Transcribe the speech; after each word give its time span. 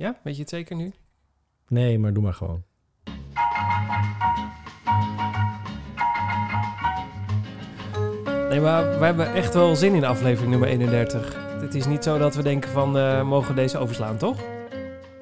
Ja, 0.00 0.18
weet 0.22 0.34
je 0.34 0.40
het 0.40 0.50
zeker 0.50 0.76
nu? 0.76 0.92
Nee, 1.68 1.98
maar 1.98 2.12
doe 2.12 2.22
maar 2.22 2.34
gewoon. 2.34 2.62
Nee, 8.50 8.60
maar 8.60 8.98
we 8.98 9.04
hebben 9.04 9.34
echt 9.34 9.54
wel 9.54 9.76
zin 9.76 9.94
in 9.94 10.04
aflevering 10.04 10.50
nummer 10.50 10.68
31. 10.68 11.36
Het 11.60 11.74
is 11.74 11.86
niet 11.86 12.04
zo 12.04 12.18
dat 12.18 12.34
we 12.34 12.42
denken 12.42 12.70
van, 12.70 12.98
eh, 12.98 13.22
mogen 13.22 13.48
we 13.54 13.60
deze 13.60 13.78
overslaan, 13.78 14.16
toch? 14.16 14.36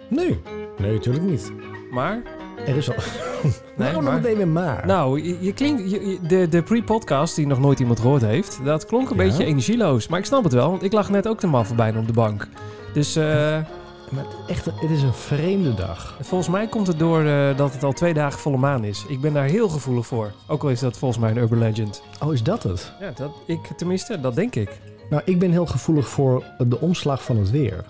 Nee. 0.08 0.40
Nee, 0.78 0.92
natuurlijk 0.92 1.24
niet. 1.24 1.52
Maar, 1.90 2.22
Er 2.66 2.76
is 2.76 2.88
al... 2.90 2.96
nee, 3.76 4.00
maar... 4.00 4.14
meteen 4.14 4.36
weer 4.36 4.48
maar? 4.48 4.86
Nou, 4.86 5.22
je, 5.22 5.36
je 5.40 5.52
klinkt, 5.52 5.90
je- 5.90 6.08
je- 6.08 6.18
de, 6.26 6.48
de 6.48 6.62
pre-podcast 6.62 7.36
die 7.36 7.46
nog 7.46 7.60
nooit 7.60 7.80
iemand 7.80 8.00
gehoord 8.00 8.22
heeft, 8.22 8.60
dat 8.64 8.86
klonk 8.86 9.10
een 9.10 9.16
Ja. 9.16 9.22
beetje 9.22 9.44
energieloos. 9.44 10.08
Maar 10.08 10.18
ik 10.18 10.24
snap 10.24 10.44
het 10.44 10.52
wel, 10.52 10.70
want 10.70 10.82
ik 10.82 10.92
lag 10.92 11.10
net 11.10 11.28
ook 11.28 11.40
de 11.40 11.46
man 11.46 11.64
bijna 11.76 11.98
op 11.98 12.06
de 12.06 12.12
bank. 12.12 12.48
Dus 12.92 13.16
eh, 13.16 13.58
Maar 14.10 14.24
echt, 14.46 14.64
het 14.64 14.90
is 14.90 15.02
een 15.02 15.14
vreemde 15.14 15.74
dag. 15.74 16.16
volgens 16.20 16.50
mij 16.50 16.66
komt 16.66 16.86
het 16.86 16.98
door 16.98 17.24
eh, 17.24 17.56
dat 17.56 17.72
het 17.72 17.82
al 17.82 17.92
twee 17.92 18.14
dagen 18.14 18.40
volle 18.40 18.56
maan 18.56 18.84
is. 18.84 19.04
Ik 19.08 19.20
ben 19.20 19.32
daar 19.32 19.44
heel 19.44 19.68
gevoelig 19.68 20.06
voor. 20.06 20.32
Ook 20.46 20.62
al 20.62 20.70
is 20.70 20.80
dat 20.80 20.98
volgens 20.98 21.20
mij 21.20 21.30
een 21.30 21.36
urban 21.36 21.58
legend. 21.58 22.02
Oh, 22.22 22.32
is 22.32 22.42
dat 22.42 22.62
het? 22.62 22.92
Ja, 23.00 23.10
dat, 23.10 23.30
ik 23.44 23.66
tenminste, 23.76 24.20
dat 24.20 24.34
denk 24.34 24.54
ik. 24.54 24.80
Nou, 25.10 25.22
ik 25.24 25.38
ben 25.38 25.50
heel 25.50 25.66
gevoelig 25.66 26.08
voor 26.08 26.44
de 26.58 26.80
omslag 26.80 27.22
van 27.22 27.36
het 27.36 27.50
weer. 27.50 27.84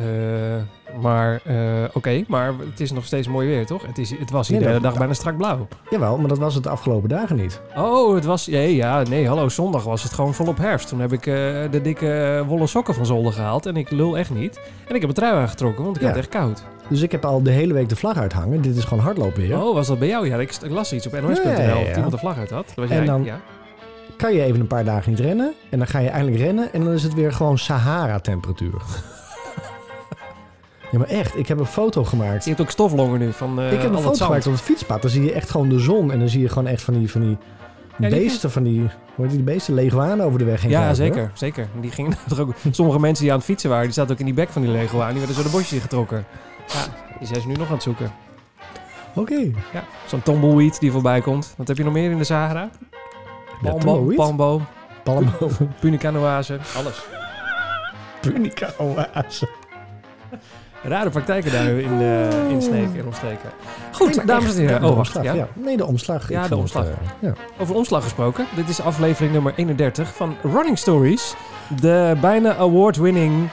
Eh, 0.00 1.00
maar, 1.02 1.40
eh, 1.44 1.56
oké, 1.92 2.24
maar 2.28 2.52
het 2.70 2.80
is 2.80 2.92
nog 2.92 3.04
steeds 3.04 3.28
mooi 3.28 3.48
weer, 3.48 3.66
toch? 3.66 3.86
Het, 3.86 3.98
is, 3.98 4.10
het 4.18 4.30
was 4.30 4.48
hier 4.48 4.56
Nee, 4.56 4.66
de 4.66 4.72
hele 4.72 4.86
dag 4.86 4.98
bijna 4.98 5.12
strak 5.12 5.36
blauw. 5.36 5.68
Jawel, 5.90 6.18
maar 6.18 6.28
dat 6.28 6.38
was 6.38 6.54
het 6.54 6.62
de 6.62 6.68
afgelopen 6.68 7.08
dagen 7.08 7.36
niet. 7.36 7.60
Oh, 7.76 8.14
het 8.14 8.24
was... 8.24 8.46
Nee, 8.46 8.74
ja, 8.76 9.02
nee, 9.02 9.28
hallo, 9.28 9.48
zondag 9.48 9.84
was 9.84 10.02
het 10.02 10.12
gewoon 10.12 10.34
volop 10.34 10.58
herfst. 10.58 10.88
Toen 10.88 11.00
heb 11.00 11.12
ik 11.12 11.26
eh, 11.26 11.34
de 11.70 11.80
dikke 11.82 12.44
wollen 12.46 12.68
sokken 12.68 12.94
van 12.94 13.06
zolder 13.06 13.32
gehaald. 13.32 13.66
En 13.66 13.76
ik 13.76 13.90
lul 13.90 14.18
echt 14.18 14.30
niet. 14.30 14.60
En 14.88 14.94
ik 14.94 15.00
heb 15.00 15.10
een 15.10 15.16
trui 15.16 15.34
aangetrokken, 15.34 15.84
want 15.84 15.96
ik 15.96 16.02
Ja. 16.02 16.08
had 16.08 16.16
het 16.16 16.26
echt 16.26 16.34
koud. 16.42 16.62
Dus 16.88 17.02
ik 17.02 17.12
heb 17.12 17.24
al 17.24 17.42
de 17.42 17.50
hele 17.50 17.72
week 17.72 17.88
de 17.88 17.96
vlag 17.96 18.16
uithangen. 18.16 18.60
Dit 18.60 18.76
is 18.76 18.84
gewoon 18.84 19.04
hardloopweer. 19.04 19.62
Oh, 19.62 19.74
was 19.74 19.86
dat 19.86 19.98
bij 19.98 20.08
jou? 20.08 20.26
Ja, 20.28 20.36
ik, 20.36 20.58
las 20.68 20.92
iets 20.92 21.06
op 21.06 21.12
nos.nl 21.20 21.50
ja, 21.50 21.60
ja. 21.60 21.84
dat 21.86 21.94
iemand 21.94 22.12
een 22.12 22.18
vlag 22.18 22.38
uit 22.38 22.50
had. 22.50 22.66
Dat 22.66 22.74
was 22.74 22.88
En 22.90 22.96
jij, 22.96 23.04
dan- 23.04 23.24
ja. 23.24 23.40
Kan 24.16 24.34
je 24.34 24.42
even 24.42 24.60
een 24.60 24.66
paar 24.66 24.84
dagen 24.84 25.10
niet 25.10 25.20
rennen. 25.20 25.52
En 25.70 25.78
dan 25.78 25.86
ga 25.86 25.98
je 25.98 26.08
eindelijk 26.08 26.42
rennen. 26.42 26.72
En 26.72 26.84
dan 26.84 26.92
is 26.92 27.02
het 27.02 27.14
weer 27.14 27.32
gewoon 27.32 27.58
Sahara-temperatuur. 27.58 28.74
Ja, 30.90 30.98
maar 30.98 31.08
echt. 31.08 31.38
Ik 31.38 31.48
heb 31.48 31.58
een 31.58 31.66
foto 31.66 32.04
gemaakt. 32.04 32.42
Je 32.44 32.50
hebt 32.50 32.62
ook 32.62 32.70
stoflongen 32.70 33.18
nu 33.18 33.32
van 33.32 33.60
eh 33.60 33.72
ik 33.72 33.80
heb 33.82 33.92
een 33.92 33.98
foto 34.02 34.24
gemaakt 34.24 34.46
op 34.46 34.52
het 34.52 34.62
fietspad. 34.62 35.02
Dan 35.02 35.10
zie 35.10 35.24
je 35.24 35.32
echt 35.32 35.50
gewoon 35.50 35.68
de 35.68 35.78
zon. 35.78 36.12
En 36.12 36.18
dan 36.18 36.28
zie 36.28 36.40
je 36.40 36.48
gewoon 36.48 36.66
echt 36.66 36.82
van 36.82 36.94
die, 36.94 37.10
van 37.10 37.20
die 37.20 37.36
die 37.96 38.10
beesten, 38.10 38.50
van 38.50 38.62
die, 38.62 38.80
hoe 39.14 39.24
heet 39.26 39.30
die 39.34 39.42
beesten, 39.42 39.74
leguanen 39.74 40.26
over 40.26 40.38
de 40.38 40.44
weg 40.44 40.62
heen 40.62 40.70
Ja, 40.70 40.94
zeker, 40.94 41.20
hoor. 41.20 41.30
zeker. 41.34 41.68
Die 41.80 41.90
gingen 41.90 42.12
er 42.30 42.40
ook, 42.40 42.54
sommige 42.70 42.98
mensen 43.00 43.22
die 43.24 43.32
aan 43.32 43.38
het 43.38 43.46
fietsen 43.46 43.70
waren, 43.70 43.84
die 43.84 43.94
zaten 43.94 44.12
ook 44.12 44.18
in 44.18 44.24
die 44.24 44.34
bek 44.34 44.48
van 44.48 44.62
die 44.62 44.70
Lego 44.70 45.00
aan. 45.00 45.08
Die 45.10 45.18
werden 45.18 45.36
zo 45.36 45.42
de 45.42 45.48
bosjes 45.48 45.80
getrokken. 45.80 46.24
Ja, 46.66 46.84
die 47.18 47.26
zijn 47.26 47.40
ze 47.40 47.46
nu 47.46 47.54
nog 47.54 47.66
aan 47.66 47.72
het 47.74 47.82
zoeken. 47.82 48.12
Oké. 49.14 49.50
Ja, 49.72 49.84
zo'n 50.06 50.22
tumbleweed 50.22 50.80
die 50.80 50.90
voorbij 50.92 51.20
komt. 51.20 51.54
Wat 51.56 51.68
heb 51.68 51.76
je 51.76 51.84
nog 51.84 51.92
meer 51.92 52.10
in 52.10 52.18
de 52.18 52.24
Sahara? 52.24 52.70
Ja, 53.62 53.70
tumbleweed? 53.70 54.16
palmboom, 54.16 54.66
Palmboom. 55.02 55.50
punicanoase, 55.80 56.58
alles. 56.76 57.04
Punica 58.20 58.70
oase. 58.78 59.48
Rare 60.82 61.10
praktijken 61.10 61.52
daar 61.52 61.66
in, 61.68 62.00
eh 62.00 62.50
in 62.50 62.62
Sneek 62.62 62.94
en 62.98 63.06
omstreken. 63.06 63.50
Goed, 63.92 64.16
Nee, 64.16 64.26
dames 64.26 64.54
en 64.54 64.60
heren. 64.60 64.76
Oh, 64.84 64.96
wacht. 64.96 65.16
omslag, 65.16 65.34
Ja. 65.34 65.48
Nee, 65.54 65.76
de 65.76 65.86
omslag. 65.86 66.28
Ja, 66.28 66.36
de 66.42 66.48
het, 66.48 66.52
omslag. 66.58 66.84
eh, 66.84 66.90
ja. 67.20 67.32
Over 67.58 67.74
omslag 67.74 68.02
gesproken. 68.02 68.46
Dit 68.56 68.68
is 68.68 68.80
aflevering 68.80 69.32
nummer 69.32 69.52
31 69.56 70.14
van 70.14 70.36
Running 70.42 70.78
Stories. 70.78 71.34
De 71.80 72.16
bijna 72.20 72.54
award-winning 72.56 73.48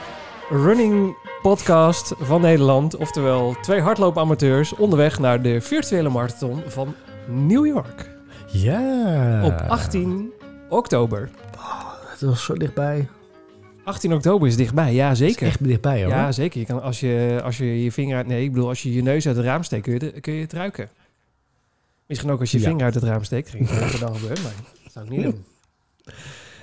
running 0.50 1.16
podcast 1.42 2.14
van 2.20 2.40
Nederland. 2.40 2.96
Oftewel 2.96 3.56
twee 3.62 3.80
hardloopamateurs 3.80 4.74
onderweg 4.74 5.18
naar 5.18 5.42
de 5.42 5.60
virtuele 5.60 6.08
marathon 6.08 6.62
van 6.66 6.94
New 7.26 7.66
York. 7.66 8.10
Ja. 8.46 9.44
Op 9.44 9.62
18 9.68 10.32
oktober. 10.68 11.28
Het 12.10 12.20
was 12.20 12.44
zo 12.44 12.54
dichtbij. 12.54 13.08
18 13.88 14.12
oktober 14.14 14.48
is 14.48 14.56
dichtbij, 14.56 14.94
ja 14.94 15.08
Het 15.08 15.20
is 15.20 15.26
zeker. 15.28 15.46
echt 15.46 15.64
dichtbij 15.64 16.02
hoor. 16.04 16.12
Ja, 16.12 16.32
zeker. 16.32 16.60
Je 16.60 16.66
kan, 16.66 16.82
als, 16.82 17.00
je, 17.00 17.40
als 17.44 17.56
je 17.58 17.82
je 17.82 17.92
vinger 17.92 18.16
uit... 18.16 18.26
Nee, 18.26 18.44
ik 18.44 18.52
bedoel, 18.52 18.68
als 18.68 18.82
je 18.82 18.92
je 18.92 19.02
neus 19.02 19.26
uit 19.26 19.36
het 19.36 19.44
raam 19.44 19.62
steekt, 19.62 19.82
kun 19.82 19.92
je, 19.92 20.04
het- 20.04 20.20
kun 20.20 20.32
je 20.32 20.40
het 20.42 20.52
ruiken. 20.52 20.88
Misschien 22.06 22.30
ook 22.30 22.40
als 22.40 22.50
je 22.50 22.56
je 22.58 22.62
Ja. 22.62 22.68
vinger 22.68 22.84
uit 22.84 22.94
het 22.94 23.02
raam 23.04 23.24
steekt. 23.24 23.48
Ging 23.50 23.68
er 23.68 23.98
dan 24.00 24.14
gebeuren, 24.16 24.42
maar 24.42 24.52
dat 24.82 24.92
zou 24.92 25.04
ik 25.04 25.10
niet 25.10 25.22
doen. 25.22 25.44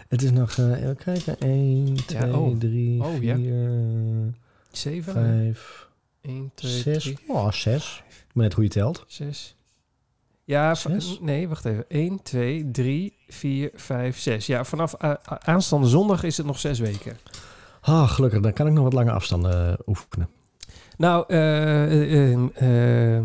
Het 0.07 0.21
is 0.23 0.31
nog, 0.31 0.57
eh, 0.57 0.71
even 0.81 0.97
kijken. 0.97 1.35
1, 1.39 1.95
2, 2.05 2.33
oh. 2.35 2.57
3, 2.59 3.03
Oh, 3.03 3.23
ja. 3.23 3.35
4, 3.35 4.33
7, 4.71 5.13
5, 5.13 5.87
1, 6.21 6.51
2, 6.55 6.71
6. 6.71 7.03
3, 7.03 7.17
Oh, 7.27 7.51
6. 7.51 8.03
Maar 8.33 8.43
net 8.43 8.53
hoe 8.53 8.63
je 8.63 8.69
telt. 8.69 9.03
6. 9.07 9.54
Ja, 10.47 10.75
Zes? 10.75 11.17
nee, 11.21 11.47
wacht 11.47 11.65
even. 11.65 11.85
1, 11.87 12.21
2, 12.23 12.69
3, 12.71 13.17
4, 13.27 13.69
5, 13.75 14.17
6. 14.19 14.45
Ja, 14.45 14.63
vanaf 14.63 14.93
aanstaande 15.27 15.87
zondag 15.87 16.23
is 16.23 16.37
het 16.37 16.45
nog 16.45 16.59
zes 16.59 16.79
weken. 16.79 17.17
Ah, 17.81 18.09
gelukkig. 18.09 18.39
Dan 18.39 18.53
kan 18.53 18.67
ik 18.67 18.73
nog 18.73 18.83
wat 18.83 18.93
lange 18.93 19.11
afstanden 19.11 19.67
eh, 19.69 19.73
oefenen. 19.87 20.29
Nou, 20.97 21.25
eh, 21.27 22.31
eh, 22.33 22.33
eh, 23.15 23.23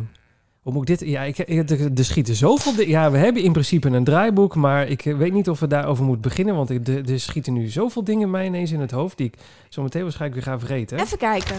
hoe 0.60 0.72
moet 0.72 0.88
ik 0.88 0.98
dit... 0.98 1.08
Ja, 1.08 1.22
ik, 1.22 1.38
ik- 1.38 1.70
er, 1.70 1.90
er 1.98 2.04
schieten 2.04 2.34
zoveel... 2.34 2.74
di- 2.74 2.88
Ja, 2.88 3.10
we 3.10 3.18
hebben 3.18 3.42
in 3.42 3.52
principe 3.52 3.88
een 3.88 4.04
draaiboek, 4.04 4.54
maar 4.54 4.88
ik 4.88 5.02
weet 5.02 5.32
niet 5.32 5.48
of 5.48 5.60
we 5.60 5.66
daarover 5.66 6.04
moeten 6.04 6.22
beginnen, 6.22 6.54
want 6.54 6.70
ik- 6.70 6.88
er, 6.88 7.10
er 7.10 7.20
schieten 7.20 7.52
nu 7.52 7.68
zoveel 7.68 8.04
dingen 8.04 8.30
mij 8.30 8.46
ineens 8.46 8.70
in 8.72 8.80
het 8.80 8.90
hoofd 8.90 9.16
die 9.16 9.26
ik 9.26 9.34
zo 9.68 9.82
meteen 9.82 10.02
waarschijnlijk 10.02 10.44
weer 10.44 10.52
ga 10.54 10.58
vergeten. 10.60 10.98
Even 10.98 11.18
kijken. 11.18 11.56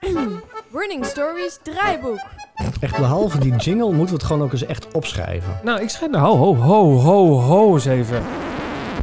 Running 0.72 1.04
Stories 1.04 1.58
draaiboek. 1.62 2.20
Echt, 2.84 2.96
behalve 2.96 3.38
die 3.38 3.56
jingle 3.56 3.86
moeten 3.86 4.06
we 4.06 4.12
het 4.12 4.22
gewoon 4.22 4.42
ook 4.42 4.52
eens 4.52 4.66
echt 4.66 4.92
opschrijven. 4.94 5.60
Nou, 5.64 5.80
ik 5.80 5.88
schrijf... 5.90 6.10
Nou, 6.12 6.36
ho, 6.38 6.54
ho, 6.56 6.92
ho, 6.98 7.38
ho 7.40 7.74
eens 7.74 7.84
even. 7.84 8.22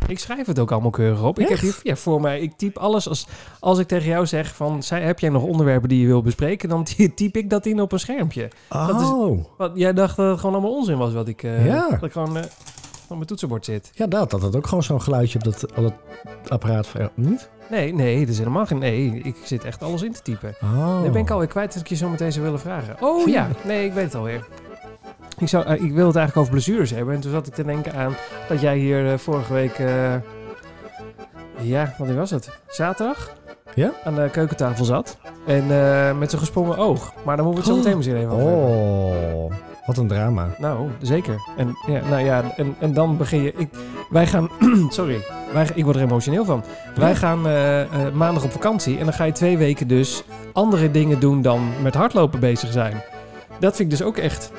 Ik 0.08 0.20
schrijf 0.20 0.48
het 0.48 0.60
ook 0.60 0.72
allemaal 0.72 0.90
keurig 0.90 1.24
op. 1.24 1.40
Ik 1.40 1.48
heb 1.48 1.60
hier 1.60 1.80
ja, 1.84 1.96
voor 1.96 2.22
mij... 2.22 2.40
Ik 2.40 2.58
typ 2.58 2.78
alles 2.78 3.10
als, 3.10 3.28
als 3.60 3.80
ik 3.80 3.88
tegen 3.88 4.10
jou 4.10 4.26
zeg 4.26 4.56
van... 4.56 4.84
Zij, 4.84 5.02
heb 5.02 5.20
jij 5.20 5.30
nog 5.30 5.44
onderwerpen 5.44 5.90
die 5.90 6.02
je 6.02 6.08
wil 6.08 6.22
bespreken? 6.22 6.70
Dan 6.70 6.84
typ 7.16 7.36
ik 7.38 7.50
dat 7.50 7.66
in 7.66 7.82
op 7.82 7.92
een 7.92 8.00
schermpje. 8.00 8.48
Dat 8.70 9.02
is- 9.02 9.08
Oh, 9.08 9.46
Wat, 9.58 9.72
jij 9.74 9.94
dacht 9.94 10.16
dat 10.16 10.30
het 10.30 10.40
gewoon 10.40 10.56
allemaal 10.56 10.76
onzin 10.76 10.98
was 10.98 11.14
wat 11.14 11.28
ik... 11.28 11.44
eh, 11.44 11.66
Ja. 11.66 11.90
Dat 11.90 12.04
ik 12.04 12.12
gewoon 12.12 12.38
eh, 12.38 12.44
op 13.08 13.16
mijn 13.16 13.26
toetsenbord 13.26 13.66
zit. 13.66 13.92
ja, 13.94 14.08
dat. 14.08 14.32
Dat 14.32 14.42
het 14.42 14.56
ook 14.56 14.68
gewoon 14.68 14.84
zo'n 14.84 15.02
geluidje 15.02 15.38
op 15.38 15.44
dat, 15.44 15.66
op 15.76 15.84
dat 15.84 15.94
apparaat. 16.50 16.88
niet? 17.16 17.50
Nee, 17.72 17.94
nee, 17.94 18.20
dat 18.20 18.30
is 18.30 18.38
helemaal 18.38 18.66
geen... 18.66 18.78
Nee, 18.78 19.22
ik 19.24 19.36
zit 19.44 19.64
echt 19.64 19.84
alles 19.84 20.02
in 20.02 20.12
te 20.12 20.22
typen. 20.22 20.56
Oh. 20.64 21.02
Dan 21.02 21.12
ben 21.12 21.22
ik 21.22 21.30
alweer 21.30 21.48
kwijt 21.48 21.74
dat 21.74 21.82
ik 21.82 21.88
je 21.88 21.96
zo 21.96 22.10
meteen 22.10 22.32
zou 22.32 22.46
willen 22.46 22.60
vragen. 22.60 22.96
Oh 23.00 23.28
ja, 23.28 23.48
nee, 23.64 23.86
ik 23.86 23.94
weet 23.94 24.04
het 24.04 24.16
alweer. 24.16 24.48
Ik, 25.38 25.48
zou, 25.48 25.66
eh, 25.66 25.74
ik 25.84 25.92
wil 25.92 26.08
het 26.08 26.16
eigenlijk 26.16 26.38
over 26.38 26.52
blessures 26.52 26.92
hebben. 26.92 27.16
En 27.16 27.22
toen 27.22 27.32
zat 27.32 27.48
ik 27.48 27.54
te 27.54 27.64
denken 27.64 27.94
aan 27.94 28.16
dat 28.48 28.62
jij 28.62 28.78
hier 28.78 29.12
eh, 29.12 29.18
vorige 29.18 29.54
week... 29.54 29.80
eh, 29.80 30.14
ja, 31.62 31.94
wanneer 31.98 32.16
was 32.16 32.30
het? 32.30 32.50
Zaterdag? 32.68 33.36
Ja? 33.76 33.92
Aan 34.04 34.16
de 34.16 34.30
keukentafel 34.32 34.86
zat. 34.86 35.18
En 35.46 35.68
met 36.18 36.30
zo'n 36.30 36.40
gesprongen 36.40 36.78
oog. 36.78 37.14
Maar 37.24 37.36
dan 37.38 37.46
moeten 37.46 37.64
we 37.64 37.70
het 37.70 37.78
zo 37.78 37.84
meteen 37.84 37.98
misschien 37.98 38.18
even 38.18 38.32
over 38.32 38.48
hebben. 38.48 38.68
Oh, 38.68 39.52
wat 39.86 39.98
een 39.98 40.08
drama. 40.08 40.48
Nou, 40.58 40.90
zeker. 41.02 41.36
En, 41.58 41.78
ja, 41.88 42.02
nou 42.10 42.24
ja, 42.24 42.44
en, 42.56 42.76
en 42.80 42.94
dan 42.94 43.18
begin 43.18 43.42
je... 43.42 43.54
Ik, 43.58 43.70
wij 44.10 44.28
gaan... 44.28 44.50
sorry. 44.90 45.20
Wij, 45.54 45.68
ik 45.76 45.84
word 45.84 45.96
er 45.96 46.02
emotioneel 46.02 46.46
van. 46.46 46.64
Wij 46.96 47.16
gaan 47.16 47.48
eh, 47.48 47.82
eh, 47.82 48.14
maandag 48.14 48.44
op 48.44 48.52
vakantie. 48.52 48.98
En 48.98 49.04
dan 49.04 49.14
ga 49.14 49.24
je 49.24 49.32
twee 49.32 49.58
weken 49.58 49.88
dus 49.88 50.24
andere 50.54 50.92
dingen 50.92 51.20
doen 51.20 51.42
dan 51.42 51.70
met 51.82 51.94
hardlopen 51.94 52.40
bezig 52.40 52.72
zijn. 52.72 53.02
Dat 53.60 53.76
vind 53.76 53.92
ik 53.92 53.98
dus 53.98 54.08
ook 54.08 54.18
echt... 54.18 54.52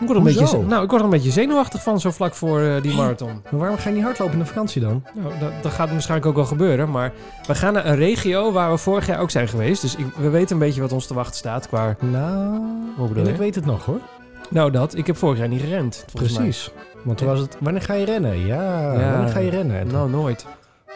Ik 0.00 0.06
word, 0.06 0.18
een 0.18 0.24
Hoezo? 0.24 0.40
beetje, 0.40 0.66
nou, 0.66 0.84
ik 0.84 0.88
word 0.90 1.00
er 1.00 1.06
een 1.06 1.14
beetje 1.14 1.30
zenuwachtig 1.30 1.82
van 1.82 2.00
zo 2.00 2.10
vlak 2.10 2.34
voor 2.34 2.60
eh, 2.60 2.82
die 2.82 2.94
marathon. 2.94 3.42
Maar 3.50 3.60
waarom 3.60 3.78
ga 3.78 3.88
je 3.88 3.94
niet 3.94 4.04
hardlopen 4.04 4.34
in 4.34 4.40
de 4.40 4.46
vakantie 4.46 4.80
dan? 4.80 5.02
Nou, 5.14 5.38
dat, 5.40 5.50
dat 5.62 5.72
gaat 5.72 5.90
waarschijnlijk 5.90 6.28
ook 6.28 6.36
wel 6.36 6.44
gebeuren. 6.44 6.90
Maar 6.90 7.12
we 7.46 7.54
gaan 7.54 7.72
naar 7.72 7.86
een 7.86 7.96
regio 7.96 8.52
waar 8.52 8.70
we 8.70 8.78
vorig 8.78 9.06
jaar 9.06 9.20
ook 9.20 9.30
zijn 9.30 9.48
geweest. 9.48 9.82
Dus 9.82 9.96
ik, 9.96 10.06
we 10.16 10.28
weten 10.28 10.52
een 10.52 10.62
beetje 10.62 10.80
wat 10.80 10.92
ons 10.92 11.06
te 11.06 11.14
wachten 11.14 11.36
staat 11.36 11.68
qua... 11.68 11.96
Nou, 12.00 12.60
en 13.14 13.26
ik 13.26 13.36
weet 13.36 13.54
het 13.54 13.66
nog 13.66 13.84
hoor. 13.84 14.00
Nou, 14.48 14.70
dat. 14.70 14.96
Ik 14.96 15.06
heb 15.06 15.16
vorig 15.16 15.38
jaar 15.38 15.48
niet 15.48 15.60
gerend. 15.60 16.04
mij. 16.14 16.22
Precies. 16.24 16.70
Want 17.02 17.18
toen 17.18 17.26
was 17.26 17.38
het, 17.38 17.56
wanneer 17.60 17.82
ga 17.82 17.94
je 17.94 18.04
rennen? 18.04 18.46
Ja, 18.46 18.92
Ja. 18.92 19.10
wanneer 19.12 19.28
ga 19.32 19.38
je 19.38 19.50
rennen? 19.50 19.78
En 19.78 19.86
Nou, 19.86 20.10
nooit. 20.10 20.46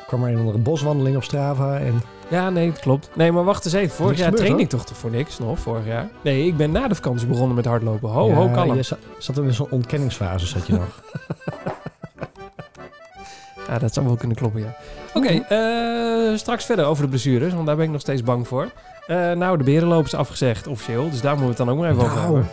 kwam 0.07 0.25
er 0.25 0.31
een 0.33 0.39
andere 0.39 0.59
boswandeling 0.59 1.17
op 1.17 1.23
Strava 1.25 1.79
en... 1.79 2.03
Ja, 2.29 2.51
nee, 2.51 2.71
dat 2.71 2.79
klopt. 2.81 3.11
Nee, 3.15 3.33
maar 3.33 3.45
wacht 3.45 3.65
eens 3.65 3.75
even. 3.75 3.97
Vorig 3.97 4.19
jaar 4.19 4.25
gebeurd, 4.29 4.47
train 4.47 4.61
ik 4.61 4.69
toch 4.69 4.85
voor 4.93 5.11
niks 5.11 5.39
nog, 5.39 5.59
vorig 5.59 5.87
jaar? 5.87 6.09
Nee, 6.23 6.47
ik 6.47 6.57
ben 6.57 6.71
na 6.73 6.89
de 6.89 6.95
vakantie 6.95 7.27
begonnen 7.27 7.57
met 7.57 7.65
hardlopen. 7.65 8.09
Ho, 8.11 8.29
ja, 8.29 8.35
ho, 8.35 8.49
kalm. 8.49 8.75
Je 8.75 8.83
zat, 8.83 8.99
zat 9.19 9.37
er 9.37 9.45
in 9.45 9.53
zo'n 9.55 9.71
ontkenningsfase, 9.71 10.47
zat 10.47 10.67
je 10.67 10.73
nog. 10.73 11.03
Ja, 13.69 13.79
dat 13.79 13.95
zou 13.95 14.07
wel 14.07 14.17
kunnen 14.17 14.37
kloppen, 14.37 14.61
ja. 14.61 14.77
Oké, 15.15 15.29
eh, 15.29 16.37
straks 16.39 16.65
verder 16.65 16.85
over 16.85 17.03
de 17.03 17.09
blessures, 17.09 17.53
want 17.55 17.67
daar 17.67 17.77
ben 17.77 17.85
ik 17.85 17.91
nog 17.91 18.01
steeds 18.01 18.23
bang 18.23 18.49
voor. 18.49 18.69
Eh, 19.11 19.33
nou, 19.33 19.59
de 19.59 19.65
berenloop 19.65 20.05
is 20.05 20.15
afgezegd, 20.15 20.67
officieel. 20.67 21.11
Dus 21.11 21.21
daar 21.21 21.39
moeten 21.39 21.45
we 21.45 21.49
het 21.49 21.57
dan 21.57 21.69
ook 21.69 21.79
maar 21.79 21.91
even 21.91 22.03
over 22.03 22.15
Nou, 22.17 22.25
hebben. 22.25 22.51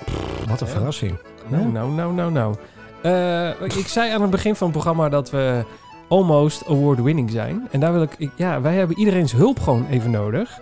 Wat 0.50 0.62
een 0.62 0.68
verrassing. 0.68 1.18
Nou, 1.48 1.66
nou, 1.66 1.92
nou, 1.92 2.14
nou, 2.14 2.32
nou. 2.32 2.56
Eh, 3.02 3.78
ik 3.78 3.88
zei 3.88 4.12
aan 4.12 4.22
het 4.22 4.30
begin 4.30 4.56
van 4.56 4.68
het 4.68 4.76
programma 4.76 5.10
dat 5.10 5.30
we 5.30 5.66
almost 6.08 6.68
award-winning 6.68 7.32
zijn. 7.32 7.68
En 7.72 7.80
daar 7.80 7.94
wil 7.94 8.02
ik, 8.02 8.16
ik... 8.18 8.32
Ja, 8.36 8.62
wij 8.62 8.76
hebben 8.76 8.98
iedereen's 8.98 9.32
hulp 9.32 9.60
gewoon 9.60 9.86
even 9.90 10.12
nodig. 10.12 10.60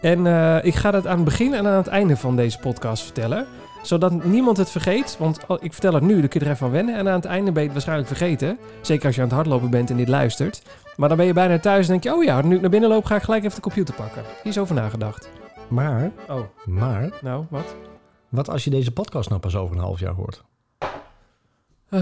En 0.00 0.26
eh, 0.26 0.64
ik 0.64 0.74
ga 0.74 0.90
dat 0.90 1.06
aan 1.06 1.16
het 1.16 1.24
begin 1.24 1.54
en 1.54 1.66
aan 1.66 1.76
het 1.76 1.86
einde 1.86 2.16
van 2.16 2.36
deze 2.36 2.58
podcast 2.58 3.02
vertellen. 3.02 3.46
Zodat 3.82 4.24
niemand 4.24 4.56
het 4.56 4.70
vergeet. 4.70 5.16
Want 5.18 5.48
al- 5.48 5.58
ik 5.60 5.72
vertel 5.72 5.92
het 5.94 6.02
nu, 6.02 6.18
dan 6.20 6.28
kun 6.28 6.40
je 6.40 6.46
er 6.46 6.52
even 6.52 6.66
aan 6.66 6.72
wennen. 6.72 6.94
En 6.96 7.08
aan 7.08 7.14
het 7.14 7.24
einde 7.24 7.52
ben 7.52 7.58
je 7.62 7.68
het 7.68 7.72
waarschijnlijk 7.72 8.08
vergeten. 8.08 8.58
Zeker 8.80 9.06
als 9.06 9.14
je 9.14 9.20
aan 9.20 9.26
het 9.26 9.36
hardlopen 9.36 9.70
bent 9.70 9.90
en 9.90 9.96
dit 9.96 10.08
luistert. 10.08 10.62
Maar 10.96 11.08
dan 11.08 11.18
ben 11.18 11.26
je 11.26 11.32
bijna 11.32 11.58
thuis 11.58 11.84
en 11.86 11.90
denk 11.90 12.02
je... 12.02 12.12
Oh 12.14 12.24
ja, 12.24 12.42
nu 12.42 12.54
ik 12.54 12.60
naar 12.60 12.70
binnen 12.70 12.88
loop 12.90 13.04
ga 13.04 13.16
ik 13.16 13.22
gelijk 13.22 13.42
even 13.44 13.56
de 13.56 13.62
computer 13.62 13.94
pakken. 13.94 14.22
Hier 14.42 14.52
is 14.52 14.58
over 14.58 14.74
nagedacht. 14.74 15.28
Maar, 15.68 16.10
Oh, 16.28 16.40
maar, 16.64 17.10
nou, 17.22 17.44
wat? 17.48 17.74
wat 18.28 18.50
als 18.50 18.64
je 18.64 18.70
deze 18.70 18.90
podcast 18.92 19.28
nou 19.28 19.40
pas 19.40 19.56
over 19.56 19.76
een 19.76 19.82
half 19.82 20.00
jaar 20.00 20.12
hoort? 20.14 20.42
Eh, 21.88 22.00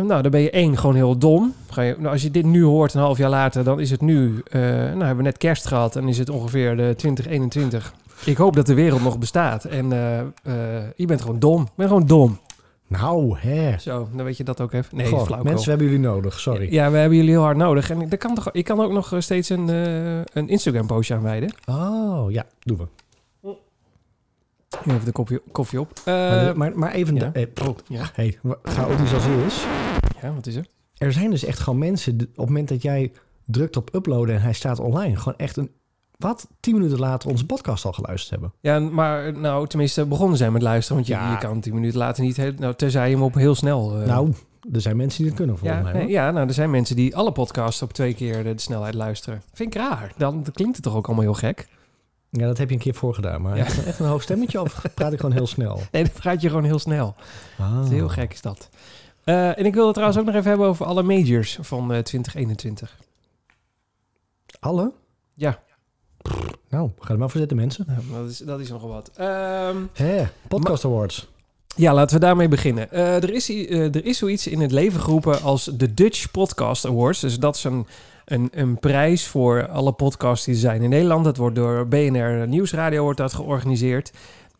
nou, 0.00 0.22
dan 0.22 0.30
ben 0.30 0.40
je 0.40 0.50
één 0.50 0.76
gewoon 0.78 0.94
heel 0.94 1.18
dom. 1.18 1.54
Ga 1.70 1.82
je, 1.82 1.94
nou, 1.98 2.12
als 2.12 2.22
je 2.22 2.30
dit 2.30 2.44
nu 2.44 2.64
hoort, 2.64 2.94
een 2.94 3.00
half 3.00 3.18
jaar 3.18 3.30
later, 3.30 3.64
dan 3.64 3.80
is 3.80 3.90
het 3.90 4.00
nu... 4.00 4.40
eh, 4.50 4.60
nou, 4.60 4.98
hebben 4.98 5.16
we 5.16 5.22
net 5.22 5.38
kerst 5.38 5.66
gehad 5.66 5.96
en 5.96 6.08
is 6.08 6.18
het 6.18 6.28
ongeveer 6.30 6.76
de 6.76 6.94
2021. 6.96 7.94
Ik 8.24 8.36
hoop 8.36 8.56
dat 8.56 8.66
de 8.66 8.74
wereld 8.74 9.02
nog 9.02 9.18
bestaat. 9.18 9.64
En 9.64 9.92
eh, 9.92 10.20
eh, 10.20 10.84
je 10.96 11.06
bent 11.06 11.20
gewoon 11.20 11.38
dom. 11.38 11.60
Je 11.60 11.70
bent 11.74 11.88
gewoon 11.88 12.06
dom. 12.06 12.38
Nou, 12.86 13.38
hè. 13.38 13.78
Zo, 13.78 14.08
dan 14.14 14.24
weet 14.24 14.36
je 14.36 14.44
dat 14.44 14.60
ook 14.60 14.72
even. 14.72 14.96
Nee, 14.96 15.06
Goh, 15.06 15.24
flauw. 15.24 15.42
mensen, 15.42 15.68
hebben 15.70 15.86
jullie 15.88 16.02
nodig. 16.02 16.40
Sorry. 16.40 16.72
Ja, 16.72 16.90
we 16.90 16.96
hebben 16.96 17.16
jullie 17.18 17.32
heel 17.32 17.42
hard 17.42 17.56
nodig. 17.56 17.90
En 17.90 18.00
ik 18.00 18.18
kan, 18.18 18.34
toch, 18.34 18.52
ik 18.52 18.64
kan 18.64 18.80
ook 18.80 18.92
nog 18.92 19.12
eh, 19.12 19.20
steeds 19.20 19.48
een, 19.48 19.68
eh, 19.68 20.18
een 20.32 20.48
Instagram-postje 20.48 21.14
aanwijden. 21.14 21.52
Oh, 21.66 22.30
ja, 22.30 22.46
doen 22.60 22.76
we. 22.76 22.86
Even 24.86 25.04
de 25.04 25.12
koffie, 25.12 25.40
koffie 25.52 25.80
op. 25.80 25.92
Maar, 26.04 26.56
maar, 26.56 26.78
maar 26.78 26.92
even... 26.92 27.14
ja. 27.14 27.28
de- 27.30 27.48
eh, 27.54 27.68
oh, 27.68 27.76
ja. 27.88 28.10
hey, 28.12 28.38
chaotisch 28.62 29.14
als 29.14 29.24
het 29.26 29.46
is. 29.46 29.64
ja, 30.22 30.32
wat 30.34 30.46
is 30.46 30.54
er? 30.54 30.66
Er 30.96 31.12
zijn 31.12 31.30
dus 31.30 31.44
echt 31.44 31.58
gewoon 31.58 31.78
mensen... 31.78 32.14
op 32.14 32.20
het 32.20 32.36
moment 32.36 32.68
dat 32.68 32.82
jij 32.82 33.12
drukt 33.44 33.76
op 33.76 33.94
uploaden 33.94 34.34
en 34.34 34.40
hij 34.42 34.52
staat 34.52 34.78
online... 34.78 35.16
gewoon 35.16 35.38
echt 35.38 35.56
een... 35.56 35.70
Wat? 36.18 36.48
Tien 36.60 36.74
minuten 36.74 36.98
later 36.98 37.30
onze 37.30 37.46
podcast 37.46 37.84
al 37.84 37.92
geluisterd 37.92 38.30
hebben. 38.30 38.52
Ja, 38.60 38.78
maar 38.78 39.32
nou, 39.38 39.66
tenminste 39.66 40.06
begonnen 40.06 40.36
zijn 40.38 40.52
met 40.52 40.62
luisteren. 40.62 40.96
Want 40.96 41.08
je, 41.08 41.14
Ja. 41.14 41.30
je 41.32 41.38
kan 41.38 41.60
tien 41.60 41.74
minuten 41.74 41.98
later 41.98 42.22
niet... 42.24 42.36
Heel, 42.36 42.52
nou, 42.58 42.74
tenzij 42.74 43.08
je 43.08 43.14
hem 43.14 43.24
op 43.24 43.34
heel 43.34 43.54
snel... 43.54 44.00
eh, 44.00 44.06
nou, 44.06 44.32
er 44.72 44.80
zijn 44.80 44.96
mensen 44.96 45.18
die 45.18 45.26
het 45.26 45.36
kunnen 45.36 45.58
volgens 45.58 45.80
ja, 45.80 45.84
mij. 45.84 45.92
nee, 46.02 46.08
ja, 46.08 46.30
nou, 46.30 46.46
er 46.48 46.54
zijn 46.54 46.70
mensen 46.70 46.96
die 46.96 47.16
alle 47.16 47.32
podcasts 47.32 47.82
op 47.82 47.92
twee 47.92 48.14
keer 48.14 48.42
de, 48.44 48.54
de 48.54 48.60
snelheid 48.60 48.94
luisteren. 48.94 49.42
Vind 49.52 49.74
ik 49.74 49.80
raar. 49.80 50.12
Dan 50.16 50.44
klinkt 50.52 50.74
het 50.76 50.84
toch 50.84 50.94
ook 50.96 51.06
allemaal 51.06 51.24
heel 51.24 51.34
gek? 51.34 51.68
Ja, 52.30 52.46
dat 52.46 52.58
heb 52.58 52.68
je 52.68 52.74
een 52.74 52.80
keer 52.80 52.94
voor 52.94 53.14
gedaan. 53.14 53.42
Maar 53.42 53.56
Ja. 53.56 53.64
is 53.64 53.84
echt 53.84 53.98
een 53.98 54.06
hoog 54.06 54.22
stemmetje 54.22 54.60
of 54.60 54.84
praat 54.94 55.12
ik 55.12 55.20
gewoon 55.20 55.34
heel 55.34 55.46
snel? 55.46 55.80
Nee, 55.92 56.02
dan 56.02 56.12
praat 56.12 56.40
je 56.40 56.48
gewoon 56.48 56.64
heel 56.64 56.78
snel. 56.78 57.14
Ah. 57.58 57.80
Is 57.84 57.88
heel 57.90 58.08
gek 58.08 58.32
is 58.32 58.40
dat. 58.42 58.68
Eh, 59.24 59.58
en 59.58 59.66
ik 59.66 59.74
wil 59.74 59.84
het 59.84 59.94
trouwens 59.94 60.20
ook 60.20 60.26
nog 60.26 60.34
even 60.34 60.48
hebben 60.48 60.66
over 60.66 60.86
alle 60.86 61.02
majors 61.02 61.58
van 61.60 61.80
eh, 61.92 61.98
2021. 61.98 62.96
Alle? 64.60 64.92
Ja. 65.34 65.58
Nou, 66.70 66.90
ga 66.98 67.12
er 67.12 67.18
maar 67.18 67.30
voor 67.30 67.40
zitten 67.40 67.56
mensen. 67.56 67.86
Dat, 68.12 68.30
is, 68.30 68.38
dat 68.38 68.60
is 68.60 68.68
nogal 68.70 68.88
wat. 68.88 69.10
Ehm, 69.16 69.76
Hé, 69.92 70.26
Podcast 70.48 70.84
Awards. 70.84 71.28
ja, 71.76 71.94
laten 71.94 72.14
we 72.18 72.24
daarmee 72.24 72.48
beginnen. 72.48 72.90
Eh, 72.90 73.14
er, 73.22 73.34
is, 73.34 73.48
eh, 73.50 73.94
er 73.94 74.04
is 74.04 74.18
zoiets 74.18 74.46
in 74.46 74.60
het 74.60 74.72
leven 74.72 75.00
geroepen 75.00 75.42
als 75.42 75.64
de 75.64 75.94
Dutch 75.94 76.30
Podcast 76.30 76.86
Awards. 76.86 77.20
Dus 77.20 77.38
dat 77.38 77.56
is 77.56 77.64
een, 77.64 77.86
een, 78.24 78.48
een 78.52 78.78
prijs 78.78 79.26
voor 79.26 79.68
alle 79.68 79.92
podcasts 79.92 80.44
die 80.44 80.54
er 80.54 80.60
zijn 80.60 80.82
in 80.82 80.90
Nederland. 80.90 81.24
Dat 81.24 81.36
wordt 81.36 81.56
door 81.56 81.88
BNR 81.88 82.48
Nieuwsradio 82.48 83.02
wordt 83.02 83.18
dat 83.18 83.34
georganiseerd. 83.34 84.12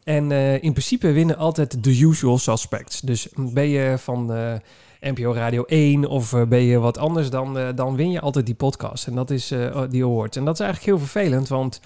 En 0.05 0.33
eh, 0.33 0.55
in 0.63 0.73
principe 0.73 1.13
winnen 1.13 1.37
altijd 1.37 1.85
de 1.85 2.01
usual 2.01 2.39
suspects. 2.39 3.01
Dus 3.01 3.29
ben 3.37 3.69
je 3.69 3.99
van 3.99 4.33
NPO 5.01 5.33
Radio 5.33 5.65
1 5.65 6.05
of 6.05 6.33
eh, 6.33 6.43
ben 6.43 6.63
je 6.63 6.79
wat 6.79 6.99
anders, 6.99 7.31
dan, 7.31 7.59
eh, 7.59 7.69
dan 7.75 7.97
win 7.97 8.11
je 8.11 8.21
altijd 8.21 8.47
die 8.47 8.55
podcast. 8.55 9.07
En 9.07 9.15
dat 9.15 9.31
is 9.31 9.51
eh, 9.51 9.83
die 9.91 10.05
award. 10.05 10.37
En 10.37 10.45
dat 10.45 10.55
is 10.55 10.61
eigenlijk 10.61 10.91
heel 10.91 11.07
vervelend, 11.07 11.49
want 11.49 11.81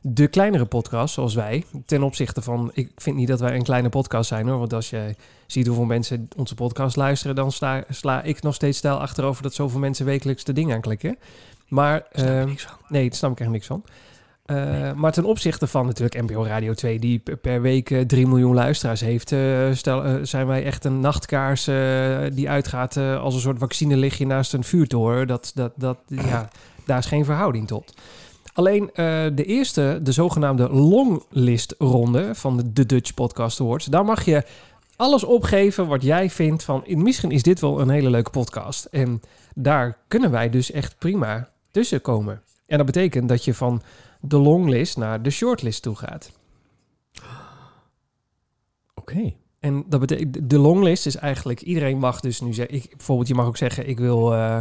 de 0.00 0.26
kleinere 0.26 0.64
podcasts, 0.64 1.14
zoals 1.14 1.34
wij, 1.34 1.64
ten 1.86 2.02
opzichte 2.02 2.42
van... 2.42 2.70
Ik 2.74 2.90
vind 2.96 3.16
niet 3.16 3.28
dat 3.28 3.40
wij 3.40 3.54
een 3.54 3.62
kleine 3.62 3.88
podcast 3.88 4.28
zijn, 4.28 4.48
hoor. 4.48 4.58
Want 4.58 4.72
als 4.72 4.90
je 4.90 5.14
ziet 5.46 5.66
hoeveel 5.66 5.84
mensen 5.84 6.28
onze 6.36 6.54
podcast 6.54 6.96
luisteren... 6.96 7.36
dan 7.36 7.52
sla, 7.52 7.84
sla 7.88 8.22
ik 8.22 8.42
nog 8.42 8.54
steeds 8.54 8.78
stijl 8.78 9.00
achterover 9.00 9.42
dat 9.42 9.54
zoveel 9.54 9.80
mensen 9.80 10.06
wekelijks 10.06 10.44
de 10.44 10.52
ding 10.52 10.72
aanklikken. 10.72 11.18
Maar... 11.68 11.96
Ik 11.96 12.24
ehm, 12.24 12.46
niks 12.46 12.62
van. 12.62 12.76
Nee, 12.88 13.08
daar 13.08 13.18
snap 13.18 13.30
ik 13.30 13.40
echt 13.40 13.50
niks 13.50 13.66
van. 13.66 13.84
Eh, 14.46 14.92
Maar 14.92 15.12
ten 15.12 15.24
opzichte 15.24 15.66
van 15.66 15.86
natuurlijk 15.86 16.22
NPO 16.22 16.44
Radio 16.44 16.74
2, 16.74 16.98
die 16.98 17.22
per 17.40 17.60
week 17.60 17.90
eh, 17.90 18.00
3 18.00 18.26
miljoen 18.26 18.54
luisteraars 18.54 19.00
heeft, 19.00 19.32
eh, 19.32 19.72
stel, 19.72 20.04
eh, 20.04 20.14
zijn 20.22 20.46
wij 20.46 20.64
echt 20.64 20.84
een 20.84 21.00
nachtkaars 21.00 21.66
eh, 21.66 22.18
die 22.32 22.48
uitgaat 22.48 22.96
eh, 22.96 23.20
als 23.22 23.34
een 23.34 23.40
soort 23.40 23.58
vaccine 23.58 23.96
lig 23.96 24.18
je 24.18 24.26
naast 24.26 24.52
een 24.52 24.64
vuurtoren. 24.64 25.26
Dat, 25.26 25.52
dat, 25.54 25.72
dat, 25.76 25.98
ja, 26.06 26.48
daar 26.86 26.98
is 26.98 27.06
geen 27.06 27.24
verhouding 27.24 27.66
tot. 27.66 27.94
Alleen 28.52 28.90
eh, 28.94 29.24
de 29.34 29.44
eerste, 29.44 30.00
de 30.02 30.12
zogenaamde 30.12 30.68
longlist-ronde 30.70 32.34
van 32.34 32.56
de, 32.56 32.72
de 32.72 32.86
Dutch 32.86 33.14
Podcast 33.14 33.60
Awards, 33.60 33.84
daar 33.86 34.04
mag 34.04 34.24
je 34.24 34.42
alles 34.96 35.24
opgeven 35.24 35.86
wat 35.86 36.02
jij 36.02 36.30
vindt 36.30 36.62
van, 36.64 36.82
misschien 36.86 37.30
is 37.30 37.42
dit 37.42 37.60
wel 37.60 37.80
een 37.80 37.88
hele 37.90 38.10
leuke 38.10 38.30
podcast. 38.30 38.84
En 38.84 39.20
daar 39.54 39.96
kunnen 40.08 40.30
wij 40.30 40.50
dus 40.50 40.70
echt 40.70 40.98
prima 40.98 41.48
tussen 41.70 42.00
komen. 42.00 42.40
En 42.66 42.76
dat 42.76 42.86
betekent 42.86 43.28
dat 43.28 43.44
je 43.44 43.54
van 43.54 43.82
de 44.28 44.36
longlist 44.36 44.96
naar 44.96 45.22
de 45.22 45.30
shortlist 45.30 45.82
toe 45.82 45.96
gaat. 45.96 46.32
Oké. 48.94 49.34
En 49.60 49.84
dat 49.88 50.00
betekent, 50.00 50.50
de 50.50 50.58
longlist 50.58 51.06
is 51.06 51.16
eigenlijk, 51.16 51.60
iedereen 51.60 51.98
mag 51.98 52.20
dus 52.20 52.40
nu 52.40 52.54
zeggen, 52.54 52.74
ik, 52.74 52.88
bijvoorbeeld 52.96 53.28
je 53.28 53.34
mag 53.34 53.46
ook 53.46 53.56
zeggen, 53.56 53.88
ik 53.88 53.98
wil, 53.98 54.34
eh, 54.34 54.58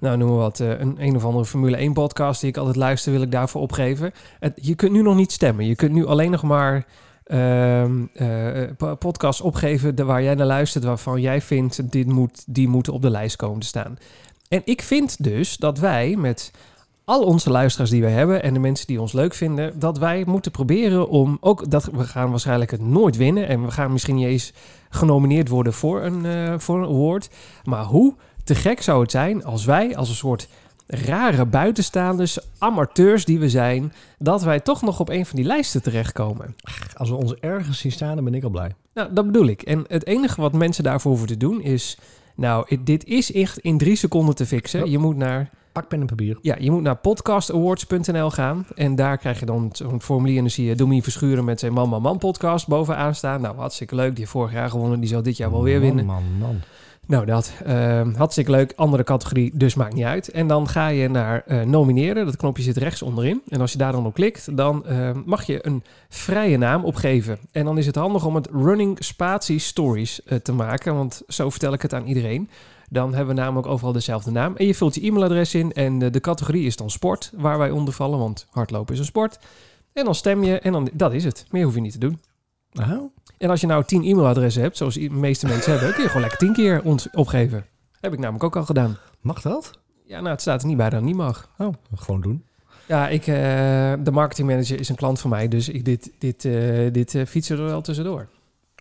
nou 0.00 0.16
noem 0.16 0.28
maar 0.28 0.38
wat, 0.38 0.60
eh, 0.60 0.68
een, 0.68 0.96
een 0.98 1.16
of 1.16 1.24
andere 1.24 1.44
Formule 1.44 1.76
1 1.76 1.92
podcast 1.92 2.40
die 2.40 2.50
ik 2.50 2.56
altijd 2.56 2.76
luister, 2.76 3.12
wil 3.12 3.22
ik 3.22 3.30
daarvoor 3.30 3.60
opgeven. 3.60 4.12
Het, 4.40 4.52
je 4.62 4.74
kunt 4.74 4.92
nu 4.92 5.02
nog 5.02 5.16
niet 5.16 5.32
stemmen. 5.32 5.66
Je 5.66 5.74
kunt 5.74 5.92
nu 5.92 6.06
alleen 6.06 6.30
nog 6.30 6.42
maar 6.42 6.86
ehm 7.24 8.04
eh, 8.14 8.62
po- 8.76 8.94
podcasts 8.94 9.40
opgeven 9.40 9.94
de, 9.94 10.04
waar 10.04 10.22
jij 10.22 10.34
naar 10.34 10.46
luistert, 10.46 10.84
waarvan 10.84 11.20
jij 11.20 11.40
vindt, 11.40 11.92
dit 11.92 12.06
moet, 12.06 12.44
die 12.46 12.68
moeten 12.68 12.92
op 12.92 13.02
de 13.02 13.10
lijst 13.10 13.36
komen 13.36 13.60
te 13.60 13.66
staan. 13.66 13.98
En 14.48 14.62
ik 14.64 14.82
vind 14.82 15.24
dus 15.24 15.56
dat 15.56 15.78
wij 15.78 16.16
met 16.16 16.50
al 17.04 17.22
onze 17.22 17.50
luisteraars 17.50 17.90
die 17.90 18.02
wij 18.02 18.12
hebben 18.12 18.42
en 18.42 18.54
de 18.54 18.60
mensen 18.60 18.86
die 18.86 19.00
ons 19.00 19.12
leuk 19.12 19.34
vinden, 19.34 19.78
dat 19.78 19.98
wij 19.98 20.24
moeten 20.26 20.50
proberen 20.50 21.08
om 21.08 21.36
ook 21.40 21.70
dat 21.70 21.84
we 21.84 22.04
gaan 22.04 22.30
waarschijnlijk 22.30 22.70
het 22.70 22.80
nooit 22.80 23.16
winnen 23.16 23.48
en 23.48 23.64
we 23.64 23.70
gaan 23.70 23.92
misschien 23.92 24.14
niet 24.14 24.26
eens 24.26 24.52
genomineerd 24.90 25.48
worden 25.48 25.72
voor 25.72 26.02
een, 26.02 26.24
eh, 26.26 26.54
voor 26.58 26.78
een 26.78 26.88
award. 26.88 27.28
Maar 27.64 27.84
hoe 27.84 28.14
te 28.44 28.54
gek 28.54 28.82
zou 28.82 29.00
het 29.02 29.10
zijn 29.10 29.44
als 29.44 29.64
wij 29.64 29.96
als 29.96 30.08
een 30.08 30.14
soort 30.14 30.48
rare 30.86 31.44
buitenstaanders, 31.46 32.38
amateurs 32.58 33.24
die 33.24 33.38
we 33.38 33.48
zijn, 33.48 33.92
dat 34.18 34.42
wij 34.42 34.60
toch 34.60 34.82
nog 34.82 35.00
op 35.00 35.08
een 35.08 35.26
van 35.26 35.36
die 35.36 35.44
lijsten 35.44 35.82
terechtkomen. 35.82 36.54
Als 36.96 37.08
we 37.10 37.16
ons 37.16 37.34
ergens 37.34 37.78
zien 37.78 37.92
staan, 37.92 38.14
dan 38.14 38.24
ben 38.24 38.34
ik 38.34 38.44
al 38.44 38.50
blij. 38.50 38.74
Nou, 38.94 39.12
dat 39.12 39.26
bedoel 39.26 39.46
ik. 39.46 39.62
En 39.62 39.84
het 39.88 40.06
enige 40.06 40.40
wat 40.40 40.52
mensen 40.52 40.84
daarvoor 40.84 41.10
hoeven 41.10 41.28
te 41.28 41.36
doen 41.36 41.60
is, 41.60 41.98
nou, 42.34 42.64
it- 42.68 42.86
dit 42.86 43.04
is 43.04 43.32
echt 43.32 43.58
in 43.58 43.78
drie 43.78 43.96
seconden 43.96 44.34
te 44.34 44.46
fixen. 44.46 44.90
Je 44.90 44.98
moet 44.98 45.16
naar 45.16 45.50
Pak 45.74 45.88
pen 45.88 46.00
en 46.00 46.06
papier. 46.06 46.38
Ja, 46.42 46.56
je 46.58 46.70
moet 46.70 46.82
naar 46.82 46.96
podcastawards.nl 46.96 48.30
gaan. 48.30 48.66
En 48.74 48.94
daar 48.94 49.18
krijg 49.18 49.40
je 49.40 49.46
dan 49.46 49.68
zo'n 49.72 50.00
formulier. 50.00 50.36
En 50.36 50.42
dan 50.42 50.50
zie 50.50 50.66
je 50.66 50.74
Domien 50.74 51.02
Verschuren 51.02 51.44
met 51.44 51.60
zijn 51.60 51.72
Man 51.72 51.88
Man 51.88 52.02
Man 52.02 52.18
podcast 52.18 52.68
bovenaan 52.68 53.14
staan. 53.14 53.40
Nou, 53.40 53.56
hartstikke 53.56 53.94
leuk. 53.94 54.10
Die 54.10 54.18
heeft 54.18 54.30
vorig 54.30 54.52
jaar 54.52 54.70
gewonnen. 54.70 55.00
Die 55.00 55.08
zal 55.08 55.22
dit 55.22 55.36
jaar 55.36 55.50
wel 55.50 55.62
weer 55.62 55.80
winnen. 55.80 56.06
Man, 56.06 56.22
man, 56.38 56.48
man. 56.48 56.60
Nou, 57.06 57.26
dat. 57.26 57.52
ehm, 57.64 58.14
hartstikke 58.14 58.50
leuk. 58.50 58.72
Andere 58.76 59.04
categorie, 59.04 59.50
dus 59.54 59.74
maakt 59.74 59.94
niet 59.94 60.04
uit. 60.04 60.30
En 60.30 60.46
dan 60.46 60.68
ga 60.68 60.88
je 60.88 61.08
naar 61.08 61.42
eh, 61.46 61.62
nomineren. 61.62 62.24
Dat 62.24 62.36
knopje 62.36 62.62
zit 62.62 62.76
rechts 62.76 63.02
onderin. 63.02 63.42
En 63.48 63.60
als 63.60 63.72
je 63.72 63.78
daar 63.78 63.92
dan 63.92 64.06
op 64.06 64.14
klikt, 64.14 64.56
dan 64.56 64.86
ehm, 64.86 65.20
mag 65.24 65.42
je 65.42 65.66
een 65.66 65.82
vrije 66.08 66.56
naam 66.58 66.84
opgeven. 66.84 67.38
En 67.52 67.64
dan 67.64 67.78
is 67.78 67.86
het 67.86 67.94
handig 67.94 68.24
om 68.24 68.34
het 68.34 68.48
Running 68.52 68.96
Spatie 69.04 69.58
Stories 69.58 70.22
eh, 70.22 70.38
te 70.38 70.52
maken. 70.52 70.94
Want 70.94 71.22
zo 71.28 71.50
vertel 71.50 71.72
ik 71.72 71.82
het 71.82 71.94
aan 71.94 72.06
iedereen. 72.06 72.48
Dan 72.90 73.14
hebben 73.14 73.34
we 73.34 73.40
namelijk 73.40 73.66
overal 73.66 73.92
dezelfde 73.92 74.30
naam. 74.30 74.56
En 74.56 74.66
je 74.66 74.74
vult 74.74 74.94
je 74.94 75.00
e-mailadres 75.00 75.54
in. 75.54 75.72
En 75.72 76.02
eh, 76.02 76.12
de 76.12 76.20
categorie 76.20 76.66
is 76.66 76.76
dan 76.76 76.90
sport, 76.90 77.32
waar 77.36 77.58
wij 77.58 77.70
onder 77.70 77.94
vallen. 77.94 78.18
Want 78.18 78.46
hardlopen 78.50 78.94
is 78.94 79.00
een 79.00 79.06
sport. 79.06 79.38
En 79.92 80.04
dan 80.04 80.14
stem 80.14 80.44
je 80.44 80.58
en 80.58 80.72
dan, 80.72 80.90
dat 80.92 81.12
is 81.12 81.24
het. 81.24 81.46
Meer 81.50 81.64
hoef 81.64 81.74
je 81.74 81.80
niet 81.80 81.92
te 81.92 81.98
doen. 81.98 82.20
Aha. 82.72 83.02
En 83.38 83.50
als 83.50 83.60
je 83.60 83.66
nou 83.66 83.84
tien 83.84 84.04
e-mailadressen 84.04 84.62
hebt, 84.62 84.76
zoals 84.76 84.94
de 84.94 85.10
meeste 85.10 85.46
mensen 85.46 85.72
hebben, 85.72 85.92
kun 85.92 86.02
je 86.02 86.08
gewoon 86.08 86.22
lekker 86.22 86.38
tien 86.38 86.52
keer 86.52 86.82
ons 86.84 87.10
opgeven. 87.10 87.66
Heb 88.00 88.12
ik 88.12 88.18
namelijk 88.18 88.44
ook 88.44 88.56
al 88.56 88.64
gedaan. 88.64 88.98
Mag 89.20 89.40
dat? 89.42 89.78
Ja, 90.04 90.18
nou, 90.18 90.30
het 90.30 90.40
staat 90.40 90.60
er 90.60 90.66
niet 90.66 90.76
bij 90.76 90.90
dat 90.90 90.98
het 90.98 91.08
niet 91.08 91.16
mag. 91.16 91.48
Oh, 91.58 91.74
gewoon 91.94 92.20
doen. 92.20 92.44
Ja, 92.86 93.08
ik, 93.08 93.26
eh, 93.26 93.34
de 94.04 94.10
marketingmanager 94.10 94.80
is 94.80 94.88
een 94.88 94.96
klant 94.96 95.20
van 95.20 95.30
mij, 95.30 95.48
dus 95.48 95.68
ik, 95.68 95.84
dit, 95.84 96.12
dit, 96.18 96.44
eh, 96.44 96.92
dit 96.92 97.16
fietsen 97.26 97.58
er 97.58 97.64
wel 97.64 97.80
tussendoor. 97.80 98.28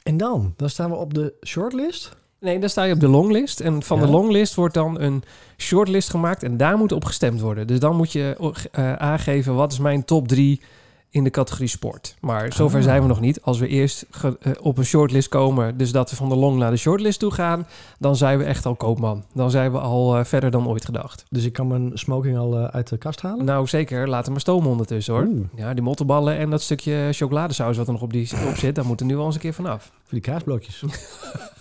En 0.04 0.18
dan? 0.18 0.54
Dan 0.58 0.70
staan 0.70 0.90
we 0.90 0.96
op 0.96 1.14
de 1.14 1.34
shortlist. 1.46 2.16
Nee, 2.44 2.60
dan 2.60 2.70
sta 2.70 2.84
je 2.84 2.94
op 2.94 3.00
de 3.00 3.08
longlist. 3.08 3.60
En 3.60 3.84
van 3.84 4.00
Ja. 4.00 4.06
de 4.06 4.12
longlist 4.12 4.56
wordt 4.56 4.74
dan 4.74 5.00
een 5.00 5.24
shortlist 5.58 6.10
gemaakt 6.10 6.44
en 6.44 6.58
daar 6.58 6.78
moet 6.78 6.92
op 6.92 7.06
gestemd 7.06 7.42
worden. 7.42 7.68
Dus 7.68 7.80
dan 7.80 7.96
moet 7.96 8.12
je 8.12 8.54
eh, 8.72 8.94
aangeven 8.94 9.56
wat 9.56 9.72
is 9.72 9.80
mijn 9.80 10.06
top 10.06 10.28
drie 10.28 10.62
in 11.10 11.24
de 11.24 11.30
categorie 11.30 11.68
sport. 11.68 12.16
Maar 12.22 12.54
zover 12.54 12.78
Ah. 12.78 12.84
zijn 12.84 13.02
we 13.02 13.08
nog 13.08 13.20
niet. 13.20 13.42
Als 13.42 13.60
we 13.60 13.68
eerst 13.68 14.06
ge- 14.10 14.38
eh, 14.42 14.52
op 14.62 14.78
een 14.78 14.86
shortlist 14.86 15.28
komen, 15.30 15.78
dus 15.78 15.92
dat 15.92 16.10
we 16.10 16.16
van 16.16 16.30
de 16.30 16.36
long 16.36 16.58
naar 16.58 16.72
de 16.72 16.78
shortlist 16.78 17.20
toe 17.20 17.32
gaan, 17.32 17.68
dan 18.00 18.16
zijn 18.16 18.38
we 18.38 18.44
echt 18.44 18.66
al 18.66 18.76
koopman. 18.76 19.24
Dan 19.34 19.52
zijn 19.52 19.72
we 19.72 19.80
al 19.80 20.18
eh, 20.18 20.24
verder 20.26 20.52
dan 20.52 20.68
ooit 20.68 20.86
gedacht. 20.86 21.26
Dus 21.30 21.46
ik 21.46 21.54
kan 21.54 21.68
mijn 21.68 21.92
smoking 21.94 22.38
al 22.38 22.58
eh, 22.58 22.64
uit 22.66 22.88
de 22.90 22.98
kast 22.98 23.22
halen? 23.22 23.46
Nou 23.46 23.68
zeker, 23.68 24.10
laat 24.10 24.24
hem 24.24 24.32
maar 24.32 24.42
stomen 24.42 24.70
ondertussen 24.70 25.14
hoor. 25.14 25.24
Oeh, 25.26 25.46
Ja, 25.56 25.74
die 25.74 25.84
mottenballen 25.84 26.38
en 26.38 26.50
dat 26.50 26.62
stukje 26.62 27.08
chocoladesaus 27.12 27.78
wat 27.78 27.88
er 27.88 27.94
nog 27.94 28.02
op, 28.02 28.14
die, 28.14 28.30
op 28.50 28.56
zit, 28.56 28.76
daar 28.76 28.86
moeten 28.86 29.06
nu 29.08 29.16
wel 29.16 29.26
eens 29.26 29.36
een 29.36 29.42
keer 29.42 29.54
vanaf. 29.54 29.84
voor 29.84 29.92
die 30.10 30.22
kaasblokjes. 30.22 30.84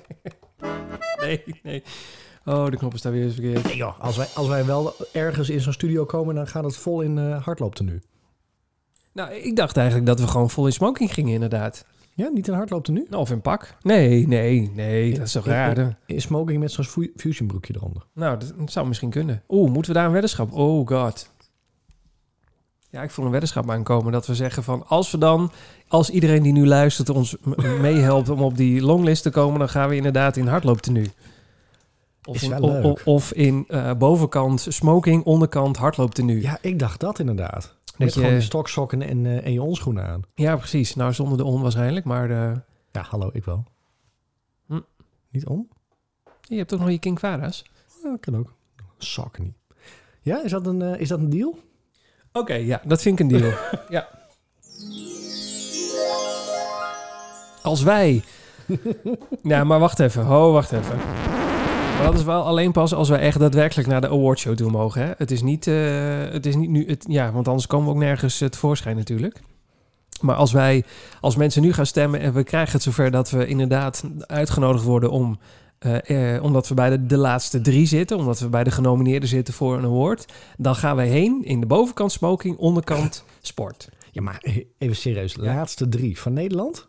Nee, 1.20 1.42
nee. 1.62 1.82
Oh, 2.44 2.66
de 2.66 2.76
knop 2.76 2.94
is 2.94 3.02
daar 3.02 3.12
weer 3.12 3.22
eens 3.24 3.34
verkeerd. 3.34 3.64
Nee 3.64 3.76
joh, 3.76 4.00
als 4.00 4.16
wij, 4.16 4.26
als 4.34 4.48
wij 4.48 4.64
wel 4.64 4.94
ergens 5.12 5.50
in 5.50 5.60
zo'n 5.60 5.72
studio 5.72 6.04
komen, 6.04 6.34
dan 6.34 6.46
gaat 6.46 6.64
het 6.64 6.76
vol 6.76 7.00
in 7.00 7.18
eh 7.18 7.44
hardlooptenu. 7.44 8.00
Nou, 9.12 9.32
ik 9.34 9.56
dacht 9.56 9.76
eigenlijk 9.76 10.06
dat 10.06 10.20
we 10.20 10.26
gewoon 10.26 10.50
vol 10.50 10.66
in 10.66 10.72
smoking 10.72 11.14
gingen 11.14 11.32
inderdaad. 11.32 11.84
Ja, 12.14 12.28
niet 12.28 12.48
in 12.48 12.54
hardlooptenu? 12.54 13.06
Nou, 13.10 13.22
of 13.22 13.30
in 13.30 13.40
pak. 13.40 13.74
Nee, 13.82 14.26
nee, 14.28 14.70
nee, 14.74 15.14
dat 15.14 15.26
is 15.26 15.32
toch 15.32 15.44
Ja, 15.46 15.72
raar. 15.74 15.98
In 16.06 16.20
smoking 16.20 16.58
met 16.60 16.72
zo'n 16.72 16.84
fu- 16.84 17.12
fusion 17.16 17.48
broekje 17.48 17.72
eronder. 17.76 18.02
Nou, 18.14 18.38
dat, 18.38 18.52
dat 18.58 18.72
zou 18.72 18.86
misschien 18.86 19.10
kunnen. 19.10 19.42
Oeh, 19.48 19.70
moeten 19.70 19.92
we 19.92 19.98
daar 19.98 20.06
een 20.06 20.12
weddenschap? 20.12 20.52
Oh 20.52 20.86
god. 20.86 21.30
Ja, 22.92 23.02
ik 23.02 23.10
voel 23.10 23.24
een 23.24 23.30
weddenschap 23.30 23.70
aankomen 23.70 24.12
dat 24.12 24.26
we 24.26 24.34
zeggen 24.34 24.62
van... 24.62 24.86
als 24.86 25.10
we 25.10 25.18
dan, 25.18 25.50
als 25.88 26.10
iedereen 26.10 26.42
die 26.42 26.52
nu 26.52 26.66
luistert 26.66 27.08
ons 27.10 27.36
meehelpt 27.80 28.28
om 28.28 28.40
op 28.42 28.56
die 28.56 28.82
longlist 28.82 29.22
te 29.22 29.30
komen... 29.30 29.58
dan 29.58 29.68
gaan 29.68 29.88
we 29.88 29.96
inderdaad 29.96 30.36
in 30.36 30.46
hardlooptenu. 30.46 31.10
Of 32.24 32.34
Is 32.34 32.42
in, 32.42 32.50
wel 32.50 32.60
o- 32.62 32.72
leuk. 32.72 32.84
o- 32.84 33.12
of 33.12 33.32
in 33.32 33.64
eh, 33.68 33.92
bovenkant 33.94 34.66
smoking, 34.68 35.24
onderkant 35.24 35.76
hardlooptenu. 35.76 36.40
Ja, 36.42 36.58
ik 36.60 36.78
dacht 36.78 37.00
dat 37.00 37.18
inderdaad. 37.18 37.76
Met 37.96 38.14
je- 38.14 38.18
gewoon 38.20 38.34
die 38.34 38.42
stoksokken 38.44 39.02
en, 39.02 39.26
eh, 39.26 39.44
en 39.46 39.52
je 39.52 39.62
onschoenen 39.62 40.06
aan. 40.06 40.22
Ja, 40.34 40.56
precies. 40.56 40.94
Nou, 40.94 41.12
zonder 41.12 41.38
de 41.38 41.44
on 41.44 41.62
waarschijnlijk, 41.62 42.04
maar 42.04 42.30
eh, 42.30 42.56
Ja, 42.92 43.02
hallo, 43.08 43.30
ik 43.32 43.44
wel. 43.44 43.64
Hm. 44.66 44.80
Niet 45.30 45.46
om? 45.46 45.68
je 46.40 46.56
hebt 46.56 46.68
toch 46.68 46.80
nog 46.80 46.90
je 46.90 46.98
King 46.98 47.16
Quara's? 47.18 47.64
Ja, 48.02 48.16
kan 48.20 48.36
ook. 48.36 48.52
Sokken 48.98 49.42
niet. 49.42 49.56
Ja, 50.20 50.44
is 50.44 50.50
dat 50.50 50.66
een, 50.66 50.82
eh, 50.82 51.00
is 51.00 51.08
dat 51.08 51.18
een 51.18 51.30
deal? 51.30 51.58
Oké, 52.32 52.54
ja, 52.54 52.80
dat 52.84 53.02
vind 53.02 53.20
ik 53.20 53.30
een 53.30 53.38
deal. 53.38 53.52
ja. 53.88 54.08
Als 57.62 57.82
wij... 57.82 58.22
nou, 59.42 59.64
maar 59.64 59.78
wacht 59.78 60.00
even. 60.00 60.24
Ho, 60.24 60.52
wacht 60.52 60.72
even. 60.72 60.96
Maar 61.96 62.10
dat 62.10 62.14
is 62.14 62.24
wel 62.24 62.42
alleen 62.42 62.72
pas 62.72 62.94
als 62.94 63.08
wij 63.08 63.18
echt 63.18 63.38
daadwerkelijk 63.38 63.88
naar 63.88 64.00
de 64.00 64.08
awardshow 64.08 64.56
toe 64.56 64.70
mogen. 64.70 65.02
Hè? 65.02 65.12
Het 65.16 65.30
is 65.30 65.42
niet, 65.42 65.66
eh, 65.66 65.74
het 66.30 66.46
is 66.46 66.56
niet 66.56 66.70
nu... 66.70 66.86
Het, 66.86 67.04
ja, 67.08 67.32
want 67.32 67.48
anders 67.48 67.66
komen 67.66 67.88
we 67.88 67.94
ook 67.94 68.00
nergens 68.00 68.40
eh, 68.40 68.48
tevoorschijn 68.48 68.96
natuurlijk. 68.96 69.40
Maar 70.20 70.36
als 70.36 70.52
wij, 70.52 70.84
als 71.20 71.36
mensen 71.36 71.62
nu 71.62 71.72
gaan 71.72 71.86
stemmen 71.86 72.20
en 72.20 72.32
we 72.32 72.42
krijgen 72.42 72.72
het 72.72 72.82
zover 72.82 73.10
dat 73.10 73.30
we 73.30 73.46
inderdaad 73.46 74.04
uitgenodigd 74.26 74.84
worden 74.84 75.10
om, 75.10 75.38
eh, 75.82 76.34
eh, 76.34 76.42
omdat 76.42 76.68
we 76.68 76.74
bij 76.74 76.90
de, 76.90 77.06
de 77.06 77.16
laatste 77.16 77.60
drie 77.60 77.86
zitten, 77.86 78.16
omdat 78.16 78.40
we 78.40 78.48
bij 78.48 78.64
de 78.64 78.70
genomineerden 78.70 79.28
zitten 79.28 79.54
voor 79.54 79.78
een 79.78 79.84
award, 79.84 80.32
dan 80.56 80.74
gaan 80.74 80.96
wij 80.96 81.08
heen 81.08 81.44
in 81.44 81.60
de 81.60 81.66
bovenkant 81.66 82.12
smoking, 82.12 82.56
onderkant 82.56 83.24
sport. 83.40 83.88
Ja, 84.10 84.22
maar 84.22 84.44
even 84.78 84.96
serieus. 84.96 85.34
Ja. 85.34 85.42
Laatste 85.42 85.88
drie 85.88 86.18
van 86.20 86.32
Nederland? 86.32 86.88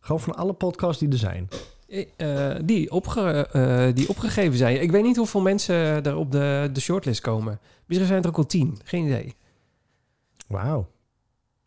Gewoon 0.00 0.20
van 0.20 0.34
alle 0.34 0.52
podcasts 0.52 1.00
die 1.00 1.08
er 1.10 1.18
zijn. 1.18 1.48
Eh, 1.88 2.06
eh, 2.50 2.60
die, 2.64 2.90
opge, 2.90 3.92
die 3.94 4.08
opgegeven 4.08 4.58
zijn. 4.58 4.82
Ik 4.82 4.90
weet 4.90 5.02
niet 5.02 5.16
hoeveel 5.16 5.40
mensen 5.40 6.04
er 6.04 6.16
op 6.16 6.32
de, 6.32 6.70
de 6.72 6.80
shortlist 6.80 7.20
komen. 7.20 7.60
Misschien 7.86 8.08
zijn 8.08 8.22
er 8.22 8.28
ook 8.28 8.36
al 8.36 8.46
tien. 8.46 8.78
Geen 8.84 9.04
idee. 9.04 9.34
Wauw. 10.46 10.88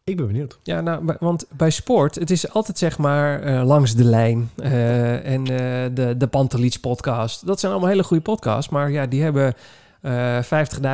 Ik 0.05 0.17
ben 0.17 0.27
benieuwd. 0.27 0.59
Ja, 0.63 0.81
nou, 0.81 1.15
want 1.19 1.45
bij 1.57 1.69
sport, 1.69 2.15
het 2.15 2.29
is 2.29 2.49
altijd 2.53 2.77
zeg 2.77 2.97
maar 2.97 3.41
eh, 3.41 3.65
langs 3.65 3.95
de 3.95 4.03
lijn. 4.03 4.49
eh, 4.55 5.25
en 5.25 5.41
eh, 5.41 5.95
de, 5.95 6.17
de 6.17 6.27
Pantelich 6.27 6.79
podcast. 6.79 7.45
Dat 7.45 7.59
zijn 7.59 7.71
allemaal 7.71 7.89
hele 7.89 8.03
goede 8.03 8.23
podcasts. 8.23 8.71
Maar 8.71 8.91
ja, 8.91 9.05
die 9.05 9.21
hebben 9.21 9.53
eh 10.01 10.43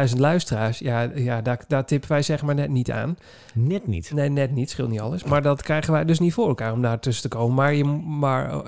50.000 0.10 0.18
luisteraars. 0.18 0.80
Ja, 0.80 1.01
ja 1.16 1.42
daar, 1.42 1.63
daar 1.68 1.86
tippen 1.86 2.10
wij 2.10 2.22
zeg 2.22 2.42
maar 2.42 2.56
net 2.56 2.70
niet 2.70 2.92
aan. 2.92 3.18
Net 3.54 3.88
niet. 3.88 4.12
Nee, 4.13 4.30
net 4.30 4.51
niet. 4.51 4.70
Scheelt 4.70 4.89
niet 4.89 5.00
alles. 5.00 5.24
Maar 5.24 5.42
dat 5.42 5.62
krijgen 5.62 5.94
wij 5.94 6.06
dus 6.06 6.20
niet 6.20 6.34
voor 6.34 6.48
elkaar 6.48 6.74
om 6.74 6.82
daar 6.82 7.00
tussen 7.00 7.30
te 7.30 7.38
komen. 7.38 7.56
Maar, 7.56 7.74
je, 7.74 7.84
maar 7.84 8.63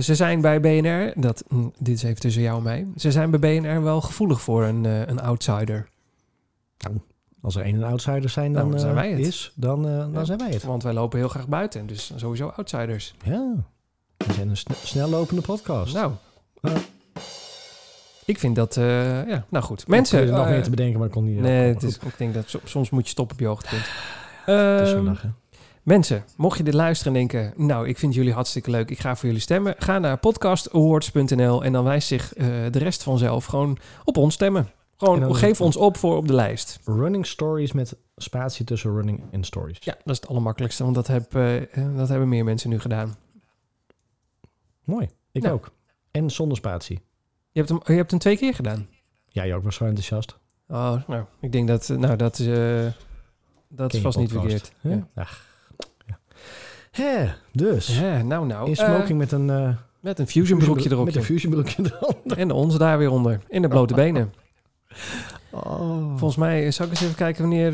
ze 0.00 0.14
zijn 0.14 0.40
bij 0.40 0.60
BNR... 0.60 1.12
Dat, 1.20 1.44
hm, 1.48 1.68
dit 1.78 1.96
is 1.96 2.02
even 2.02 2.20
tussen 2.20 2.42
jou 2.42 2.56
en 2.56 2.62
mij. 2.62 2.86
Ze 2.96 3.10
zijn 3.10 3.30
bij 3.30 3.60
BNR 3.60 3.82
wel 3.82 4.00
gevoelig 4.00 4.40
voor 4.40 4.64
een, 4.64 4.84
een 4.84 5.20
outsider. 5.20 5.88
Als 7.46 7.56
er 7.56 7.62
één 7.64 7.74
een 7.74 7.84
outsider 7.84 8.30
zijn, 8.30 8.52
Nou, 8.52 8.70
dan, 8.70 8.78
zijn 8.78 8.90
eh, 8.92 8.98
wij 9.00 9.10
het. 9.10 9.26
is, 9.26 9.52
dan, 9.54 9.88
eh, 9.88 9.98
dan 9.98 10.12
Ja. 10.12 10.24
zijn 10.24 10.38
wij 10.38 10.50
het. 10.50 10.62
Want 10.62 10.82
wij 10.82 10.92
lopen 10.92 11.18
heel 11.18 11.28
graag 11.28 11.48
buiten. 11.48 11.86
Dus 11.86 12.12
sowieso 12.16 12.46
outsiders. 12.48 13.14
Ja. 13.24 13.52
We 14.16 14.32
zijn 14.32 14.48
een 14.48 14.56
sne- 14.56 14.74
snel 14.84 15.08
lopende 15.08 15.42
podcast. 15.42 15.94
Nou. 15.94 16.12
Ja. 16.62 16.72
Ik 18.24 18.38
vind 18.38 18.56
dat... 18.56 18.76
eh, 18.76 19.28
ja, 19.28 19.44
nou 19.48 19.64
goed. 19.64 19.88
Mensen... 19.88 20.26
nog 20.30 20.44
eh, 20.44 20.50
meer 20.50 20.62
te 20.62 20.70
bedenken, 20.70 20.98
maar 20.98 21.06
ik 21.06 21.12
kon 21.12 21.24
niet. 21.24 21.40
nee, 21.40 21.68
eh, 21.68 21.74
het 21.74 21.82
is, 21.82 21.96
ik 21.98 22.14
denk 22.18 22.34
dat 22.34 22.44
so- 22.48 22.60
soms 22.64 22.90
moet 22.90 23.04
je 23.04 23.10
stoppen 23.10 23.34
op 23.36 23.40
je 23.40 23.46
hoogtepunt. 23.48 23.86
Het 24.44 24.80
is 24.80 24.90
zondag, 24.90 25.22
hè? 25.22 25.28
Mensen, 25.82 26.24
mocht 26.36 26.58
je 26.58 26.64
dit 26.64 26.74
luisteren 26.74 27.12
en 27.16 27.18
denken... 27.26 27.52
nou, 27.66 27.88
ik 27.88 27.98
vind 27.98 28.14
jullie 28.14 28.32
hartstikke 28.32 28.70
leuk, 28.70 28.90
ik 28.90 28.98
ga 29.00 29.16
voor 29.16 29.26
jullie 29.26 29.40
stemmen... 29.42 29.74
ga 29.78 29.98
naar 29.98 30.16
podcastawards.nl 30.18 31.64
en 31.64 31.72
dan 31.72 31.84
wijst 31.84 32.08
zich 32.08 32.34
eh, 32.34 32.46
de 32.70 32.78
rest 32.78 33.02
vanzelf 33.02 33.44
gewoon 33.44 33.78
op 34.04 34.16
ons 34.16 34.34
stemmen. 34.34 34.68
Gewoon 34.96 35.36
geef 35.36 35.60
ons 35.60 35.76
op 35.76 35.96
voor 35.96 36.16
op 36.16 36.26
de 36.26 36.32
lijst. 36.34 36.80
Running 36.84 37.26
stories 37.26 37.72
met 37.72 37.96
spatie 38.16 38.64
tussen 38.64 38.94
running 38.94 39.22
en 39.30 39.44
stories. 39.44 39.78
Ja, 39.80 39.92
dat 40.04 40.14
is 40.14 40.20
het 40.20 40.28
allermakkelijkste, 40.28 40.82
want 40.82 40.94
dat, 40.94 41.06
heb, 41.06 41.34
eh, 41.34 41.56
eh, 41.56 41.96
dat 41.96 42.08
hebben 42.08 42.28
meer 42.28 42.44
mensen 42.44 42.70
nu 42.70 42.78
gedaan. 42.80 43.16
Mooi. 44.84 45.08
Ik 45.32 45.42
Ja. 45.42 45.50
ook. 45.50 45.70
En 46.10 46.30
zonder 46.30 46.56
spatie. 46.56 47.00
Je 47.52 47.58
hebt 47.62 47.68
hem, 47.68 47.80
je 47.84 47.92
hebt 47.92 48.10
hem 48.10 48.20
twee 48.20 48.36
keer 48.36 48.54
gedaan. 48.54 48.88
Jij 49.28 49.54
ook 49.54 49.62
was 49.64 49.74
zo 49.76 49.84
enthousiast. 49.84 50.38
Oh, 50.68 50.96
nou, 51.06 51.24
ik 51.40 51.52
denk 51.52 51.68
dat... 51.68 51.90
eh, 51.90 51.96
Nou, 51.96 52.16
dat, 52.16 52.42
dat 53.68 53.94
is 53.94 54.00
vast 54.00 54.18
niet 54.18 54.30
verkeerd. 54.32 54.72
hè? 54.80 54.90
Ja. 54.90 55.06
Ach, 55.14 55.46
ja. 56.06 56.18
Hè, 56.90 57.32
dus. 57.52 57.98
Ja, 57.98 58.22
nou, 58.22 58.46
nou. 58.46 58.68
In 58.68 58.76
smoking 58.76 59.18
met 59.18 59.32
een... 59.32 59.76
met 60.00 60.18
een 60.18 60.26
fusion 60.28 60.58
broekje 60.58 60.90
erop. 60.90 61.04
Met 61.04 61.16
een 61.16 61.22
fusion 61.22 61.52
broekje 61.52 61.82
eronder. 62.00 62.38
En 62.38 62.50
onze 62.50 62.78
daar 62.78 62.98
weer 62.98 63.10
onder. 63.10 63.40
In 63.48 63.62
de 63.62 63.68
blote 63.68 63.94
benen. 64.04 64.32
Oh. 65.50 66.08
Volgens 66.08 66.36
mij, 66.36 66.70
zal 66.70 66.84
ik 66.86 66.90
eens 66.92 67.00
even 67.02 67.14
kijken 67.14 67.40
wanneer... 67.42 67.68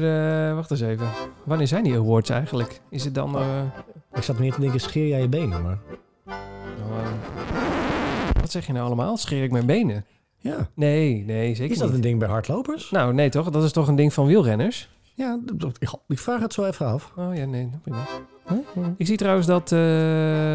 eh, 0.48 0.54
wacht 0.54 0.70
eens 0.70 0.80
even. 0.80 1.08
Wanneer 1.44 1.66
zijn 1.66 1.84
die 1.84 1.96
awards 1.96 2.30
eigenlijk? 2.30 2.80
Is 2.90 3.04
het 3.04 3.14
dan... 3.14 3.36
eh, 3.38 3.44
Ik 4.14 4.22
zat 4.22 4.38
meer 4.38 4.52
te 4.52 4.60
denken, 4.60 4.80
scheer 4.80 5.06
jij 5.08 5.20
je 5.20 5.28
benen, 5.28 5.62
maar... 5.62 5.78
nou, 6.26 7.00
eh, 7.00 8.40
wat 8.40 8.50
zeg 8.50 8.66
je 8.66 8.72
nou 8.72 8.86
allemaal? 8.86 9.16
Scheer 9.16 9.42
ik 9.42 9.50
mijn 9.50 9.66
benen? 9.66 10.04
Ja. 10.38 10.68
Nee, 10.74 11.24
nee, 11.24 11.54
zeker 11.54 11.72
Is 11.72 11.78
dat 11.78 11.86
niet. 11.86 11.96
een 11.96 12.02
ding 12.02 12.18
bij 12.18 12.28
hardlopers? 12.28 12.90
Nou, 12.90 13.14
nee 13.14 13.28
toch? 13.28 13.50
Dat 13.50 13.64
is 13.64 13.72
toch 13.72 13.88
een 13.88 13.96
ding 13.96 14.12
van 14.12 14.26
wielrenners? 14.26 14.90
Ja, 15.14 15.38
ik- 16.08 16.18
vraag 16.18 16.40
het 16.40 16.52
zo 16.52 16.64
even 16.64 16.86
af. 16.86 17.12
Oh 17.16 17.36
ja, 17.36 17.44
nee. 17.44 17.70
prima. 17.82 17.98
Huh? 18.48 18.58
Ik 18.96 19.06
zie 19.06 19.16
trouwens 19.16 19.46
dat 19.46 19.72
eh, 19.72 19.78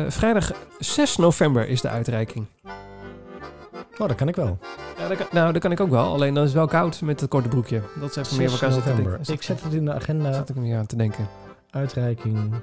vrijdag 0.07 0.51
6 0.79 1.17
november 1.17 1.67
is 1.67 1.81
de 1.81 1.89
uitreiking. 1.89 2.45
Oh, 3.97 4.07
dat 4.07 4.15
kan 4.15 4.27
ik 4.27 4.35
wel. 4.35 4.57
Ja, 4.97 5.07
dat 5.07 5.17
kan, 5.17 5.27
nou, 5.31 5.53
dat 5.53 5.61
kan 5.61 5.71
ik 5.71 5.79
ook 5.79 5.89
wel. 5.89 6.13
Alleen 6.13 6.33
dan 6.33 6.43
is 6.43 6.49
het 6.49 6.57
wel 6.57 6.67
koud 6.67 7.01
met 7.01 7.19
het 7.19 7.29
korte 7.29 7.47
broekje. 7.47 7.81
Dat 7.99 8.09
is 8.09 8.15
even 8.15 8.37
meer 8.37 8.49
6 8.49 8.61
elkaar 8.61 8.75
zitten 8.75 8.95
denken. 8.95 9.33
Ik 9.33 9.41
zet 9.41 9.63
het 9.63 9.73
in 9.73 9.85
de 9.85 9.93
agenda. 9.93 10.33
zat 10.33 10.49
ik 10.49 10.55
me 10.55 10.65
hier 10.65 10.77
aan 10.77 10.85
te 10.85 10.95
denken. 10.95 11.27
Uitreiking. 11.69 12.53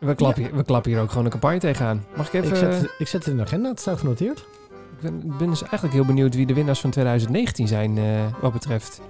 We 0.00 0.14
klappen, 0.14 0.42
hier, 0.42 0.54
we 0.54 0.64
klappen 0.64 0.90
hier 0.90 1.00
ook 1.00 1.08
gewoon 1.08 1.24
een 1.24 1.30
campagne 1.30 1.58
tegenaan. 1.58 2.04
Mag 2.16 2.26
ik 2.26 2.32
even... 2.32 2.50
Ik 2.50 2.56
zet, 2.56 2.94
ik 2.98 3.08
zet 3.08 3.24
het 3.24 3.30
in 3.30 3.36
de 3.36 3.42
agenda. 3.42 3.68
Het 3.68 3.80
staat 3.80 3.98
genoteerd. 3.98 4.38
Ik 4.38 5.00
ben, 5.00 5.36
ben 5.38 5.48
dus 5.48 5.60
eigenlijk 5.60 5.94
heel 5.94 6.04
benieuwd 6.04 6.34
wie 6.34 6.46
de 6.46 6.54
winnaars 6.54 6.80
van 6.80 6.90
2019 6.90 7.68
zijn 7.68 7.98
eh, 7.98 8.04
wat 8.40 8.52
betreft 8.52 9.00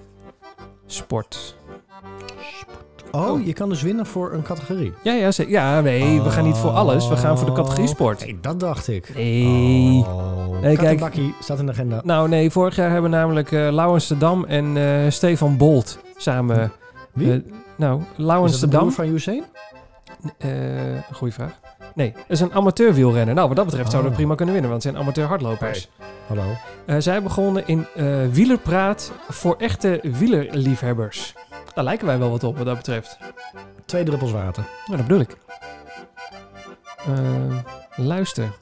sport. 0.86 1.56
Oh, 3.14 3.30
Oh. 3.30 3.46
je 3.46 3.52
kan 3.52 3.68
dus 3.68 3.82
winnen 3.82 4.06
voor 4.06 4.32
een 4.32 4.42
categorie. 4.42 4.92
Ja, 5.02 5.12
ja, 5.12 5.30
ze- 5.32 5.48
ja 5.48 5.80
nee, 5.80 6.22
we 6.22 6.30
gaan 6.30 6.44
niet 6.44 6.56
voor 6.56 6.70
alles. 6.70 7.08
We 7.08 7.16
gaan 7.16 7.38
voor 7.38 7.46
de 7.46 7.52
categorie 7.52 7.86
sport. 7.88 8.20
Nee, 8.20 8.38
dat 8.40 8.60
dacht 8.60 8.88
ik. 8.88 9.14
Nee. 9.14 9.96
Oh. 10.06 10.60
Nee, 10.60 10.76
kijk. 10.76 11.02
Staat 11.40 11.58
in 11.58 11.66
de 11.66 11.72
agenda. 11.72 12.00
Nou 12.04 12.28
nee, 12.28 12.50
vorig 12.50 12.76
jaar 12.76 12.90
hebben 12.90 13.10
namelijk 13.10 13.50
Lauwens 13.50 14.06
de 14.06 14.18
Dam 14.18 14.44
en 14.44 14.76
eh, 14.76 15.10
Stefan 15.10 15.56
Bolt 15.56 15.98
samen... 16.16 16.72
Wie? 17.12 17.32
eh, 17.32 17.38
nou, 17.76 18.00
dat 18.16 18.60
de 18.60 18.68
Dam... 18.68 18.90
van 18.92 19.06
Usain? 19.06 19.44
Eh, 20.38 20.50
goeie 21.12 21.32
vraag. 21.34 21.58
Nee, 21.94 22.12
dat 22.12 22.24
is 22.28 22.40
een 22.40 22.52
amateur 22.52 22.94
wielrenner. 22.94 23.34
Nou, 23.34 23.46
wat 23.48 23.56
dat 23.56 23.66
betreft 23.66 23.90
zouden 23.90 24.10
we 24.10 24.16
Oh. 24.16 24.22
prima 24.22 24.34
kunnen 24.36 24.54
winnen, 24.54 24.72
want 24.72 24.82
het 24.84 24.92
zijn 24.92 25.04
amateur 25.04 25.26
hardlopers. 25.26 25.88
Hallo. 26.26 26.42
Zij 27.00 27.22
begonnen 27.22 27.66
in 27.66 27.86
wielerpraat 28.32 29.12
voor 29.28 29.54
echte 29.58 30.00
wielerliefhebbers. 30.02 31.34
Daar 31.74 31.84
lijken 31.84 32.06
wij 32.06 32.18
wel 32.18 32.30
wat 32.30 32.44
op 32.44 32.56
wat 32.56 32.66
dat 32.66 32.76
betreft. 32.76 33.18
Twee 33.84 34.04
druppels 34.04 34.32
water. 34.32 34.64
Nou, 34.86 34.96
dat 34.98 35.06
bedoel 35.06 35.20
ik. 35.20 35.36
Eh, 36.96 37.56
luister. 37.96 38.52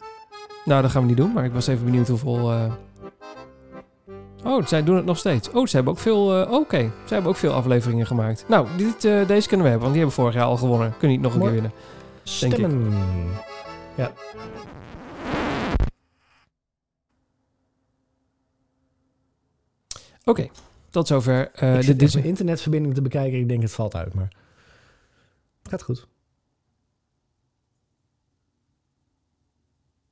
Nou, 0.64 0.82
dat 0.82 0.90
gaan 0.90 1.02
we 1.02 1.08
niet 1.08 1.16
doen, 1.16 1.32
maar 1.32 1.44
ik 1.44 1.52
was 1.52 1.66
even 1.66 1.84
benieuwd 1.84 2.08
hoeveel... 2.08 2.50
eh, 2.52 2.72
Oh, 4.44 4.66
zij 4.66 4.82
doen 4.84 4.96
het 4.96 5.04
nog 5.04 5.18
steeds. 5.18 5.50
Oh, 5.50 5.66
ze 5.66 5.76
hebben 5.76 5.92
ook 5.92 5.98
veel... 5.98 6.42
eh, 6.44 6.52
Oké, 6.52 6.90
ze 7.06 7.12
hebben 7.14 7.30
ook 7.30 7.36
veel 7.38 7.52
afleveringen 7.52 8.06
gemaakt. 8.06 8.44
Nou, 8.48 8.66
dit, 8.76 9.00
deze 9.02 9.48
kunnen 9.48 9.66
we 9.66 9.70
hebben, 9.72 9.78
want 9.80 9.92
die 9.92 9.98
hebben 10.00 10.12
vorig 10.12 10.34
jaar 10.34 10.44
al 10.44 10.56
gewonnen. 10.56 10.90
Kunnen 10.98 11.16
niet 11.16 11.20
nog 11.20 11.32
een 11.32 11.38
Mooi. 11.38 11.52
keer 11.52 11.60
winnen. 11.62 11.78
Denk 12.40 12.52
ik. 12.52 12.58
Stemmen. 12.58 12.94
Oké, 20.24 20.48
tot 20.92 21.06
zover. 21.06 21.50
eh 21.54 21.70
ik 21.70 21.76
de 21.76 21.82
zit 21.82 21.98
Disney. 21.98 22.22
mijn 22.22 22.34
internetverbinding 22.34 22.94
te 22.94 23.02
bekijken. 23.02 23.38
Ik 23.38 23.48
denk 23.48 23.62
het 23.62 23.72
valt 23.72 23.94
uit, 23.94 24.14
maar 24.14 24.32
het 25.62 25.70
gaat 25.70 25.82
goed. 25.82 26.06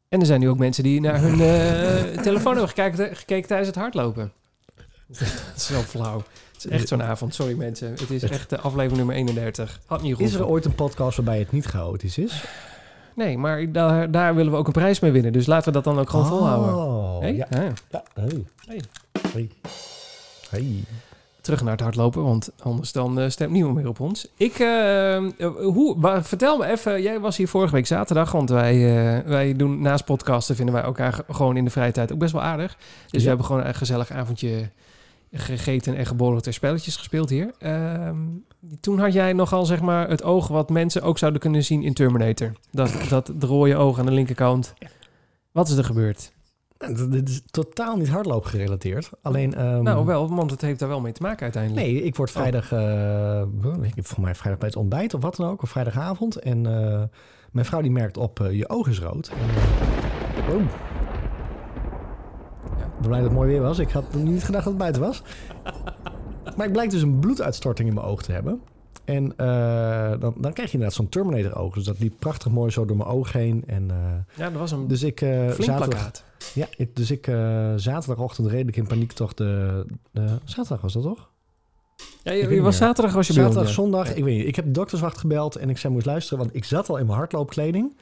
En 0.09 0.21
er 0.21 0.27
zijn 0.27 0.41
nu 0.41 0.49
ook 0.49 0.59
mensen 0.59 0.83
die 0.83 1.01
naar 1.01 1.21
hun 1.21 1.41
eh, 1.41 2.23
telefoon 2.29 2.53
hebben 2.57 2.69
gekeken, 2.69 3.17
gekeken 3.17 3.49
tijdens 3.49 3.69
het 3.69 3.77
hardlopen. 3.79 4.33
Dat 5.07 5.21
is 5.57 5.67
zo 5.67 5.81
flauw. 5.81 6.17
Het 6.53 6.65
is 6.65 6.67
echt 6.67 6.89
zo'n 6.89 7.03
avond. 7.03 7.35
Sorry 7.35 7.57
mensen. 7.57 7.91
Het 7.91 8.11
is 8.11 8.23
echt 8.23 8.51
de 8.51 8.59
aflevering 8.61 8.97
nummer 8.97 9.15
31. 9.15 9.81
Had 9.87 10.03
niet 10.03 10.19
Is 10.21 10.35
er 10.35 10.47
ooit 10.47 10.65
een 10.65 10.75
podcast 10.75 11.17
waarbij 11.17 11.39
het 11.39 11.53
niet 11.53 11.65
chaotisch 11.65 12.19
is? 12.19 12.45
Nee, 13.15 13.39
maar 13.39 13.73
daar, 13.73 14.11
daar 14.11 14.35
willen 14.35 14.53
we 14.53 14.59
ook 14.59 14.67
een 14.67 14.73
prijs 14.73 15.01
mee 15.01 15.11
winnen. 15.11 15.33
Dus 15.33 15.47
laten 15.47 15.67
we 15.67 15.73
dat 15.73 15.85
dan 15.85 15.99
ook 15.99 16.11
gewoon 16.11 16.27
volhouden. 16.27 16.75
Oh, 16.77 17.21
Hey? 17.21 17.35
ja. 17.35 17.47
Ja. 17.51 17.73
ja. 17.91 18.03
Hey. 18.15 18.81
Hey. 19.33 19.51
Hey. 20.51 20.85
Terug 21.41 21.63
naar 21.63 21.73
het 21.73 21.81
hardlopen, 21.81 22.23
want 22.23 22.51
anders 22.59 22.93
dan 22.93 23.21
eh, 23.21 23.29
stemt 23.29 23.53
niemand 23.53 23.75
meer 23.75 23.89
op 23.89 24.01
ons. 24.01 24.29
Ik, 24.37 24.59
eh, 24.59 25.17
eh, 25.17 25.23
hoe, 25.63 26.21
vertel 26.23 26.57
me 26.59 26.67
even, 26.67 27.03
jij 27.03 27.21
was 27.21 27.37
hier 27.37 27.49
vorige 27.49 27.75
week 27.75 27.87
zaterdag, 27.87 28.33
want 28.33 28.51
wij, 28.51 28.75
eh, 28.75 29.27
wij 29.27 29.57
doen 29.57 29.83
naast 29.83 30.05
podcasten, 30.05 30.57
vinden 30.57 30.75
wij 30.75 30.85
elkaar 30.85 31.19
gewoon 31.29 31.57
in 31.57 31.65
de 31.65 31.71
vrije 31.71 31.93
tijd 31.93 32.13
ook 32.13 32.19
best 32.19 32.33
wel 32.33 32.43
aardig. 32.43 32.77
Dus 33.11 33.23
we 33.23 33.29
hebben 33.29 33.47
gewoon 33.47 33.67
een 33.67 33.75
gezellig 33.75 34.11
avondje 34.11 34.71
gegeten 35.33 35.97
en 35.97 36.07
geborreld 36.07 36.47
en 36.47 36.53
spelletjes 36.53 36.97
gespeeld 36.97 37.31
hier. 37.31 37.51
Ehm, 37.59 38.17
toen 38.81 38.99
had 38.99 39.13
jij 39.13 39.33
nogal 39.33 39.65
zeg 39.67 39.81
maar 39.81 40.09
het 40.09 40.23
oog 40.23 40.49
wat 40.49 40.71
mensen 40.71 41.03
ook 41.03 41.19
zouden 41.19 41.41
kunnen 41.41 41.65
zien 41.65 41.83
in 41.83 41.95
Terminator. 41.95 42.53
Dat, 42.71 42.93
dat 43.09 43.33
de 43.37 43.47
rode 43.47 43.77
oog 43.77 43.99
aan 43.99 44.07
de 44.07 44.13
linkerkant. 44.13 44.75
Wat 45.53 45.69
is 45.69 45.77
er 45.77 45.85
gebeurd? 45.85 46.33
Nou, 46.81 47.09
Dit 47.09 47.29
is 47.29 47.43
totaal 47.51 47.97
niet 47.97 48.09
hardloop 48.09 48.45
gerelateerd. 48.45 49.11
Alleen. 49.23 49.55
ehm, 49.55 49.83
nou 49.83 50.07
wel, 50.07 50.35
want 50.35 50.51
het 50.51 50.61
heeft 50.61 50.79
daar 50.79 50.89
wel 50.89 51.01
mee 51.01 51.13
te 51.13 51.23
maken 51.23 51.43
uiteindelijk. 51.43 51.87
Nee, 51.87 52.03
ik 52.03 52.17
word 52.17 52.31
vrijdag, 52.31 52.73
eh 52.73 53.43
ik 53.83 53.95
heb 53.95 54.07
voor 54.07 54.23
mij 54.23 54.35
vrijdag 54.35 54.59
bij 54.59 54.69
het 54.69 54.77
ontbijt 54.77 55.15
of 55.15 55.23
wat 55.23 55.37
dan 55.37 55.49
ook, 55.51 55.63
of 55.63 55.71
vrijdagavond. 55.71 56.37
En 56.37 56.67
eh, 56.67 57.03
mijn 57.53 57.67
vrouw 57.67 57.81
die 57.81 57.91
merkt 57.91 58.17
op, 58.17 58.41
eh, 58.41 58.53
je 58.53 58.69
oog 58.69 58.89
is 58.89 59.01
rood. 59.01 59.29
En, 59.29 59.37
eh, 60.49 60.55
oh. 60.55 60.63
Ja. 62.79 62.85
Ik 62.85 63.01
ben 63.01 63.09
blij 63.09 63.21
dat 63.21 63.29
het 63.29 63.39
mooi 63.39 63.49
weer 63.51 63.63
was. 63.63 63.79
Ik 63.79 63.91
had 63.91 64.15
niet 64.15 64.45
gedacht 64.45 64.65
dat 64.65 64.73
het 64.73 64.83
buiten 64.83 65.03
was. 65.03 65.23
maar 66.57 66.67
ik 66.67 66.73
blijkt 66.73 66.93
dus 66.93 67.03
een 67.03 67.19
bloeduitstorting 67.19 67.89
in 67.89 67.95
mijn 67.95 68.07
oog 68.07 68.23
te 68.23 68.33
hebben. 68.33 68.61
En 69.11 69.37
eh, 69.37 70.21
dan, 70.21 70.35
dan 70.37 70.53
krijg 70.53 70.69
je 70.69 70.73
inderdaad 70.73 70.93
zo'n 70.93 71.09
Terminator-oog. 71.09 71.75
Dus 71.75 71.85
dat 71.85 71.99
liep 71.99 72.15
prachtig 72.19 72.53
mooi 72.53 72.71
zo 72.71 72.85
door 72.85 72.97
mijn 72.97 73.09
oog 73.09 73.33
heen. 73.33 73.63
En, 73.67 73.91
eh, 73.91 73.97
Ja, 74.37 74.51
dat 74.51 74.59
was 74.59 74.71
een 74.71 74.89
dus 74.89 75.03
ik, 75.03 75.21
eh, 75.21 75.31
flink 75.31 75.55
zaterdag, 75.63 75.89
plakkaat. 75.89 76.25
ja, 76.55 76.67
ik, 76.77 76.97
dus 76.97 77.11
ik 77.11 77.25
zaterdagochtend 77.77 78.49
redelijk 78.49 78.77
in 78.77 78.87
paniek 78.87 79.13
toch 79.13 79.35
de. 79.35 79.85
Zaterdag 80.45 80.81
was 80.81 80.93
dat 80.93 81.03
toch? 81.03 81.29
Ja, 82.23 82.33
Ik 82.33 82.41
je, 82.41 82.49
was 82.49 82.57
meer. 82.63 82.73
zaterdag 82.73 83.15
was 83.15 83.27
je 83.27 83.33
bij 83.33 83.43
Zaterdag, 83.43 83.69
ja. 83.69 83.75
zondag, 83.75 84.15
ik 84.15 84.25
weet 84.25 84.37
niet. 84.37 84.47
Ik 84.47 84.57
heb 84.57 84.65
de 84.65 84.71
dokterswacht 84.71 85.19
gebeld 85.19 85.57
en 85.57 85.71
ik 85.71 85.79
zei 85.79 85.93
moest 85.93 86.07
luisteren, 86.07 86.39
want 86.39 86.57
ik 86.57 86.65
zat 86.65 86.89
al 86.89 86.97
in 86.97 87.07
mijn 87.07 87.19
hardloopkleding. 87.19 87.97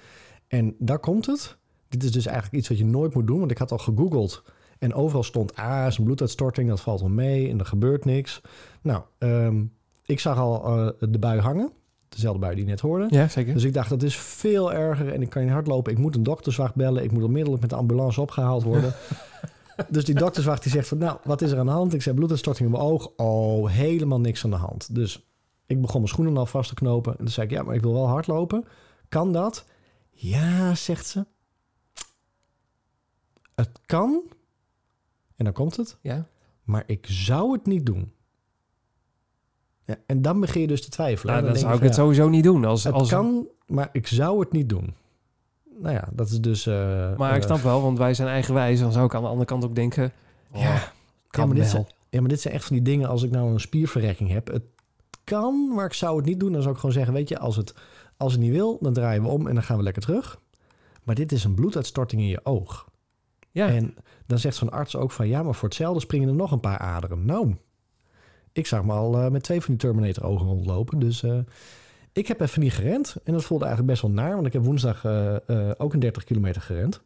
En 0.48 0.74
daar 0.78 0.98
komt 0.98 1.26
het. 1.26 1.56
Dit 1.88 2.02
is 2.04 2.12
dus 2.12 2.26
eigenlijk 2.26 2.56
iets 2.56 2.68
wat 2.68 2.78
je 2.78 2.84
nooit 2.84 3.14
moet 3.14 3.26
doen, 3.26 3.38
want 3.38 3.50
ik 3.50 3.58
had 3.58 3.72
al 3.72 3.78
gegoogeld. 3.78 4.42
En 4.78 4.94
overal 4.94 5.22
stond, 5.22 5.54
ah, 5.56 5.86
is 5.86 5.98
een 5.98 6.04
bloeduitstorting, 6.04 6.68
dat 6.68 6.80
valt 6.80 7.00
wel 7.00 7.08
mee 7.08 7.48
en 7.50 7.58
er 7.58 7.66
gebeurt 7.66 8.04
niks. 8.04 8.40
Nou, 8.82 9.02
ehm, 9.18 9.62
ik 10.08 10.20
zag 10.20 10.38
al 10.38 10.64
eh, 10.64 11.10
de 11.10 11.18
bui 11.18 11.40
hangen. 11.40 11.72
Dezelfde 12.08 12.40
bui 12.40 12.54
die 12.54 12.64
je 12.64 12.70
net 12.70 12.80
hoorde. 12.80 13.06
Ja, 13.10 13.28
zeker. 13.28 13.54
Dus 13.54 13.64
ik 13.64 13.72
dacht, 13.72 13.88
dat 13.88 14.02
is 14.02 14.16
veel 14.16 14.72
erger 14.72 15.12
en 15.12 15.22
ik 15.22 15.30
kan 15.30 15.42
niet 15.42 15.52
hardlopen. 15.52 15.92
Ik 15.92 15.98
moet 15.98 16.14
een 16.14 16.22
dokterswacht 16.22 16.74
bellen. 16.74 17.04
Ik 17.04 17.12
moet 17.12 17.22
onmiddellijk 17.22 17.60
met 17.60 17.70
de 17.70 17.76
ambulance 17.76 18.20
opgehaald 18.20 18.62
worden. 18.62 18.94
dus 19.88 20.04
die 20.04 20.14
dokterswacht 20.14 20.62
die 20.62 20.72
zegt 20.72 20.88
van, 20.88 20.98
nou, 20.98 21.18
wat 21.24 21.42
is 21.42 21.50
er 21.50 21.58
aan 21.58 21.66
de 21.66 21.72
hand? 21.72 21.94
Ik 21.94 22.02
zei, 22.02 22.14
bloeduitstorting 22.14 22.68
in 22.68 22.74
mijn 22.74 22.86
oog. 22.86 23.12
Oh, 23.16 23.70
helemaal 23.70 24.20
niks 24.20 24.44
aan 24.44 24.50
de 24.50 24.56
hand. 24.56 24.94
Dus 24.94 25.26
ik 25.66 25.80
begon 25.80 26.00
mijn 26.00 26.12
schoenen 26.12 26.36
al 26.36 26.46
vast 26.46 26.68
te 26.68 26.74
knopen. 26.74 27.12
En 27.12 27.18
toen 27.18 27.28
zei 27.28 27.46
ik, 27.46 27.52
ja, 27.52 27.62
maar 27.62 27.74
ik 27.74 27.82
wil 27.82 27.92
wel 27.92 28.08
hardlopen. 28.08 28.64
Kan 29.08 29.32
dat? 29.32 29.64
Ja, 30.10 30.74
zegt 30.74 31.06
ze. 31.06 31.26
Het 33.54 33.80
kan. 33.86 34.22
En 35.36 35.44
dan 35.44 35.52
komt 35.54 35.76
het. 35.76 35.98
Ja. 36.02 36.28
Maar 36.62 36.82
ik 36.86 37.06
zou 37.08 37.52
het 37.52 37.66
niet 37.66 37.86
doen. 37.86 38.12
Ja, 39.88 39.96
en 40.06 40.22
dan 40.22 40.40
begin 40.40 40.60
je 40.60 40.66
dus 40.66 40.82
te 40.82 40.88
twijfelen. 40.90 41.34
En 41.34 41.44
dan 41.44 41.56
zou 41.56 41.74
ik 41.74 41.80
het 41.80 41.94
ja, 41.94 42.02
sowieso 42.02 42.28
niet 42.28 42.44
doen. 42.44 42.64
Als, 42.64 42.84
het 42.84 42.94
als, 42.94 43.08
kan, 43.08 43.46
maar 43.66 43.88
ik 43.92 44.06
zou 44.06 44.40
het 44.40 44.52
niet 44.52 44.68
doen. 44.68 44.94
Nou 45.78 45.94
ja, 45.94 46.08
dat 46.12 46.28
is 46.28 46.40
dus... 46.40 46.66
eh, 46.66 47.16
maar 47.16 47.34
ik 47.34 47.40
eh, 47.40 47.46
snap 47.46 47.60
wel, 47.60 47.82
want 47.82 47.98
wij 47.98 48.14
zijn 48.14 48.28
eigenwijs. 48.28 48.80
Dan 48.80 48.92
zou 48.92 49.06
ik 49.06 49.14
aan 49.14 49.22
de 49.22 49.28
andere 49.28 49.46
kant 49.46 49.64
ook 49.64 49.74
denken... 49.74 50.12
Ja, 50.52 50.60
ja, 50.60 50.72
ja, 50.74 50.92
kan 51.28 51.46
maar 51.46 51.54
dit 51.56 51.64
wel. 51.64 51.72
zijn, 51.72 51.86
ja, 52.08 52.20
maar 52.20 52.28
dit 52.28 52.40
zijn 52.40 52.54
echt 52.54 52.64
van 52.64 52.76
die 52.76 52.84
dingen 52.84 53.08
als 53.08 53.22
ik 53.22 53.30
nou 53.30 53.50
een 53.50 53.60
spierverrekking 53.60 54.30
heb. 54.30 54.48
Het 54.52 54.62
kan, 55.24 55.72
maar 55.74 55.86
ik 55.86 55.92
zou 55.92 56.16
het 56.16 56.26
niet 56.26 56.40
doen. 56.40 56.52
Dan 56.52 56.60
zou 56.62 56.74
ik 56.74 56.80
gewoon 56.80 56.94
zeggen, 56.94 57.14
weet 57.14 57.28
je, 57.28 57.38
als 57.38 57.56
het, 57.56 57.74
als 58.16 58.32
het 58.32 58.40
niet 58.40 58.52
wil, 58.52 58.78
dan 58.80 58.92
draaien 58.92 59.22
we 59.22 59.28
om 59.28 59.46
en 59.46 59.54
dan 59.54 59.62
gaan 59.62 59.76
we 59.76 59.82
lekker 59.82 60.02
terug. 60.02 60.40
Maar 61.04 61.14
dit 61.14 61.32
is 61.32 61.44
een 61.44 61.54
bloeduitstorting 61.54 62.20
in 62.22 62.28
je 62.28 62.44
oog. 62.44 62.86
Ja, 63.50 63.68
En 63.68 63.94
dan 64.26 64.38
zegt 64.38 64.56
zo'n 64.56 64.70
arts 64.70 64.96
ook 64.96 65.10
van, 65.10 65.28
ja, 65.28 65.42
maar 65.42 65.54
voor 65.54 65.68
hetzelfde 65.68 66.00
springen 66.00 66.28
er 66.28 66.34
nog 66.34 66.52
een 66.52 66.60
paar 66.60 66.78
aderen. 66.78 67.24
Nou, 67.24 67.56
ik 68.52 68.66
zag 68.66 68.84
me 68.84 68.92
al 68.92 69.18
eh, 69.18 69.30
met 69.30 69.42
twee 69.42 69.60
van 69.60 69.74
die 69.74 69.88
Terminator-ogen 69.88 70.46
rondlopen. 70.46 70.98
Dus 70.98 71.22
eh, 71.22 71.38
ik 72.12 72.28
heb 72.28 72.40
even 72.40 72.60
niet 72.60 72.72
gerend. 72.72 73.16
En 73.24 73.32
dat 73.32 73.44
voelde 73.44 73.64
eigenlijk 73.64 73.92
best 73.92 74.06
wel 74.06 74.24
naar, 74.24 74.34
want 74.34 74.46
ik 74.46 74.52
heb 74.52 74.64
woensdag 74.64 75.04
eh, 75.04 75.70
ook 75.76 75.92
een 75.92 76.00
30 76.00 76.24
kilometer 76.24 76.62
gerend. 76.62 77.00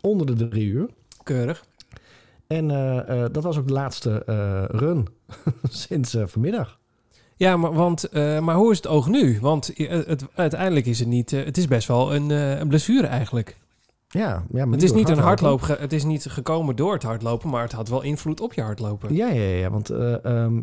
Onder 0.00 0.36
de 0.36 0.48
drie 0.48 0.66
uur. 0.66 0.88
keurig. 1.22 1.64
En 2.46 2.68
dat 3.32 3.42
was 3.42 3.58
ook 3.58 3.66
de 3.66 3.72
laatste 3.72 4.22
run 4.70 5.08
sinds 5.62 6.16
vanmiddag. 6.24 6.78
Ja, 7.36 7.56
maar, 7.56 7.72
want, 7.72 8.12
maar 8.12 8.54
hoe 8.54 8.70
is 8.70 8.76
het 8.76 8.86
oog 8.86 9.08
nu? 9.08 9.40
Want 9.40 9.70
het, 9.76 10.26
uiteindelijk 10.34 10.86
is 10.86 10.98
het 10.98 11.08
niet... 11.08 11.30
het 11.30 11.56
is 11.56 11.66
best 11.66 11.88
wel 11.88 12.14
een, 12.14 12.30
een 12.30 12.68
blessure 12.68 13.06
eigenlijk. 13.06 13.56
Ja, 14.12 14.44
ja 14.52 14.64
maar 14.64 14.74
het 14.74 14.82
is 14.82 14.92
niet 14.92 15.08
een 15.08 15.18
hardloop... 15.18 15.66
Het 15.66 15.92
is 15.92 16.04
niet 16.04 16.26
gekomen 16.26 16.76
door 16.76 16.92
het 16.92 17.02
hardlopen, 17.02 17.50
maar 17.50 17.62
het 17.62 17.72
had 17.72 17.88
wel 17.88 18.02
invloed 18.02 18.40
op 18.40 18.52
je 18.52 18.62
hardlopen. 18.62 19.14
Ja, 19.14 19.28
ja, 19.28 19.42
ja. 19.42 19.70
Want 19.70 19.90
eh, 19.90 20.24
ehm, 20.24 20.60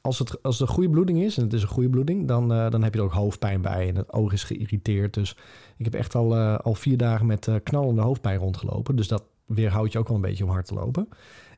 als, 0.00 0.18
het, 0.18 0.42
als 0.42 0.60
een 0.60 0.66
goede 0.66 0.90
bloeding 0.90 1.22
is, 1.22 1.36
en 1.36 1.42
het 1.42 1.52
is 1.52 1.62
een 1.62 1.68
goede 1.68 1.90
bloeding, 1.90 2.28
dan, 2.28 2.52
eh, 2.52 2.70
dan 2.70 2.82
heb 2.82 2.94
je 2.94 2.98
er 2.98 3.04
ook 3.04 3.12
hoofdpijn 3.12 3.60
bij 3.60 3.88
en 3.88 3.96
het 3.96 4.12
oog 4.12 4.32
is 4.32 4.44
geïrriteerd. 4.44 5.14
Dus 5.14 5.36
ik 5.76 5.84
heb 5.84 5.94
echt 5.94 6.14
al, 6.14 6.36
eh, 6.36 6.58
al 6.58 6.74
vier 6.74 6.96
dagen 6.96 7.26
met 7.26 7.50
knallende 7.62 8.02
hoofdpijn 8.02 8.38
rondgelopen. 8.38 8.96
Dus 8.96 9.08
dat 9.08 9.24
weerhoudt 9.46 9.92
je 9.92 9.98
ook 9.98 10.08
wel 10.08 10.16
een 10.16 10.22
beetje 10.22 10.44
om 10.44 10.50
hard 10.50 10.66
te 10.66 10.74
lopen. 10.74 11.08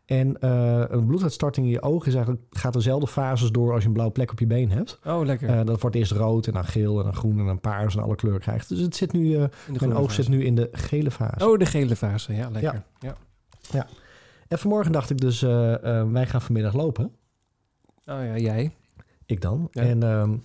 En 0.08 0.40
eh, 0.40 0.84
een 0.88 1.06
bloeduitstorting 1.06 1.66
in 1.66 1.72
je 1.72 1.82
oog 1.82 2.06
is 2.06 2.14
eigenlijk, 2.14 2.44
gaat 2.50 2.72
dezelfde 2.72 3.06
fases 3.06 3.50
door 3.50 3.72
als 3.72 3.80
je 3.80 3.86
een 3.86 3.92
blauwe 3.92 4.12
plek 4.12 4.30
op 4.30 4.38
je 4.38 4.46
been 4.46 4.70
hebt. 4.70 4.98
Oh, 5.04 5.24
lekker. 5.24 5.48
Eh, 5.48 5.64
dat 5.64 5.80
wordt 5.80 5.96
eerst 5.96 6.12
rood 6.12 6.46
en 6.46 6.52
dan 6.52 6.64
geel 6.64 6.98
en 6.98 7.04
dan 7.04 7.14
groen 7.14 7.38
en 7.38 7.46
dan 7.46 7.60
paars 7.60 7.96
en 7.96 8.02
alle 8.02 8.14
kleuren 8.14 8.40
krijgt. 8.40 8.68
Dus 8.68 8.78
het 8.78 8.96
zit 8.96 9.12
nu, 9.12 9.36
eh, 9.36 9.44
mijn 9.78 9.94
oog 9.94 10.08
fase. 10.08 10.22
zit 10.22 10.28
nu 10.30 10.44
in 10.44 10.54
de 10.54 10.68
gele 10.72 11.10
fase. 11.10 11.48
Oh, 11.48 11.58
de 11.58 11.66
gele 11.66 11.96
fase. 11.96 12.34
Ja, 12.34 12.50
lekker. 12.50 12.82
Ja. 13.70 13.86
En 14.48 14.58
vanmorgen 14.58 14.92
dacht 14.92 15.10
ik 15.10 15.20
dus, 15.20 15.40
wij 15.40 16.26
gaan 16.26 16.42
vanmiddag 16.42 16.74
lopen. 16.74 17.04
Oh 18.06 18.24
ja, 18.24 18.36
jij. 18.36 18.74
Ik 19.26 19.40
dan. 19.40 19.68
Ja. 19.70 19.82
En 19.82 20.02
ehm, 20.02 20.36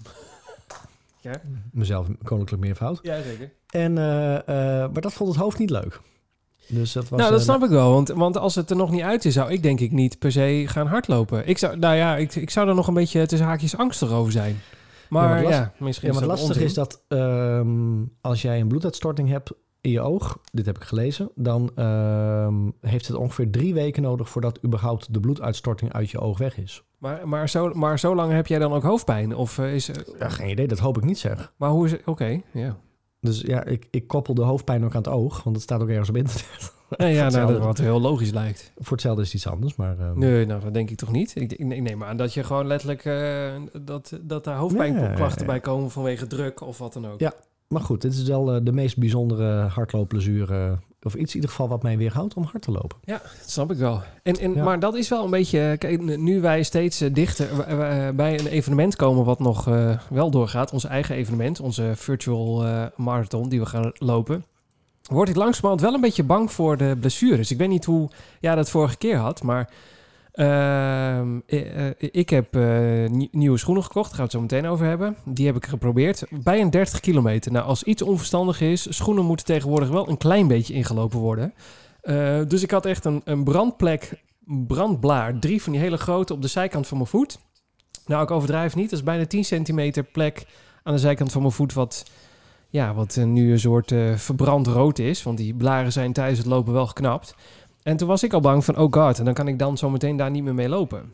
Ja, 1.19 1.41
mezelf 1.71 2.07
koninklijk 2.23 2.63
meervoud. 2.63 2.99
ja 3.01 3.21
zeker. 3.21 3.51
En, 3.69 3.93
maar 3.93 5.01
dat 5.01 5.13
vond 5.13 5.29
het 5.29 5.39
hoofd 5.39 5.59
niet 5.59 5.69
leuk. 5.69 6.01
Dus 6.67 6.91
dat 6.91 7.09
was... 7.09 7.19
nou, 7.19 7.31
dat 7.31 7.39
eh, 7.39 7.45
snap 7.45 7.63
ik 7.63 7.69
wel. 7.69 7.91
Want, 7.91 8.09
want 8.09 8.37
als 8.37 8.55
het 8.55 8.69
er 8.69 8.75
nog 8.75 8.91
niet 8.91 9.01
uit 9.01 9.25
is, 9.25 9.33
zou 9.33 9.51
ik 9.51 9.63
denk 9.63 9.79
ik 9.79 9.91
niet 9.91 10.19
per 10.19 10.31
se 10.31 10.63
gaan 10.67 10.87
hardlopen. 10.87 11.47
Ik 11.47 11.57
zou, 11.57 11.77
nou 11.77 11.95
ja, 11.95 12.15
ik, 12.17 12.35
ik 12.35 12.49
zou 12.49 12.67
er 12.67 12.75
nog 12.75 12.87
een 12.87 12.93
beetje 12.93 13.25
tussen 13.25 13.47
haakjes 13.47 13.77
angstig 13.77 14.11
over 14.11 14.31
zijn. 14.31 14.59
Maar 15.09 15.41
ja, 15.43 15.49
last- 15.49 15.69
misschien 15.77 16.07
Ja, 16.13 16.13
maar 16.13 16.23
is 16.23 16.29
het 16.29 16.39
dat 16.39 16.47
lastige 16.47 16.65
is 16.65 16.73
dat 16.73 17.03
ehm, 17.07 18.03
als 18.21 18.41
jij 18.41 18.59
een 18.59 18.67
bloeduitstorting 18.67 19.29
hebt 19.29 19.51
in 19.81 19.91
je 19.91 20.01
oog, 20.01 20.37
dit 20.51 20.65
heb 20.65 20.75
ik 20.75 20.83
gelezen, 20.83 21.29
dan 21.35 21.71
ehm, 21.75 22.55
heeft 22.81 23.07
het 23.07 23.15
ongeveer 23.17 23.49
drie 23.51 23.73
weken 23.73 24.01
nodig 24.01 24.29
voordat 24.29 24.59
überhaupt 24.65 25.13
de 25.13 25.19
bloeduitstorting 25.19 25.93
uit 25.93 26.09
je 26.09 26.19
oog 26.19 26.37
weg 26.37 26.57
is. 26.57 26.83
Maar, 26.97 27.27
maar, 27.27 27.49
zo, 27.49 27.73
maar 27.73 27.99
zo 27.99 28.15
lang 28.15 28.31
heb 28.31 28.47
jij 28.47 28.59
dan 28.59 28.73
ook 28.73 28.83
hoofdpijn? 28.83 29.35
Of 29.35 29.57
eh, 29.57 29.73
is... 29.73 29.89
eh, 29.89 29.95
Ja, 30.19 30.29
geen 30.29 30.49
idee, 30.49 30.67
dat 30.67 30.79
hoop 30.79 30.97
ik 30.97 31.03
niet 31.03 31.19
zeg. 31.19 31.53
Maar 31.57 31.69
hoe 31.69 31.85
is 31.85 31.91
het? 31.91 32.01
Oké, 32.05 32.41
ja. 32.53 32.77
Dus 33.23 33.41
ja, 33.41 33.63
ik, 33.65 33.87
ik 33.91 34.07
koppel 34.07 34.33
de 34.33 34.41
hoofdpijn 34.41 34.85
ook 34.85 34.95
aan 34.95 35.01
het 35.01 35.07
oog, 35.11 35.43
want 35.43 35.55
het 35.55 35.65
staat 35.65 35.81
ook 35.81 35.89
ergens 35.89 36.09
op 36.09 36.15
internet. 36.15 36.73
Nee, 36.97 37.13
ja, 37.13 37.29
nou, 37.29 37.53
dat 37.53 37.63
wat 37.63 37.77
heel 37.77 38.01
logisch 38.01 38.31
lijkt. 38.31 38.71
Voor 38.77 38.91
hetzelfde 38.91 39.21
is 39.21 39.27
het 39.27 39.35
iets 39.35 39.47
anders, 39.47 39.75
maar... 39.75 39.99
ehm, 39.99 40.19
Nee, 40.19 40.45
nou, 40.45 40.61
dat 40.61 40.73
denk 40.73 40.89
ik 40.89 40.97
toch 40.97 41.11
niet. 41.11 41.31
Ik, 41.35 41.51
ik 41.53 41.81
neem 41.81 42.03
aan 42.03 42.17
dat 42.17 42.33
je 42.33 42.43
gewoon 42.43 42.67
letterlijk... 42.67 43.05
eh, 43.05 43.53
dat, 43.81 44.19
dat 44.21 44.43
daar 44.43 44.57
hoofdpijnklachten 44.57 45.19
Ja, 45.19 45.27
ja, 45.27 45.35
ja. 45.39 45.45
bij 45.45 45.59
komen 45.59 45.91
vanwege 45.91 46.27
druk 46.27 46.61
of 46.61 46.77
wat 46.77 46.93
dan 46.93 47.07
ook. 47.07 47.19
Ja. 47.19 47.33
Maar 47.67 47.81
goed, 47.81 48.01
dit 48.01 48.13
is 48.13 48.23
wel 48.23 48.53
eh, 48.53 48.59
de 48.63 48.71
meest 48.71 48.97
bijzondere 48.97 49.61
hardloopblessure 49.67 50.77
of 51.05 51.13
iets 51.13 51.29
in 51.29 51.35
ieder 51.35 51.49
geval 51.49 51.67
wat 51.67 51.83
mij 51.83 51.97
weerhoudt 51.97 52.33
om 52.33 52.43
hard 52.43 52.61
te 52.61 52.71
lopen. 52.71 52.97
Ja, 53.03 53.21
dat 53.39 53.49
snap 53.49 53.71
ik 53.71 53.77
wel. 53.77 54.01
En, 54.23 54.35
en, 54.39 54.53
Ja. 54.53 54.63
Maar 54.63 54.79
dat 54.79 54.95
is 54.95 55.09
wel 55.09 55.23
een 55.23 55.29
beetje... 55.29 55.75
Kijk, 55.77 56.17
nu 56.17 56.41
wij 56.41 56.63
steeds 56.63 57.01
eh, 57.01 57.13
dichter 57.13 57.59
eh, 57.59 58.07
eh, 58.07 58.15
bij 58.15 58.39
een 58.39 58.47
evenement 58.47 58.95
komen... 58.95 59.25
wat 59.25 59.39
nog 59.39 59.67
eh, 59.67 59.97
wel 60.09 60.29
doorgaat, 60.31 60.71
ons 60.71 60.83
eigen 60.85 61.15
evenement... 61.15 61.59
onze 61.59 61.91
virtual 61.95 62.65
eh, 62.65 62.85
marathon 62.95 63.49
die 63.49 63.59
we 63.59 63.65
gaan 63.65 63.91
lopen... 63.93 64.45
word 65.01 65.29
ik 65.29 65.35
langzamerhand 65.35 65.81
wel 65.81 65.93
een 65.93 66.01
beetje 66.01 66.23
bang 66.23 66.51
voor 66.51 66.77
de 66.77 66.97
blessures. 66.99 67.51
Ik 67.51 67.57
weet 67.57 67.69
niet 67.69 67.85
hoe 67.85 68.09
jij 68.39 68.55
dat 68.55 68.69
vorige 68.69 68.97
keer 68.97 69.17
had, 69.17 69.43
maar... 69.43 69.69
ehm, 70.33 71.39
eh, 71.47 71.87
eh, 71.87 71.93
ik 71.99 72.29
heb 72.29 72.55
eh, 72.55 73.09
nie- 73.09 73.27
nieuwe 73.31 73.57
schoenen 73.57 73.83
gekocht, 73.83 74.09
daar 74.09 74.19
gaan 74.19 74.27
we 74.29 74.37
het 74.37 74.49
zo 74.49 74.55
meteen 74.57 74.71
over 74.71 74.85
hebben. 74.85 75.15
Die 75.25 75.45
heb 75.45 75.55
ik 75.55 75.65
geprobeerd 75.65 76.23
bij 76.43 76.61
een 76.61 76.69
30 76.69 76.99
kilometer. 76.99 77.51
Nou, 77.51 77.65
als 77.65 77.83
iets 77.83 78.01
onverstandig 78.01 78.61
is, 78.61 78.97
schoenen 78.97 79.25
moeten 79.25 79.45
tegenwoordig 79.45 79.89
wel 79.89 80.09
een 80.09 80.17
klein 80.17 80.47
beetje 80.47 80.73
ingelopen 80.73 81.19
worden. 81.19 81.53
Dus 82.47 82.63
ik 82.63 82.71
had 82.71 82.85
echt 82.85 83.05
een, 83.05 83.21
een 83.23 83.43
brandplek, 83.43 84.23
brandblaar, 84.45 85.39
drie 85.39 85.61
van 85.61 85.71
die 85.71 85.81
hele 85.81 85.97
grote 85.97 86.33
op 86.33 86.41
de 86.41 86.47
zijkant 86.47 86.87
van 86.87 86.97
mijn 86.97 87.09
voet. 87.09 87.39
Nou, 88.05 88.23
ik 88.23 88.31
overdrijf 88.31 88.75
niet, 88.75 88.89
dat 88.89 88.99
is 88.99 89.05
bijna 89.05 89.25
10 89.25 89.45
centimeter 89.45 90.03
plek 90.03 90.45
aan 90.83 90.93
de 90.93 90.99
zijkant 90.99 91.31
van 91.31 91.41
mijn 91.41 91.53
voet 91.53 91.73
wat, 91.73 92.05
ja, 92.69 92.93
wat 92.93 93.15
nu 93.15 93.51
een 93.51 93.59
soort 93.59 93.93
verbrand 94.15 94.67
rood 94.67 94.99
is. 94.99 95.23
Want 95.23 95.37
die 95.37 95.53
blaren 95.53 95.91
zijn 95.91 96.13
tijdens 96.13 96.37
het 96.37 96.47
lopen 96.47 96.73
wel 96.73 96.87
geknapt. 96.87 97.35
En 97.83 97.97
toen 97.97 98.07
was 98.07 98.23
ik 98.23 98.33
al 98.33 98.39
bang 98.39 98.65
van, 98.65 98.77
oh 98.77 98.93
god, 98.93 99.19
en 99.19 99.25
dan 99.25 99.33
kan 99.33 99.47
ik 99.47 99.59
dan 99.59 99.77
zo 99.77 99.89
meteen 99.89 100.17
daar 100.17 100.31
niet 100.31 100.43
meer 100.43 100.53
mee 100.53 100.69
lopen. 100.69 101.11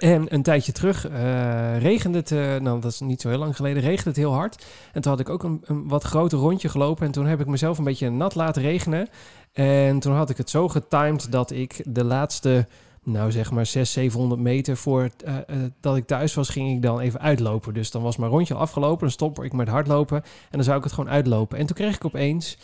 En 0.00 0.34
een 0.34 0.42
tijdje 0.42 0.72
terug 0.72 1.08
eh, 1.08 1.78
regende 1.78 2.18
het, 2.18 2.30
eh, 2.30 2.56
nou 2.56 2.80
dat 2.80 2.92
is 2.92 3.00
niet 3.00 3.20
zo 3.20 3.28
heel 3.28 3.38
lang 3.38 3.56
geleden, 3.56 3.82
regende 3.82 4.08
het 4.08 4.18
heel 4.18 4.32
hard. 4.32 4.66
En 4.92 5.02
toen 5.02 5.10
had 5.10 5.20
ik 5.20 5.28
ook 5.28 5.42
een, 5.42 5.60
een 5.64 5.88
wat 5.88 6.02
groter 6.02 6.38
rondje 6.38 6.68
gelopen 6.68 7.06
en 7.06 7.12
toen 7.12 7.26
heb 7.26 7.40
ik 7.40 7.46
mezelf 7.46 7.78
een 7.78 7.84
beetje 7.84 8.10
nat 8.10 8.34
laten 8.34 8.62
regenen. 8.62 9.08
En 9.52 9.98
toen 9.98 10.14
had 10.14 10.30
ik 10.30 10.36
het 10.36 10.50
zo 10.50 10.68
getimed 10.68 11.32
dat 11.32 11.50
ik 11.50 11.82
de 11.84 12.04
laatste, 12.04 12.66
nou 13.02 13.30
zeg 13.30 13.50
maar 13.50 13.66
600, 13.66 13.88
700 13.88 14.40
meter 14.40 14.76
voor 14.76 15.10
eh, 15.24 15.34
dat 15.80 15.96
ik 15.96 16.06
thuis 16.06 16.34
was, 16.34 16.48
ging 16.48 16.76
ik 16.76 16.82
dan 16.82 17.00
even 17.00 17.20
uitlopen. 17.20 17.74
Dus 17.74 17.90
dan 17.90 18.02
was 18.02 18.16
mijn 18.16 18.30
rondje 18.30 18.54
afgelopen, 18.54 19.00
dan 19.00 19.10
stopte 19.10 19.42
ik 19.42 19.52
met 19.52 19.68
hardlopen 19.68 20.16
en 20.22 20.50
dan 20.50 20.64
zou 20.64 20.76
ik 20.76 20.84
het 20.84 20.92
gewoon 20.92 21.10
uitlopen. 21.10 21.58
En 21.58 21.66
toen 21.66 21.76
kreeg 21.76 21.94
ik 21.94 22.04
opeens 22.04 22.58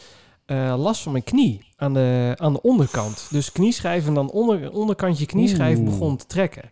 eh, 0.46 0.74
last 0.78 1.02
van 1.02 1.12
mijn 1.12 1.24
knie 1.24 1.60
aan 1.76 1.94
de, 1.94 2.34
aan 2.36 2.52
de 2.52 2.62
onderkant. 2.62 3.26
Dus 3.30 3.52
knieschijf 3.52 4.06
en 4.06 4.14
dan 4.14 4.30
onder, 4.30 4.72
onderkantje 4.72 5.26
knieschijf 5.26 5.78
Oeh. 5.78 5.88
begon 5.88 6.16
te 6.16 6.26
trekken. 6.26 6.70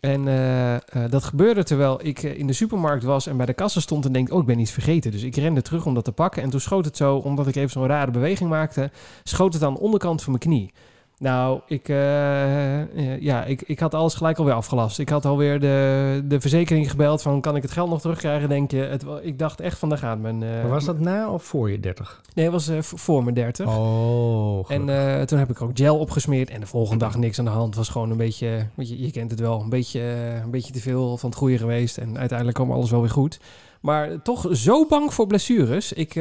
En 0.00 0.28
eh, 0.28 0.74
eh, 0.74 0.80
dat 1.10 1.24
gebeurde 1.24 1.64
terwijl 1.64 2.06
ik 2.06 2.22
in 2.22 2.46
de 2.46 2.52
supermarkt 2.52 3.04
was 3.04 3.26
en 3.26 3.36
bij 3.36 3.46
de 3.46 3.54
kassa 3.54 3.80
stond 3.80 4.04
en 4.04 4.12
denk, 4.12 4.32
oh, 4.32 4.40
ik 4.40 4.46
ben 4.46 4.58
iets 4.58 4.70
vergeten. 4.70 5.10
Dus 5.10 5.22
ik 5.22 5.36
rende 5.36 5.62
terug 5.62 5.86
om 5.86 5.94
dat 5.94 6.04
te 6.04 6.12
pakken. 6.12 6.42
En 6.42 6.50
toen 6.50 6.60
schoot 6.60 6.84
het 6.84 6.96
zo, 6.96 7.16
omdat 7.16 7.46
ik 7.46 7.56
even 7.56 7.70
zo'n 7.70 7.86
rare 7.86 8.10
beweging 8.10 8.50
maakte, 8.50 8.90
schoot 9.22 9.52
het 9.52 9.62
aan 9.62 9.74
de 9.74 9.80
onderkant 9.80 10.22
van 10.22 10.32
mijn 10.32 10.44
knie. 10.44 10.72
Nou, 11.18 11.60
ik, 11.66 11.88
eh, 11.88 12.80
eh, 12.80 13.20
ja, 13.20 13.44
ik, 13.44 13.62
ik 13.62 13.78
had 13.78 13.94
alles 13.94 14.14
gelijk 14.14 14.38
alweer 14.38 14.54
afgelast. 14.54 14.98
Ik 14.98 15.08
had 15.08 15.24
alweer 15.24 15.60
de, 15.60 16.22
de 16.24 16.40
verzekering 16.40 16.90
gebeld 16.90 17.22
van, 17.22 17.40
kan 17.40 17.56
ik 17.56 17.62
het 17.62 17.70
geld 17.70 17.90
nog 17.90 18.00
terugkrijgen? 18.00 18.48
Denk 18.48 18.70
je, 18.70 18.76
het, 18.76 19.04
ik 19.22 19.38
dacht 19.38 19.60
echt 19.60 19.78
van, 19.78 19.88
daar 19.88 19.98
gaat 19.98 20.18
mijn... 20.18 20.42
eh, 20.42 20.48
maar 20.48 20.68
was 20.68 20.84
dat 20.84 20.98
na 20.98 21.30
of 21.30 21.44
voor 21.44 21.70
je 21.70 21.80
30? 21.80 22.20
Nee, 22.34 22.50
het 22.50 22.66
was 22.66 22.70
voor 22.80 23.22
mijn 23.22 23.34
30. 23.34 23.66
Oh, 23.78 24.70
En 24.70 24.88
eh, 24.88 25.22
toen 25.22 25.38
heb 25.38 25.50
ik 25.50 25.62
ook 25.62 25.70
gel 25.74 25.98
opgesmeerd 25.98 26.50
en 26.50 26.60
de 26.60 26.66
volgende 26.66 27.04
dag 27.04 27.16
niks 27.16 27.38
aan 27.38 27.44
de 27.44 27.50
hand. 27.50 27.66
Het 27.66 27.76
was 27.76 27.88
gewoon 27.88 28.10
een 28.10 28.16
beetje, 28.16 28.66
je, 28.76 29.02
je 29.02 29.10
kent 29.10 29.30
het 29.30 29.40
wel, 29.40 29.60
een 29.60 29.68
beetje, 29.68 30.00
een 30.44 30.50
beetje 30.50 30.72
te 30.72 30.80
veel 30.80 31.16
van 31.16 31.28
het 31.30 31.38
goede 31.38 31.58
geweest. 31.58 31.98
En 31.98 32.18
uiteindelijk 32.18 32.58
kwam 32.58 32.72
alles 32.72 32.90
wel 32.90 33.00
weer 33.00 33.10
goed. 33.10 33.40
Maar 33.80 34.22
toch 34.22 34.46
zo 34.52 34.86
bang 34.86 35.14
voor 35.14 35.26
blessures. 35.26 35.92
Ik, 35.92 36.12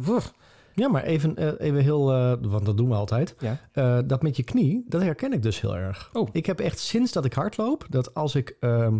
wuh. 0.00 0.24
Ja, 0.80 0.88
maar 0.88 1.02
even, 1.02 1.36
eh, 1.36 1.52
even 1.58 1.82
heel, 1.82 2.12
eh, 2.12 2.32
want 2.40 2.64
dat 2.64 2.76
doen 2.76 2.88
we 2.88 2.94
altijd. 2.94 3.34
Ja. 3.38 3.60
Eh, 3.72 3.98
dat 4.04 4.22
met 4.22 4.36
je 4.36 4.42
knie, 4.42 4.84
dat 4.86 5.02
herken 5.02 5.32
ik 5.32 5.42
dus 5.42 5.60
heel 5.60 5.76
erg. 5.76 6.10
Oh. 6.12 6.28
Ik 6.32 6.46
heb 6.46 6.60
echt 6.60 6.78
sinds 6.78 7.12
dat 7.12 7.24
ik 7.24 7.32
hardloop, 7.32 7.86
dat 7.88 8.14
als 8.14 8.34
ik... 8.34 8.56
ehm, 8.60 8.98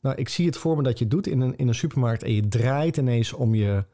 nou, 0.00 0.16
ik 0.16 0.28
zie 0.28 0.46
het 0.46 0.56
voor 0.56 0.76
me 0.76 0.82
dat 0.82 0.98
je 0.98 1.08
doet 1.08 1.26
in 1.26 1.40
een, 1.40 1.56
in 1.56 1.68
een 1.68 1.74
supermarkt... 1.74 2.22
en 2.22 2.32
je 2.32 2.48
draait 2.48 2.96
ineens 2.96 3.32
om 3.32 3.54
je 3.54 3.84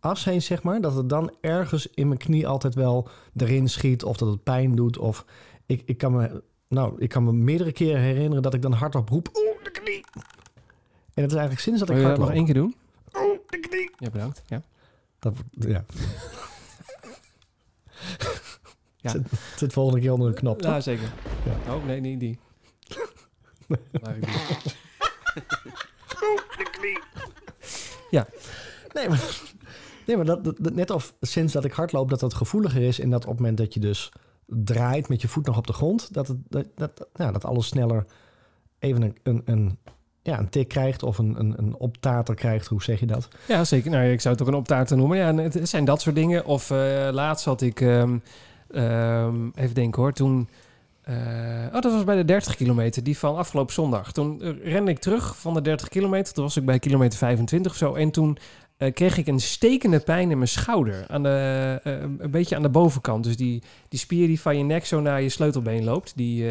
as 0.00 0.24
heen, 0.24 0.42
zeg 0.42 0.62
maar... 0.62 0.80
dat 0.80 0.94
het 0.94 1.08
dan 1.08 1.34
ergens 1.40 1.86
in 1.86 2.06
mijn 2.06 2.18
knie 2.18 2.48
altijd 2.48 2.74
wel 2.74 3.08
erin 3.36 3.68
schiet... 3.68 4.04
of 4.04 4.16
dat 4.16 4.28
het 4.28 4.42
pijn 4.42 4.74
doet. 4.74 4.98
Of 4.98 5.24
ik, 5.66 5.82
ik, 5.84 5.98
kan 5.98 6.12
me, 6.12 6.42
nou, 6.68 6.94
ik 6.98 7.08
kan 7.08 7.24
me 7.24 7.32
meerdere 7.32 7.72
keren 7.72 8.00
herinneren 8.00 8.42
dat 8.42 8.54
ik 8.54 8.62
dan 8.62 8.72
hardop 8.72 9.08
roep... 9.08 9.28
Oeh, 9.34 9.64
de 9.64 9.70
knie! 9.70 10.04
En 11.14 11.22
dat 11.22 11.30
is 11.30 11.36
eigenlijk 11.36 11.60
sinds 11.60 11.80
dat 11.80 11.88
ik 11.88 11.94
wil 11.94 12.04
je 12.04 12.10
dat 12.10 12.18
hardloop. 12.18 12.28
nog 12.28 12.36
één 12.36 12.44
keer 12.44 12.62
doen? 12.62 12.74
Oeh, 13.26 13.38
de 13.46 13.60
knie! 13.60 13.90
Ja, 13.98 14.10
bedankt. 14.10 14.42
Ja. 14.46 14.62
Dat, 15.18 15.34
ja. 15.50 15.84
Ja. 18.96 19.10
Zit, 19.10 19.22
zit 19.56 19.72
volgende 19.72 20.00
keer 20.00 20.12
onder 20.12 20.28
een 20.28 20.34
knop, 20.34 20.62
toch? 20.62 20.70
Ja, 20.70 20.80
zeker. 20.80 21.12
Oh, 21.68 21.84
nee, 21.84 22.00
niet 22.00 22.20
die. 22.20 22.38
Maar 24.02 24.16
ik 26.58 26.78
die. 26.80 26.98
Nee, 28.94 29.08
maar, 29.08 29.40
nee, 30.06 30.16
maar 30.16 30.24
dat, 30.24 30.44
dat- 30.44 30.74
net 30.74 30.90
of 30.90 31.14
sinds 31.20 31.52
dat 31.52 31.64
ik 31.64 31.72
hardloop, 31.72 32.10
dat 32.10 32.20
dat 32.20 32.34
gevoeliger 32.34 32.82
is. 32.82 33.00
En 33.00 33.10
dat 33.10 33.22
op 33.24 33.30
het 33.30 33.38
moment 33.38 33.58
dat 33.58 33.74
je 33.74 33.80
dus 33.80 34.12
draait 34.46 35.08
met 35.08 35.20
je 35.22 35.28
voet 35.28 35.46
nog 35.46 35.56
op 35.56 35.66
de 35.66 35.72
grond, 35.72 36.14
dat, 36.14 36.28
het, 36.28 36.36
dat, 36.48 36.66
dat, 36.74 37.08
ja, 37.14 37.32
dat 37.32 37.44
alles 37.44 37.66
sneller 37.66 38.06
even 38.78 39.02
een, 39.02 39.16
een, 39.22 39.42
een, 39.44 39.78
ja, 40.22 40.38
een 40.38 40.48
tik 40.48 40.68
krijgt 40.68 41.02
of 41.02 41.18
een, 41.18 41.34
een, 41.38 41.54
een 41.56 41.74
optater 41.76 42.34
krijgt. 42.34 42.66
Hoe 42.66 42.82
zeg 42.82 43.00
je 43.00 43.06
dat? 43.06 43.28
Ja, 43.48 43.64
zeker. 43.64 43.90
Nou, 43.90 44.04
ik 44.04 44.20
zou 44.20 44.34
het 44.34 44.42
ook 44.42 44.48
een 44.48 44.58
optaarten 44.58 44.96
noemen. 44.96 45.16
Ja, 45.18 45.34
het 45.34 45.68
zijn 45.68 45.84
dat 45.84 46.00
soort 46.00 46.14
dingen. 46.14 46.44
Of 46.44 46.70
eh, 46.70 47.08
laatst 47.10 47.44
had 47.44 47.60
ik... 47.60 47.80
ehm, 47.80 48.18
ehm, 48.70 49.48
even 49.54 49.74
denken 49.74 50.02
hoor. 50.02 50.12
Toen... 50.12 50.48
eh, 51.02 51.14
oh, 51.66 51.80
dat 51.80 51.92
was 51.92 52.04
bij 52.04 52.16
de 52.16 52.24
30 52.24 52.56
kilometer. 52.56 53.02
Die 53.02 53.18
van 53.18 53.36
afgelopen 53.36 53.72
zondag. 53.74 54.12
Toen 54.12 54.58
rende 54.62 54.90
ik 54.90 54.98
terug 54.98 55.36
van 55.36 55.54
de 55.54 55.62
30 55.62 55.88
kilometer. 55.88 56.34
Toen 56.34 56.44
was 56.44 56.56
ik 56.56 56.64
bij 56.64 56.78
kilometer 56.78 57.18
25 57.18 57.72
of 57.72 57.78
zo. 57.78 57.94
En 57.94 58.10
toen 58.10 58.38
eh, 58.76 58.92
kreeg 58.92 59.16
ik 59.16 59.26
een 59.26 59.40
stekende 59.40 60.00
pijn 60.00 60.30
in 60.30 60.36
mijn 60.36 60.48
schouder. 60.48 61.04
Aan 61.08 61.22
de, 61.22 61.80
een 62.18 62.30
beetje 62.30 62.56
aan 62.56 62.62
de 62.62 62.68
bovenkant. 62.68 63.24
Dus 63.24 63.36
die, 63.36 63.62
die 63.88 63.98
spier 63.98 64.26
die 64.26 64.40
van 64.40 64.58
je 64.58 64.64
nek 64.64 64.86
zo 64.86 65.00
naar 65.00 65.22
je 65.22 65.28
sleutelbeen 65.28 65.84
loopt. 65.84 66.12
Die... 66.16 66.44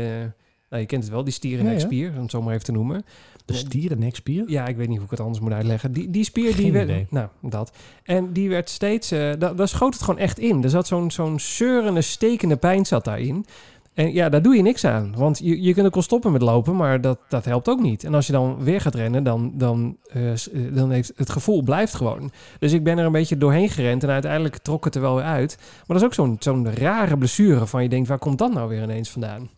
nou, 0.70 0.82
je 0.82 0.86
kent 0.86 1.04
het 1.04 1.12
wel, 1.12 1.24
die 1.24 1.34
stierennekspier, 1.34 2.12
om 2.16 2.22
het 2.22 2.32
zo 2.32 2.42
maar 2.42 2.54
even 2.54 2.66
te 2.66 2.72
noemen. 2.72 3.06
De 3.46 3.54
stierennekspier? 3.54 4.44
Ja, 4.48 4.68
ik 4.68 4.76
weet 4.76 4.88
niet 4.88 4.96
hoe 4.96 5.06
ik 5.06 5.12
het 5.12 5.20
anders 5.20 5.40
moet 5.40 5.52
uitleggen. 5.52 5.92
Die, 5.92 6.10
die 6.10 6.24
spier 6.24 6.56
die 6.56 6.72
werd... 6.72 6.90
idee. 6.90 7.08
Nou, 7.10 7.28
dat. 7.42 7.72
En 8.04 8.34
die 8.34 8.50
werd 8.50 8.70
steeds... 8.70 9.12
eh 9.12 9.32
daar, 9.40 9.56
daar 9.56 9.68
schoot 9.68 9.94
het 9.94 10.04
gewoon 10.04 10.20
echt 10.20 10.40
in. 10.40 10.64
Er 10.64 10.70
zat 10.70 10.88
zo'n 10.88 11.12
zo'n 11.12 11.40
zeurende, 11.40 12.02
stekende 12.02 12.58
pijn 12.58 12.86
zat 12.86 13.06
daarin. 13.06 13.46
En 13.94 14.14
ja, 14.14 14.30
daar 14.30 14.42
doe 14.42 14.56
je 14.56 14.62
niks 14.62 14.86
aan. 14.86 15.14
Want 15.16 15.40
je, 15.40 15.62
je 15.62 15.74
kunt 15.74 15.86
ook 15.86 15.94
wel 15.94 16.04
stoppen 16.04 16.32
met 16.32 16.42
lopen, 16.42 16.76
maar 16.76 17.02
dat, 17.02 17.20
dat 17.30 17.46
helpt 17.46 17.70
ook 17.70 17.82
niet. 17.82 18.04
En 18.04 18.14
als 18.14 18.28
je 18.28 18.32
dan 18.32 18.64
weer 18.64 18.82
gaat 18.82 18.96
rennen, 18.96 19.24
dan, 19.24 19.52
dan, 19.56 19.98
eh, 20.08 20.32
eh, 20.32 20.38
dan 20.74 20.92
heeft 20.92 21.12
het 21.16 21.30
gevoel 21.30 21.62
blijft 21.62 21.94
gewoon. 21.94 22.32
Dus 22.60 22.74
ik 22.74 22.84
ben 22.84 22.98
er 22.98 23.06
een 23.06 23.12
beetje 23.12 23.38
doorheen 23.38 23.70
gerend 23.70 24.04
en 24.04 24.10
uiteindelijk 24.10 24.58
trok 24.58 24.86
het 24.86 24.96
er 24.96 25.02
wel 25.02 25.16
weer 25.16 25.24
uit. 25.24 25.58
Maar 25.60 25.86
dat 25.88 25.98
is 25.98 26.04
ook 26.04 26.14
zo'n 26.14 26.36
zo'n 26.40 26.74
rare 26.74 27.18
blessure 27.18 27.66
van 27.66 27.84
je 27.84 27.90
denkt, 27.90 28.08
waar 28.08 28.20
komt 28.20 28.38
dat 28.38 28.54
nou 28.54 28.70
weer 28.70 28.84
ineens 28.84 29.10
vandaan? 29.10 29.50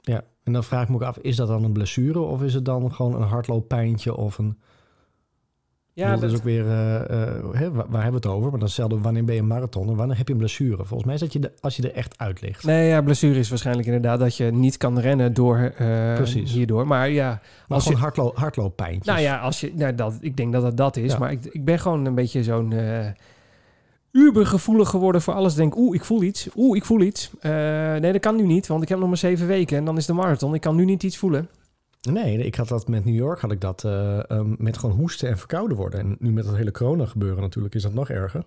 Ja. 0.00 0.22
En 0.48 0.54
dan 0.54 0.64
vraag 0.64 0.82
ik 0.82 0.88
me 0.88 0.94
ook 0.94 1.02
af, 1.02 1.18
is 1.18 1.36
dat 1.36 1.48
dan 1.48 1.64
een 1.64 1.72
blessure 1.72 2.20
of 2.20 2.42
is 2.42 2.54
het 2.54 2.64
dan 2.64 2.92
gewoon 2.92 3.14
een 3.14 3.28
hardlooppijntje 3.28 4.16
of 4.16 4.38
een... 4.38 4.58
Ja, 5.92 6.16
dat 6.16 6.30
is 6.30 6.36
ook 6.36 6.42
weer, 6.42 6.66
eh, 6.66 6.96
eh, 6.96 7.44
hè, 7.52 7.72
waar, 7.72 8.02
hebben 8.02 8.10
we 8.10 8.16
het 8.16 8.26
over? 8.26 8.40
Maar 8.42 8.50
dan 8.50 8.60
hetzelfde, 8.60 8.98
wanneer 8.98 9.24
ben 9.24 9.34
je 9.34 9.40
een 9.40 9.46
marathon 9.46 9.88
en 9.88 9.96
wanneer 9.96 10.16
heb 10.16 10.26
je 10.26 10.32
een 10.32 10.38
blessure? 10.38 10.76
Volgens 10.76 11.04
mij 11.04 11.14
is 11.14 11.20
dat 11.20 11.32
je 11.32 11.38
de, 11.38 11.52
als 11.60 11.76
je 11.76 11.82
er 11.82 11.94
echt 11.94 12.18
uit 12.18 12.40
ligt. 12.40 12.64
Nee, 12.64 12.88
ja, 12.88 13.02
blessure 13.02 13.38
is 13.38 13.48
waarschijnlijk 13.48 13.86
inderdaad 13.86 14.20
dat 14.20 14.36
je 14.36 14.44
niet 14.44 14.76
kan 14.76 14.98
rennen 14.98 15.34
door 15.34 15.56
eh, 15.58 16.14
Precies. 16.14 16.52
hierdoor. 16.52 16.86
Maar 16.86 17.10
ja, 17.10 17.28
Maar 17.28 17.40
als 17.68 17.82
gewoon 17.82 17.98
je, 17.98 18.04
hardlo 18.04 18.32
hardlooppijntjes. 18.34 19.06
nou 19.06 19.20
ja, 19.20 19.38
als 19.38 19.60
je, 19.60 19.72
nou 19.74 19.94
dat, 19.94 20.18
ik 20.20 20.36
denk 20.36 20.52
dat 20.52 20.62
het 20.62 20.76
dat 20.76 20.96
is. 20.96 21.12
Ja. 21.12 21.18
Maar 21.18 21.32
ik, 21.32 21.44
ik 21.44 21.64
ben 21.64 21.78
gewoon 21.78 22.04
een 22.04 22.14
beetje 22.14 22.42
zo'n 22.42 22.74
ubergevoelig 24.18 24.88
geworden 24.88 25.22
voor 25.22 25.34
alles. 25.34 25.54
Denk, 25.54 25.76
oeh, 25.76 25.94
ik 25.94 26.04
voel 26.04 26.22
iets. 26.22 26.48
Oeh, 26.56 26.76
ik 26.76 26.84
voel 26.84 27.00
iets. 27.00 27.30
Eh, 27.40 27.50
nee, 27.94 28.12
dat 28.12 28.20
kan 28.20 28.36
nu 28.36 28.46
niet, 28.46 28.66
want 28.66 28.82
ik 28.82 28.88
heb 28.88 28.98
nog 28.98 29.08
maar 29.08 29.16
zeven 29.16 29.46
weken 29.46 29.76
en 29.76 29.84
dan 29.84 29.96
is 29.96 30.06
de 30.06 30.12
marathon. 30.12 30.54
Ik 30.54 30.60
kan 30.60 30.76
nu 30.76 30.84
niet 30.84 31.02
iets 31.02 31.16
voelen. 31.16 31.48
Nee, 32.10 32.38
ik 32.38 32.54
had 32.54 32.68
dat 32.68 32.88
met 32.88 33.04
New 33.04 33.14
York, 33.14 33.40
had 33.40 33.52
ik 33.52 33.60
dat 33.60 33.84
eh, 33.84 34.30
ehm, 34.30 34.54
met 34.58 34.78
gewoon 34.78 34.96
hoesten 34.96 35.28
en 35.28 35.38
verkouden 35.38 35.76
worden. 35.76 36.00
En 36.00 36.16
nu 36.18 36.32
met 36.32 36.44
dat 36.44 36.56
hele 36.56 36.70
corona 36.70 37.06
gebeuren 37.06 37.40
natuurlijk 37.40 37.74
is 37.74 37.82
dat 37.82 37.94
nog 37.94 38.10
erger. 38.10 38.42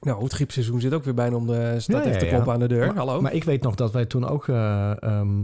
Nou, 0.00 0.22
het 0.22 0.32
griepseizoen 0.32 0.80
zit 0.80 0.94
ook 0.94 1.04
weer 1.04 1.14
bijna 1.14 1.36
om 1.36 1.46
de 1.46 1.74
staat 1.78 2.04
Ja, 2.04 2.10
echt 2.10 2.18
te 2.18 2.26
ja, 2.26 2.44
aan 2.44 2.60
de 2.60 2.68
deur. 2.68 2.86
Maar, 2.86 2.96
Hallo. 2.96 3.20
maar 3.20 3.34
ik 3.34 3.44
weet 3.44 3.62
nog 3.62 3.74
dat 3.74 3.92
wij 3.92 4.06
toen 4.06 4.28
ook 4.28 4.48
eh, 4.48 5.02
ehm, 5.02 5.42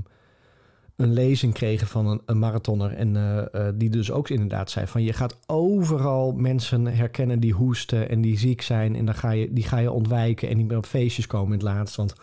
een 0.97 1.13
lezing 1.13 1.55
kregen 1.55 1.87
van 1.87 2.07
een, 2.07 2.21
een 2.27 2.39
marathonner. 2.39 2.93
En 2.93 3.17
eh, 3.17 3.39
eh, 3.39 3.75
die 3.75 3.91
dus 3.91 4.11
ook 4.11 4.29
inderdaad 4.29 4.71
zei 4.71 4.87
van 4.87 5.03
je 5.03 5.13
gaat 5.13 5.37
overal 5.47 6.33
mensen 6.33 6.87
herkennen 6.87 7.41
die 7.41 7.53
hoesten 7.53 8.09
en 8.09 8.21
die 8.21 8.39
ziek 8.39 8.63
zijn. 8.63 8.97
En 8.97 9.05
dan 9.05 9.15
ga 9.15 9.31
je, 9.31 9.53
die 9.53 9.65
ga 9.65 9.79
je 9.79 9.91
ontwijken 9.91 10.49
en 10.49 10.57
niet 10.57 10.69
meer 10.69 10.77
op 10.77 10.87
feestjes 10.87 11.27
komen 11.27 11.47
in 11.47 11.59
het 11.59 11.63
laatst. 11.63 11.97
Want 11.97 12.15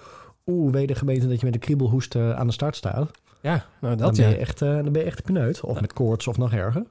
oeh, 0.45 0.71
weet 0.71 0.87
de 0.87 0.95
gemeente 0.95 1.27
dat 1.27 1.39
je 1.39 1.45
met 1.45 1.55
een 1.55 1.61
kriebelhoest 1.61 2.15
aan 2.15 2.47
de 2.47 2.53
start 2.53 2.75
staat. 2.75 3.11
ja, 3.41 3.65
nou 3.81 3.95
dan, 3.95 4.07
dat 4.07 4.17
ben 4.17 4.25
ja. 4.25 4.31
je 4.31 4.37
echt, 4.37 4.61
eh, 4.61 4.69
dan 4.69 4.91
ben 4.91 5.01
je 5.01 5.07
echt 5.07 5.17
een 5.17 5.23
kneut. 5.23 5.61
Of 5.61 5.81
met 5.81 5.93
koorts 5.93 6.27
of 6.27 6.37
nog 6.37 6.53
erger. 6.53 6.83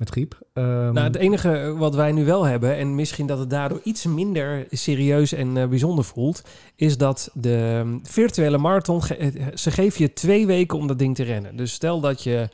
Met 0.00 0.10
griep. 0.10 0.38
Ehm, 0.52 0.66
Nou, 0.92 0.98
het 1.06 1.16
enige 1.16 1.74
wat 1.78 1.94
wij 1.94 2.12
nu 2.12 2.24
wel 2.24 2.44
hebben, 2.44 2.76
en 2.76 2.94
misschien 2.94 3.26
dat 3.26 3.38
het 3.38 3.50
daardoor 3.50 3.80
iets 3.84 4.04
minder 4.06 4.66
serieus 4.70 5.32
en 5.32 5.56
eh, 5.56 5.66
bijzonder 5.68 6.04
voelt, 6.04 6.42
is 6.76 6.96
dat 6.96 7.30
de 7.34 7.76
um, 7.84 8.00
virtuele 8.02 8.58
marathon, 8.58 9.02
ge- 9.02 9.14
eh, 9.16 9.46
ze 9.54 9.70
geven 9.70 10.02
je 10.02 10.12
twee 10.12 10.46
weken 10.46 10.78
om 10.78 10.86
dat 10.86 10.98
ding 10.98 11.14
te 11.14 11.22
rennen. 11.22 11.56
Dus 11.56 11.72
stel 11.72 12.00
dat 12.00 12.22
je 12.22 12.48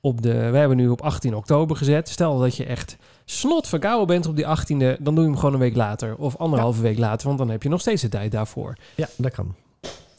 op 0.00 0.22
de, 0.22 0.32
wij 0.50 0.58
hebben 0.60 0.76
nu 0.76 0.88
op 0.88 1.02
18 1.02 1.34
oktober 1.36 1.76
gezet, 1.76 2.08
stel 2.08 2.38
dat 2.38 2.56
je 2.56 2.64
echt 2.64 2.96
snot 3.24 3.66
verkouden 3.66 4.06
bent 4.06 4.26
op 4.26 4.36
die 4.36 4.44
18e, 4.46 4.96
dan 5.02 5.14
doe 5.14 5.24
je 5.24 5.30
hem 5.30 5.36
gewoon 5.38 5.54
een 5.54 5.60
week 5.60 5.76
later 5.76 6.16
of 6.16 6.36
anderhalve 6.36 6.82
week 6.82 6.98
later, 6.98 7.26
want 7.26 7.38
dan 7.38 7.48
heb 7.50 7.62
je 7.62 7.68
nog 7.68 7.80
steeds 7.80 8.02
de 8.02 8.08
tijd 8.08 8.32
daarvoor. 8.32 8.76
ja, 8.94 9.08
dat 9.16 9.32
kan. 9.32 9.54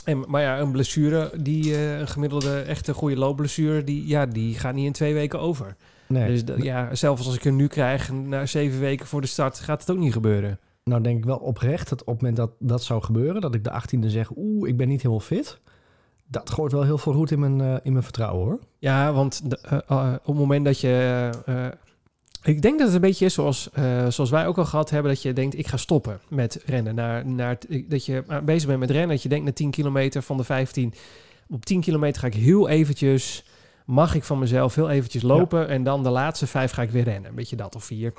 En, 0.06 0.24
maar 0.28 0.42
ja, 0.42 0.60
een 0.60 0.72
blessure, 0.72 1.32
die, 1.38 1.76
eh, 1.76 2.00
een 2.00 2.08
gemiddelde 2.08 2.60
echte 2.62 2.94
goede 2.94 3.18
loopblessure, 3.18 3.84
die, 3.84 4.08
ja, 4.08 4.26
die 4.26 4.56
gaat 4.56 4.74
niet 4.74 4.86
in 4.86 4.92
twee 4.92 5.14
weken 5.14 5.40
over. 5.40 5.76
Nee. 6.12 6.28
Dus 6.28 6.46
dat- 6.46 6.64
ja, 6.64 6.96
zelfs 6.96 7.26
als 7.26 7.36
ik 7.36 7.44
hem 7.44 7.56
nu 7.56 7.68
krijg, 7.68 8.12
na 8.12 8.46
zeven 8.46 8.80
weken 8.80 9.06
voor 9.08 9.22
de 9.22 9.28
start, 9.28 9.60
gaat 9.60 9.80
het 9.80 9.92
ook 9.92 9.98
niet 9.98 10.14
gebeuren. 10.14 10.60
Nou 10.84 11.02
denk 11.04 11.18
ik 11.18 11.26
wel 11.26 11.38
oprecht 11.38 11.90
dat 11.90 12.02
op 12.02 12.08
het 12.08 12.16
moment 12.16 12.36
dat 12.36 12.52
dat 12.60 12.84
zou 12.84 13.04
gebeuren, 13.04 13.42
dat 13.42 13.56
ik 13.56 13.64
de 13.64 13.70
18e 13.72 14.10
zeg, 14.10 14.30
oeh, 14.36 14.70
ik 14.70 14.78
ben 14.78 14.88
niet 14.88 15.02
helemaal 15.02 15.24
fit. 15.26 15.60
Dat 16.28 16.50
gooit 16.50 16.72
wel 16.72 16.84
heel 16.84 16.98
veel 16.98 17.14
roet 17.14 17.32
in 17.32 17.40
mijn, 17.40 17.62
eh, 17.62 17.76
in 17.84 17.92
mijn 17.92 18.04
vertrouwen 18.04 18.46
hoor. 18.46 18.60
Ja, 18.80 19.14
want 19.14 19.50
de, 19.50 19.58
eh, 19.58 19.80
eh, 19.88 20.14
op 20.14 20.26
het 20.26 20.36
moment 20.36 20.66
dat 20.66 20.80
je... 20.80 21.30
ik 22.44 22.62
denk 22.62 22.78
dat 22.78 22.88
het 22.88 22.96
een 22.96 23.02
beetje 23.02 23.26
is 23.26 23.34
zoals, 23.34 23.70
zoals 24.08 24.30
wij 24.30 24.48
ook 24.48 24.58
al 24.58 24.66
gehad 24.66 24.90
hebben, 24.90 25.12
dat 25.12 25.22
je 25.22 25.34
denkt, 25.34 25.58
ik 25.58 25.68
ga 25.68 25.78
stoppen 25.78 26.20
met 26.30 26.62
rennen. 26.66 26.96
Naar, 26.96 27.26
naar, 27.26 27.58
dat 27.88 28.06
je 28.06 28.24
bezig 28.44 28.68
bent 28.68 28.80
met 28.80 28.90
rennen, 28.92 29.10
dat 29.10 29.24
je 29.24 29.30
denkt 29.30 29.46
na 29.46 29.52
10 29.52 29.72
kilometer 29.72 30.22
van 30.22 30.38
de 30.38 30.44
15, 30.44 30.94
op 31.50 31.66
10 31.66 31.82
kilometer 31.82 32.22
ga 32.22 32.28
ik 32.28 32.34
heel 32.34 32.70
eventjes, 32.70 33.46
mag 33.86 34.16
ik 34.16 34.24
van 34.24 34.40
mezelf 34.40 34.76
heel 34.76 34.90
eventjes 34.90 35.22
lopen 35.22 35.68
en 35.68 35.84
dan 35.84 36.04
de 36.04 36.10
laatste 36.10 36.48
vijf 36.48 36.72
ga 36.72 36.82
ik 36.82 36.92
weer 36.92 37.04
rennen. 37.04 37.30
Een 37.30 37.36
beetje 37.36 37.56
dat 37.56 37.76
of 37.76 37.84
vier. 37.84 38.14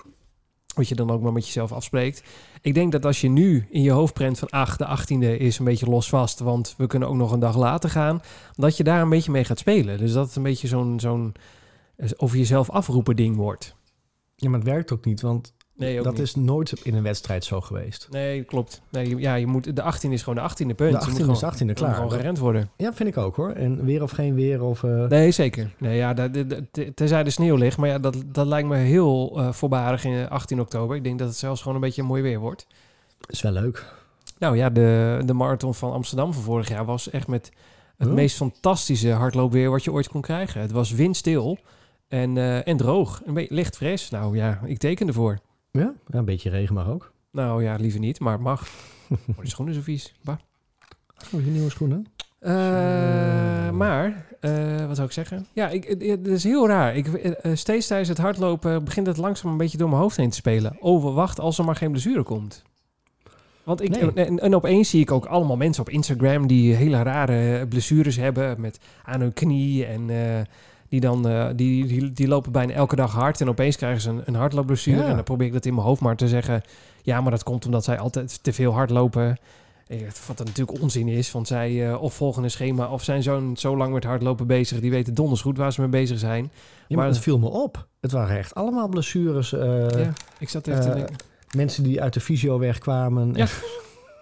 Wat 0.74 0.88
je 0.88 0.94
dan 0.94 1.10
ook 1.10 1.22
maar 1.22 1.32
met 1.32 1.46
jezelf 1.46 1.72
afspreekt. 1.72 2.22
Ik 2.60 2.74
denk 2.74 2.92
dat 2.92 3.04
als 3.04 3.20
je 3.20 3.28
nu 3.28 3.66
in 3.70 3.82
je 3.82 3.90
hoofd 3.90 4.14
prent 4.14 4.38
van 4.38 4.50
ach, 4.50 4.76
de 4.76 4.98
18e 4.98 5.40
is 5.40 5.58
een 5.58 5.64
beetje 5.64 5.86
los 5.86 6.08
vast, 6.08 6.38
want 6.38 6.74
we 6.76 6.86
kunnen 6.86 7.08
ook 7.08 7.16
nog 7.16 7.32
een 7.32 7.40
dag 7.40 7.56
later 7.56 7.90
gaan, 7.90 8.20
dat 8.54 8.76
je 8.76 8.84
daar 8.84 9.02
een 9.02 9.08
beetje 9.08 9.30
mee 9.30 9.44
gaat 9.44 9.58
spelen. 9.58 9.98
Dus 9.98 10.12
dat 10.12 10.26
het 10.26 10.36
een 10.36 10.42
beetje 10.42 10.68
zo'n 10.68 11.00
zo'n 11.00 11.34
eh, 11.96 12.10
over 12.16 12.36
jezelf 12.36 12.70
afroepen 12.70 13.16
ding 13.16 13.36
wordt. 13.36 13.74
Ja, 14.36 14.48
maar 14.48 14.58
het 14.58 14.68
werkt 14.68 14.92
ook 14.92 15.04
niet, 15.04 15.20
want 15.20 15.54
Nee, 15.76 15.98
ook 15.98 16.04
dat 16.04 16.12
niet. 16.12 16.22
is 16.22 16.34
nooit 16.34 16.72
in 16.82 16.94
een 16.94 17.02
wedstrijd 17.02 17.44
zo 17.44 17.60
geweest. 17.60 18.08
Nee, 18.10 18.42
klopt. 18.42 18.80
Nee, 18.90 19.16
ja, 19.16 19.34
je 19.34 19.46
moet, 19.46 19.76
de 19.76 19.82
18 19.82 20.12
is 20.12 20.22
gewoon 20.22 20.44
de 20.44 20.50
18e 20.50 20.66
punt. 20.66 20.76
De 20.76 20.84
Je 20.86 20.92
moet 20.92 21.02
18e 21.04 21.08
is 21.10 21.38
gewoon- 21.38 21.52
18e, 21.54 21.64
moet 21.64 21.72
klaar. 21.74 21.94
gewoon 21.94 22.10
gerend 22.12 22.38
worden. 22.38 22.70
Ja, 22.76 22.92
vind 22.94 23.08
ik 23.08 23.16
ook 23.16 23.36
hoor. 23.36 23.50
En 23.50 23.84
weer 23.84 24.02
of 24.02 24.10
geen 24.10 24.34
weer 24.34 24.62
of... 24.62 24.82
eh, 24.84 25.06
Nee, 25.08 25.30
zeker. 25.30 25.70
Nee, 25.78 25.96
ja, 25.96 26.14
dat, 26.14 26.30
tenzij 26.94 27.22
de 27.24 27.30
sneeuw 27.30 27.56
ligt. 27.56 27.76
Maar 27.76 27.88
ja, 27.88 27.98
dat, 27.98 28.16
dat 28.26 28.46
lijkt 28.46 28.68
me 28.68 28.76
heel 28.76 29.32
eh 29.40 29.52
voorbarig 29.52 30.04
in 30.04 30.28
18 30.28 30.60
oktober. 30.60 30.96
Ik 30.96 31.04
denk 31.04 31.18
dat 31.18 31.28
het 31.28 31.36
zelfs 31.36 31.60
gewoon 31.60 31.74
een 31.74 31.80
beetje 31.82 32.02
mooi 32.02 32.22
weer 32.22 32.38
wordt. 32.38 32.66
is 33.26 33.42
wel 33.42 33.52
leuk. 33.52 33.92
Nou 34.38 34.56
ja, 34.56 34.70
de, 34.70 35.22
de 35.24 35.32
marathon 35.34 35.74
van 35.74 35.92
Amsterdam 35.92 36.32
van 36.32 36.42
vorig 36.42 36.68
jaar 36.68 36.84
was 36.84 37.10
echt 37.10 37.26
met 37.26 37.50
het 37.96 38.10
meest 38.12 38.36
fantastische 38.36 39.10
hardloopweer 39.10 39.70
wat 39.70 39.84
je 39.84 39.92
ooit 39.92 40.08
kon 40.08 40.20
krijgen. 40.20 40.60
Het 40.60 40.70
was 40.72 40.90
windstil 40.90 41.58
en, 42.08 42.36
eh, 42.36 42.66
en 42.68 42.76
droog. 42.76 43.22
Een 43.26 43.34
beetje 43.34 43.54
licht 43.54 43.76
fris. 43.76 44.10
Nou 44.10 44.36
ja, 44.36 44.60
ik 44.64 44.78
teken 44.78 45.06
ervoor. 45.06 45.38
Ja? 45.78 45.94
ja, 46.06 46.18
een 46.18 46.24
beetje 46.24 46.50
regen 46.50 46.74
mag 46.74 46.88
ook. 46.88 47.12
Nou 47.30 47.62
ja, 47.62 47.76
liever 47.76 48.00
niet, 48.00 48.20
maar 48.20 48.32
het 48.32 48.42
mag. 48.42 48.66
Oh, 49.10 49.42
de 49.42 49.48
schoenen 49.48 49.74
zo 49.74 49.80
vies. 49.80 50.14
Bah. 50.22 50.36
Oh, 51.34 51.44
je 51.44 51.50
nieuwe 51.50 51.70
schoenen. 51.70 52.06
Eh, 52.38 53.70
maar, 53.70 54.26
eh, 54.40 54.86
wat 54.86 54.96
zou 54.96 55.08
ik 55.08 55.12
zeggen? 55.12 55.46
Ja, 55.52 55.68
ik, 55.68 55.84
het, 56.08 56.26
is 56.26 56.44
heel 56.44 56.68
raar. 56.68 56.96
Ik, 56.96 57.06
eh, 57.06 57.54
steeds 57.54 57.86
tijdens 57.86 58.08
het 58.08 58.18
hardlopen 58.18 58.84
begint 58.84 59.06
het 59.06 59.16
langzaam 59.16 59.50
een 59.50 59.56
beetje 59.56 59.78
door 59.78 59.88
mijn 59.88 60.00
hoofd 60.00 60.16
heen 60.16 60.30
te 60.30 60.36
spelen. 60.36 60.76
Oh, 60.80 61.14
wacht, 61.14 61.40
als 61.40 61.58
er 61.58 61.64
maar 61.64 61.76
geen 61.76 61.90
blessure 61.90 62.22
komt. 62.22 62.62
Want 63.62 63.82
ik, 63.82 63.88
Nee. 64.14 64.26
en, 64.26 64.38
en 64.38 64.54
opeens 64.54 64.90
zie 64.90 65.00
ik 65.00 65.10
ook 65.10 65.26
allemaal 65.26 65.56
mensen 65.56 65.82
op 65.82 65.88
Instagram 65.88 66.46
die 66.46 66.74
hele 66.74 67.02
rare 67.02 67.66
blessures 67.66 68.16
hebben 68.16 68.60
met 68.60 68.80
aan 69.04 69.20
hun 69.20 69.32
knie 69.32 69.84
en 69.86 70.10
die 70.92 71.00
dan 71.00 71.28
eh, 71.28 71.46
die, 71.56 71.86
die, 71.86 72.12
die 72.12 72.28
lopen 72.28 72.52
bijna 72.52 72.72
elke 72.72 72.96
dag 72.96 73.12
hard 73.12 73.40
en 73.40 73.48
opeens 73.48 73.76
krijgen 73.76 74.00
ze 74.00 74.10
een, 74.10 74.22
een 74.24 74.34
hardloopblessure 74.34 74.98
Ja. 75.02 75.06
en 75.08 75.14
dan 75.14 75.24
probeer 75.24 75.46
ik 75.46 75.52
dat 75.52 75.64
in 75.66 75.74
mijn 75.74 75.86
hoofd 75.86 76.00
maar 76.00 76.16
te 76.16 76.28
zeggen. 76.28 76.62
Ja, 77.02 77.20
maar 77.20 77.30
dat 77.30 77.42
komt 77.42 77.64
omdat 77.64 77.84
zij 77.84 77.98
altijd 77.98 78.42
te 78.42 78.52
veel 78.52 78.72
hardlopen. 78.72 79.38
Wat 80.26 80.38
er 80.38 80.44
natuurlijk 80.44 80.80
onzin 80.82 81.08
is, 81.08 81.32
want 81.32 81.46
zij 81.46 81.88
eh, 81.90 82.02
of 82.02 82.14
volgen 82.14 82.42
een 82.44 82.50
schema 82.50 82.88
of 82.88 83.04
zijn 83.04 83.22
zo, 83.22 83.52
zo 83.56 83.76
lang 83.76 83.92
met 83.92 84.04
hardlopen 84.04 84.46
bezig. 84.46 84.80
Die 84.80 84.90
weten 84.90 85.14
donders 85.14 85.40
goed 85.40 85.56
waar 85.56 85.72
ze 85.72 85.80
mee 85.80 85.90
bezig 85.90 86.18
zijn. 86.18 86.42
Ja, 86.42 86.50
maar 86.88 86.96
Maar- 86.96 87.06
het 87.06 87.18
viel 87.18 87.38
me 87.38 87.48
op. 87.48 87.86
Het 88.00 88.12
waren 88.12 88.38
echt 88.38 88.54
allemaal 88.54 88.88
blessures. 88.88 89.52
eh, 89.52 89.88
ja, 89.88 90.12
ik 90.38 90.48
zat 90.48 90.66
eh, 90.68 90.82
denken. 90.82 91.16
Mensen 91.56 91.82
die 91.82 92.02
uit 92.02 92.12
de 92.14 92.20
fysio 92.20 92.58
wegkwamen. 92.58 93.32
Ja. 93.34 93.46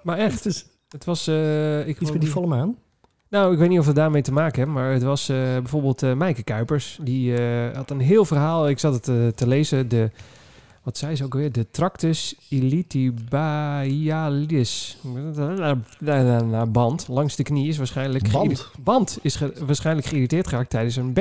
Maar 0.02 0.18
echt, 0.18 0.34
Het 0.44 0.46
is 0.46 0.66
het 0.88 1.04
was... 1.04 1.28
ik 1.86 2.00
iets 2.00 2.10
met 2.12 2.20
die 2.20 2.30
volle 2.30 2.46
maan. 2.46 2.76
Nou, 3.30 3.52
ik 3.52 3.58
weet 3.58 3.68
niet 3.68 3.78
of 3.78 3.86
het 3.86 3.96
daarmee 3.96 4.22
te 4.22 4.32
maken 4.32 4.62
heeft, 4.62 4.74
maar 4.74 4.92
het 4.92 5.02
was 5.02 5.28
eh, 5.28 5.36
bijvoorbeeld 5.36 6.16
Mijke 6.16 6.42
Kuipers. 6.42 6.98
Die 7.02 7.36
eh, 7.36 7.76
had 7.76 7.90
een 7.90 8.00
heel 8.00 8.24
verhaal, 8.24 8.68
ik 8.68 8.78
zat 8.78 8.92
het 8.92 9.36
te 9.36 9.46
lezen, 9.46 9.88
de, 9.88 10.10
wat 10.82 10.98
zei 10.98 11.16
ze 11.16 11.24
ook 11.24 11.34
weer? 11.34 11.52
De 11.52 11.70
Tractus 11.70 12.34
ilitibialis 12.48 14.98
band 16.68 17.08
langs 17.08 17.36
de 17.36 17.42
knie 17.42 17.68
is 17.68 17.76
waarschijnlijk... 17.76 18.32
Band? 18.32 18.70
Band 18.80 19.18
is 19.22 19.42
waarschijnlijk 19.66 20.06
geïrriteerd 20.06 20.48
geraakt 20.48 20.70
tijdens 20.70 20.96
een 20.96 21.12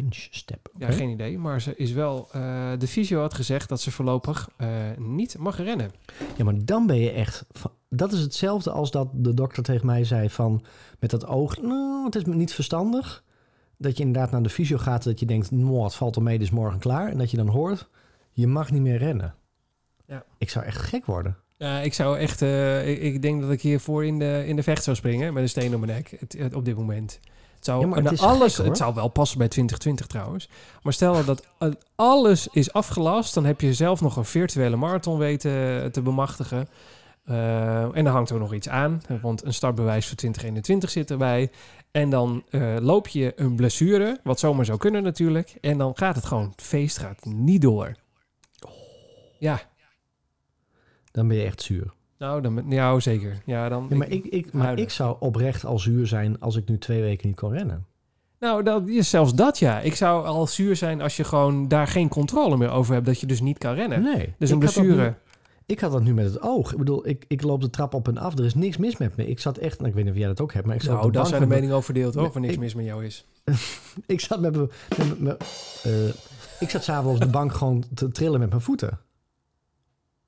bench 0.00 0.26
step. 0.30 0.68
Ja, 0.78 0.90
geen 0.90 1.08
idee, 1.08 1.38
maar 1.38 1.60
ze 1.60 1.76
is 1.76 1.92
wel... 1.92 2.28
eh, 2.32 2.70
de 2.78 2.86
fysio 2.86 3.20
had 3.20 3.34
gezegd 3.34 3.68
dat 3.68 3.80
ze 3.80 3.90
voorlopig 3.90 4.48
eh, 4.56 4.68
niet 4.98 5.38
mag 5.38 5.56
rennen. 5.56 5.90
Ja, 6.36 6.44
maar 6.44 6.64
dan 6.64 6.86
ben 6.86 6.96
je 6.98 7.10
echt... 7.10 7.46
Dat 7.88 8.12
is 8.12 8.20
hetzelfde 8.20 8.70
als 8.70 8.90
dat 8.90 9.08
de 9.12 9.34
dokter 9.34 9.62
tegen 9.62 9.86
mij 9.86 10.04
zei 10.04 10.30
van... 10.30 10.64
Met 10.98 11.10
dat 11.10 11.26
oog, 11.26 11.62
nou, 11.62 12.04
het 12.04 12.14
is 12.14 12.24
niet 12.24 12.52
verstandig. 12.54 13.24
Dat 13.76 13.96
je 13.96 14.04
inderdaad 14.04 14.30
naar 14.30 14.42
de 14.42 14.48
fysio 14.48 14.78
gaat. 14.78 15.04
Dat 15.04 15.20
je 15.20 15.26
denkt, 15.26 15.50
nou, 15.50 15.82
het 15.82 15.94
valt 15.94 16.16
er 16.16 16.22
mee, 16.22 16.38
dus 16.38 16.50
morgen 16.50 16.78
klaar. 16.78 17.10
En 17.10 17.18
dat 17.18 17.30
je 17.30 17.36
dan 17.36 17.48
hoort, 17.48 17.88
je 18.32 18.46
mag 18.46 18.70
niet 18.70 18.82
meer 18.82 18.96
rennen. 18.98 19.34
Ja. 20.06 20.24
Ik 20.38 20.50
zou 20.50 20.64
echt 20.64 20.78
gek 20.80 21.06
worden. 21.06 21.36
Ja, 21.56 21.80
ik 21.80 21.94
zou 21.94 22.18
echt... 22.18 22.42
eh, 22.42 22.88
ik, 22.88 23.00
ik 23.00 23.22
denk 23.22 23.40
dat 23.40 23.50
ik 23.50 23.60
hiervoor 23.62 24.04
in 24.04 24.18
de, 24.18 24.42
in 24.46 24.56
de 24.56 24.62
vecht 24.62 24.84
zou 24.84 24.96
springen 24.96 25.32
met 25.34 25.42
een 25.42 25.48
steen 25.48 25.74
op 25.74 25.80
mijn 25.80 25.92
nek 25.92 26.16
het, 26.20 26.32
het- 26.38 26.54
op 26.54 26.64
dit 26.64 26.76
moment. 26.76 27.20
Het 27.64 27.72
zou, 27.72 28.02
Ja, 28.02 28.10
het 28.10 28.20
alles, 28.20 28.54
gek, 28.54 28.66
het 28.66 28.76
zou 28.76 28.94
wel 28.94 29.08
passen 29.08 29.38
bij 29.38 29.48
2020 29.48 30.06
trouwens. 30.06 30.48
Maar 30.82 30.92
stel 30.92 31.24
dat 31.24 31.46
alles 31.94 32.48
is 32.48 32.72
afgelast, 32.72 33.34
dan 33.34 33.44
heb 33.44 33.60
je 33.60 33.74
zelf 33.74 34.00
nog 34.00 34.16
een 34.16 34.24
virtuele 34.24 34.76
marathon 34.76 35.18
weten 35.18 35.92
te 35.92 36.02
bemachtigen. 36.02 36.68
Eh, 37.24 37.96
en 37.96 38.04
dan 38.04 38.12
hangt 38.12 38.30
er 38.30 38.38
nog 38.38 38.54
iets 38.54 38.68
aan, 38.68 39.02
want 39.22 39.44
een 39.44 39.54
startbewijs 39.54 40.06
voor 40.06 40.16
2021 40.16 40.90
zit 40.90 41.10
erbij. 41.10 41.50
En 41.90 42.10
dan 42.10 42.44
eh, 42.50 42.76
loop 42.80 43.08
je 43.08 43.32
een 43.36 43.54
blessure, 43.54 44.20
wat 44.22 44.38
zomaar 44.38 44.64
zou 44.64 44.78
kunnen 44.78 45.02
natuurlijk. 45.02 45.56
En 45.60 45.78
dan 45.78 45.92
gaat 45.96 46.16
het 46.16 46.24
gewoon, 46.24 46.48
het 46.50 46.62
feest 46.62 46.98
gaat 46.98 47.24
niet 47.24 47.62
door. 47.62 47.94
Ja, 49.38 49.60
Dan 51.10 51.28
ben 51.28 51.36
je 51.36 51.44
echt 51.44 51.62
zuur. 51.62 51.92
Nou, 52.18 52.40
dan, 52.40 52.64
ja, 52.68 53.00
zeker. 53.00 53.42
Ja, 53.46 53.68
dan, 53.68 53.86
Ja, 53.90 53.96
maar 53.96 54.08
ik, 54.10 54.24
ik, 54.24 54.52
maar 54.52 54.78
ik 54.78 54.90
zou 54.90 55.16
oprecht 55.20 55.64
al 55.64 55.78
zuur 55.78 56.06
zijn 56.06 56.40
als 56.40 56.56
ik 56.56 56.68
nu 56.68 56.78
twee 56.78 57.02
weken 57.02 57.28
niet 57.28 57.36
kon 57.36 57.50
rennen. 57.52 57.86
Nou, 58.38 58.62
dat 58.62 58.88
is 58.88 59.10
zelfs 59.10 59.34
dat 59.34 59.58
ja. 59.58 59.80
Ik 59.80 59.94
zou 59.94 60.26
al 60.26 60.46
zuur 60.46 60.76
zijn 60.76 61.00
als 61.00 61.16
je 61.16 61.24
gewoon 61.24 61.68
daar 61.68 61.86
geen 61.86 62.08
controle 62.08 62.56
meer 62.56 62.70
over 62.70 62.94
hebt. 62.94 63.06
Dat 63.06 63.20
je 63.20 63.26
dus 63.26 63.40
niet 63.40 63.58
kan 63.58 63.74
rennen. 63.74 64.02
Nee. 64.02 64.34
Dus 64.38 64.50
een 64.50 64.58
blessure. 64.58 65.14
Ik 65.66 65.80
had 65.80 65.92
dat 65.92 66.02
nu 66.02 66.14
met 66.14 66.24
het 66.24 66.40
oog. 66.42 66.72
Ik 66.72 66.78
bedoel, 66.78 67.08
ik, 67.08 67.24
ik 67.28 67.42
loop 67.42 67.60
de 67.60 67.70
trap 67.70 67.94
op 67.94 68.08
en 68.08 68.18
af. 68.18 68.38
Er 68.38 68.44
is 68.44 68.54
niks 68.54 68.76
mis 68.76 68.96
met 68.96 69.16
me. 69.16 69.26
Ik 69.26 69.38
zat 69.40 69.58
echt, 69.58 69.76
nou, 69.78 69.88
ik 69.88 69.94
weet 69.94 70.04
niet 70.04 70.12
of 70.12 70.18
jij 70.18 70.28
dat 70.28 70.40
ook 70.40 70.52
hebt, 70.52 70.66
maar 70.66 70.74
ik 70.74 70.82
zat, 70.82 70.94
Nou, 71.00 71.10
daar 71.12 71.26
zijn 71.26 71.40
de 71.40 71.46
meningen 71.46 71.74
over 71.74 71.84
verdeeld 71.84 72.14
hoor. 72.14 72.26
Of 72.26 72.34
er 72.34 72.40
niks 72.40 72.52
ik- 72.52 72.58
mis 72.60 72.74
met 72.74 72.84
jou 72.84 73.04
is. 73.04 73.24
ik 74.06 74.20
zat 74.20 74.40
met 74.40 74.56
me, 74.56 74.68
met 74.98 75.20
me- 75.20 75.36
eh, 75.82 76.14
ik 76.60 76.70
zat 76.70 76.84
s'avonds 76.84 77.20
op 77.20 77.26
de 77.26 77.32
bank 77.32 77.52
gewoon 77.52 77.84
te 77.94 78.08
trillen 78.08 78.40
met 78.40 78.48
mijn 78.48 78.60
voeten. 78.60 78.98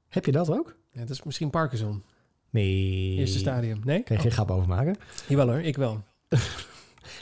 Heb 0.08 0.24
je 0.24 0.32
dat 0.32 0.50
ook? 0.50 0.76
Ja, 0.96 1.02
dat 1.02 1.10
is 1.10 1.22
misschien 1.22 1.50
Parkinson. 1.50 2.02
Nee. 2.50 3.16
Eerste 3.16 3.38
stadium. 3.38 3.80
Nee? 3.84 4.02
Kan 4.02 4.16
je 4.16 4.22
geen 4.22 4.30
grap 4.30 4.50
over 4.50 4.68
maken? 4.68 4.92
Oh, 4.92 5.28
jawel 5.28 5.48
hoor, 5.48 5.60
ik 5.60 5.76
wel. 5.76 6.02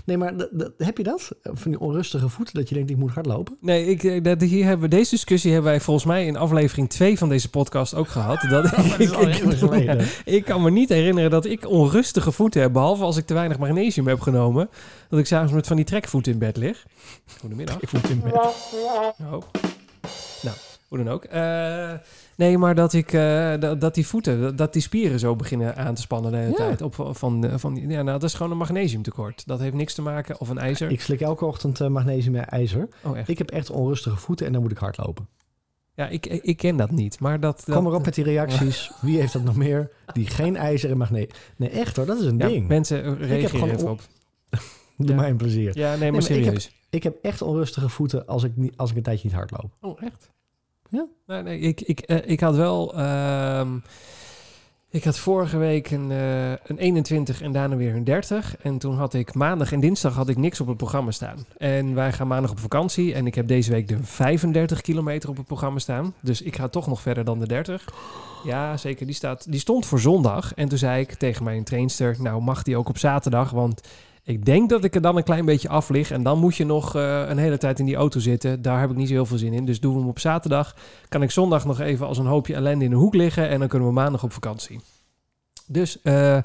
Nee, 0.04 0.16
maar 0.16 0.34
heb 0.78 0.96
je 0.96 1.02
dat? 1.02 1.30
Van 1.42 1.70
die 1.70 1.80
onrustige 1.80 2.28
voeten 2.28 2.54
dat 2.54 2.68
je 2.68 2.74
denkt 2.74 2.90
ik 2.90 2.96
moet 2.96 3.10
hardlopen? 3.10 3.56
Nee, 3.60 3.86
ik, 3.86 4.04
eh, 4.04 4.22
dat, 4.22 4.40
hier 4.40 4.64
hebben 4.64 4.90
we, 4.90 4.96
deze 4.96 5.10
discussie 5.10 5.52
hebben 5.52 5.70
wij 5.70 5.80
volgens 5.80 6.06
mij 6.06 6.26
in 6.26 6.36
aflevering 6.36 6.88
2 6.90 7.18
van 7.18 7.28
deze 7.28 7.50
podcast 7.50 7.94
ook 7.94 8.08
gehad. 8.08 8.40
Dat, 8.50 8.70
dat 8.70 8.98
is 8.98 9.12
al 9.12 9.28
ik, 9.28 9.34
geleden. 9.34 10.06
ik 10.24 10.44
kan 10.44 10.62
me 10.62 10.70
niet 10.70 10.88
herinneren 10.88 11.30
dat 11.30 11.44
ik 11.44 11.68
onrustige 11.68 12.32
voeten 12.32 12.60
heb. 12.60 12.72
Behalve 12.72 13.04
als 13.04 13.16
ik 13.16 13.26
te 13.26 13.34
weinig 13.34 13.58
magnesium 13.58 14.06
heb 14.06 14.20
genomen. 14.20 14.68
Dat 15.08 15.18
ik 15.18 15.26
s'avonds 15.26 15.52
met 15.52 15.66
van 15.66 15.76
die 15.76 15.84
trekvoeten 15.84 16.32
in 16.32 16.38
bed 16.38 16.56
lig. 16.56 16.86
Goedemiddag. 17.40 17.80
Ik 17.80 17.88
voel 17.88 18.00
het 18.00 18.10
in 18.10 18.20
bed. 18.20 18.34
Oh. 18.34 19.42
Nou, 20.42 20.56
Hoe 20.88 20.98
dan 20.98 21.08
ook. 21.08 21.24
Eh, 21.24 21.92
nee, 22.36 22.58
maar 22.58 22.74
dat 22.74 22.92
ik 22.92 23.12
eh, 23.12 23.54
dat, 23.60 23.80
dat 23.80 23.94
die 23.94 24.06
voeten, 24.06 24.56
dat, 24.56 24.72
die 24.72 24.82
spieren 24.82 25.18
zo 25.18 25.36
beginnen 25.36 25.76
aan 25.76 25.94
te 25.94 26.00
spannen 26.00 26.30
de 26.32 26.36
hele 26.38 26.50
Ja. 26.50 26.56
tijd. 26.56 26.82
Op, 26.82 27.08
van, 27.10 27.46
eh, 27.46 27.58
van, 27.58 27.76
ja, 27.76 28.02
nou, 28.02 28.04
dat 28.18 28.22
is 28.22 28.34
gewoon 28.34 28.52
een 28.52 28.58
magnesiumtekort. 28.58 29.46
Dat 29.46 29.58
heeft 29.60 29.74
niks 29.74 29.94
te 29.94 30.02
maken, 30.02 30.40
of 30.40 30.48
een 30.48 30.58
ijzer. 30.58 30.90
Ik 30.90 31.00
slik 31.00 31.20
elke 31.20 31.44
ochtend 31.44 31.80
eh, 31.80 31.88
magnesium 31.88 32.34
en 32.34 32.48
ijzer. 32.48 32.88
oh, 33.02 33.18
echt? 33.18 33.28
Ik 33.28 33.38
heb 33.38 33.50
echt 33.50 33.70
onrustige 33.70 34.16
voeten 34.16 34.46
en 34.46 34.52
dan 34.52 34.62
moet 34.62 34.70
ik 34.70 34.78
hardlopen. 34.78 35.28
ja, 35.94 36.08
ik, 36.08 36.26
ik 36.26 36.56
ken 36.56 36.76
dat 36.76 36.90
niet, 36.90 37.20
maar 37.20 37.40
dat... 37.40 37.62
dat 37.66 37.76
Kom 37.76 37.86
erop 37.86 38.04
met 38.04 38.14
die 38.14 38.24
reacties. 38.24 38.90
Wie 39.00 39.18
heeft 39.20 39.32
dat 39.32 39.44
nog 39.44 39.56
meer? 39.56 39.90
Die 40.12 40.26
geen 40.26 40.56
ijzer 40.56 40.90
en 40.90 40.96
magnesium. 40.96 41.30
Nee, 41.56 41.68
echt 41.68 41.96
hoor, 41.96 42.06
dat 42.06 42.18
is 42.20 42.24
een 42.26 42.38
ja, 42.38 42.48
ding. 42.48 42.68
mensen 42.68 43.18
reageren 43.18 43.78
on- 43.78 43.88
op. 43.88 44.00
Doe 44.96 45.08
ja. 45.08 45.14
mij 45.14 45.30
een 45.30 45.36
plezier. 45.36 45.78
Ja, 45.78 45.90
nee, 45.96 45.98
maar 45.98 46.20
maar 46.20 46.30
ik 46.30 46.34
heb- 46.34 46.44
serieus. 46.44 46.72
Ik 46.90 47.02
heb 47.02 47.16
echt 47.22 47.42
onrustige 47.42 47.88
voeten 47.88 48.26
als 48.26 48.42
ik, 48.44 48.56
niet, 48.56 48.76
als 48.76 48.90
ik 48.90 48.96
een 48.96 49.02
tijdje 49.02 49.26
niet 49.28 49.36
hardloop. 49.36 49.70
Oh, 49.80 50.02
echt? 50.02 50.32
Ja. 50.94 51.06
Nee, 51.26 51.42
nee, 51.42 51.58
ik, 51.58 51.80
ik, 51.80 52.00
eh, 52.00 52.18
ik 52.30 52.40
had 52.40 52.56
wel... 52.56 52.94
ehm, 52.94 53.76
ik 54.94 55.04
had 55.04 55.18
vorige 55.18 55.56
week 55.58 55.90
een, 55.90 56.10
eh, 56.10 56.50
een 56.50 56.78
21 56.78 57.42
en 57.42 57.52
daarna 57.52 57.76
weer 57.76 57.94
een 57.94 58.04
30. 58.04 58.56
En 58.56 58.78
toen 58.78 58.94
had 58.94 59.14
ik 59.14 59.34
maandag 59.34 59.72
en 59.72 59.80
dinsdag 59.80 60.14
had 60.14 60.28
ik 60.28 60.36
niks 60.36 60.60
op 60.60 60.66
het 60.66 60.76
programma 60.76 61.10
staan. 61.10 61.46
En 61.56 61.94
wij 61.94 62.12
gaan 62.12 62.26
maandag 62.26 62.50
op 62.50 62.58
vakantie. 62.58 63.14
En 63.14 63.26
ik 63.26 63.34
heb 63.34 63.48
deze 63.48 63.70
week 63.70 63.88
de 63.88 63.98
35 64.02 64.80
kilometer 64.80 65.28
op 65.28 65.36
het 65.36 65.46
programma 65.46 65.78
staan. 65.78 66.14
Dus 66.20 66.42
ik 66.42 66.56
ga 66.56 66.68
toch 66.68 66.86
nog 66.86 67.00
verder 67.00 67.24
dan 67.24 67.38
de 67.38 67.46
30. 67.46 67.88
Ja, 68.44 68.76
zeker. 68.76 69.06
Die, 69.06 69.14
staat, 69.14 69.50
die 69.50 69.60
stond 69.60 69.86
voor 69.86 70.00
zondag. 70.00 70.54
En 70.54 70.68
toen 70.68 70.78
zei 70.78 71.00
ik 71.00 71.14
tegen 71.14 71.44
mijn 71.44 71.64
trainster... 71.64 72.16
Nou, 72.18 72.42
mag 72.42 72.62
die 72.62 72.76
ook 72.76 72.88
op 72.88 72.98
zaterdag? 72.98 73.50
Want 73.50 73.80
ik 74.24 74.44
denk 74.44 74.68
dat 74.68 74.84
ik 74.84 74.94
er 74.94 75.00
dan 75.00 75.16
een 75.16 75.22
klein 75.22 75.44
beetje 75.44 75.68
af 75.68 75.88
lig. 75.88 76.10
En 76.10 76.22
dan 76.22 76.38
moet 76.38 76.56
je 76.56 76.64
nog 76.64 76.96
eh, 76.96 77.28
een 77.28 77.38
hele 77.38 77.58
tijd 77.58 77.78
in 77.78 77.86
die 77.86 77.96
auto 77.96 78.20
zitten. 78.20 78.62
Daar 78.62 78.80
heb 78.80 78.90
ik 78.90 78.96
niet 78.96 79.08
zo 79.08 79.14
heel 79.14 79.26
veel 79.26 79.38
zin 79.38 79.52
in. 79.52 79.64
Dus 79.64 79.80
doen 79.80 79.92
we 79.92 79.98
hem 79.98 80.08
op 80.08 80.18
zaterdag. 80.18 80.76
Kan 81.08 81.22
ik 81.22 81.30
zondag 81.30 81.64
nog 81.64 81.80
even 81.80 82.06
als 82.06 82.18
een 82.18 82.26
hoopje 82.26 82.54
ellende 82.54 82.84
in 82.84 82.90
de 82.90 82.96
hoek 82.96 83.14
liggen. 83.14 83.48
En 83.48 83.58
dan 83.58 83.68
kunnen 83.68 83.88
we 83.88 83.94
maandag 83.94 84.22
op 84.22 84.32
vakantie. 84.32 84.80
Dus 85.66 86.02
eh, 86.02 86.38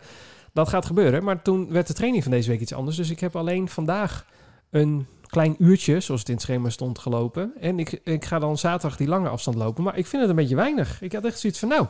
dat 0.54 0.70
gaat 0.70 0.86
gebeuren. 0.86 1.24
Maar 1.24 1.42
toen 1.42 1.72
werd 1.72 1.88
de 1.88 1.94
training 1.94 2.24
van 2.24 2.32
deze 2.32 2.50
week 2.50 2.60
iets 2.60 2.74
anders. 2.74 2.96
Dus 2.98 3.10
ik 3.10 3.20
heb 3.20 3.36
alleen 3.36 3.70
vandaag 3.70 4.26
een 4.70 5.08
klein 5.26 5.56
uurtje, 5.58 6.00
zoals 6.00 6.20
het 6.20 6.30
in 6.30 6.36
het 6.36 6.44
schema 6.44 6.70
stond, 6.70 7.00
gelopen. 7.00 7.52
En 7.60 7.80
ik, 7.80 8.02
ik 8.04 8.26
ga 8.26 8.40
dan 8.40 8.58
zaterdag 8.58 8.98
die 8.98 9.08
lange 9.08 9.30
afstand 9.30 9.58
lopen. 9.58 9.84
Maar 9.84 9.98
ik 9.98 10.08
vind 10.08 10.22
het 10.22 10.32
een 10.32 10.38
beetje 10.38 10.56
weinig. 10.56 11.02
Ik 11.02 11.14
had 11.14 11.26
echt 11.26 11.40
zoiets 11.40 11.60
van, 11.60 11.70
nou, 11.70 11.88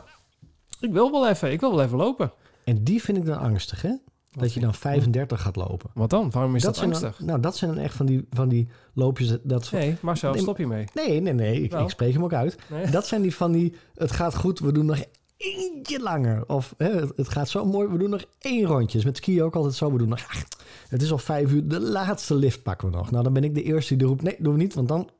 ik 0.80 0.92
wil 0.92 1.10
wel 1.10 1.28
even, 1.28 1.52
ik 1.52 1.60
wil 1.60 1.74
wel 1.76 1.84
even 1.84 1.98
lopen. 1.98 2.32
En 2.64 2.84
die 2.84 3.02
vind 3.02 3.18
ik 3.18 3.26
dan 3.26 3.38
angstig, 3.38 3.82
hè? 3.82 3.94
Dat 4.30 4.54
je 4.54 4.60
dan 4.60 4.74
35 4.74 5.40
gaat 5.40 5.56
lopen. 5.56 5.90
Wat 5.94 6.10
dan? 6.10 6.30
Waarom 6.30 6.56
is 6.56 6.62
dat, 6.62 6.76
zijn 6.76 6.88
angstig? 6.88 7.16
Dan, 7.16 7.26
nou, 7.26 7.40
dat 7.40 7.56
zijn 7.56 7.74
dan 7.74 7.82
echt 7.82 7.94
van 7.94 8.06
die, 8.06 8.26
van 8.30 8.48
die 8.48 8.68
loopjes. 8.94 9.38
Dat, 9.42 9.70
Nee, 9.72 9.96
Marcel, 10.00 10.32
Nee, 10.32 10.40
stop 10.40 10.58
je 10.58 10.66
mee. 10.66 10.84
nee, 10.94 11.20
nee, 11.20 11.32
nee. 11.32 11.62
Ik, 11.62 11.72
ik 11.74 11.88
spreek 11.90 12.12
hem 12.12 12.24
ook 12.24 12.32
uit. 12.32 12.56
Nee? 12.70 12.90
Dat 12.90 13.06
zijn 13.06 13.22
die 13.22 13.34
van 13.34 13.52
die, 13.52 13.74
het 13.94 14.12
gaat 14.12 14.36
goed, 14.36 14.58
we 14.58 14.72
doen 14.72 14.86
nog 14.86 15.04
eentje 15.36 16.00
langer. 16.00 16.48
Of 16.48 16.74
hè, 16.76 16.90
het, 17.00 17.12
het 17.16 17.28
gaat 17.28 17.48
zo 17.48 17.64
mooi, 17.64 17.88
we 17.88 17.98
doen 17.98 18.10
nog 18.10 18.24
één 18.38 18.66
rondje. 18.66 18.98
Is 18.98 19.04
Met 19.04 19.16
skiën 19.16 19.42
ook 19.42 19.56
altijd 19.56 19.74
zo, 19.74 19.92
we 19.92 19.98
doen 19.98 20.08
nog... 20.08 20.26
ach, 20.28 20.44
het 20.88 21.02
is 21.02 21.12
al 21.12 21.18
vijf 21.18 21.52
uur, 21.52 21.68
de 21.68 21.80
laatste 21.80 22.34
lift 22.34 22.62
pakken 22.62 22.90
we 22.90 22.96
nog. 22.96 23.10
Nou, 23.10 23.24
dan 23.24 23.32
ben 23.32 23.44
ik 23.44 23.54
de 23.54 23.62
eerste 23.62 23.96
die 23.96 24.06
roept, 24.06 24.22
nee, 24.22 24.36
doen 24.38 24.52
we 24.52 24.58
niet, 24.58 24.74
want 24.74 24.88
dan 24.88 25.10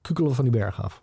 kukelen 0.00 0.30
we 0.30 0.36
van 0.36 0.44
die 0.44 0.52
berg 0.52 0.82
af. 0.82 1.00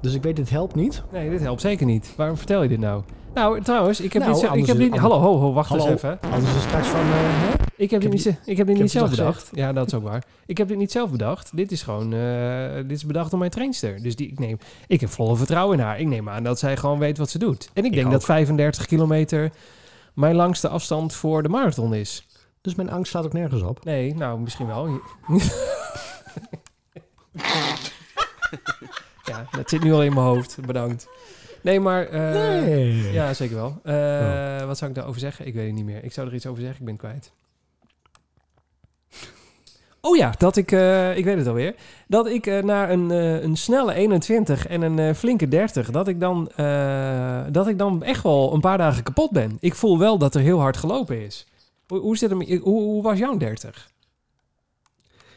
Dus 0.00 0.14
ik 0.14 0.22
weet, 0.22 0.36
dit 0.36 0.50
helpt 0.50 0.74
niet. 0.74 1.02
Nee, 1.12 1.30
dit 1.30 1.40
helpt 1.40 1.60
zeker 1.60 1.86
niet. 1.86 2.12
Waarom 2.16 2.36
vertel 2.36 2.62
je 2.62 2.68
dit 2.68 2.78
nou? 2.80 3.02
Nou, 3.34 3.62
trouwens, 3.62 4.00
ik 4.00 4.12
heb 4.12 4.22
Nou, 4.22 4.32
dit 4.34 4.40
zo, 4.40 4.46
ik 4.46 4.52
anders 4.52 4.78
heb 4.78 4.92
is- 4.94 4.98
hallo, 5.00 5.18
ho, 5.20 5.38
ho, 5.38 5.52
wacht 5.52 5.68
Hallo. 5.68 5.84
eens 5.86 5.94
even. 5.94 6.18
Anders 6.30 6.54
is 6.54 6.62
straks 6.62 6.86
van, 6.88 7.00
eh, 7.00 7.06
hè? 7.10 7.54
Ik 7.76 7.90
heb 7.90 8.00
dit 8.00 8.10
niet, 8.10 8.22
ze- 8.22 8.28
ik 8.28 8.56
heb 8.56 8.66
dit 8.66 8.68
heb 8.68 8.76
niet 8.78 8.90
zelf 8.90 9.10
bedacht. 9.10 9.50
Ja, 9.54 9.72
dat 9.72 9.86
is 9.86 9.94
ook 9.94 10.02
waar. 10.02 10.24
Ik 10.46 10.58
heb 10.58 10.68
dit 10.68 10.76
niet 10.76 10.92
zelf 10.92 11.10
bedacht. 11.10 11.56
Dit 11.56 11.72
is 11.72 11.82
gewoon, 11.82 12.12
eh, 12.12 12.74
dit 12.74 12.90
is 12.90 13.06
bedacht 13.06 13.30
door 13.30 13.38
mijn 13.38 13.50
trainster. 13.50 14.02
Dus 14.02 14.16
die, 14.16 14.28
ik 14.28 14.38
neem, 14.38 14.58
ik 14.86 15.00
heb 15.00 15.10
volle 15.10 15.36
vertrouwen 15.36 15.78
in 15.78 15.84
haar. 15.84 16.00
Ik 16.00 16.06
neem 16.06 16.28
aan 16.28 16.42
dat 16.42 16.58
zij 16.58 16.76
gewoon 16.76 16.98
weet 16.98 17.18
wat 17.18 17.30
ze 17.30 17.38
doet. 17.38 17.70
En 17.72 17.82
ik 17.84 17.88
Ik 17.90 17.94
denk 17.94 18.06
ook. 18.06 18.12
dat 18.12 18.24
35 18.24 18.86
kilometer 18.86 19.50
mijn 20.14 20.34
langste 20.34 20.68
afstand 20.68 21.14
voor 21.14 21.42
de 21.42 21.48
marathon 21.48 21.94
is. 21.94 22.26
Dus 22.60 22.74
mijn 22.74 22.90
angst 22.90 23.08
staat 23.08 23.24
ook 23.24 23.32
nergens 23.32 23.62
op. 23.62 23.84
Nee, 23.84 24.14
nou, 24.14 24.40
misschien 24.40 24.66
wel. 24.66 24.88
ja, 29.26 29.46
dat 29.50 29.70
zit 29.70 29.82
nu 29.82 29.92
al 29.92 30.02
in 30.02 30.14
mijn 30.14 30.26
hoofd. 30.26 30.58
Bedankt. 30.66 31.08
Nee, 31.62 31.80
maar... 31.80 32.06
eh, 32.06 32.30
nee. 32.64 33.12
Ja, 33.12 33.34
zeker 33.34 33.56
wel. 33.56 33.80
Eh, 33.82 34.66
Wat 34.66 34.78
zou 34.78 34.90
ik 34.90 34.96
daarover 34.96 35.20
zeggen? 35.20 35.46
Ik 35.46 35.54
weet 35.54 35.66
het 35.66 35.74
niet 35.74 35.84
meer. 35.84 36.04
Ik 36.04 36.12
zou 36.12 36.28
er 36.28 36.34
iets 36.34 36.46
over 36.46 36.60
zeggen. 36.62 36.78
Ik 36.80 36.84
ben 36.84 36.94
het 36.94 37.02
kwijt. 37.02 37.32
Oh 40.00 40.16
ja, 40.16 40.34
dat 40.38 40.56
ik... 40.56 40.72
eh, 40.72 41.16
ik 41.16 41.24
weet 41.24 41.38
het 41.38 41.46
alweer. 41.46 41.74
Dat 42.08 42.26
ik 42.26 42.46
eh, 42.46 42.62
na 42.62 42.90
een, 42.90 43.10
een 43.10 43.56
snelle 43.56 43.94
21 43.94 44.66
en 44.66 44.82
een 44.82 45.14
flinke 45.14 45.48
30... 45.48 45.90
Dat 45.90 46.08
ik, 46.08 46.20
dan, 46.20 46.50
dat 47.52 47.66
ik 47.68 47.78
dan 47.78 48.02
echt 48.02 48.22
wel 48.22 48.52
een 48.54 48.60
paar 48.60 48.78
dagen 48.78 49.02
kapot 49.02 49.30
ben. 49.30 49.56
Ik 49.60 49.74
voel 49.74 49.98
wel 49.98 50.18
dat 50.18 50.34
er 50.34 50.40
heel 50.40 50.60
hard 50.60 50.76
gelopen 50.76 51.24
is. 51.24 51.46
Hoe, 51.86 51.98
hoe, 51.98 52.16
zit 52.16 52.30
het 52.30 52.38
met- 52.38 52.48
hoe, 52.48 52.82
hoe 52.82 53.02
was 53.02 53.18
jouw 53.18 53.36
30? 53.36 53.90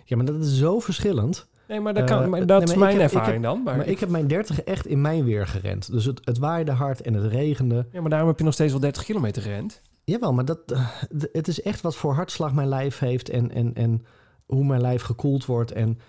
Ja, 0.05 0.15
maar 0.17 0.25
dat 0.25 0.35
is 0.43 0.57
zo 0.57 0.79
verschillend. 0.79 1.47
Nee, 1.69 1.79
maar 1.79 1.93
dat, 1.93 2.03
kan, 2.03 2.23
Eh, 2.23 2.27
maar 2.29 2.45
dat 2.45 2.61
is 2.69 2.75
mijn 2.75 2.99
heb- 2.99 3.11
ervaring 3.11 3.43
dan. 3.43 3.63
Maar, 3.63 3.77
Maar 3.77 3.87
ik 3.87 3.99
heb 3.99 4.09
mijn 4.09 4.27
30 4.27 4.61
echt 4.63 4.85
in 4.87 5.01
mijn 5.01 5.23
weer 5.23 5.47
gerend. 5.47 5.91
Dus 5.91 6.05
het, 6.05 6.19
het 6.23 6.37
waaide 6.37 6.71
hard 6.71 7.01
en 7.01 7.13
het 7.13 7.31
regende. 7.31 7.87
ja, 7.91 8.01
maar 8.01 8.09
daarom 8.09 8.27
heb 8.29 8.37
je 8.37 8.43
nog 8.43 8.53
steeds 8.53 8.71
wel 8.71 8.81
30 8.81 9.03
kilometer 9.03 9.41
gerend. 9.41 9.81
Jawel, 10.03 10.33
maar 10.33 10.45
dat, 10.45 10.59
eh, 10.65 10.87
het 11.31 11.47
is 11.47 11.61
echt 11.61 11.81
wat 11.81 11.95
voor 11.95 12.13
hartslag 12.13 12.53
mijn 12.53 12.67
lijf 12.67 12.99
heeft 12.99 13.29
en, 13.29 13.51
en, 13.51 13.73
en 13.73 14.05
hoe 14.45 14.65
mijn 14.65 14.81
lijf 14.81 15.01
gekoeld 15.01 15.45
wordt. 15.45 15.71
En 15.71 15.99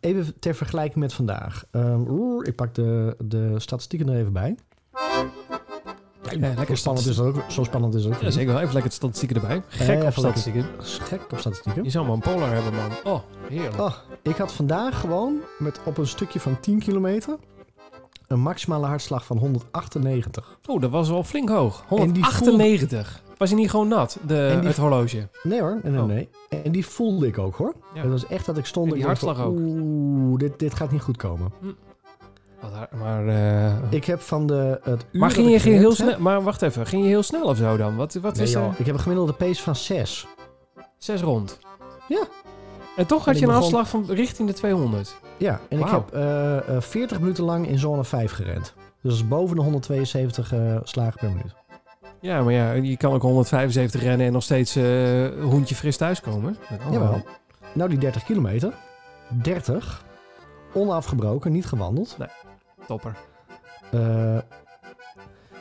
even 0.00 0.38
ter 0.38 0.54
vergelijking 0.54 0.98
met 0.98 1.12
vandaag. 1.12 1.64
Ehm, 1.70 2.40
ik 2.42 2.54
pak 2.56 2.74
de, 2.74 3.16
de 3.24 3.54
statistieken 3.60 4.08
er 4.08 4.16
even 4.18 4.32
bij. 4.32 4.54
Ja, 6.30 6.52
lekker 6.56 6.76
spannend 6.76 7.06
is 7.06 7.16
het 7.16 7.26
ook. 7.26 7.36
Zo 7.48 7.64
spannend 7.64 7.94
is 7.94 8.04
het 8.04 8.14
ook. 8.14 8.20
Ja, 8.20 8.30
zeker 8.30 8.52
wel. 8.52 8.60
Even 8.62 8.72
lekker 8.74 8.92
statistieken 8.92 9.36
erbij. 9.36 9.62
Gek 9.68 10.02
op 10.02 10.12
statistieken. 10.12 10.66
Dat 10.76 10.86
is 10.86 10.98
gek 11.02 11.20
op 11.32 11.38
statistieken. 11.38 11.84
Je 11.84 11.90
zou 11.90 12.04
maar 12.06 12.14
een 12.14 12.20
polar 12.20 12.52
hebben, 12.52 12.72
man. 12.74 13.12
Oh, 13.14 13.20
heerlijk. 13.48 13.80
Oh, 13.80 13.92
ik 14.22 14.36
had 14.36 14.52
vandaag 14.52 15.00
gewoon 15.00 15.36
met 15.58 15.80
op 15.84 15.98
een 15.98 16.06
stukje 16.06 16.40
van 16.40 16.60
10 16.60 16.78
kilometer 16.78 17.36
een 18.26 18.40
maximale 18.40 18.86
hartslag 18.86 19.26
van 19.26 19.36
198. 19.38 20.58
Oh, 20.66 20.80
dat 20.80 20.90
was 20.90 21.08
wel 21.08 21.24
flink 21.24 21.48
hoog. 21.48 21.84
En 21.90 21.96
die 22.12 22.22
198. 22.24 23.22
Was 23.36 23.50
hij 23.50 23.58
niet 23.60 23.70
gewoon 23.70 23.88
nat, 23.88 24.18
de, 24.26 24.56
die- 24.60 24.68
het 24.68 24.76
horloge? 24.76 25.28
Nee 25.42 25.60
hoor, 25.60 25.80
nee, 25.82 25.92
nee, 25.92 26.00
Oh. 26.00 26.06
nee. 26.06 26.28
En 26.64 26.72
die 26.72 26.86
voelde 26.86 27.26
ik 27.26 27.38
ook 27.38 27.54
hoor. 27.56 27.74
Ja. 27.94 28.00
Het 28.00 28.10
was 28.10 28.26
echt 28.26 28.46
dat 28.46 28.58
ik 28.58 28.66
stond 28.66 28.88
En 28.88 28.94
die 28.94 29.04
dacht 29.04 29.20
hartslag 29.20 29.46
ook. 29.46 29.58
Oeh, 29.58 30.38
dit, 30.38 30.58
dit 30.58 30.74
gaat 30.74 30.90
niet 30.92 31.02
goed 31.02 31.16
komen. 31.16 31.52
Haar- 31.62 31.70
Maar, 32.90 33.28
eh, 33.28 33.72
Ik 33.90 34.04
heb 34.04 34.20
van 34.20 34.46
de, 34.46 34.80
het 34.82 35.04
uur 35.12 35.20
maar 35.20 35.30
ging 35.30 35.50
je 35.50 35.58
ging 35.60 35.76
heel 35.78 35.92
snel? 35.94 36.18
Maar 36.20 36.42
wacht 36.42 36.62
even, 36.62 36.86
ging 36.86 37.02
je 37.02 37.08
heel 37.08 37.22
snel 37.22 37.42
of 37.44 37.56
zo 37.56 37.76
dan? 37.76 37.96
Wat, 37.96 38.14
wat 38.14 38.34
Nee, 38.34 38.44
is 38.44 38.52
joh, 38.52 38.74
ik 38.78 38.86
heb 38.86 38.94
een 38.94 39.00
gemiddelde 39.00 39.32
pace 39.32 39.62
van 39.62 39.76
6. 39.76 40.26
Zes 40.98 41.20
rond. 41.20 41.58
Ja. 42.08 42.22
En 42.96 43.06
toch 43.06 43.24
had 43.24 43.34
je 43.38 43.40
een 43.40 43.46
begon- 43.46 43.62
afslag 43.62 43.88
van 43.88 44.04
richting 44.08 44.48
de 44.48 44.54
200. 44.54 45.16
Ja, 45.36 45.60
en 45.68 45.78
ik 45.78 45.88
heb 45.88 46.10
eh, 46.12 46.56
eh, 46.76 46.80
40 46.82 47.20
minuten 47.20 47.44
lang 47.44 47.66
in 47.68 47.78
zone 47.78 48.04
5 48.04 48.32
gerend. 48.32 48.74
Dus 49.02 49.02
dat 49.02 49.12
is 49.12 49.28
boven 49.28 49.56
de 49.56 49.62
172 49.62 50.52
eh, 50.52 50.76
slagen 50.82 51.18
per 51.18 51.28
minuut. 51.28 51.54
Ja, 52.20 52.42
maar 52.42 52.52
ja, 52.52 52.72
je 52.72 52.96
kan 52.96 53.12
ook 53.12 53.22
175 53.22 54.02
rennen 54.02 54.26
en 54.26 54.32
nog 54.32 54.42
steeds 54.42 54.76
eh 54.76 55.26
hoentje 55.42 55.74
fris 55.74 55.96
thuiskomen. 55.96 56.56
Kan 56.68 56.92
Jawel. 56.92 57.10
wel. 57.10 57.22
Nou, 57.74 57.88
die 57.90 57.98
30 57.98 58.24
kilometer. 58.24 58.72
30. 59.42 60.04
Onafgebroken, 60.74 61.52
niet 61.52 61.66
gewandeld. 61.66 62.16
Topper. 62.86 63.16
Eh, 63.90 64.38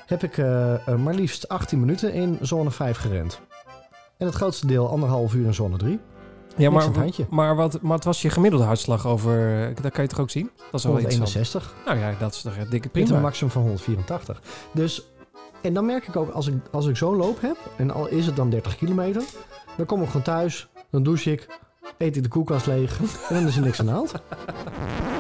heb 0.06 0.24
ik 0.24 0.38
eh, 0.38 0.88
eh, 0.88 0.96
maar 0.96 1.14
liefst 1.14 1.48
18 1.48 1.80
minuten 1.80 2.14
in 2.14 2.38
zone 2.42 2.72
5 2.72 2.98
gerend. 2.98 3.42
En 4.18 4.26
het 4.26 4.36
grootste 4.36 4.68
deel 4.68 4.90
anderhalf 4.90 5.34
uur 5.34 5.46
in 5.46 5.54
zone 5.54 5.78
3. 5.78 6.00
Ja, 6.58 6.70
maar, 6.70 6.90
maar, 7.30 7.56
wat, 7.56 7.82
maar 7.82 7.96
het 7.96 8.04
was 8.04 8.22
je 8.22 8.30
gemiddelde 8.30 8.66
hartslag 8.66 9.08
over... 9.08 9.74
Dat 9.82 9.92
kan 9.92 10.04
je 10.04 10.10
toch 10.10 10.20
ook 10.20 10.30
zien? 10.30 10.50
Dat 10.72 10.80
is 10.80 10.84
wel 10.84 10.98
interessant. 10.98 11.34
161. 11.34 11.74
Nou 11.86 12.00
ja, 12.00 12.20
dat 12.20 12.34
is 12.34 12.42
toch 12.42 12.58
een 12.58 12.70
dikke 12.70 12.90
Met 12.94 13.02
een 13.02 13.04
prima. 13.04 13.22
maximum 13.22 13.52
van 13.52 13.62
184. 13.62 14.42
Dus, 14.74 15.06
en 15.62 15.74
dan 15.74 15.86
merk 15.86 16.08
ik 16.08 16.16
ook, 16.16 16.30
als 16.30 16.48
ik, 16.48 16.54
als 16.72 16.88
ik 16.88 16.98
zo'n 16.98 17.16
loop 17.16 17.42
heb, 17.42 17.58
en 17.78 17.92
al 17.92 18.08
is 18.08 18.26
het 18.26 18.36
dan 18.36 18.50
30 18.50 18.76
kilometer, 18.76 19.24
dan 19.78 19.86
kom 19.86 20.02
ik 20.02 20.08
gewoon 20.08 20.22
thuis, 20.22 20.70
dan 20.90 21.04
douche 21.04 21.32
ik, 21.32 21.48
eet 21.98 22.16
ik 22.16 22.24
de 22.24 22.30
koelkast 22.30 22.66
leeg 22.66 23.00
en 23.00 23.36
dan 23.36 23.48
is 23.48 23.56
er 23.56 23.64
niks 23.64 23.80
aan 23.80 23.86
de 23.86 23.92
hand. 23.92 24.14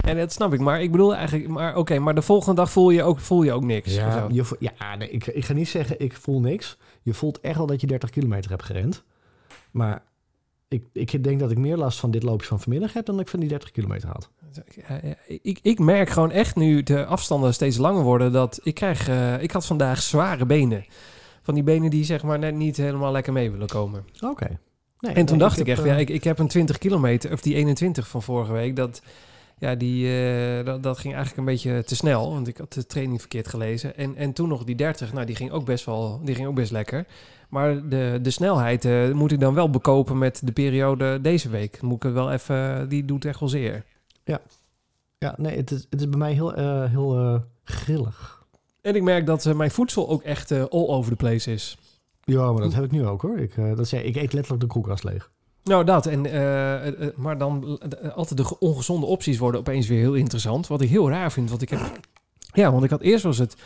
En 0.00 0.16
dat 0.16 0.32
snap 0.32 0.52
ik. 0.52 0.60
Maar 0.60 0.82
ik 0.82 0.90
bedoel 0.90 1.14
eigenlijk... 1.14 1.48
Maar 1.48 1.76
oké, 1.76 1.98
maar 1.98 2.14
de 2.14 2.22
volgende 2.22 2.60
dag 2.60 2.70
voel 2.70 2.90
je 2.90 3.02
ook, 3.02 3.18
voel 3.18 3.42
je 3.42 3.52
ook 3.52 3.64
niks. 3.64 3.94
Ja, 3.94 4.26
je, 4.30 4.56
ja 4.58 4.96
nee, 4.96 5.10
ik, 5.10 5.26
ik 5.26 5.44
ga 5.44 5.52
niet 5.52 5.68
zeggen, 5.68 6.00
ik 6.00 6.12
voel 6.12 6.40
niks. 6.40 6.78
Je 7.02 7.14
voelt 7.14 7.40
echt 7.40 7.56
wel 7.56 7.66
dat 7.66 7.80
je 7.80 7.86
30 7.86 8.10
kilometer 8.10 8.50
hebt 8.50 8.62
gerend. 8.62 9.02
Maar 9.70 10.02
ik, 10.68 10.84
ik 10.92 11.24
denk 11.24 11.40
dat 11.40 11.50
ik 11.50 11.58
meer 11.58 11.76
last 11.76 12.00
van 12.00 12.10
dit 12.10 12.22
loopje 12.22 12.46
van 12.46 12.60
vanmiddag 12.60 12.92
heb 12.92 13.06
dan 13.06 13.20
ik 13.20 13.28
van 13.28 13.40
die 13.40 13.48
30 13.48 13.70
kilometer 13.70 14.08
had. 14.08 14.30
Ik, 15.42 15.58
ik 15.62 15.78
merk 15.78 16.08
gewoon 16.08 16.30
echt 16.30 16.56
nu 16.56 16.82
de 16.82 17.04
afstanden 17.04 17.54
steeds 17.54 17.76
langer 17.76 18.02
worden... 18.02 18.32
dat 18.32 18.60
ik 18.62 18.74
krijg... 18.74 19.08
eh, 19.08 19.42
ik 19.42 19.50
had 19.50 19.66
vandaag 19.66 20.02
zware 20.02 20.46
benen. 20.46 20.84
Van 21.42 21.54
die 21.54 21.62
benen 21.62 21.90
die 21.90 22.04
zeg 22.04 22.22
maar 22.22 22.38
net 22.38 22.54
niet 22.54 22.76
helemaal 22.76 23.12
lekker 23.12 23.32
mee 23.32 23.50
willen 23.50 23.68
komen. 23.68 24.04
Oké. 24.20 24.58
Nee, 24.98 25.14
En 25.14 25.26
toen 25.26 25.38
nee, 25.38 25.46
dacht 25.46 25.58
ik, 25.58 25.66
echt, 25.68 25.80
eh, 25.80 25.86
ja, 25.86 25.96
ik, 25.96 26.08
ik 26.10 26.24
heb 26.24 26.38
een 26.38 26.48
20 26.48 26.78
kilometer, 26.78 27.32
of 27.32 27.40
die 27.40 27.54
21 27.54 28.08
van 28.08 28.22
vorige 28.22 28.52
week, 28.52 28.76
dat, 28.76 29.02
ja, 29.60 29.74
die, 29.74 30.06
eh, 30.06 30.64
dat, 30.64 30.82
dat 30.82 30.98
ging 30.98 31.14
eigenlijk 31.14 31.48
een 31.48 31.54
beetje 31.54 31.84
te 31.84 31.96
snel, 31.96 32.32
want 32.32 32.48
ik 32.48 32.56
had 32.56 32.72
de 32.72 32.86
training 32.86 33.20
verkeerd 33.20 33.48
gelezen. 33.48 33.96
En, 33.96 34.16
en 34.16 34.32
toen 34.32 34.48
nog 34.48 34.64
die 34.64 34.74
30, 34.74 35.12
nou, 35.12 35.26
die 35.26 35.36
ging 35.36 35.50
ook 35.50 35.64
best 35.64 35.84
wel, 35.84 36.20
die 36.24 36.34
ging 36.34 36.46
ook 36.46 36.54
best 36.54 36.70
lekker. 36.70 37.06
Maar 37.48 37.88
de, 37.88 38.18
de 38.22 38.30
snelheid 38.30 38.84
eh, 38.84 39.10
moet 39.10 39.32
ik 39.32 39.40
dan 39.40 39.54
wel 39.54 39.70
bekopen 39.70 40.18
met 40.18 40.40
de 40.44 40.52
periode 40.52 41.20
deze 41.20 41.48
week. 41.48 41.82
Moet 41.82 41.96
ik 41.96 42.02
het 42.02 42.12
wel 42.12 42.32
even, 42.32 42.88
die 42.88 43.04
doet 43.04 43.24
echt 43.24 43.40
wel 43.40 43.48
zeer. 43.48 43.84
Ja, 45.18 45.34
nee, 45.36 45.56
het 45.56 45.70
is, 45.70 45.86
het 45.90 46.00
is 46.00 46.08
bij 46.08 46.18
mij 46.18 46.32
heel, 46.32 46.54
eh, 46.54 46.84
heel 46.84 47.42
grillig. 47.64 48.46
En 48.82 48.94
ik 48.94 49.02
merk 49.02 49.26
dat 49.26 49.54
mijn 49.54 49.70
voedsel 49.70 50.08
ook 50.08 50.22
echt 50.22 50.52
all 50.52 50.86
over 50.86 51.10
the 51.10 51.16
place 51.16 51.52
is. 51.52 51.78
Ja, 52.24 52.52
maar 52.52 52.62
dat 52.62 52.74
heb 52.74 52.84
ik 52.84 52.90
nu 52.90 53.06
ook 53.06 53.22
hoor. 53.22 53.38
Ik, 53.38 53.54
dat 53.76 53.88
zei, 53.88 54.02
ik 54.02 54.16
eet 54.16 54.32
letterlijk 54.32 54.62
de 54.62 54.68
koelkast 54.68 55.04
leeg. 55.04 55.30
Nou, 55.64 55.84
dat. 55.84 56.06
En, 56.06 56.26
eh, 56.26 56.74
eh, 56.74 56.86
eh, 56.86 57.08
maar 57.16 57.38
dan 57.38 57.78
altijd 58.14 58.36
de 58.36 58.44
ge- 58.44 58.58
ongezonde 58.58 59.06
opties 59.06 59.38
worden 59.38 59.60
opeens 59.60 59.86
weer 59.88 59.98
heel 59.98 60.14
interessant. 60.14 60.66
Wat 60.66 60.80
ik 60.80 60.88
heel 60.88 61.10
raar 61.10 61.32
vind. 61.32 61.48
Want 61.50 61.62
ik 61.62 61.68
heb. 61.68 61.80
Ja, 62.52 62.72
want 62.72 62.84
ik 62.84 62.90
had 62.90 63.00
eerst 63.00 63.24
was 63.24 63.38
het. 63.38 63.56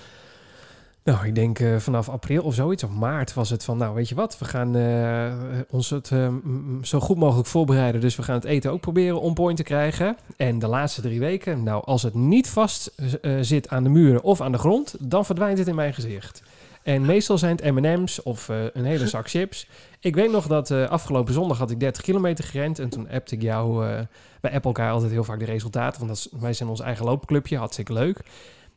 Nou, 1.05 1.27
ik 1.27 1.35
denk 1.35 1.61
vanaf 1.79 2.09
april 2.09 2.43
of 2.43 2.55
zoiets, 2.55 2.85
of 2.85 2.91
maart 2.91 3.35
was 3.35 3.51
het 3.51 3.65
van, 3.65 3.77
nou 3.77 3.95
weet 3.95 4.09
je 4.09 4.15
wat, 4.15 4.39
we 4.39 4.45
gaan 4.45 4.77
ons 5.71 5.91
het 5.91 6.11
zo 6.83 7.01
goed 7.01 7.17
mogelijk 7.17 7.49
voorbereiden. 7.49 8.01
Dus 8.01 8.17
we 8.17 8.23
gaan 8.23 8.35
het 8.35 8.45
eten 8.45 8.73
ook 8.73 8.81
proberen 8.81 9.21
on 9.21 9.35
point 9.35 9.57
te 9.57 9.63
krijgen. 9.63 10.17
En 10.37 10.59
de 10.59 10.67
laatste 10.67 11.01
drie 11.01 11.21
weken, 11.21 11.63
nou 11.63 11.85
als 11.85 12.03
het 12.03 12.15
niet 12.15 12.49
vast 12.49 12.95
zit 13.41 13.69
aan 13.69 13.83
de 13.83 13.89
muren 13.89 14.23
of 14.23 14.41
aan 14.41 14.53
de 14.53 14.59
grond, 14.59 14.95
dan 15.01 15.25
verdwijnt 15.25 15.59
het 15.59 15.69
in 15.69 15.75
mijn 15.75 15.95
gezicht. 15.95 16.43
En 16.85 17.05
meestal 17.07 17.39
zijn 17.39 17.57
het 17.57 17.75
M&M's 17.75 18.23
of 18.23 18.49
eh, 18.49 18.65
een 18.73 18.85
hele 18.85 19.09
zak 19.09 19.29
chips. 19.29 19.69
Ik 20.01 20.15
weet 20.15 20.31
nog 20.31 20.47
dat 20.47 20.71
eh, 20.71 20.89
afgelopen 20.89 21.35
zondag 21.35 21.59
had 21.59 21.71
ik 21.71 21.81
30 21.81 22.03
kilometer 22.03 22.45
gerend. 22.45 22.79
En 22.79 22.89
toen 22.89 23.11
appte 23.11 23.35
ik 23.35 23.43
jou, 23.43 23.87
eh 23.87 24.01
wij 24.41 24.53
appen 24.53 24.71
elkaar 24.71 24.93
altijd 24.93 25.11
heel 25.11 25.25
vaak 25.25 25.39
de 25.39 25.45
resultaten. 25.45 26.01
Want 26.01 26.09
dat 26.09 26.19
is, 26.33 26.41
wij 26.41 26.53
zijn 26.53 26.69
ons 26.69 26.81
eigen 26.81 27.05
loopclubje, 27.05 27.57
hartstikke 27.57 27.93
leuk. 27.93 28.21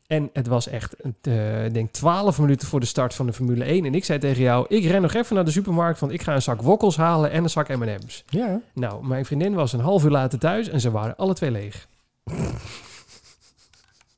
En 0.08 0.30
het 0.34 0.48
was 0.48 0.68
echt, 0.68 0.96
ik 1.66 1.74
denk 1.74 1.92
12 1.92 2.40
minuten 2.40 2.68
voor 2.68 2.80
de 2.80 2.86
start 2.86 3.14
van 3.14 3.26
de 3.26 3.34
Formule 3.34 3.64
1. 3.64 3.86
En 3.86 3.96
ik 3.96 4.06
zei 4.06 4.20
tegen 4.20 4.42
jou, 4.42 4.66
ik 4.70 4.86
ren 4.86 5.02
nog 5.02 5.14
even 5.14 5.36
naar 5.36 5.46
de 5.46 5.52
supermarkt, 5.52 6.00
want 6.00 6.12
ik 6.12 6.22
ga 6.22 6.34
een 6.34 6.42
zak 6.42 6.62
wokkels 6.62 6.98
halen 6.98 7.32
en 7.32 7.44
een 7.44 7.50
zak 7.50 7.68
M&M's. 7.68 8.24
Ja, 8.30 8.62
Nou, 8.74 9.06
mijn 9.06 9.26
vriendin 9.26 9.54
was 9.54 9.74
een 9.74 9.80
half 9.80 10.04
uur 10.04 10.10
later 10.10 10.40
thuis 10.40 10.70
en 10.70 10.82
ze 10.82 10.92
waren 10.92 11.16
alle 11.16 11.34
twee 11.34 11.52
leeg. 11.52 11.88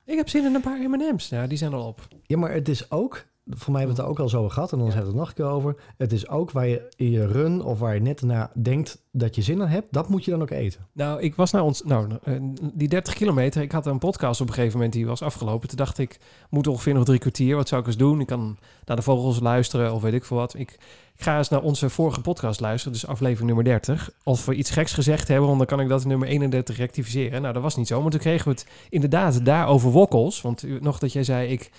ik 0.06 0.18
heb 0.18 0.30
zin 0.30 0.46
in 0.46 0.56
een 0.56 0.62
paar 0.62 0.80
M&M's. 0.90 1.30
Ja, 1.30 1.48
die 1.48 1.58
zijn 1.58 1.74
al 1.74 1.88
op. 1.88 2.08
ja 2.26 2.38
maar 2.38 2.52
het 2.52 2.70
is 2.70 2.92
ook, 2.92 3.26
voor 3.50 3.72
mij 3.72 3.82
hebben 3.82 3.98
we 3.98 4.02
het 4.02 4.12
er 4.12 4.18
ook 4.18 4.20
al 4.20 4.30
zo 4.30 4.50
gehad, 4.50 4.72
en 4.72 4.78
anders 4.78 4.96
hebben 4.96 5.14
we 5.14 5.20
het 5.20 5.28
nog 5.28 5.38
een 5.38 5.44
keer 5.44 5.56
over. 5.56 5.76
Het 5.98 6.12
is 6.12 6.28
ook 6.28 6.52
waar 6.52 6.68
je 6.68 6.90
in 6.96 7.12
je 7.12 7.28
run 7.28 7.64
of 7.64 7.80
waar 7.80 7.94
je 7.94 8.02
net 8.02 8.22
na 8.22 8.52
denkt 8.62 9.02
dat 9.12 9.36
je 9.36 9.42
zin 9.42 9.62
aan 9.62 9.68
hebt, 9.68 9.94
dat 9.94 10.10
moet 10.10 10.26
je 10.26 10.32
dan 10.32 10.42
ook 10.42 10.50
eten. 10.50 10.88
Nou, 10.94 11.22
ik 11.22 11.36
was 11.36 11.52
naar 11.52 11.64
ons. 11.64 11.84
Nou, 11.84 12.08
eh, 12.24 12.34
die 12.74 12.88
30 12.88 13.14
kilometer. 13.14 13.62
Ik 13.62 13.72
had 13.72 13.86
een 13.86 14.00
podcast 14.00 14.42
op 14.42 14.48
een 14.48 14.54
gegeven 14.54 14.76
moment 14.76 14.94
die 14.94 15.06
was 15.06 15.22
afgelopen. 15.22 15.68
Toen 15.68 15.78
dacht 15.78 15.98
ik, 15.98 16.20
moet 16.50 16.68
ongeveer 16.68 16.94
nog 16.94 17.06
drie 17.06 17.20
kwartier. 17.20 17.56
Wat 17.56 17.68
zou 17.68 17.82
ik 17.82 17.88
eens 17.88 17.98
doen? 17.98 18.20
Ik 18.20 18.28
kan 18.28 18.58
naar 18.86 18.96
de 18.96 19.02
vogels 19.02 19.40
luisteren 19.40 19.94
of 19.94 20.02
weet 20.02 20.14
ik 20.14 20.26
veel 20.26 20.38
wat. 20.38 20.54
Ik, 20.54 20.72
ik 21.16 21.24
ga 21.24 21.38
eens 21.38 21.50
naar 21.50 21.62
onze 21.62 21.90
vorige 21.90 22.22
podcast 22.22 22.60
luisteren, 22.60 22.94
dus 22.94 23.08
aflevering 23.08 23.48
nummer 23.48 23.66
30. 23.66 24.12
Als 24.24 24.46
we 24.46 24.56
iets 24.56 24.70
geks 24.70 24.94
gezegd 24.94 25.28
hebben, 25.28 25.48
want 25.48 25.58
dan 25.58 25.68
kan 25.68 25.80
ik 25.80 25.88
dat 25.88 26.02
in 26.02 26.08
nummer 26.08 26.28
31 26.28 26.78
rectificeren. 26.78 27.42
Nou, 27.42 27.54
dat 27.54 27.64
was 27.64 27.76
niet 27.76 27.88
zo. 27.88 28.02
Maar 28.02 28.12
toen 28.12 28.20
kregen 28.20 28.46
we 28.46 28.52
het 28.52 28.68
inderdaad 28.90 29.46
daar 29.46 29.68
over 29.68 29.92
wokkels. 29.92 30.42
Want 30.42 30.82
nog 30.82 31.00
dat 31.00 31.14
jij 31.14 31.24
zei, 31.24 31.52
ik 31.52 31.72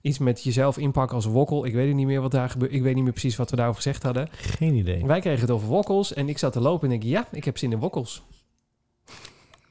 iets 0.00 0.18
met 0.18 0.42
jezelf 0.42 0.78
inpakken 0.78 1.16
als 1.16 1.26
wokkel. 1.26 1.66
Ik 1.66 1.74
weet 1.74 1.94
niet 1.94 2.06
meer 2.06 2.20
wat 2.20 2.30
daar 2.30 2.50
gebeurt. 2.50 2.72
Ik 2.72 2.82
weet 2.82 2.94
niet 2.94 3.04
meer 3.04 3.12
precies 3.12 3.36
wat 3.36 3.50
we 3.50 3.56
daarover 3.56 3.82
gezegd 3.82 4.02
hadden. 4.02 4.28
Geen 4.30 4.74
idee. 4.74 5.06
Wij 5.06 5.20
kregen 5.20 5.40
het 5.40 5.50
over 5.50 5.68
wokkels 5.68 6.14
en 6.14 6.28
ik 6.28 6.38
zat 6.38 6.52
te 6.52 6.60
lopen 6.60 6.88
en 6.88 6.94
ik 6.94 7.02
ja, 7.02 7.26
ik 7.32 7.44
heb 7.44 7.58
zin 7.58 7.72
in 7.72 7.78
wokkels. 7.78 8.22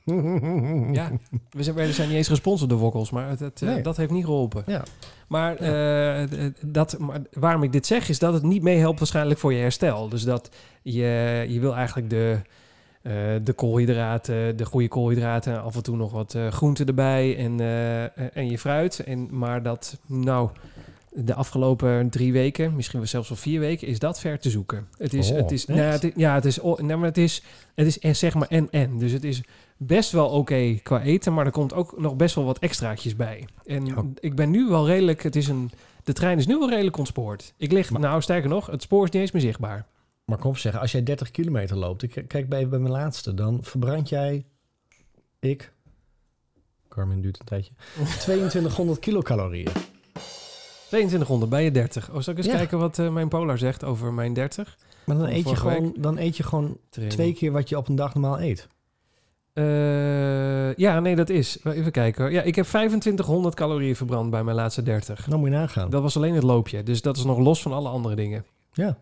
Ja, 0.91 1.11
we 1.49 1.63
zijn, 1.63 1.75
we 1.75 1.93
zijn 1.93 2.07
niet 2.07 2.17
eens 2.17 2.27
gesponsord 2.27 2.69
door 2.69 2.79
Wokkels, 2.79 3.11
maar 3.11 3.29
het, 3.29 3.39
het, 3.39 3.61
eh, 3.61 3.83
dat 3.83 3.97
heeft 3.97 4.11
niet 4.11 4.25
geholpen. 4.25 4.63
Ja. 4.65 4.83
Maar, 5.27 5.55
eh, 5.55 6.49
dat, 6.61 6.99
maar 6.99 7.21
waarom 7.31 7.63
ik 7.63 7.71
dit 7.71 7.85
zeg, 7.85 8.09
is 8.09 8.19
dat 8.19 8.33
het 8.33 8.43
niet 8.43 8.61
meehelpt 8.61 8.99
waarschijnlijk 8.99 9.39
voor 9.39 9.53
je 9.53 9.59
herstel. 9.59 10.09
Dus 10.09 10.23
dat 10.23 10.49
je, 10.81 11.45
je 11.49 11.59
wil 11.59 11.75
eigenlijk 11.75 12.09
de, 12.09 12.39
eh, 13.05 13.13
de 13.43 13.53
koolhydraten, 13.53 14.57
de 14.57 14.65
goede 14.65 14.87
koolhydraten, 14.87 15.61
af 15.63 15.75
en 15.75 15.83
toe 15.83 15.95
nog 15.97 16.11
wat 16.11 16.33
eh 16.35 16.47
groenten 16.47 16.85
erbij 16.85 17.37
en, 17.37 17.59
eh, 17.59 18.37
en 18.37 18.49
je 18.49 18.59
fruit. 18.59 18.99
En, 18.99 19.27
maar 19.31 19.63
dat, 19.63 19.97
nou, 20.05 20.49
de 21.13 21.33
afgelopen 21.33 22.09
drie 22.09 22.33
weken, 22.33 22.75
misschien 22.75 22.99
wel 22.99 23.07
zelfs 23.07 23.29
wel 23.29 23.37
vier 23.37 23.59
weken, 23.59 23.87
is 23.87 23.99
dat 23.99 24.19
ver 24.19 24.39
te 24.39 24.49
zoeken. 24.49 24.87
Het 24.97 25.13
is, 25.13 25.31
Oh, 25.31 25.37
het 25.37 25.51
is, 25.51 25.65
nou, 25.65 25.79
het 25.79 26.03
is, 26.03 26.11
ja, 26.15 26.33
het 26.33 26.45
is, 26.45 26.59
nou, 26.61 26.95
maar 26.95 27.07
het 27.07 27.17
is, 27.17 27.43
het 27.75 27.87
is 27.87 27.99
eh, 27.99 28.13
zeg 28.13 28.33
maar 28.33 28.47
en 28.47 28.67
en. 28.71 28.97
Dus 28.97 29.11
het 29.11 29.23
is 29.23 29.41
best 29.77 30.11
wel 30.11 30.27
oké 30.29 30.79
qua 30.83 31.01
eten, 31.01 31.33
maar 31.33 31.45
er 31.45 31.51
komt 31.51 31.73
ook 31.73 31.99
nog 31.99 32.15
best 32.15 32.35
wel 32.35 32.45
wat 32.45 32.59
extraatjes 32.59 33.15
bij. 33.15 33.47
En 33.65 33.85
Ja. 33.85 34.03
ik 34.19 34.35
ben 34.35 34.49
nu 34.49 34.67
wel 34.67 34.87
redelijk, 34.87 35.23
het 35.23 35.35
is 35.35 35.47
een, 35.47 35.71
de 36.03 36.13
trein 36.13 36.37
is 36.37 36.47
nu 36.47 36.57
wel 36.57 36.69
redelijk 36.69 36.97
ontspoord. 36.97 37.53
Ik 37.57 37.71
lig, 37.71 37.89
Maar- 37.89 38.01
nou 38.01 38.21
sterker 38.21 38.49
nog, 38.49 38.67
het 38.67 38.81
spoor 38.81 39.03
is 39.03 39.09
niet 39.09 39.21
eens 39.21 39.31
meer 39.31 39.41
zichtbaar. 39.41 39.85
Maar 40.25 40.37
kom 40.37 40.49
op 40.49 40.57
zeggen, 40.57 40.81
als 40.81 40.91
jij 40.91 41.03
30 41.03 41.31
kilometer 41.31 41.77
loopt, 41.77 42.03
ik 42.03 42.23
kijk 42.27 42.49
bij, 42.49 42.67
bij 42.67 42.79
mijn 42.79 42.91
laatste, 42.93 43.33
dan 43.33 43.63
verbrand 43.63 44.09
jij, 44.09 44.45
ik, 45.39 45.73
Carmen 46.89 47.21
duurt 47.21 47.39
een 47.39 47.45
tijdje, 47.45 47.71
2200 48.19 48.99
kilocalorieën. 48.99 49.71
2200 50.87 51.49
bij 51.51 51.63
je 51.63 51.71
30. 51.71 52.09
Oh, 52.11 52.21
zal 52.21 52.33
ik 52.33 52.37
eens 52.39 52.47
Ja. 52.47 52.55
kijken 52.55 52.77
wat 52.79 52.99
eh, 52.99 53.09
mijn 53.13 53.27
Polar 53.29 53.57
zegt 53.57 53.83
over 53.83 54.13
mijn 54.13 54.33
30? 54.33 54.77
Maar 55.05 55.17
dan 55.17 55.27
eet, 55.27 55.49
je 55.49 55.55
gewoon, 55.55 55.95
dan 55.99 56.17
eet 56.17 56.37
je 56.37 56.43
gewoon 56.43 56.77
Training. 56.89 57.19
twee 57.19 57.33
keer 57.33 57.51
wat 57.51 57.69
je 57.69 57.77
op 57.77 57.87
een 57.87 57.95
dag 57.95 58.13
normaal 58.13 58.41
eet. 58.41 58.67
Eh, 59.53 60.73
ja, 60.75 60.99
nee, 60.99 61.15
dat 61.15 61.29
is. 61.29 61.59
Even 61.63 61.91
kijken. 61.91 62.23
hoor. 62.23 62.31
Ja, 62.31 62.41
ik 62.41 62.55
heb 62.55 62.65
2500 62.65 63.55
calorieën 63.55 63.95
verbrand 63.95 64.29
bij 64.29 64.43
mijn 64.43 64.55
laatste 64.55 64.83
30. 64.83 65.25
Dan 65.29 65.39
moet 65.39 65.49
je 65.49 65.55
nagaan. 65.55 65.89
Dat 65.89 66.01
was 66.01 66.15
alleen 66.15 66.33
het 66.33 66.43
loopje. 66.43 66.83
Dus 66.83 67.01
dat 67.01 67.17
is 67.17 67.23
nog 67.23 67.37
los 67.39 67.61
van 67.61 67.73
alle 67.73 67.89
andere 67.89 68.15
dingen. 68.15 68.45
Ja. 68.73 68.97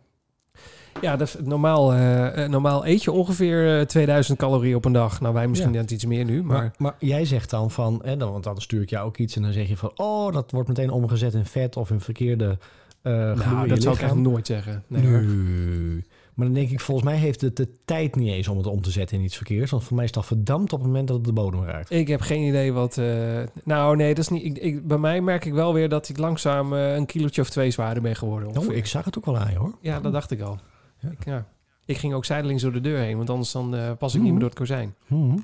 Ja, 1.04 1.16
dat 1.16 1.28
is, 1.28 1.36
normaal, 1.44 1.94
eh, 1.94 2.44
eh, 2.44 2.50
normaal 2.50 2.86
eet 2.88 3.04
je 3.04 3.12
ongeveer 3.12 3.80
eh, 3.80 3.86
2000 3.86 4.38
calorieën 4.38 4.76
op 4.76 4.86
een 4.86 4.92
dag. 4.92 5.22
Nou, 5.22 5.34
wij 5.34 5.48
misschien 5.48 5.74
Ja. 5.74 5.80
net 5.80 5.92
iets 5.92 6.06
meer 6.06 6.26
nu, 6.26 6.44
maar... 6.44 6.58
Maar, 6.58 6.74
maar 6.78 6.96
jij 7.00 7.26
zegt 7.26 7.50
dan 7.50 7.72
van, 7.72 8.02
hè, 8.04 8.18
dan, 8.18 8.32
want 8.32 8.44
dan 8.44 8.62
stuur 8.62 8.82
ik 8.82 8.90
jou 8.90 9.06
ook 9.08 9.18
iets 9.18 9.36
en 9.36 9.42
dan 9.42 9.52
zeg 9.54 9.68
je 9.68 9.78
van, 9.78 9.92
oh, 9.96 10.34
dat 10.34 10.52
wordt 10.52 10.68
meteen 10.68 10.90
omgezet 10.92 11.34
in 11.34 11.46
vet 11.46 11.78
of 11.78 11.90
in 11.90 12.00
verkeerde 12.02 12.58
eh 13.02 13.12
nou, 13.14 13.62
in 13.64 13.68
dat 13.68 13.82
zou 13.82 13.96
ik 13.96 14.02
echt 14.02 14.16
nooit 14.16 14.48
zeggen. 14.48 14.84
Nee. 14.88 16.04
Maar 16.34 16.46
dan 16.46 16.56
denk 16.56 16.70
ik, 16.70 16.80
volgens 16.80 17.08
mij 17.08 17.18
heeft 17.18 17.42
het 17.42 17.56
de 17.58 17.68
tijd 17.86 18.16
niet 18.16 18.32
eens 18.32 18.48
om 18.48 18.58
het 18.58 18.68
om 18.68 18.82
te 18.82 18.92
zetten 18.92 19.18
in 19.18 19.24
iets 19.24 19.36
verkeers. 19.36 19.72
Want 19.72 19.84
voor 19.84 19.96
mij 19.96 20.06
is 20.06 20.12
al 20.12 20.24
verdampt 20.24 20.74
op 20.74 20.80
het 20.80 20.88
moment 20.88 21.08
dat 21.08 21.18
het 21.18 21.26
de 21.26 21.34
bodem 21.34 21.64
raakt. 21.64 21.92
Ik 21.92 22.08
heb 22.08 22.22
geen 22.22 22.42
idee 22.48 22.74
wat... 22.74 22.98
eh, 22.98 23.06
nou, 23.64 23.96
nee, 23.96 24.08
dat 24.14 24.24
is 24.24 24.30
niet... 24.30 24.46
Ik, 24.46 24.58
ik, 24.58 24.88
bij 24.88 24.98
mij 24.98 25.22
merk 25.22 25.46
ik 25.46 25.54
wel 25.54 25.74
weer 25.74 25.90
dat 25.90 26.10
ik 26.10 26.18
langzaam 26.18 26.74
eh, 26.74 26.96
een 26.96 27.06
kilootje 27.06 27.42
of 27.42 27.50
twee 27.50 27.72
zwaarder 27.72 28.04
ben 28.04 28.16
geworden. 28.16 28.58
Oh, 28.58 28.74
ik 28.76 28.86
zag 28.86 29.06
het 29.06 29.18
ook 29.18 29.26
wel 29.26 29.38
aan 29.38 29.52
je 29.52 29.58
hoor. 29.58 29.74
Ja, 29.82 30.00
dat 30.00 30.12
dacht 30.12 30.32
ik 30.32 30.42
al. 30.42 30.60
Ik, 31.12 31.26
ja. 31.26 31.46
ik 31.86 31.98
ging 31.98 32.14
ook 32.14 32.26
zijdelings 32.26 32.62
door 32.62 32.72
de 32.74 32.82
deur 32.82 33.00
heen, 33.00 33.18
want 33.18 33.30
anders 33.30 33.52
dan 33.52 33.76
eh, 33.76 33.92
pas 33.98 34.10
ik 34.14 34.16
Mhm. 34.16 34.24
niet 34.24 34.32
meer 34.32 34.40
door 34.42 34.50
het 34.50 34.60
kozijn. 34.60 34.96
Hmm. 35.08 35.44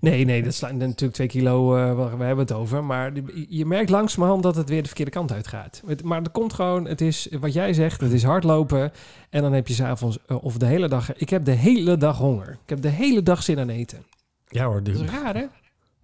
Nee, 0.00 0.24
nee, 0.24 0.42
dat 0.42 0.54
slaat 0.54 0.72
natuurlijk 0.74 1.12
twee 1.12 1.26
kilo, 1.26 1.76
eh, 1.76 1.94
waar 1.96 2.18
we 2.18 2.24
hebben 2.24 2.44
het 2.44 2.54
over. 2.54 2.84
Maar 2.84 3.12
je 3.48 3.66
merkt 3.66 3.90
langzamerhand 3.90 4.42
dat 4.42 4.56
het 4.56 4.68
weer 4.68 4.80
de 4.80 4.86
verkeerde 4.86 5.10
kant 5.10 5.32
uit 5.32 5.46
gaat. 5.46 5.82
Het, 5.86 6.02
maar 6.04 6.22
er 6.22 6.30
komt 6.30 6.52
gewoon, 6.52 6.84
het 6.86 7.00
is 7.00 7.28
wat 7.40 7.52
jij 7.52 7.72
zegt, 7.72 8.00
het 8.00 8.12
is 8.12 8.22
hardlopen. 8.24 8.92
En 9.30 9.42
dan 9.42 9.52
heb 9.52 9.68
je 9.68 9.74
s'avonds 9.74 10.18
uh, 10.26 10.44
of 10.44 10.56
de 10.58 10.66
hele 10.66 10.88
dag... 10.88 11.14
Ik 11.14 11.28
heb 11.28 11.44
de 11.44 11.50
hele 11.52 11.96
dag 11.96 12.18
honger. 12.18 12.50
Ik 12.62 12.68
heb 12.68 12.80
de 12.80 12.88
hele 12.88 13.22
dag 13.22 13.42
zin 13.42 13.58
aan 13.58 13.68
eten. 13.68 14.04
Ja 14.48 14.64
hoor. 14.64 14.82
Dat 14.82 14.94
dit- 14.94 15.02
is 15.04 15.10
raar, 15.10 15.34
hè? 15.34 15.44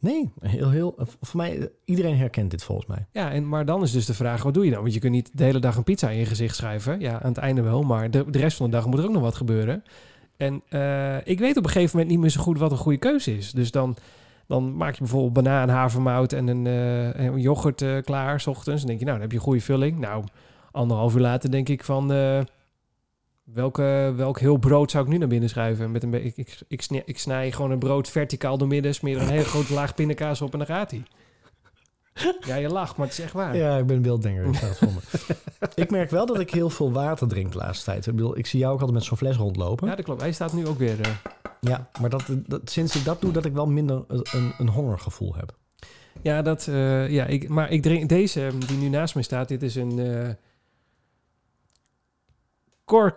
Nee, 0.05 0.31
heel, 0.41 0.71
heel, 0.71 0.95
voor 1.21 1.41
mij, 1.41 1.59
eh, 1.59 1.67
iedereen 1.85 2.17
herkent 2.17 2.51
dit 2.51 2.65
volgens 2.65 2.87
mij. 2.87 3.07
Ja, 3.13 3.31
en, 3.31 3.49
maar 3.49 3.65
dan 3.65 3.83
is 3.83 3.93
dus 3.93 4.07
de 4.07 4.15
vraag, 4.15 4.43
wat 4.43 4.55
doe 4.55 4.65
je 4.65 4.71
dan? 4.71 4.81
Want 4.81 4.95
je 4.95 5.01
kunt 5.01 5.13
niet 5.13 5.31
de 5.33 5.45
hele 5.45 5.59
dag 5.59 5.77
een 5.77 5.85
pizza 5.85 6.11
in 6.11 6.19
je 6.19 6.25
gezicht 6.25 6.57
schrijven. 6.57 7.01
Ja, 7.01 7.23
aan 7.23 7.29
het 7.29 7.39
einde 7.39 7.63
wel, 7.63 7.83
maar 7.83 8.11
de, 8.11 8.31
de 8.31 8.39
rest 8.39 8.57
van 8.57 8.71
de 8.71 8.77
dag 8.77 8.87
moet 8.87 8.99
er 8.99 9.05
ook 9.05 9.13
nog 9.13 9.23
wat 9.23 9.35
gebeuren. 9.35 9.83
En 10.37 10.63
eh, 10.69 11.27
ik 11.27 11.39
weet 11.39 11.57
op 11.57 11.65
een 11.65 11.71
gegeven 11.71 11.91
moment 11.91 12.11
niet 12.11 12.21
meer 12.21 12.31
zo 12.31 12.43
goed 12.43 12.59
wat 12.59 12.71
een 12.71 12.77
goede 12.77 12.99
keuze 12.99 13.37
is. 13.37 13.53
Dus 13.53 13.71
dan, 13.71 13.97
dan 14.47 14.77
maak 14.77 14.93
je 14.93 14.99
bijvoorbeeld 14.99 15.33
banaan, 15.33 15.69
havermout 15.69 16.33
en 16.33 16.47
een, 16.47 16.67
eh, 16.67 17.19
en 17.21 17.33
een 17.33 17.41
yoghurt 17.41 17.83
eh, 17.83 17.97
klaar, 18.03 18.41
s 18.41 18.47
ochtends. 18.47 18.81
Dan 18.81 18.89
denk 18.89 18.99
je, 18.99 19.05
nou, 19.05 19.19
dan 19.19 19.21
heb 19.21 19.31
je 19.31 19.37
een 19.37 19.45
goede 19.45 19.61
vulling. 19.61 19.99
Nou, 19.99 20.25
anderhalf 20.71 21.15
uur 21.15 21.21
later 21.21 21.51
denk 21.51 21.69
ik 21.69 21.85
van... 21.85 22.13
Welke, 23.45 24.13
welk 24.17 24.39
heel 24.41 24.57
brood 24.57 24.91
zou 24.91 25.05
ik 25.05 25.11
nu 25.11 25.19
naar 25.19 25.29
binnen 25.29 25.49
schuiven? 25.49 25.91
Met 25.91 26.03
een 26.03 26.25
ik, 26.25 26.37
ik, 26.37 26.59
ik, 26.69 26.83
snij, 26.83 27.03
ik 27.05 27.19
snij 27.19 27.53
gewoon 27.53 27.71
een 27.71 27.79
brood 27.79 28.09
verticaal 28.09 28.59
door 28.59 28.69
midden, 28.69 28.95
smeer 28.95 29.17
er 29.17 29.23
een 29.23 29.29
hele 29.29 29.45
grote 29.45 29.75
laag 29.75 29.95
pindakaas 29.95 30.41
op 30.43 30.53
en 30.53 30.59
dan 30.59 30.67
gaat 30.67 30.91
hij. 30.91 31.03
Ja, 32.47 32.55
je 32.55 32.69
lacht, 32.69 32.97
maar 32.97 33.07
het 33.07 33.19
is 33.19 33.25
echt 33.25 33.33
waar. 33.33 33.57
Ja, 33.57 33.79
ik 33.79 33.87
ben 33.87 33.97
een 33.97 34.03
beelddenker. 34.03 34.47
Ik, 34.47 34.55
voor 34.57 34.89
me. 34.93 35.01
ik 35.83 35.91
merk 35.91 36.11
wel 36.11 36.27
dat 36.27 36.39
ik 36.41 36.51
heel 36.51 36.71
veel 36.71 36.93
water 36.93 37.29
drink 37.29 37.53
de 37.53 37.59
laatste 37.59 37.85
tijd. 37.85 38.07
Ik, 38.07 38.15
bedoel, 38.17 38.39
ik 38.39 38.47
zie 38.47 38.59
jou 38.59 38.73
ook 38.73 38.79
altijd 38.81 38.97
met 38.99 39.07
zo'n 39.07 39.17
fles 39.17 39.37
rondlopen. 39.37 39.89
Ja, 39.89 39.95
dat 39.95 40.05
klopt. 40.05 40.21
Hij 40.21 40.33
staat 40.33 40.53
nu 40.53 40.67
ook 40.67 40.79
weer. 40.79 41.01
eh, 41.01 41.11
Ja, 41.61 41.89
maar 42.01 42.11
dat, 42.11 42.25
dat, 42.47 42.71
sinds 42.71 42.97
ik 42.97 43.05
dat 43.05 43.21
doe, 43.21 43.33
dat 43.33 43.45
ik 43.45 43.53
wel 43.53 43.67
minder 43.67 44.05
een, 44.07 44.53
een 44.59 44.69
hongergevoel 44.69 45.35
heb. 45.35 45.55
ja, 46.23 46.43
dat. 46.43 46.67
eh, 46.69 47.09
ja, 47.11 47.25
ik, 47.27 47.49
maar 47.49 47.71
ik 47.71 47.83
drink 47.83 48.09
deze 48.09 48.51
die 48.67 48.77
nu 48.79 48.89
naast 48.89 49.15
mij 49.15 49.23
staat. 49.23 49.49
Dit 49.49 49.63
is 49.63 49.75
een. 49.75 49.99
X- 52.85 53.13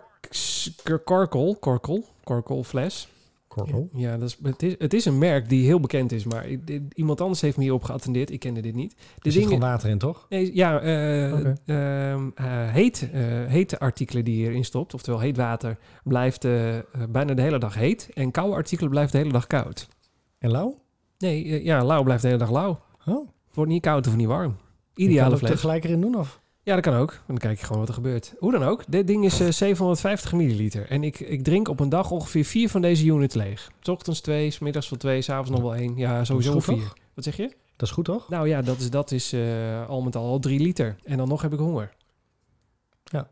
Korkel, 1.04 1.56
Korkel, 1.60 2.04
Korkel 2.24 2.64
fles. 2.64 3.08
Korrel. 3.48 3.88
Ja, 3.92 4.16
dat 4.16 4.28
is, 4.28 4.38
het, 4.42 4.62
is, 4.62 4.74
het 4.78 4.94
is 4.94 5.04
een 5.04 5.18
merk 5.18 5.48
die 5.48 5.64
heel 5.64 5.80
bekend 5.80 6.12
is, 6.12 6.24
maar 6.24 6.46
iemand 6.94 7.20
anders 7.20 7.40
heeft 7.40 7.56
me 7.56 7.62
hierop 7.62 7.82
geattendeerd. 7.82 8.30
Ik 8.30 8.40
kende 8.40 8.60
dit 8.60 8.74
niet. 8.74 8.90
De 8.90 9.04
Er 9.22 9.32
zit 9.32 9.42
gewoon 9.42 9.60
water 9.60 9.90
in, 9.90 9.98
toch? 9.98 10.26
nee, 10.28 10.54
ja, 10.54 10.80
eh, 10.80 12.72
heet, 12.72 13.08
eh, 13.12 13.22
hete 13.46 13.78
artikelen 13.78 14.24
die 14.24 14.36
je 14.36 14.42
hierin 14.42 14.64
stopt, 14.64 14.94
oftewel 14.94 15.20
heet 15.20 15.36
water, 15.36 15.78
blijft 16.04 16.46
bijna 17.08 17.34
de 17.34 17.42
hele 17.42 17.58
dag 17.58 17.74
heet. 17.74 18.08
En 18.14 18.30
koude 18.30 18.54
artikelen 18.54 18.90
blijft 18.90 19.12
de 19.12 19.18
hele 19.18 19.32
dag 19.32 19.46
koud. 19.46 19.88
En 20.38 20.50
lauw? 20.50 20.80
Nee, 21.18 21.64
ja, 21.64 21.84
lauw 21.84 22.02
blijft 22.02 22.22
de 22.22 22.28
hele 22.28 22.40
dag 22.40 22.50
lauw. 22.50 22.80
Oh. 23.06 23.26
Het 23.46 23.56
wordt 23.56 23.70
niet 23.70 23.82
koud 23.82 24.06
of 24.06 24.16
niet 24.16 24.26
warm. 24.26 24.56
Je 24.94 25.02
Ideale 25.04 25.22
kan 25.22 25.30
het 25.30 25.38
fles. 25.38 25.50
tegelijk 25.50 25.84
erin 25.84 26.00
doen, 26.00 26.14
of? 26.14 26.40
Ja, 26.68 26.74
dat 26.74 26.84
kan 26.84 26.94
ook. 26.94 27.20
Dan 27.26 27.38
kijk 27.38 27.58
je 27.58 27.64
gewoon 27.64 27.78
wat 27.78 27.88
er 27.88 27.94
gebeurt. 27.94 28.34
Hoe 28.38 28.52
dan 28.52 28.62
ook, 28.62 28.84
dit 28.88 29.06
ding 29.06 29.24
is 29.24 29.40
eh, 29.40 29.50
750 29.50 30.32
milliliter. 30.32 30.88
En 30.88 31.04
ik, 31.04 31.20
ik 31.20 31.44
drink 31.44 31.68
op 31.68 31.80
een 31.80 31.88
dag 31.88 32.10
ongeveer 32.10 32.44
vier 32.44 32.68
van 32.68 32.80
deze 32.80 33.06
units 33.06 33.34
leeg. 33.34 33.70
's 33.80 33.88
ochtends 33.88 34.20
twee, 34.20 34.50
's 34.50 34.58
middags 34.58 34.88
wel 34.88 34.98
twee, 34.98 35.22
s'avonds 35.22 35.50
nog 35.50 35.60
wel 35.60 35.74
één. 35.74 35.96
Ja, 35.96 36.24
sowieso 36.24 36.52
goed, 36.52 36.64
vier. 36.64 36.76
toch? 36.76 36.94
Wat 37.14 37.24
zeg 37.24 37.36
je? 37.36 37.52
Dat 37.76 37.88
is 37.88 37.94
goed, 37.94 38.04
toch? 38.04 38.28
Nou 38.28 38.48
ja, 38.48 38.62
dat 38.62 38.78
is, 38.78 38.90
dat 38.90 39.10
is 39.10 39.32
eh, 39.32 39.88
al 39.88 40.00
met 40.02 40.16
al 40.16 40.26
al 40.26 40.38
drie 40.38 40.60
liter. 40.60 40.96
En 41.04 41.16
dan 41.16 41.28
nog 41.28 41.42
heb 41.42 41.52
ik 41.52 41.58
honger. 41.58 41.92
Ja. 43.04 43.28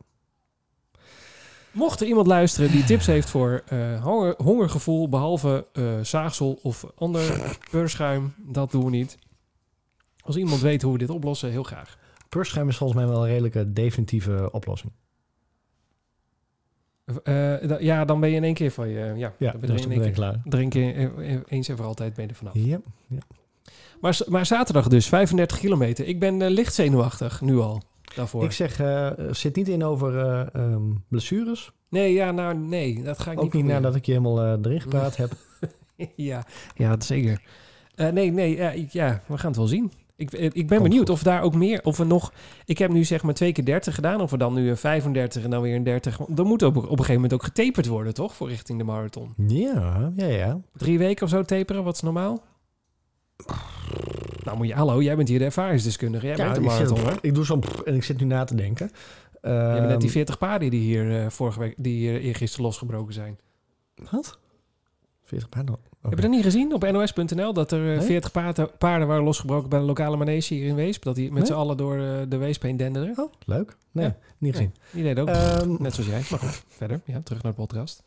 Mocht 1.71 2.01
er 2.01 2.07
iemand 2.07 2.27
luisteren 2.27 2.71
die 2.71 2.85
tips 2.85 3.07
heeft 3.07 3.31
voor 3.31 3.63
eh, 3.67 4.03
honger, 4.03 4.35
hongergevoel, 4.43 5.09
behalve 5.09 5.67
eh, 5.73 6.01
zaagsel 6.03 6.59
of 6.63 6.87
ander 6.95 7.41
peurschuim, 7.71 8.35
dat 8.37 8.71
doen 8.71 8.85
we 8.85 8.91
niet. 8.91 9.19
Als 10.21 10.37
iemand 10.37 10.61
weet 10.61 10.83
hoe 10.83 10.93
we 10.93 10.99
dit 10.99 11.11
oplossen, 11.11 11.51
heel 11.51 11.63
graag. 11.63 12.05
Pursschuim 12.29 12.69
is 12.69 12.77
volgens 12.77 12.99
mij 13.01 13.09
wel 13.09 13.23
een 13.23 13.29
redelijke 13.31 13.73
definitieve 13.73 14.49
oplossing. 14.53 14.93
Eh, 17.25 17.35
da- 17.69 17.79
ja, 17.81 18.05
dan 18.05 18.21
ben 18.21 18.31
je 18.31 18.37
in 18.37 18.45
één 18.45 18.55
keer 18.55 18.71
van 18.71 18.89
je... 18.89 19.13
Ja, 19.17 19.33
Ja, 19.39 19.51
dan 19.51 19.61
ben 19.61 19.77
je 19.77 19.83
in 19.83 19.91
één 19.93 20.01
keer 20.01 20.11
klaar. 20.11 20.41
drinken 20.45 20.95
eh, 20.95 21.35
eh, 21.35 21.41
eens 21.47 21.69
en 21.69 21.77
voor 21.77 21.87
altijd 21.87 22.15
ben 22.15 22.25
je 22.25 22.31
er 22.31 22.37
vanaf. 22.37 22.55
Ja. 22.55 22.79
Maar, 24.01 24.15
s- 24.15 24.25
maar 24.25 24.47
zaterdag 24.47 24.89
dus, 24.89 25.07
35 25.09 25.59
kilometer. 25.59 26.07
Ik 26.07 26.21
ben 26.21 26.43
eh, 26.43 26.51
licht 26.51 26.75
zenuwachtig, 26.75 27.41
nu 27.41 27.59
al, 27.59 27.83
daarvoor. 28.15 28.45
Ik 28.45 28.53
zeg, 28.53 28.81
eh, 28.81 29.11
zit 29.31 29.57
niet 29.57 29.69
in 29.69 29.85
over 29.85 30.19
eh, 30.19 30.47
ehm, 30.55 30.83
blessures. 31.09 31.73
Nee, 31.89 32.13
ja, 32.13 32.31
nou, 32.31 32.55
nee, 32.59 33.03
dat 33.03 33.19
ga 33.19 33.31
ik 33.31 33.37
Ook 33.37 33.43
niet 33.43 33.53
proberen. 33.53 33.75
nadat 33.83 33.95
ik 33.97 34.07
je 34.07 34.13
helemaal 34.13 34.43
eh, 34.43 34.51
erin 34.63 34.81
gepraat 34.81 35.17
heb. 35.17 35.33
ja, 36.17 36.45
ja, 36.75 37.01
zeker. 37.01 37.43
Eh, 37.95 38.09
nee, 38.09 38.31
nee, 38.33 38.57
ja, 38.57 38.71
ik- 38.71 38.91
ja, 38.91 39.23
we 39.27 39.39
gaan 39.39 39.49
het 39.49 39.57
wel 39.57 39.67
zien. 39.67 39.93
Ik, 40.17 40.33
eh, 40.33 40.45
ik 40.45 40.53
ben 40.53 40.67
Komt 40.67 40.83
benieuwd 40.83 40.99
goed. 41.09 41.11
of 41.11 41.23
daar 41.23 41.43
ook 41.43 41.55
meer, 41.55 41.81
of 41.85 41.97
we 41.97 42.05
nog... 42.05 42.33
Ik 42.65 42.79
heb 42.79 42.91
nu 42.91 43.05
zeg 43.05 43.23
maar 43.23 43.35
twee 43.35 43.53
keer 43.53 43.65
30 43.65 43.95
gedaan, 43.95 44.21
of 44.21 44.31
we 44.31 44.37
dan 44.39 44.55
nu 44.55 44.69
een 44.71 44.77
35 44.77 45.45
en 45.45 45.51
dan 45.51 45.63
weer 45.63 45.75
een 45.77 45.83
30. 45.83 46.17
Want 46.17 46.37
Dan 46.37 46.47
moet 46.47 46.63
op, 46.63 46.77
op 46.77 46.83
een 46.83 46.91
gegeven 46.91 47.15
moment 47.15 47.33
ook 47.33 47.43
getaperd 47.43 47.87
worden, 47.87 48.15
toch? 48.15 48.35
Voor 48.35 48.49
richting 48.49 48.79
de 48.79 48.85
marathon. 48.85 49.35
Ja, 49.47 50.13
ja, 50.17 50.27
ja. 50.27 50.61
Drie 50.73 50.99
weken 50.99 51.25
of 51.25 51.31
zo 51.31 51.43
taperen, 51.43 51.85
wat 51.85 51.95
is 51.95 52.01
normaal? 52.03 52.43
Nou 54.45 54.57
moet 54.57 54.67
je, 54.67 54.75
hallo, 54.75 55.03
jij 55.03 55.17
bent 55.17 55.29
hier 55.29 55.39
de 55.39 55.45
ervaringsdeskundige. 55.45 56.27
Jij 56.27 56.37
ja 56.37 56.43
bent 56.45 56.55
de 56.57 56.63
ik, 56.63 56.71
zit- 56.71 56.91
marathon, 56.91 57.19
ik 57.21 57.35
doe 57.35 57.45
zo'n 57.45 57.63
en 57.85 57.95
ik 57.95 58.03
zit 58.05 58.21
nu 58.21 58.27
na 58.27 58.45
te 58.45 58.55
denken. 58.55 58.91
Je 59.43 59.49
bent 59.73 59.81
net 59.83 59.91
Ehm, 59.91 59.99
die 59.99 60.11
40 60.11 60.39
paarden 60.39 60.71
die 60.71 60.81
hier 60.81 61.21
eh, 61.21 61.31
vorige 61.31 61.59
week, 61.59 61.75
die 61.77 61.95
hier 61.97 62.21
eergisteren 62.21 62.65
losgebroken 62.67 63.15
zijn. 63.15 63.39
Wat? 64.11 64.39
40 65.25 65.49
paarden? 65.49 65.77
Heb 66.09 66.19
je 66.19 66.23
dat 66.23 66.31
niet 66.31 66.43
gezien 66.45 66.75
op 66.75 66.91
nos.nl? 66.91 67.53
Dat 67.53 67.73
er 67.73 67.91
eh, 67.93 67.99
Nee? 67.99 68.07
40 68.07 68.31
paarden, 68.31 68.71
paarden 68.79 69.09
waren 69.09 69.25
losgebroken 69.25 69.69
bij 69.69 69.79
de 69.79 69.85
lokale 69.85 70.17
manege 70.17 70.55
hier 70.55 70.67
in 70.67 70.75
Weesp. 70.75 71.03
Dat 71.03 71.15
die 71.15 71.25
met 71.29 71.35
Nee? 71.39 71.47
z'n 71.47 71.53
allen 71.53 71.77
door 71.77 71.99
eh, 71.99 72.19
de 72.29 72.37
Weesp 72.37 72.63
heen 72.63 72.77
denderden. 72.77 73.19
Oh, 73.19 73.33
leuk. 73.45 73.77
Nee, 73.93 74.05
Ja. 74.07 74.17
niet 74.39 74.53
gezien. 74.55 74.75
Die 74.91 75.03
deden 75.03 75.23
ook. 75.23 75.29
Ehm, 75.29 75.77
Net 75.83 75.95
zoals 75.95 76.11
jij. 76.11 76.23
Maar 76.31 76.39
goed, 76.39 76.63
verder. 76.69 77.01
Ja, 77.05 77.21
terug 77.21 77.43
naar 77.43 77.53
de 77.53 77.59
podcast. 77.59 78.05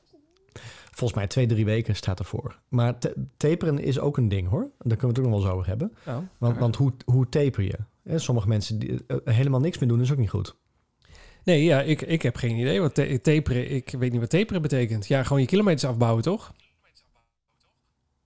Volgens 0.92 1.20
mij 1.20 1.28
twee, 1.30 1.46
drie 1.46 1.66
weken 1.66 1.96
staat 1.96 2.20
ervoor. 2.20 2.60
Maar 2.70 2.98
ta- 3.00 3.14
taperen 3.38 3.80
is 3.80 4.00
ook 4.00 4.18
een 4.18 4.30
ding 4.30 4.50
hoor. 4.50 4.70
Daar 4.80 4.98
kunnen 4.98 5.00
we 5.00 5.08
het 5.08 5.18
ook 5.20 5.24
nog 5.26 5.34
wel 5.34 5.42
eens 5.44 5.52
over 5.54 5.68
hebben. 5.68 5.94
Nou, 6.06 6.24
Want, 6.60 6.76
hoe, 6.76 6.94
hoe 7.06 7.30
taper 7.30 7.64
je? 7.64 7.78
Hè, 8.04 8.20
sommige 8.20 8.48
mensen 8.48 8.80
die 8.80 9.00
eh, 9.08 9.18
helemaal 9.24 9.60
niks 9.60 9.78
meer 9.78 9.90
doen 9.90 10.02
is 10.02 10.12
ook 10.12 10.18
niet 10.18 10.30
goed. 10.30 10.56
Nee, 11.44 11.64
ja, 11.64 11.82
ik, 11.82 12.02
ik 12.02 12.22
heb 12.22 12.36
geen 12.36 12.56
idee 12.58 12.82
wat 12.82 12.94
ta- 12.96 13.18
taperen... 13.22 13.72
Ik 13.72 13.96
weet 14.00 14.12
niet 14.12 14.20
wat 14.22 14.30
taperen 14.30 14.62
betekent. 14.62 15.08
Ja, 15.08 15.24
gewoon 15.24 15.42
je 15.42 15.48
kilometers 15.48 15.86
afbouwen, 15.86 16.24
toch? 16.24 16.54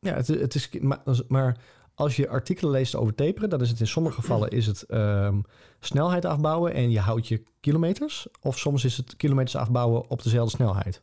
Ja, 0.03 0.13
het, 0.13 0.27
het 0.27 0.55
is, 0.55 0.69
maar, 0.81 1.01
maar 1.27 1.57
als 1.95 2.15
je 2.15 2.29
artikelen 2.29 2.71
leest 2.71 2.95
over 2.95 3.15
taperen, 3.15 3.49
dan 3.49 3.61
is 3.61 3.69
het 3.69 3.79
in 3.79 3.87
sommige 3.87 4.15
gevallen 4.15 4.49
is 4.49 4.65
het 4.65 4.81
ehm, 4.83 5.39
snelheid 5.79 6.25
afbouwen 6.25 6.73
en 6.73 6.91
je 6.91 6.99
houdt 6.99 7.27
je 7.27 7.43
kilometers. 7.59 8.27
Of 8.41 8.59
soms 8.59 8.83
is 8.85 8.97
het 8.97 9.15
kilometers 9.15 9.55
afbouwen 9.55 10.09
op 10.09 10.23
dezelfde 10.23 10.55
snelheid. 10.55 11.01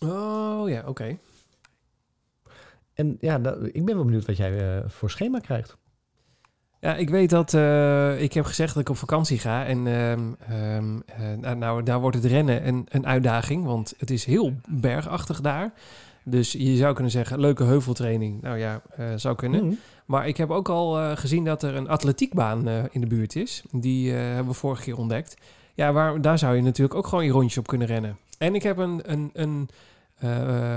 Oh 0.00 0.68
ja, 0.68 0.82
oké. 0.86 1.18
En 2.94 3.16
ja, 3.20 3.38
da- 3.38 3.56
ik 3.72 3.84
ben 3.84 3.94
wel 3.94 4.04
benieuwd 4.04 4.26
wat 4.26 4.36
jij 4.36 4.76
eh, 4.78 4.88
voor 4.90 5.10
schema 5.10 5.38
krijgt. 5.38 5.76
Ja, 6.80 6.94
ik 6.96 7.10
weet 7.10 7.30
dat... 7.30 7.54
eh, 7.54 8.22
ik 8.22 8.32
heb 8.32 8.44
gezegd 8.44 8.74
dat 8.74 8.82
ik 8.82 8.88
op 8.88 8.96
vakantie 8.96 9.38
ga. 9.38 9.64
En 9.64 9.86
ehm, 9.86 10.32
ehm, 10.38 10.98
eh, 11.06 11.32
nou, 11.40 11.56
nou, 11.56 11.82
daar 11.82 12.00
wordt 12.00 12.16
het 12.16 12.24
rennen 12.24 12.66
een, 12.66 12.86
een 12.88 13.06
uitdaging. 13.06 13.64
Want 13.64 13.94
het 13.98 14.10
is 14.10 14.24
heel 14.24 14.52
bergachtig 14.68 15.40
daar. 15.40 15.72
Dus 16.28 16.52
je 16.52 16.76
zou 16.76 16.94
kunnen 16.94 17.12
zeggen, 17.12 17.40
leuke 17.40 17.64
heuveltraining. 17.64 18.42
Nou 18.42 18.58
ja, 18.58 18.80
eh, 18.96 19.06
zou 19.16 19.36
kunnen. 19.36 19.64
Mhm. 19.64 19.74
Maar 20.06 20.28
ik 20.28 20.36
heb 20.36 20.50
ook 20.50 20.68
al 20.68 20.98
eh, 20.98 21.16
gezien 21.16 21.44
dat 21.44 21.62
er 21.62 21.74
een 21.74 21.88
atletiekbaan 21.88 22.68
eh, 22.68 22.82
in 22.90 23.00
de 23.00 23.06
buurt 23.06 23.36
is. 23.36 23.62
Die 23.72 24.10
hebben 24.12 24.46
we 24.46 24.52
vorige 24.58 24.82
keer 24.82 24.96
ontdekt. 24.98 25.36
Ja, 25.74 25.92
waar, 25.92 26.20
daar 26.20 26.38
zou 26.38 26.56
je 26.56 26.62
natuurlijk 26.62 26.98
ook 26.98 27.06
gewoon 27.06 27.24
je 27.24 27.30
rondje 27.30 27.60
op 27.60 27.66
kunnen 27.66 27.86
rennen. 27.86 28.16
En 28.38 28.54
ik 28.54 28.62
heb 28.62 28.76
een... 28.76 29.00
een, 29.04 29.30
een 29.32 29.68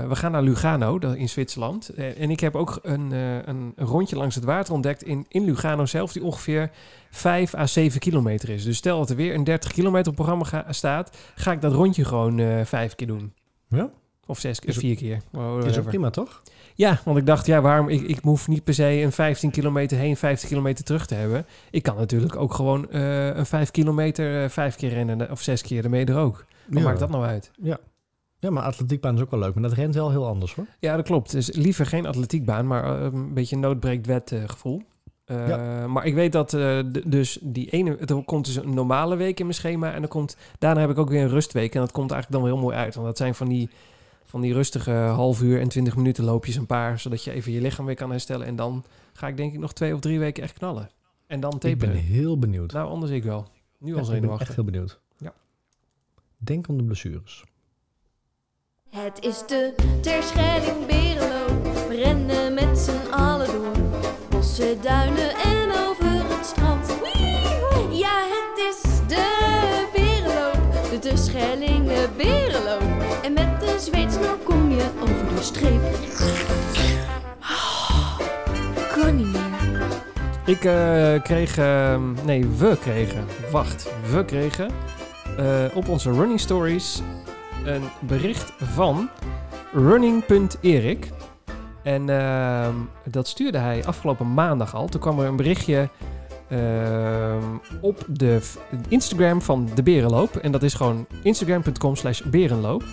we 0.08 0.16
gaan 0.16 0.32
naar 0.32 0.42
Lugano 0.42 0.98
dat- 0.98 1.14
in 1.16 1.28
Zwitserland. 1.28 1.88
En 1.88 2.30
ik 2.30 2.40
heb 2.40 2.54
ook 2.56 2.78
een, 2.82 3.10
een, 3.48 3.72
rondje 3.76 4.16
langs 4.16 4.34
het 4.34 4.44
water 4.44 4.74
ontdekt 4.74 5.02
in, 5.02 5.26
in 5.28 5.44
Lugano 5.44 5.86
zelf... 5.86 6.12
die 6.12 6.22
ongeveer 6.24 6.70
5 7.10 7.54
à 7.54 7.66
7 7.66 8.00
kilometer 8.00 8.48
is. 8.48 8.64
Dus 8.64 8.76
stel 8.76 8.98
dat 8.98 9.10
er 9.10 9.16
weer 9.16 9.34
een 9.34 9.44
30 9.44 9.72
kilometer 9.72 10.12
programma 10.12 10.44
ga- 10.44 10.72
staat... 10.72 11.16
ga 11.34 11.52
ik 11.52 11.60
dat 11.60 11.72
rondje 11.72 12.04
gewoon 12.04 12.66
vijf 12.66 12.94
keer 12.94 13.06
doen. 13.06 13.32
Ja, 13.68 13.90
Of 14.30 14.38
zes 14.38 14.60
keer, 14.60 14.74
vier 14.74 14.96
keer. 14.96 15.22
Is 15.64 15.78
ook 15.78 15.84
prima 15.84 16.10
toch? 16.10 16.42
Ja, 16.74 17.00
want 17.04 17.18
ik 17.18 17.26
dacht, 17.26 17.46
ja, 17.46 17.60
waarom? 17.60 17.88
Ik, 17.88 18.00
ik 18.00 18.18
hoef 18.22 18.48
niet 18.48 18.64
per 18.64 18.74
se 18.74 18.84
een 18.84 19.12
15 19.12 19.50
kilometer 19.50 19.98
heen, 19.98 20.16
15 20.16 20.48
kilometer 20.48 20.84
terug 20.84 21.06
te 21.06 21.14
hebben. 21.14 21.46
Ik 21.70 21.82
kan 21.82 21.96
natuurlijk 21.96 22.36
ook 22.36 22.54
gewoon 22.54 22.90
eh, 22.90 23.26
een 23.26 23.46
5 23.46 23.70
kilometer 23.70 24.42
eh, 24.42 24.48
vijf 24.48 24.76
keer 24.76 24.90
rennen 24.90 25.30
of 25.30 25.40
zes 25.40 25.62
keer, 25.62 25.82
daarmee 25.82 26.04
er 26.04 26.16
ook. 26.16 26.44
Wat 26.66 26.78
ja. 26.78 26.84
maakt 26.84 26.98
dat 26.98 27.10
nou 27.10 27.24
uit? 27.24 27.50
Ja. 27.62 27.78
ja, 28.38 28.50
maar 28.50 28.62
atletiekbaan 28.62 29.14
is 29.14 29.20
ook 29.20 29.30
wel 29.30 29.40
leuk. 29.40 29.54
Maar 29.54 29.62
dat 29.62 29.72
rent 29.72 29.94
wel 29.94 30.10
heel 30.10 30.26
anders 30.26 30.54
hoor. 30.54 30.66
Ja, 30.78 30.96
dat 30.96 31.04
klopt. 31.04 31.30
Dus 31.30 31.52
liever 31.52 31.86
geen 31.86 32.06
atletiekbaan, 32.06 32.66
maar 32.66 32.84
eh, 32.84 33.02
een 33.12 33.34
beetje 33.34 33.54
een 33.54 33.62
noodbreekt 33.62 34.06
wet 34.06 34.34
gevoel. 34.46 34.82
Eh, 35.24 35.84
Maar 35.86 36.06
ik 36.06 36.14
weet 36.14 36.32
dat 36.32 36.50
dus 37.06 37.38
die 37.42 37.70
ene, 37.70 37.96
er 37.96 38.24
komt 38.24 38.44
dus 38.44 38.56
een 38.56 38.74
normale 38.74 39.16
week 39.16 39.38
in 39.38 39.44
mijn 39.44 39.56
schema 39.56 39.92
en 39.92 40.00
dan 40.00 40.10
komt, 40.10 40.36
daarna 40.58 40.80
heb 40.80 40.90
ik 40.90 40.98
ook 40.98 41.08
weer 41.08 41.22
een 41.22 41.28
rustweek 41.28 41.74
en 41.74 41.80
dat 41.80 41.92
komt 41.92 42.10
eigenlijk 42.10 42.42
dan 42.42 42.50
wel 42.50 42.58
heel 42.58 42.68
mooi 42.68 42.84
uit. 42.84 42.94
Want 42.94 43.06
dat 43.06 43.16
zijn 43.16 43.34
van 43.34 43.48
die, 43.48 43.70
van 44.30 44.40
die 44.40 44.52
rustige 44.52 44.90
half 44.90 45.42
uur 45.42 45.60
en 45.60 45.68
20 45.68 45.96
minuten 45.96 46.24
loopjes 46.24 46.56
een 46.56 46.66
paar, 46.66 46.98
zodat 46.98 47.24
je 47.24 47.30
even 47.32 47.52
je 47.52 47.60
lichaam 47.60 47.86
weer 47.86 47.94
kan 47.94 48.10
herstellen. 48.10 48.46
En 48.46 48.56
dan 48.56 48.84
ga 49.12 49.28
ik 49.28 49.36
denk 49.36 49.52
ik 49.52 49.58
nog 49.58 49.72
twee 49.72 49.94
of 49.94 50.00
drie 50.00 50.18
weken 50.18 50.42
echt 50.42 50.58
knallen. 50.58 50.90
En 51.26 51.40
dan 51.40 51.52
Ik 51.54 51.60
ben 51.60 51.70
taperen. 51.78 51.96
heel 51.96 52.38
benieuwd. 52.38 52.72
Nou, 52.72 52.88
anders 52.88 53.12
ik 53.12 53.22
wel. 53.24 53.46
Nu 53.78 53.88
Ja, 53.88 53.92
al 53.94 54.00
ik 54.00 54.06
ben 54.06 54.14
zenuwachtig. 54.14 54.46
echt 54.46 54.56
heel 54.56 54.64
benieuwd. 54.64 55.00
Ja. 55.16 55.32
Denk 56.36 56.68
aan 56.68 56.76
de 56.76 56.84
blessures. 56.84 57.44
Het 58.90 59.24
is 59.24 59.38
de 59.46 59.74
Terschelling 60.00 60.86
Berenloop. 60.86 61.64
We 61.88 61.94
rennen 61.96 62.54
met 62.54 62.78
z'n 62.78 63.10
allen 63.12 63.46
door. 63.46 63.72
Bossen, 64.30 64.82
duinen 64.82 65.30
en 65.34 65.70
over 65.88 66.34
het 66.36 66.46
strand. 66.46 66.86
Ja, 67.92 68.18
het 68.28 68.58
is 68.74 68.82
de 69.08 69.88
Berenloop. 69.92 70.90
De 70.90 70.98
Terschellingen 70.98 72.16
Berenloop. 72.16 72.99
En 73.30 73.48
met 73.48 73.60
de 73.60 73.76
zweetsnor 73.78 74.36
kom 74.44 74.70
je 74.70 74.88
over 75.00 75.34
de 75.34 75.42
streep. 75.42 75.80
Kan 78.92 79.16
niet 79.16 79.26
meer. 79.26 79.88
Ik 80.46 80.64
eh, 80.64 81.22
kreeg, 81.22 81.58
ehm, 81.58 82.02
nee, 82.24 82.46
we 82.46 82.76
kregen, 82.80 83.24
wacht, 83.50 83.90
we 84.10 84.24
kregen 84.24 84.70
eh, 85.36 85.64
op 85.74 85.88
onze 85.88 86.12
running 86.12 86.40
stories 86.40 87.02
een 87.64 87.82
bericht 88.00 88.52
van 88.58 89.08
running.erik. 89.72 91.10
En 91.82 92.08
ehm, 92.08 92.74
dat 93.04 93.28
stuurde 93.28 93.58
hij 93.58 93.84
afgelopen 93.84 94.34
maandag 94.34 94.74
al. 94.74 94.88
Toen 94.88 95.00
kwam 95.00 95.20
er 95.20 95.26
een 95.26 95.36
berichtje 95.36 95.88
ehm, 96.48 97.44
op 97.80 98.04
de 98.06 98.40
Instagram 98.88 99.42
van 99.42 99.68
de 99.74 99.82
Berenloop. 99.82 100.36
En 100.36 100.52
dat 100.52 100.62
is 100.62 100.74
gewoon 100.74 101.06
instagram.com 101.22 101.96
slash 101.96 102.22
berenloop. 102.22 102.84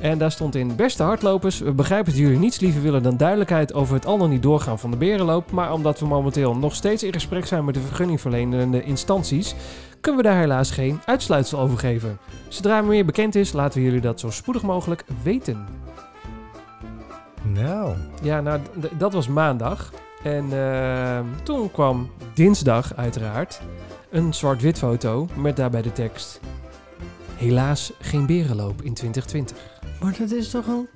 En 0.00 0.18
daar 0.18 0.30
stond 0.30 0.54
in, 0.54 0.76
beste 0.76 1.02
hardlopers, 1.02 1.58
we 1.58 1.72
begrijpen 1.72 2.12
dat 2.12 2.20
jullie 2.20 2.38
niets 2.38 2.60
liever 2.60 2.82
willen 2.82 3.02
dan 3.02 3.16
duidelijkheid 3.16 3.74
over 3.74 3.94
het 3.94 4.06
al 4.06 4.18
dan 4.18 4.30
niet 4.30 4.42
doorgaan 4.42 4.78
van 4.78 4.90
de 4.90 4.96
berenloop. 4.96 5.50
Maar 5.50 5.72
omdat 5.72 6.00
we 6.00 6.06
momenteel 6.06 6.56
nog 6.56 6.74
steeds 6.74 7.02
in 7.02 7.12
gesprek 7.12 7.46
zijn 7.46 7.64
met 7.64 7.74
de 7.74 7.80
vergunningverlenende 7.80 8.82
instanties, 8.82 9.54
kunnen 10.00 10.22
we 10.22 10.28
daar 10.28 10.38
helaas 10.38 10.70
geen 10.70 11.00
uitsluitsel 11.04 11.58
over 11.58 11.78
geven. 11.78 12.18
Zodra 12.48 12.80
meer 12.80 13.04
bekend 13.04 13.34
is, 13.34 13.52
laten 13.52 13.78
we 13.78 13.84
jullie 13.84 14.00
dat 14.00 14.20
zo 14.20 14.30
spoedig 14.30 14.62
mogelijk 14.62 15.04
weten. 15.22 15.66
Nou, 17.42 17.94
Ja, 18.22 18.40
nou, 18.40 18.60
dat 18.98 19.12
was 19.12 19.28
maandag. 19.28 19.92
En 20.22 20.44
eh, 20.52 21.18
toen 21.42 21.70
kwam 21.70 22.10
dinsdag 22.34 22.96
uiteraard 22.96 23.60
een 24.10 24.34
zwart-wit 24.34 24.78
foto 24.78 25.28
met 25.34 25.56
daarbij 25.56 25.82
de 25.82 25.92
tekst... 25.92 26.40
Helaas 27.36 27.92
geen 28.00 28.26
berenloop 28.26 28.82
in 28.82 28.94
2020. 28.94 29.75
Maar 30.00 30.14
dat 30.18 30.30
is 30.30 30.50
toch 30.50 30.66
een 30.66 30.88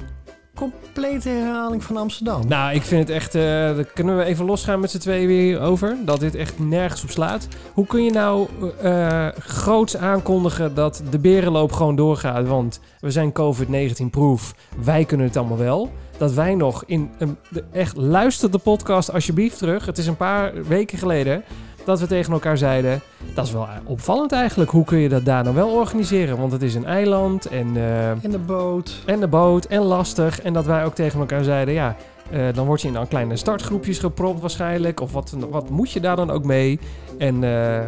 complete 0.54 1.28
herhaling 1.28 1.84
van 1.84 1.96
Amsterdam? 1.96 2.46
Nou, 2.48 2.74
ik 2.74 2.82
vind 2.82 3.08
het 3.08 3.16
echt... 3.16 3.34
eh, 3.34 3.70
kunnen 3.94 4.16
we 4.16 4.24
even 4.24 4.44
losgaan 4.44 4.80
met 4.80 4.90
z'n 4.90 4.98
tweeën 4.98 5.26
weer 5.26 5.60
over? 5.60 5.96
Dat 6.04 6.20
dit 6.20 6.34
echt 6.34 6.58
nergens 6.58 7.02
op 7.02 7.10
slaat. 7.10 7.48
Hoe 7.72 7.86
kun 7.86 8.04
je 8.04 8.10
nou 8.10 8.48
eh 8.82 9.28
groots 9.38 9.96
aankondigen 9.96 10.74
dat 10.74 11.02
de 11.10 11.18
berenloop 11.18 11.72
gewoon 11.72 11.96
doorgaat? 11.96 12.46
Want 12.46 12.80
we 13.00 13.10
zijn 13.10 13.32
COVID-19-proof. 13.32 14.54
Wij 14.84 15.04
kunnen 15.04 15.26
het 15.26 15.36
allemaal 15.36 15.58
wel. 15.58 15.90
Dat 16.16 16.32
wij 16.32 16.54
nog 16.54 16.82
in... 16.86 17.10
Een, 17.18 17.36
echt, 17.72 17.96
luister 17.96 18.50
de 18.50 18.58
podcast 18.58 19.12
alsjeblieft 19.12 19.58
terug. 19.58 19.86
Het 19.86 19.98
is 19.98 20.06
een 20.06 20.16
paar 20.16 20.64
weken 20.64 20.98
geleden 20.98 21.44
dat 21.90 22.00
we 22.00 22.06
tegen 22.06 22.32
elkaar 22.32 22.58
zeiden... 22.58 23.00
Dat 23.34 23.46
is 23.46 23.52
wel 23.52 23.66
opvallend 23.84 24.32
eigenlijk. 24.32 24.70
Hoe 24.70 24.84
kun 24.84 24.98
je 24.98 25.08
dat 25.08 25.24
daar 25.24 25.42
nou 25.42 25.54
wel 25.54 25.68
organiseren? 25.68 26.38
Want 26.38 26.52
het 26.52 26.62
is 26.62 26.74
een 26.74 26.84
eiland 26.84 27.46
en... 27.46 27.76
eh, 27.76 28.10
In 28.20 28.30
de 28.30 28.38
boot. 28.38 29.02
en 29.06 29.20
de 29.20 29.28
boot 29.28 29.64
en 29.64 29.80
lastig. 29.82 30.40
En 30.42 30.52
dat 30.52 30.64
wij 30.64 30.84
ook 30.84 30.94
tegen 30.94 31.20
elkaar 31.20 31.44
zeiden, 31.44 31.74
ja, 31.74 31.96
eh, 32.30 32.40
dan 32.54 32.66
word 32.66 32.80
je 32.80 32.88
in 32.88 32.94
dan 32.94 33.08
kleine 33.08 33.36
startgroepjes 33.36 33.98
gepropt 33.98 34.40
waarschijnlijk. 34.40 35.00
Of 35.00 35.12
wat, 35.12 35.34
wat 35.50 35.70
moet 35.70 35.90
je 35.90 36.00
daar 36.00 36.16
dan 36.16 36.30
ook 36.30 36.44
mee? 36.44 36.80
En 37.18 37.44
eh, 37.44 37.80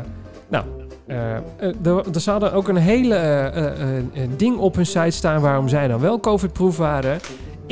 nou, 0.48 0.64
eh, 1.06 1.36
eh, 1.36 1.40
er, 1.84 1.96
er 2.14 2.22
hadden 2.24 2.52
ook 2.52 2.68
een 2.68 2.76
hele 2.76 3.14
eh, 3.14 3.46
eh, 3.46 3.96
eh, 3.98 4.02
ding 4.36 4.56
op 4.58 4.74
hun 4.74 4.86
site 4.86 5.10
staan 5.10 5.40
waarom 5.40 5.68
zij 5.68 5.88
dan 5.88 6.00
wel 6.00 6.20
COVID-proof 6.20 6.76
waren. 6.76 7.18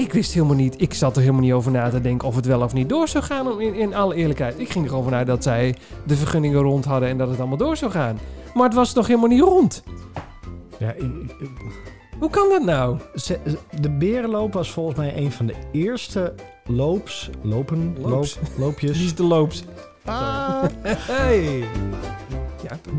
Ik 0.01 0.12
wist 0.12 0.32
helemaal 0.32 0.57
niet, 0.57 0.80
ik 0.80 0.94
zat 0.94 1.14
er 1.16 1.20
helemaal 1.20 1.42
niet 1.42 1.53
over 1.53 1.70
na 1.72 1.88
te 1.90 2.01
denken 2.01 2.28
of 2.28 2.36
het 2.36 2.46
wel 2.46 2.61
of 2.62 2.72
niet 2.72 2.88
door 2.88 3.09
zou 3.09 3.24
gaan, 3.24 3.53
om 3.53 3.61
in, 3.61 3.74
in 3.74 3.94
alle 3.94 4.14
eerlijkheid. 4.14 4.59
Ik 4.59 4.70
ging 4.70 4.84
er 4.84 4.90
gewoon 4.90 5.05
vanuit 5.05 5.26
dat 5.26 5.42
zij 5.42 5.74
de 6.07 6.16
vergunningen 6.16 6.61
rond 6.61 6.84
hadden 6.84 7.09
en 7.09 7.18
dat 7.18 7.28
het 7.28 7.38
allemaal 7.38 7.57
door 7.57 7.76
zou 7.76 7.90
gaan. 7.90 8.18
Maar 8.55 8.64
het 8.64 8.74
was 8.74 8.92
toch 8.92 9.07
helemaal 9.07 9.28
niet 9.28 9.40
rond? 9.40 9.82
Ja, 10.78 10.92
ik- 10.92 11.34
ik- 11.40 11.51
Hoe 12.18 12.30
kan 12.30 12.48
dat 12.48 12.62
nou? 12.64 12.98
de 13.80 13.90
berenloop 13.90 14.53
was 14.53 14.70
volgens 14.70 14.96
mij 14.96 15.16
een 15.16 15.32
van 15.32 15.46
de 15.46 15.55
eerste 15.72 16.34
loops, 16.64 17.30
lopen, 17.42 17.96
Loops. 18.01 18.38
loop, 18.40 18.48
loopjes. 18.59 18.96
Die 18.98 19.07
is 19.07 19.14
de 19.14 19.22
loops. 19.24 19.64
Ah, 20.05 20.62
Hey! 20.84 21.64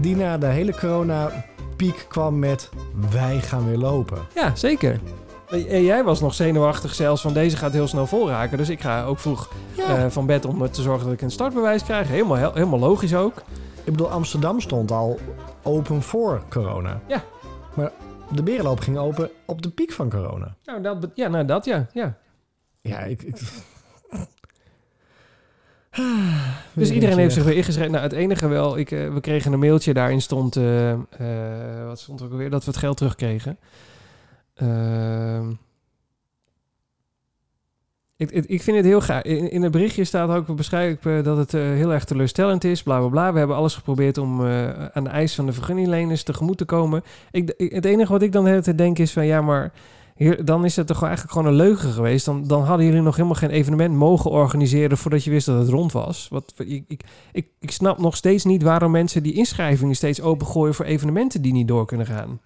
die 0.01 0.15
na 0.15 0.37
de 0.37 0.45
hele 0.45 0.73
corona 0.79 1.45
piek 1.75 2.05
kwam 2.09 2.39
met 2.39 2.69
wij 3.11 3.39
gaan 3.39 3.65
weer 3.67 3.77
lopen. 3.77 4.17
Ja, 4.35 4.55
zeker. 4.55 4.99
En 5.51 5.83
jij 5.83 6.03
was 6.03 6.19
nog 6.19 6.33
zenuwachtig 6.33 6.93
zelfs 6.93 7.21
van 7.21 7.33
deze 7.33 7.57
gaat 7.57 7.73
heel 7.73 7.87
snel 7.87 8.07
vol 8.07 8.29
raken. 8.29 8.57
Dus 8.57 8.69
ik 8.69 8.81
ga 8.81 9.03
ook 9.03 9.19
vroeg 9.19 9.51
eh, 9.77 10.05
van 10.09 10.25
bed 10.25 10.45
om 10.45 10.71
te 10.71 10.81
zorgen 10.81 11.05
dat 11.05 11.13
ik 11.13 11.21
een 11.21 11.31
startbewijs 11.31 11.83
krijg. 11.83 12.07
Helemaal, 12.07 12.37
hel- 12.37 12.53
helemaal 12.53 12.79
logisch 12.79 13.15
ook. 13.15 13.37
Ik 13.83 13.91
bedoel, 13.91 14.09
Amsterdam 14.09 14.59
stond 14.59 14.91
al 14.91 15.19
open 15.63 16.01
voor 16.01 16.43
corona. 16.49 17.01
Ja. 17.07 17.23
Maar 17.75 17.91
de 18.31 18.43
berenloop 18.43 18.79
ging 18.79 18.97
open 18.97 19.29
op 19.45 19.61
de 19.61 19.69
piek 19.69 19.91
van 19.91 20.09
corona. 20.09 20.55
Nou, 20.65 20.81
dat, 20.81 21.07
ja, 21.13 21.27
nou, 21.27 21.45
dat 21.45 21.65
ja. 21.65 21.87
ja. 21.93 22.17
Ja, 22.81 22.99
ik... 22.99 23.21
ik... 23.21 23.37
Dus 26.73 26.87
Weer 26.87 26.93
iedereen 26.93 27.17
heeft 27.17 27.33
zich 27.33 27.43
weer 27.43 27.55
ingeschreven. 27.55 27.91
Nou, 27.91 28.03
het 28.03 28.13
enige 28.13 28.47
wel, 28.47 28.77
ik, 28.77 28.91
eh, 28.91 29.13
we 29.13 29.19
kregen 29.19 29.53
een 29.53 29.59
mailtje. 29.59 29.93
Daarin 29.93 30.21
stond, 30.21 30.55
eh, 30.55 30.91
eh, 30.91 30.99
wat 31.85 31.99
stond 31.99 32.19
er 32.19 32.25
ook 32.25 32.31
alweer? 32.31 32.49
Dat 32.49 32.63
we 32.65 32.71
het 32.71 32.79
geld 32.79 32.97
terugkregen. 32.97 33.57
Ehm 34.61 35.51
ik, 38.21 38.45
ik, 38.45 38.61
vind 38.61 38.77
het 38.77 38.85
heel 38.85 39.01
gaaf. 39.01 39.23
In, 39.23 39.51
in 39.51 39.61
het 39.61 39.71
berichtje 39.71 40.03
staat 40.03 40.29
ook 40.29 40.55
beschrijf 40.55 40.93
ik 40.93 41.05
eh, 41.05 41.23
dat 41.23 41.37
het 41.37 41.53
eh, 41.53 41.61
heel 41.61 41.93
erg 41.93 42.03
teleurstellend 42.03 42.63
is. 42.63 42.83
Bla 42.83 42.99
bla 42.99 43.07
bla. 43.07 43.31
We 43.33 43.37
hebben 43.37 43.55
alles 43.55 43.75
geprobeerd 43.75 44.17
om 44.17 44.45
eh, 44.45 44.85
aan 44.85 45.03
de 45.03 45.09
eis 45.09 45.35
van 45.35 45.45
de 45.45 45.53
vergunningleners 45.53 46.23
tegemoet 46.23 46.57
te 46.57 46.65
komen. 46.65 47.03
Ik, 47.31 47.53
het 47.57 47.85
enige 47.85 48.11
wat 48.11 48.21
ik 48.21 48.31
dan 48.31 48.43
de 48.43 48.49
hele 48.49 48.61
tijd 48.61 48.77
denk 48.77 48.99
is 48.99 49.11
van 49.11 49.25
ja, 49.25 49.41
maar 49.41 49.73
dan 50.43 50.65
is 50.65 50.75
het 50.75 50.87
toch 50.87 51.03
eigenlijk 51.03 51.33
gewoon 51.33 51.47
een 51.47 51.55
leugen 51.57 51.91
geweest. 51.91 52.25
Dan, 52.25 52.47
dan 52.47 52.63
hadden 52.63 52.85
jullie 52.85 53.01
nog 53.01 53.15
helemaal 53.15 53.37
geen 53.37 53.49
evenement 53.49 53.95
mogen 53.95 54.31
organiseren 54.31 54.97
voordat 54.97 55.23
je 55.23 55.29
wist 55.29 55.45
dat 55.45 55.59
het 55.59 55.69
rond 55.69 55.91
was. 55.91 56.27
Wat, 56.29 56.53
ik, 56.57 56.83
ik, 57.31 57.47
ik, 57.59 57.71
snap 57.71 57.97
nog 57.97 58.15
steeds 58.15 58.45
niet 58.45 58.63
waarom 58.63 58.91
mensen 58.91 59.23
die 59.23 59.33
inschrijvingen 59.33 59.95
steeds 59.95 60.21
opengooien 60.21 60.73
voor 60.73 60.85
evenementen 60.85 61.41
die 61.41 61.53
niet 61.53 61.67
door 61.67 61.85
kunnen 61.85 62.05
gaan. 62.05 62.39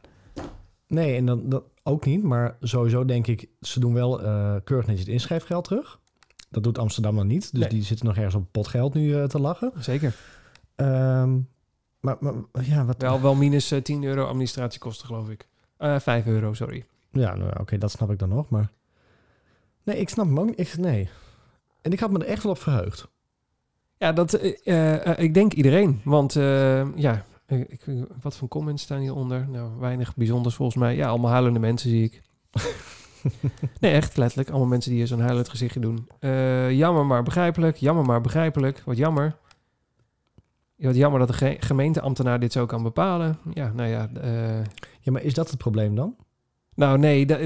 Nee, 0.87 1.15
en 1.15 1.25
dan, 1.25 1.63
ook 1.87 2.05
niet. 2.05 2.23
Maar 2.23 2.57
sowieso 2.59 3.05
denk 3.05 3.27
ik, 3.27 3.49
ze 3.61 3.79
doen 3.79 3.93
wel 3.93 4.21
eh 4.23 4.55
keurig 4.63 4.85
netjes 4.87 5.05
het 5.05 5.13
inschrijfgeld 5.15 5.63
terug. 5.63 5.99
Dat 6.49 6.63
doet 6.63 6.77
Amsterdam 6.77 7.15
dan 7.15 7.27
niet. 7.27 7.51
Dus 7.51 7.59
Nee. 7.59 7.69
die 7.69 7.83
zitten 7.83 8.05
nog 8.05 8.15
ergens 8.15 8.35
op 8.35 8.47
potgeld 8.51 8.93
nu 8.93 9.15
eh, 9.15 9.23
te 9.23 9.39
lachen. 9.39 9.71
Zeker. 9.79 10.15
Ehm, 10.75 11.37
maar, 11.99 12.17
maar 12.19 12.33
ja, 12.61 12.85
wat... 12.85 13.01
Wel, 13.01 13.21
wel 13.21 13.35
minus 13.35 13.71
eh, 13.71 13.81
10 13.81 14.03
euro 14.03 14.25
administratiekosten, 14.25 15.07
geloof 15.07 15.29
ik. 15.29 15.47
Eh 15.77 15.99
5 15.99 16.25
euro, 16.25 16.53
sorry. 16.53 16.85
Ja, 17.11 17.35
nou, 17.35 17.51
oké, 17.59 17.77
dat 17.77 17.91
snap 17.91 18.11
ik 18.11 18.19
dan 18.19 18.29
nog. 18.29 18.49
Maar 18.49 18.71
nee, 19.83 19.97
ik 19.97 20.09
snap 20.09 20.25
hem 20.25 20.39
ook 20.39 20.45
niet. 20.45 20.59
Ik, 20.59 20.77
nee. 20.77 21.09
En 21.81 21.91
ik 21.91 21.99
had 21.99 22.11
me 22.11 22.19
er 22.19 22.25
echt 22.25 22.43
wel 22.43 22.51
op 22.51 22.57
verheugd. 22.59 23.07
Ja, 23.97 24.11
dat, 24.13 24.33
eh, 24.33 24.53
eh, 24.63 25.07
eh, 25.07 25.19
ik 25.23 25.33
denk 25.33 25.53
iedereen. 25.53 26.01
Want 26.03 26.35
eh, 26.35 26.95
ja, 26.95 27.13
eh, 27.13 27.19
ik, 27.47 27.85
wat 28.21 28.37
voor 28.37 28.47
comments 28.47 28.83
staan 28.83 28.99
hieronder? 28.99 29.47
Nou, 29.49 29.79
weinig 29.79 30.15
bijzonders 30.15 30.55
volgens 30.55 30.77
mij. 30.77 30.95
Ja, 30.95 31.07
allemaal 31.07 31.31
huilende 31.31 31.59
mensen 31.59 31.89
zie 31.89 32.03
ik. 32.03 32.21
nee, 33.79 33.91
echt 33.91 34.17
letterlijk. 34.17 34.49
Allemaal 34.49 34.67
mensen 34.67 34.89
die 34.89 34.99
hier 34.99 35.07
zo'n 35.07 35.19
huilend 35.19 35.49
gezichtje 35.49 35.79
doen. 35.79 36.07
Eh, 36.19 36.71
jammer 36.71 37.05
maar 37.05 37.23
begrijpelijk. 37.23 37.75
Jammer 37.77 38.05
maar 38.05 38.21
begrijpelijk. 38.21 38.81
Wat 38.85 38.97
jammer. 38.97 39.35
Ja, 40.75 40.87
wat 40.87 40.95
jammer 40.95 41.19
dat 41.19 41.27
de 41.27 41.33
ge- 41.33 41.57
gemeenteambtenaar 41.59 42.39
dit 42.39 42.51
zo 42.51 42.65
kan 42.65 42.83
bepalen. 42.83 43.37
Ja, 43.53 43.71
nou 43.75 43.89
ja. 43.89 44.09
eh, 44.21 44.63
Ja, 45.01 45.11
maar 45.11 45.21
is 45.21 45.33
dat 45.33 45.49
het 45.49 45.57
probleem 45.57 45.95
dan? 45.95 46.15
nou 46.75 46.97
nee, 46.97 47.25
dat, 47.25 47.37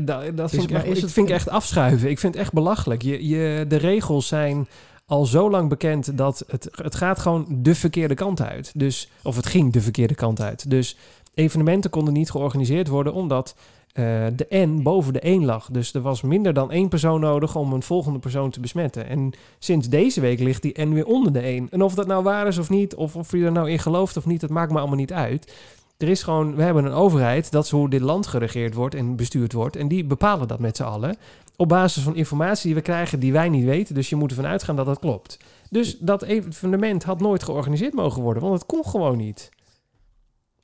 vind, 0.50 0.64
ik, 0.64 0.72
echt, 0.72 0.86
is 0.86 0.98
ik 0.98 1.04
het- 1.04 1.12
vind 1.12 1.28
ik 1.30 1.34
echt 1.34 1.50
afschuiven. 1.50 2.10
Ik 2.10 2.20
vind 2.20 2.34
het 2.34 2.44
echt 2.44 2.54
belachelijk. 2.54 3.02
Je, 3.02 3.28
je, 3.28 3.66
de 3.68 3.76
regels 3.76 4.28
zijn 4.28 4.68
al 5.10 5.26
zo 5.26 5.50
lang 5.50 5.70
bekend 5.70 6.18
dat 6.18 6.44
het, 6.48 6.70
het 6.72 6.96
gaat 6.96 7.20
gewoon 7.20 7.46
de 7.50 7.76
verkeerde 7.76 8.14
kant 8.14 8.42
uit. 8.42 8.72
Dus, 8.76 9.10
of 9.24 9.36
het 9.36 9.46
ging 9.46 9.74
de 9.74 9.82
verkeerde 9.82 10.16
kant 10.16 10.42
uit. 10.42 10.70
Dus 10.70 10.98
evenementen 11.34 11.90
konden 11.90 12.14
niet 12.14 12.32
georganiseerd 12.32 12.88
worden 12.88 13.14
omdat 13.14 13.56
eh, 13.94 14.04
de 14.36 14.48
N 14.50 14.82
boven 14.84 15.14
de 15.14 15.20
1 15.20 15.46
lag. 15.46 15.70
Dus 15.72 15.94
er 15.94 16.02
was 16.02 16.22
minder 16.22 16.54
dan 16.54 16.72
één 16.72 16.90
persoon 16.90 17.20
nodig 17.20 17.56
om 17.56 17.74
een 17.74 17.84
volgende 17.84 18.20
persoon 18.20 18.50
te 18.50 18.60
besmetten. 18.60 19.08
En 19.08 19.32
sinds 19.60 19.90
deze 19.90 20.22
week 20.22 20.40
ligt 20.40 20.62
die 20.62 20.82
N 20.82 20.94
weer 20.94 21.06
onder 21.06 21.34
de 21.34 21.40
1. 21.40 21.68
En 21.72 21.82
of 21.82 21.96
dat 21.96 22.08
nou 22.08 22.24
waar 22.24 22.48
is 22.48 22.58
of 22.58 22.70
niet, 22.70 22.96
of 22.96 23.16
of 23.16 23.32
je 23.32 23.46
er 23.46 23.52
nou 23.52 23.70
in 23.70 23.80
gelooft 23.80 24.18
of 24.18 24.26
niet, 24.26 24.42
dat 24.42 24.50
maakt 24.50 24.72
me 24.72 24.78
allemaal 24.78 24.98
niet 24.98 25.14
uit. 25.14 25.54
Er 25.98 26.10
is 26.10 26.24
gewoon, 26.24 26.56
we 26.56 26.64
hebben 26.64 26.86
een 26.86 26.92
overheid, 26.92 27.52
dat 27.52 27.64
is 27.64 27.72
hoe 27.72 27.90
dit 27.90 28.02
land 28.02 28.28
geregeerd 28.28 28.74
wordt 28.74 28.96
en 28.96 29.16
bestuurd 29.16 29.54
wordt. 29.54 29.76
En 29.76 29.88
die 29.88 30.06
bepalen 30.06 30.48
dat 30.48 30.60
met 30.60 30.78
z'n 30.78 30.84
allen. 30.84 31.18
Op 31.60 31.70
basis 31.70 32.04
van 32.04 32.16
informatie 32.16 32.66
die 32.66 32.76
we 32.76 32.82
krijgen 32.82 33.20
die 33.20 33.32
wij 33.32 33.50
niet 33.50 33.66
weten. 33.66 33.96
Dus 33.96 34.10
je 34.10 34.16
moet 34.16 34.30
ervan 34.30 34.46
uitgaan 34.46 34.76
dat 34.76 34.86
dat 34.86 35.00
klopt. 35.00 35.38
Dus 35.70 35.98
dat 35.98 36.22
evenement 36.22 37.04
had 37.04 37.20
nooit 37.20 37.44
georganiseerd 37.44 37.94
mogen 37.94 38.22
worden, 38.22 38.44
want 38.44 38.56
het 38.56 38.66
kon 38.66 38.86
gewoon 38.86 39.18
niet. 39.18 39.50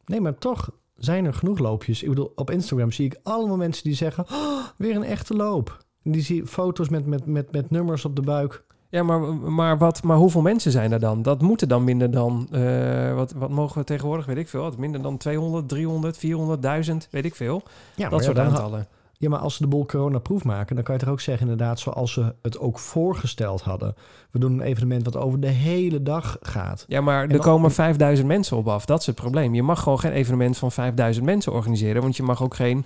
Nee, 0.05 0.21
maar 0.21 0.37
toch 0.37 0.69
zijn 0.95 1.25
er 1.25 1.33
genoeg 1.33 1.59
loopjes. 1.59 2.03
Ik 2.03 2.09
bedoel, 2.09 2.31
op 2.35 2.51
Instagram 2.51 2.91
zie 2.91 3.05
ik 3.05 3.19
allemaal 3.23 3.57
mensen 3.57 3.83
die 3.83 3.95
zeggen... 3.95 4.25
"Oh, 4.31 4.63
weer 4.77 4.95
een 4.95 5.03
echte 5.03 5.33
loop. 5.33 5.85
En 6.03 6.11
die 6.11 6.21
zie 6.21 6.45
foto's 6.45 6.89
met, 6.89 7.05
met, 7.05 7.25
met, 7.25 7.51
met 7.51 7.69
nummers 7.69 8.05
op 8.05 8.15
de 8.15 8.21
buik. 8.21 8.63
Ja, 8.89 9.03
maar, 9.03 9.35
maar, 9.35 9.77
wat, 9.77 10.03
maar 10.03 10.17
hoeveel 10.17 10.41
mensen 10.41 10.71
zijn 10.71 10.91
er 10.91 10.99
dan? 10.99 11.21
Dat 11.21 11.41
moeten 11.41 11.67
dan 11.67 11.83
minder 11.83 12.11
dan, 12.11 12.47
eh, 12.51 13.13
wat, 13.13 13.31
wat 13.31 13.49
mogen 13.49 13.77
we 13.77 13.83
tegenwoordig, 13.83 14.25
weet 14.25 14.37
ik 14.37 14.47
veel. 14.47 14.61
Wat 14.61 14.77
minder 14.77 15.01
dan 15.01 15.17
200, 15.17 15.69
300, 15.69 16.17
400, 16.17 16.61
1000, 16.61 17.07
weet 17.11 17.25
ik 17.25 17.35
veel. 17.35 17.63
Ja, 17.95 18.09
dat 18.09 18.23
soort 18.23 18.39
aantallen. 18.39 18.87
Ja, 19.17 19.29
maar 19.29 19.39
als 19.39 19.55
ze 19.55 19.61
de 19.61 19.67
boel 19.69 19.85
coronaproof 19.85 20.43
maken... 20.43 20.75
dan 20.75 20.83
kan 20.83 20.95
je 20.95 21.01
toch 21.01 21.09
ook 21.09 21.19
zeggen 21.19 21.49
inderdaad 21.49 21.79
zoals 21.79 22.13
ze 22.13 22.33
het 22.41 22.59
ook 22.59 22.79
voorgesteld 22.79 23.61
hadden. 23.61 23.95
We 24.31 24.39
doen 24.39 24.51
een 24.53 24.61
evenement 24.61 25.05
wat 25.05 25.17
over 25.17 25.39
de 25.39 25.47
hele 25.47 26.03
dag 26.03 26.37
gaat. 26.41 26.85
Ja, 26.87 27.01
maar 27.01 27.21
er 27.21 27.27
dan- 27.29 27.39
komen 27.39 27.71
5000 27.71 28.27
mensen 28.27 28.57
op 28.57 28.67
af. 28.67 28.85
Dat 28.85 28.99
is 28.99 29.05
het 29.05 29.15
probleem. 29.15 29.53
Je 29.55 29.63
mag 29.63 29.79
gewoon 29.81 29.99
geen 29.99 30.11
evenement 30.11 30.57
van 30.57 30.71
5000 30.71 31.25
mensen 31.25 31.51
organiseren. 31.53 32.01
Want 32.01 32.15
je 32.17 32.23
mag 32.23 32.43
ook 32.43 32.55
geen... 32.55 32.85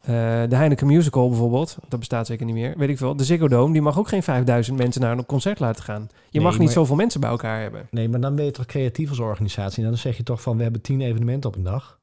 eh, 0.00 0.06
de 0.48 0.56
Heineken 0.56 0.86
Musical 0.86 1.28
bijvoorbeeld, 1.28 1.76
dat 1.88 1.98
bestaat 1.98 2.26
zeker 2.26 2.46
niet 2.46 2.54
meer, 2.54 2.74
weet 2.76 2.88
ik 2.88 2.98
veel. 2.98 3.16
De 3.16 3.24
Ziggo 3.24 3.48
Dome, 3.48 3.72
die 3.72 3.82
mag 3.82 3.98
ook 3.98 4.08
geen 4.08 4.22
5000 4.22 4.78
mensen 4.78 5.00
naar 5.00 5.18
een 5.18 5.26
concert 5.26 5.58
laten 5.60 5.82
gaan. 5.84 6.00
Je 6.10 6.18
Nee, 6.32 6.42
mag 6.42 6.52
niet 6.52 6.62
maar- 6.64 6.72
zoveel 6.72 6.96
mensen 6.96 7.20
bij 7.20 7.30
elkaar 7.30 7.60
hebben. 7.60 7.86
Nee, 7.90 8.08
maar 8.08 8.20
dan 8.20 8.34
ben 8.34 8.44
je 8.44 8.50
toch 8.50 8.66
creatief 8.66 9.08
als 9.08 9.18
organisatie. 9.18 9.82
En 9.82 9.88
dan 9.88 9.98
zeg 9.98 10.16
je 10.16 10.22
toch 10.22 10.42
van, 10.42 10.56
we 10.56 10.62
hebben 10.62 10.80
tien 10.80 11.00
evenementen 11.00 11.50
op 11.50 11.56
een 11.56 11.62
dag. 11.62 11.97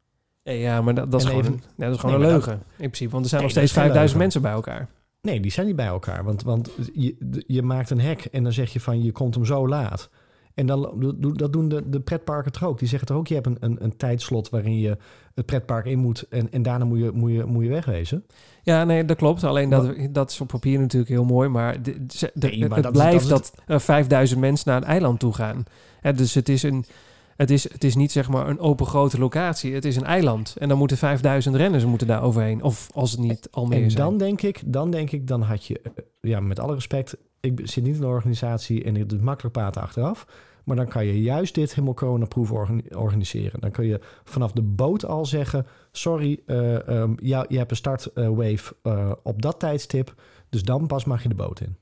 Nee, 0.45 0.59
ja, 0.59 0.81
maar 0.81 0.93
dat, 0.93 1.11
dat, 1.11 1.21
is, 1.21 1.25
En 1.27 1.31
gewoon, 1.33 1.45
even- 1.45 1.57
een, 1.59 1.69
ja, 1.77 1.85
dat 1.85 1.93
is 1.93 1.99
gewoon 1.99 2.15
Nee, 2.19 2.25
een 2.25 2.31
leugen. 2.33 2.53
in 2.53 2.61
principe. 2.77 3.11
Want 3.11 3.23
er 3.23 3.29
zijn 3.29 3.41
Nee, 3.41 3.51
nog 3.51 3.59
steeds 3.59 3.73
dat 3.73 3.83
is 3.83 3.91
geen 3.93 4.09
5000 4.09 4.19
mensen 4.19 4.41
bij 4.41 4.51
elkaar. 4.51 4.87
Nee, 5.21 5.39
die 5.39 5.51
zijn 5.51 5.65
niet 5.67 5.75
bij 5.75 5.85
elkaar. 5.85 6.23
Want, 6.23 6.43
want 6.43 6.69
je, 6.93 7.43
je 7.47 7.61
maakt 7.61 7.89
een 7.89 7.99
hek 7.99 8.25
en 8.25 8.43
dan 8.43 8.51
zeg 8.53 8.73
je 8.73 8.79
van 8.79 9.03
je 9.03 9.11
komt 9.11 9.35
hem 9.35 9.45
zo 9.45 9.67
laat. 9.67 10.09
En 10.53 10.65
dan, 10.65 11.13
dat 11.35 11.53
doen 11.53 11.69
de, 11.69 11.89
de 11.89 11.99
pretparken 11.99 12.51
toch 12.51 12.63
ook. 12.63 12.79
Die 12.79 12.87
zeggen 12.87 13.07
toch 13.07 13.17
ook, 13.17 13.27
je 13.27 13.33
hebt 13.33 13.45
een, 13.47 13.57
een, 13.59 13.83
een 13.83 13.97
tijdslot 13.97 14.49
waarin 14.49 14.79
je 14.79 14.97
het 15.33 15.45
pretpark 15.45 15.85
in 15.85 15.99
moet 15.99 16.25
en, 16.29 16.51
en 16.51 16.61
daarna 16.61 16.85
moet 16.85 16.99
je, 16.99 17.11
moet, 17.13 17.31
je, 17.31 17.45
moet 17.45 17.63
je 17.63 17.69
wegwezen. 17.69 18.25
Ja, 18.63 18.83
nee, 18.83 19.05
dat 19.05 19.17
klopt. 19.17 19.43
Alleen 19.43 19.69
dat, 19.69 19.95
dat 20.11 20.31
is 20.31 20.41
op 20.41 20.47
papier 20.47 20.79
natuurlijk 20.79 21.11
heel 21.11 21.25
mooi. 21.25 21.49
Maar, 21.49 21.81
de, 21.81 22.05
ze- 22.07 22.31
de- 22.33 22.47
Nee, 22.47 22.59
maar 22.59 22.69
het 22.77 22.83
dat 22.83 22.95
is- 22.95 22.99
blijft 23.01 23.29
dat 23.29 23.51
dat, 23.55 23.63
er 23.67 23.81
5000 23.81 24.39
mensen 24.39 24.69
naar 24.71 24.77
een 24.81 24.87
eiland 24.87 25.19
toe 25.19 25.33
gaan. 25.33 25.63
Hè, 26.01 26.13
dus 26.13 26.33
het 26.33 26.49
is, 26.49 26.63
een, 26.63 26.85
het, 27.35 27.49
is, 27.51 27.71
het 27.71 27.83
is 27.83 27.95
niet 27.95 28.11
zeg 28.11 28.29
maar 28.29 28.47
een 28.49 28.59
open 28.59 28.85
grote 28.85 29.19
locatie. 29.19 29.73
Het 29.73 29.85
is 29.85 29.95
een 29.95 30.03
eiland. 30.05 30.55
En 30.59 30.69
dan 30.69 30.77
moeten 30.77 30.97
5000 30.97 31.55
renners 31.55 31.85
moeten 31.85 32.07
daar 32.07 32.23
overheen. 32.23 32.63
Of 32.63 32.89
als 32.93 33.11
het 33.11 33.19
niet 33.19 33.47
al 33.51 33.65
meer 33.65 33.83
En 33.83 33.91
zijn. 33.91 34.03
dan 34.03 34.17
denk 34.17 34.41
ik, 34.41 34.61
dan 34.65 34.91
denk 34.91 35.11
ik, 35.11 35.27
dan 35.27 35.41
had 35.41 35.65
je, 35.65 35.79
eh, 35.81 35.91
ja, 36.21 36.39
met 36.39 36.59
alle 36.59 36.73
respect, 36.73 37.17
ik 37.39 37.61
zit 37.63 37.83
niet 37.83 37.95
in 37.95 38.01
de 38.01 38.07
organisatie 38.07 38.83
en 38.83 38.95
het 38.95 39.11
is 39.11 39.19
makkelijk 39.19 39.53
praten 39.55 39.81
achteraf. 39.81 40.25
Maar 40.63 40.75
dan 40.75 40.87
kan 40.87 41.05
je 41.05 41.21
juist 41.21 41.55
dit 41.55 41.69
helemaal 41.73 41.93
coronaproof 41.93 42.51
organi- 42.51 42.95
organiseren. 42.95 43.59
Dan 43.61 43.71
kun 43.71 43.85
je 43.85 43.99
vanaf 44.23 44.51
de 44.51 44.61
boot 44.61 45.05
al 45.05 45.25
zeggen: 45.25 45.65
sorry, 45.91 46.39
ja, 47.21 47.45
je 47.47 47.57
hebt 47.57 47.71
een 47.71 47.77
startwave 47.77 48.75
eh 48.81 49.11
op 49.23 49.41
dat 49.41 49.59
tijdstip. 49.59 50.13
Dus 50.49 50.63
dan 50.63 50.87
pas 50.87 51.05
mag 51.05 51.23
je 51.23 51.29
de 51.29 51.35
boot 51.35 51.59
in. 51.59 51.75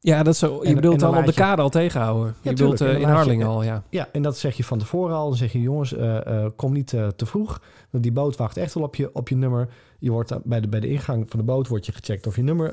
Ja, 0.00 0.22
dat 0.22 0.36
zo, 0.36 0.58
je 0.62 0.68
En- 0.68 0.74
bedoelt 0.74 0.94
en 0.94 1.00
dan 1.00 1.10
dan 1.10 1.20
op 1.20 1.26
de 1.26 1.34
kade 1.34 1.62
al 1.62 1.68
tegenhouden. 1.68 2.34
je 2.42 2.50
bedoelt 2.50 2.80
eh, 2.80 2.98
in 3.00 3.08
Harlingen 3.08 3.46
al, 3.46 3.62
ja. 3.62 3.82
Ja, 3.90 4.08
en 4.12 4.22
dat 4.22 4.38
zeg 4.38 4.56
je 4.56 4.64
van 4.64 4.78
tevoren 4.78 5.16
al. 5.16 5.28
Dan 5.28 5.36
zeg 5.36 5.52
je: 5.52 5.60
jongens, 5.60 5.94
eh, 5.94 6.44
eh, 6.44 6.50
kom 6.56 6.72
niet 6.72 6.86
te 6.86 7.26
vroeg. 7.26 7.62
Want 7.90 8.02
die 8.02 8.12
boot 8.12 8.36
wacht 8.36 8.56
echt 8.56 8.74
wel 8.74 8.82
op 8.82 8.96
je, 8.96 9.14
op 9.14 9.28
je 9.28 9.36
nummer. 9.36 9.68
Je 9.98 10.10
wordt 10.10 10.32
bij 10.44 10.60
de, 10.60 10.68
bij 10.68 10.80
de 10.80 10.88
ingang 10.88 11.30
van 11.30 11.38
de 11.38 11.44
boot 11.44 11.68
wordt 11.68 11.86
je 11.86 11.92
gecheckt 11.92 12.26
of 12.26 12.36
je 12.36 12.42
nummer 12.42 12.72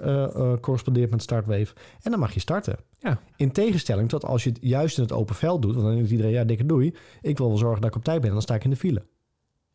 correspondeert 0.59 1.09
met 1.11 1.21
startwave. 1.21 1.73
En 2.01 2.11
dan 2.11 2.19
mag 2.19 2.33
je 2.33 2.39
starten. 2.39 2.77
Ja. 2.99 3.19
In 3.35 3.51
tegenstelling 3.51 4.09
tot 4.09 4.25
als 4.25 4.43
je 4.43 4.49
het 4.49 4.59
juist 4.61 4.97
in 4.97 5.03
het 5.03 5.11
open 5.11 5.35
veld 5.35 5.61
doet. 5.61 5.73
Want 5.73 5.85
dan 5.85 5.95
denkt 5.95 6.11
iedereen, 6.11 6.31
ja, 6.31 6.43
dikke 6.43 6.65
doei. 6.65 6.95
Ik 7.21 7.37
wil 7.37 7.47
wel 7.47 7.57
zorgen 7.57 7.81
dat 7.81 7.89
ik 7.89 7.95
op 7.95 8.03
tijd 8.03 8.21
ben. 8.21 8.31
Dan 8.31 8.41
sta 8.41 8.55
ik 8.55 8.63
in 8.63 8.69
de 8.69 8.75
file. 8.75 9.03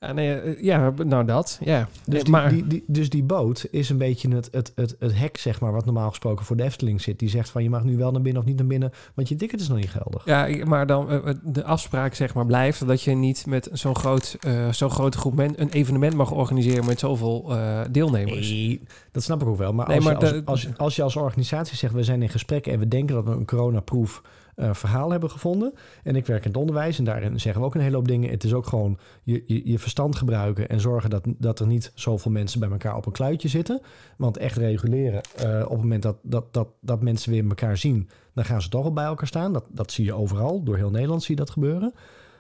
Ja, 0.01 0.12
nee, 0.12 0.34
eh, 0.40 0.62
ja, 0.62 0.92
nou 1.05 1.24
dat, 1.24 1.59
ja. 1.64 1.88
Dus, 2.05 2.14
Nee, 2.14 2.22
die, 2.22 2.32
maar, 2.32 2.49
die, 2.51 2.66
die, 2.66 2.84
dus 2.86 3.11
die 3.11 3.22
boot 3.22 3.66
is 3.70 3.88
een 3.90 3.99
beetje 3.99 4.34
het, 4.34 4.49
het, 4.53 4.72
het, 4.74 4.96
het 4.99 5.18
hek, 5.18 5.36
zeg 5.36 5.61
maar, 5.61 5.72
wat 5.72 5.84
normaal 5.84 6.09
gesproken 6.09 6.44
voor 6.44 6.57
de 6.57 6.62
Efteling 6.62 7.01
zit. 7.01 7.18
Die 7.18 7.28
zegt 7.28 7.51
van 7.51 7.62
je 7.62 7.70
mag 7.70 7.84
nu 7.84 7.96
wel 7.96 8.11
naar 8.11 8.22
binnen 8.22 8.42
of 8.42 8.49
niet 8.49 8.57
naar 8.59 8.66
binnen, 8.66 8.92
want 9.14 9.28
je 9.28 9.36
ticket 9.36 9.61
is 9.61 9.68
nog 9.68 9.76
niet 9.78 9.90
geldig. 9.90 10.24
ja, 10.24 10.64
maar 10.66 10.86
dan 10.86 11.11
eh, 11.11 11.34
de 11.42 11.64
afspraak 11.64 12.14
zeg 12.14 12.34
maar 12.34 12.46
blijft 12.46 12.86
dat 12.86 13.03
je 13.03 13.14
niet 13.14 13.46
met 13.46 13.68
zo'n 13.72 13.96
groot, 13.96 14.36
eh, 14.40 14.72
zo'n 14.72 14.90
grote 14.90 15.18
groep 15.18 15.34
men 15.34 15.61
een 15.61 15.70
evenement 15.70 16.14
mag 16.14 16.30
organiseren 16.32 16.86
met 16.86 16.99
zoveel 16.99 17.44
eh, 17.57 17.80
deelnemers. 17.90 18.51
Nee, 18.51 18.80
dat 19.12 19.22
snap 19.22 19.42
ik 19.42 19.49
ook 19.49 19.59
wel. 19.59 19.72
Maar, 19.72 19.86
Nee, 19.88 19.96
als, 19.96 20.05
maar 20.05 20.14
je, 20.14 20.20
als, 20.20 20.30
de- 20.32 20.42
als, 20.44 20.62
je- 20.62 20.76
als 20.76 20.96
je 20.96 21.03
als 21.03 21.16
organisatie 21.16 21.76
zegt... 21.76 21.92
we 21.94 22.03
zijn 22.05 22.22
in 22.22 22.28
gesprek 22.28 22.66
en 22.66 22.78
we 22.78 22.88
denken 22.88 23.14
dat 23.14 23.24
we 23.24 23.30
een 23.30 23.46
coronaproof 23.46 24.22
eh 24.59 24.75
verhaal 24.75 25.11
hebben 25.11 25.31
gevonden... 25.31 25.75
en 26.03 26.17
ik 26.17 26.27
werk 26.27 26.45
in 26.45 26.51
het 26.51 26.59
onderwijs 26.61 26.99
en 26.99 27.05
daarin 27.05 27.41
zeggen 27.41 27.61
we 27.61 27.67
ook 27.67 27.75
een 27.75 27.81
hele 27.81 27.97
hoop 27.97 28.09
dingen... 28.09 28.31
het 28.31 28.45
is 28.45 28.53
ook 28.53 28.67
gewoon 28.67 28.99
je, 29.23 29.43
je, 29.47 29.69
je 29.69 29.79
verstand 29.79 30.17
gebruiken... 30.17 30.69
en 30.69 30.81
zorgen 30.81 31.11
dat, 31.11 31.25
dat 31.27 31.61
er 31.61 31.67
niet 31.67 31.93
zoveel 31.95 32.31
mensen 32.31 32.61
bij 32.61 32.71
elkaar 32.71 32.97
op 32.97 33.07
een 33.07 33.13
kluitje 33.13 33.49
zitten. 33.49 33.81
Want 34.17 34.37
echt 34.37 34.57
reguleren, 34.57 35.23
eh, 35.37 35.63
op 35.65 35.71
het 35.71 35.81
moment 35.81 36.03
dat, 36.03 36.17
dat, 36.23 36.55
dat, 36.55 36.69
dat 36.81 37.03
mensen 37.03 37.31
weer 37.31 37.49
elkaar 37.49 37.77
zien... 37.77 38.09
dan 38.35 38.45
gaan 38.45 38.63
ze 38.63 38.69
toch 38.69 38.85
al 38.85 38.93
bij 38.93 39.05
elkaar 39.05 39.27
staan. 39.27 39.53
Dat, 39.53 39.65
dat 39.69 39.93
zie 39.93 40.05
je 40.05 40.15
overal, 40.15 40.63
door 40.63 40.77
heel 40.77 40.91
Nederland 40.91 41.23
zie 41.23 41.35
je 41.35 41.41
dat 41.41 41.51
gebeuren. 41.51 41.95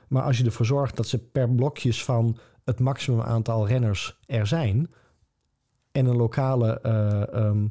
Maar 0.08 0.22
als 0.22 0.38
je 0.38 0.44
ervoor 0.44 0.66
zorgt 0.66 0.96
dat 0.96 1.06
ze 1.06 1.18
per 1.18 1.50
blokjes 1.50 2.04
van 2.04 2.38
het 2.64 2.80
maximum 2.80 3.20
aantal 3.20 3.66
renners 3.66 4.18
er 4.26 4.46
zijn 4.46 4.90
en 5.92 6.06
een 6.06 6.16
lokale 6.16 6.80
eh, 6.80 7.34
ehm, 7.34 7.66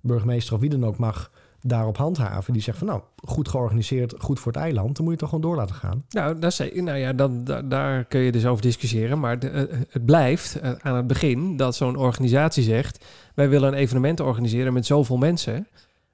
burgemeester 0.00 0.54
of 0.54 0.60
wie 0.60 0.70
dan 0.70 0.84
ook 0.84 0.98
mag 0.98 1.30
daarop 1.62 1.96
handhaven. 1.96 2.52
Die 2.52 2.62
zegt 2.62 2.78
van 2.78 2.86
nou, 2.86 3.00
goed 3.24 3.48
georganiseerd, 3.48 4.14
goed 4.18 4.40
voor 4.40 4.52
het 4.52 4.60
eiland. 4.60 4.96
Dan 4.96 5.04
moet 5.04 5.04
je 5.04 5.10
het 5.10 5.18
toch 5.18 5.28
gewoon 5.28 5.44
door 5.44 5.56
laten 5.56 5.74
gaan. 5.74 6.04
Nou, 6.08 6.38
dat 6.38 6.50
is, 6.60 6.70
nou 6.74 6.98
ja, 6.98 7.12
dan, 7.12 7.44
da- 7.44 7.62
daar 7.62 8.04
kun 8.04 8.20
je 8.20 8.32
dus 8.32 8.46
over 8.46 8.62
discussiëren. 8.62 9.20
Maar 9.20 9.38
de, 9.38 9.48
eh, 9.48 9.78
het 9.90 10.04
blijft 10.04 10.60
eh, 10.60 10.70
aan 10.82 10.96
het 10.96 11.06
begin 11.06 11.56
dat 11.56 11.74
zo'n 11.76 11.96
organisatie 11.96 12.62
zegt... 12.62 13.04
wij 13.34 13.48
willen 13.48 13.68
een 13.72 13.78
evenement 13.78 14.20
organiseren 14.20 14.72
met 14.72 14.86
zoveel 14.86 15.16
mensen. 15.16 15.66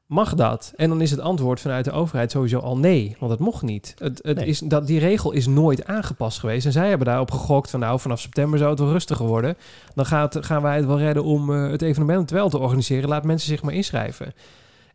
Mag 0.06 0.34
dat? 0.34 0.72
En 0.76 0.88
dan 0.88 1.00
is 1.00 1.10
het 1.10 1.20
antwoord 1.20 1.60
vanuit 1.60 1.84
de 1.84 1.90
overheid 1.92 2.30
sowieso 2.30 2.58
al 2.58 2.78
nee. 2.78 3.16
Want 3.18 3.30
het 3.30 3.40
mocht 3.40 3.62
niet. 3.62 3.94
Het, 3.98 4.20
het 4.22 4.36
Nee. 4.36 4.46
is, 4.46 4.58
dat, 4.58 4.86
die 4.86 4.98
regel 4.98 5.32
is 5.32 5.46
nooit 5.46 5.84
aangepast 5.86 6.38
geweest. 6.38 6.66
En 6.66 6.72
zij 6.72 6.88
hebben 6.88 7.06
daarop 7.06 7.30
gegokt 7.30 7.70
van... 7.70 7.80
nou, 7.80 8.00
vanaf 8.00 8.20
september 8.20 8.58
zou 8.58 8.70
het 8.70 8.78
wel 8.80 8.90
rustiger 8.90 9.26
worden. 9.26 9.56
Dan 9.94 10.06
gaat, 10.06 10.36
gaan 10.44 10.62
wij 10.62 10.76
het 10.76 10.86
wel 10.86 10.98
redden 10.98 11.24
om 11.24 11.52
eh, 11.54 11.70
het 11.70 11.82
evenement 11.82 12.30
wel 12.30 12.48
te 12.48 12.58
organiseren. 12.58 13.08
Laat 13.08 13.24
mensen 13.24 13.48
zich 13.48 13.62
maar 13.62 13.74
inschrijven. 13.74 14.32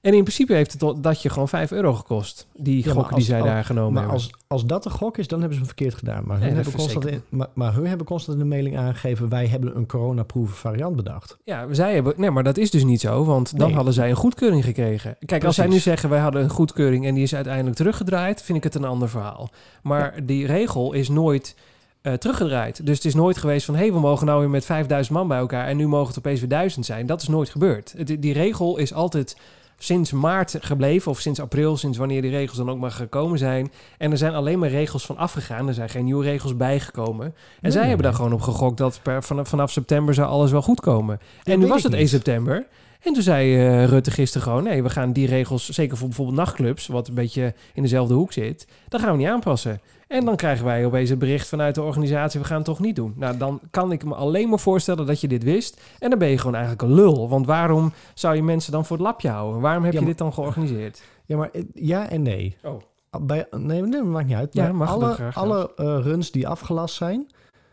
En 0.01 0.13
in 0.13 0.21
principe 0.23 0.53
heeft 0.53 0.71
het 0.81 1.03
dat 1.03 1.21
je 1.21 1.29
gewoon 1.29 1.47
5 1.47 1.71
euro 1.71 1.93
gekost. 1.93 2.47
Die 2.55 2.85
Ja, 2.87 2.93
maar 2.93 3.03
gok 3.03 3.15
die 3.15 3.23
zij 3.25 3.39
als- 3.41 3.47
daar 3.49 3.65
genomen 3.65 3.93
maar 3.93 4.01
hebben. 4.01 4.19
als, 4.21 4.31
als 4.47 4.65
dat 4.65 4.85
een 4.85 4.91
gok 4.91 5.17
is, 5.17 5.27
dan 5.27 5.39
hebben 5.39 5.57
ze 5.57 5.63
hem 5.63 5.73
verkeerd 5.75 5.97
gedaan. 5.99 6.23
Maar 6.25 6.37
Nee, 6.37 6.47
hun, 6.47 6.55
hebben 6.55 6.73
constant 6.73 7.05
in, 7.07 7.21
maar, 7.29 7.47
maar 7.53 7.73
hun 7.73 7.85
hebben 7.87 8.05
constant 8.05 8.37
in 8.37 8.43
de 8.43 8.49
mailing 8.49 8.77
aangegeven... 8.77 9.29
wij 9.29 9.47
hebben 9.47 9.75
een 9.77 9.85
coronaproof 9.85 10.49
variant 10.49 10.95
bedacht. 10.95 11.37
Ja, 11.43 11.67
zij 11.73 11.93
hebben. 11.93 12.13
Nee, 12.17 12.31
maar 12.31 12.43
dat 12.43 12.57
is 12.57 12.71
dus 12.71 12.83
niet 12.83 13.01
zo, 13.01 13.23
want 13.25 13.57
dan 13.57 13.65
Nee. 13.67 13.75
hadden 13.75 13.93
zij 13.93 14.09
een 14.09 14.15
goedkeuring 14.15 14.63
gekregen. 14.63 15.15
Kijk, 15.25 15.43
als 15.43 15.55
zij 15.55 15.67
nu 15.67 15.79
zeggen 15.79 16.09
wij 16.09 16.19
hadden 16.19 16.43
een 16.43 16.49
goedkeuring 16.49 17.05
en 17.05 17.13
die 17.13 17.23
is 17.23 17.35
uiteindelijk 17.35 17.75
teruggedraaid, 17.75 18.41
vind 18.41 18.57
ik 18.57 18.63
het 18.63 18.75
een 18.75 18.85
ander 18.85 19.09
verhaal. 19.09 19.49
Maar 19.83 20.25
die 20.25 20.45
regel 20.45 20.93
is 20.93 21.09
nooit 21.09 21.55
eh, 22.01 22.13
teruggedraaid. 22.13 22.85
Dus 22.85 22.95
het 22.95 23.05
is 23.05 23.15
nooit 23.15 23.37
geweest 23.37 23.65
van 23.65 23.75
hé, 23.75 23.81
hey, 23.81 23.93
we 23.93 23.99
mogen 23.99 24.25
nou 24.25 24.39
weer 24.39 24.49
met 24.49 24.65
5000 24.65 25.17
man 25.17 25.27
bij 25.27 25.37
elkaar 25.37 25.67
en 25.67 25.77
nu 25.77 25.87
mogen 25.87 26.07
het 26.07 26.17
opeens 26.17 26.39
weer 26.39 26.49
1000 26.49 26.85
zijn. 26.85 27.05
Dat 27.05 27.21
is 27.21 27.27
nooit 27.27 27.49
gebeurd. 27.49 27.93
Het, 27.97 28.15
die 28.19 28.33
regel 28.33 28.77
is 28.77 28.93
altijd 28.93 29.37
sinds 29.83 30.11
maart 30.11 30.57
gebleven, 30.59 31.11
of 31.11 31.19
sinds 31.19 31.39
april, 31.39 31.77
sinds 31.77 31.97
wanneer 31.97 32.21
die 32.21 32.31
regels 32.31 32.57
dan 32.57 32.69
ook 32.69 32.79
maar 32.79 32.91
gekomen 32.91 33.37
zijn. 33.37 33.71
En 33.97 34.11
er 34.11 34.17
zijn 34.17 34.33
alleen 34.33 34.59
maar 34.59 34.69
regels 34.69 35.05
van 35.05 35.17
afgegaan. 35.17 35.67
Er 35.67 35.73
zijn 35.73 35.89
geen 35.89 36.05
nieuwe 36.05 36.23
regels 36.23 36.57
bijgekomen. 36.57 37.25
En 37.25 37.33
Nee, 37.61 37.71
zij 37.71 37.79
nee, 37.79 37.89
hebben 37.89 38.07
daar 38.07 38.15
gewoon 38.15 38.33
op 38.33 38.41
gegokt 38.41 38.77
dat 38.77 38.99
per, 39.03 39.23
vanaf, 39.23 39.47
vanaf 39.47 39.71
september 39.71 40.13
zou 40.13 40.27
alles 40.29 40.51
wel 40.51 40.61
goed 40.61 40.79
komen. 40.81 41.19
en 41.43 41.59
nu 41.59 41.67
was 41.67 41.83
het 41.83 41.91
1 41.91 42.01
niet. 42.01 42.09
september. 42.09 42.65
En 43.01 43.13
toen 43.13 43.23
zei 43.23 43.55
eh, 43.55 43.85
Rutte 43.85 44.11
gisteren 44.11 44.47
gewoon... 44.47 44.63
nee, 44.63 44.83
we 44.83 44.89
gaan 44.89 45.13
die 45.13 45.27
regels, 45.27 45.69
zeker 45.69 45.97
voor 45.97 46.07
bijvoorbeeld 46.07 46.37
nachtclubs... 46.37 46.87
wat 46.87 47.07
een 47.07 47.13
beetje 47.13 47.53
in 47.73 47.81
dezelfde 47.81 48.13
hoek 48.13 48.33
zit... 48.33 48.67
dat 48.87 49.01
gaan 49.01 49.11
we 49.11 49.17
niet 49.17 49.27
aanpassen. 49.27 49.81
En 50.07 50.25
dan 50.25 50.35
krijgen 50.35 50.65
wij 50.65 50.85
opeens 50.85 51.09
het 51.09 51.19
bericht 51.19 51.47
vanuit 51.47 51.75
de 51.75 51.81
organisatie... 51.81 52.39
we 52.39 52.45
gaan 52.45 52.55
het 52.55 52.65
toch 52.65 52.79
niet 52.79 52.95
doen. 52.95 53.13
Nou, 53.15 53.37
dan 53.37 53.59
kan 53.71 53.91
ik 53.91 54.05
me 54.05 54.15
alleen 54.15 54.49
maar 54.49 54.59
voorstellen 54.59 55.05
dat 55.05 55.21
je 55.21 55.27
dit 55.27 55.43
wist. 55.43 55.81
En 55.99 56.09
dan 56.09 56.19
ben 56.19 56.27
je 56.27 56.37
gewoon 56.37 56.55
eigenlijk 56.55 56.83
een 56.83 56.93
lul. 56.93 57.29
Want 57.29 57.45
waarom 57.45 57.93
zou 58.13 58.35
je 58.35 58.43
mensen 58.43 58.71
dan 58.71 58.85
voor 58.85 58.97
het 58.97 59.05
lapje 59.05 59.29
houden? 59.29 59.61
Waarom 59.61 59.83
heb 59.83 59.93
Ja, 59.93 59.99
je 59.99 60.05
dit 60.05 60.17
dan 60.17 60.33
georganiseerd? 60.33 61.01
Ja, 61.25 61.37
maar 61.37 61.49
eh, 61.51 61.63
ja 61.73 62.09
en 62.09 62.21
nee. 62.21 62.57
Oh. 62.63 62.81
Bij, 63.21 63.47
nee, 63.51 63.81
nee, 63.81 63.91
dat 63.91 64.03
maakt 64.03 64.27
niet 64.27 64.35
uit. 64.35 64.53
Ja, 64.53 64.69
alle, 64.69 65.15
alle 65.33 65.71
eh, 65.75 65.85
runs 65.85 66.31
die 66.31 66.47
afgelast 66.47 66.95
zijn, 66.95 67.27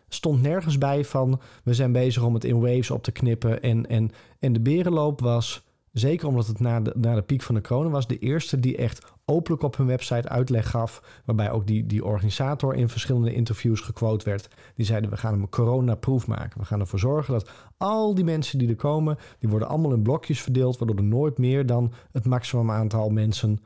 stond 0.08 0.42
nergens 0.42 0.78
bij 0.78 1.04
van... 1.04 1.40
we 1.64 1.74
zijn 1.74 1.92
bezig 1.92 2.22
om 2.22 2.34
het 2.34 2.44
in 2.44 2.60
waves 2.60 2.90
op 2.90 3.02
te 3.02 3.12
knippen. 3.12 3.62
En, 3.62 3.86
en, 3.88 4.10
en 4.38 4.52
de 4.52 4.60
berenloop 4.60 5.20
was, 5.20 5.66
zeker 5.92 6.28
omdat 6.28 6.46
het 6.46 6.60
na 6.60 6.80
de, 6.80 6.92
na 6.96 7.14
de 7.14 7.22
piek 7.22 7.42
van 7.42 7.54
de 7.54 7.60
corona 7.60 7.88
was... 7.88 8.06
de 8.06 8.18
eerste 8.18 8.60
die 8.60 8.76
echt 8.76 9.12
openlijk 9.24 9.62
op 9.62 9.76
hun 9.76 9.86
website 9.86 10.28
uitleg 10.28 10.70
gaf... 10.70 11.22
waarbij 11.24 11.50
ook 11.50 11.66
die, 11.66 11.86
die 11.86 12.04
organisator 12.04 12.74
in 12.74 12.88
verschillende 12.88 13.34
interviews 13.34 13.80
gequote 13.80 14.24
werd. 14.24 14.48
Die 14.74 14.86
zeiden, 14.86 15.10
we 15.10 15.16
gaan 15.16 15.32
hem 15.32 15.48
corona-proof 15.48 16.26
maken. 16.26 16.60
We 16.60 16.66
gaan 16.66 16.80
ervoor 16.80 16.98
zorgen 16.98 17.32
dat 17.32 17.50
al 17.76 18.14
die 18.14 18.24
mensen 18.24 18.58
die 18.58 18.68
er 18.68 18.76
komen... 18.76 19.16
die 19.38 19.48
worden 19.48 19.68
allemaal 19.68 19.92
in 19.92 20.02
blokjes 20.02 20.42
verdeeld... 20.42 20.78
waardoor 20.78 20.96
er 20.96 21.02
nooit 21.02 21.38
meer 21.38 21.66
dan 21.66 21.92
het 22.12 22.24
maximum 22.24 22.70
aantal 22.70 23.10
mensen 23.10 23.58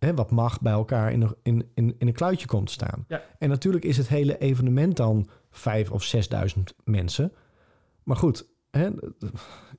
hè, 0.00 0.14
wat 0.14 0.30
mag 0.30 0.60
bij 0.60 0.72
elkaar 0.72 1.12
in 1.12 1.22
een, 1.22 1.34
in, 1.42 1.64
in, 1.74 1.94
in 1.98 2.06
een 2.06 2.12
kluitje 2.12 2.46
komt 2.46 2.70
staan. 2.70 3.04
Ja. 3.08 3.22
En 3.38 3.48
natuurlijk 3.48 3.84
is 3.84 3.96
het 3.96 4.08
hele 4.08 4.38
evenement 4.38 4.96
dan 4.96 5.28
vijf 5.50 5.90
of 5.90 6.02
zesduizend 6.02 6.74
mensen. 6.84 7.32
Maar 8.02 8.16
goed, 8.16 8.48
hè, 8.70 8.90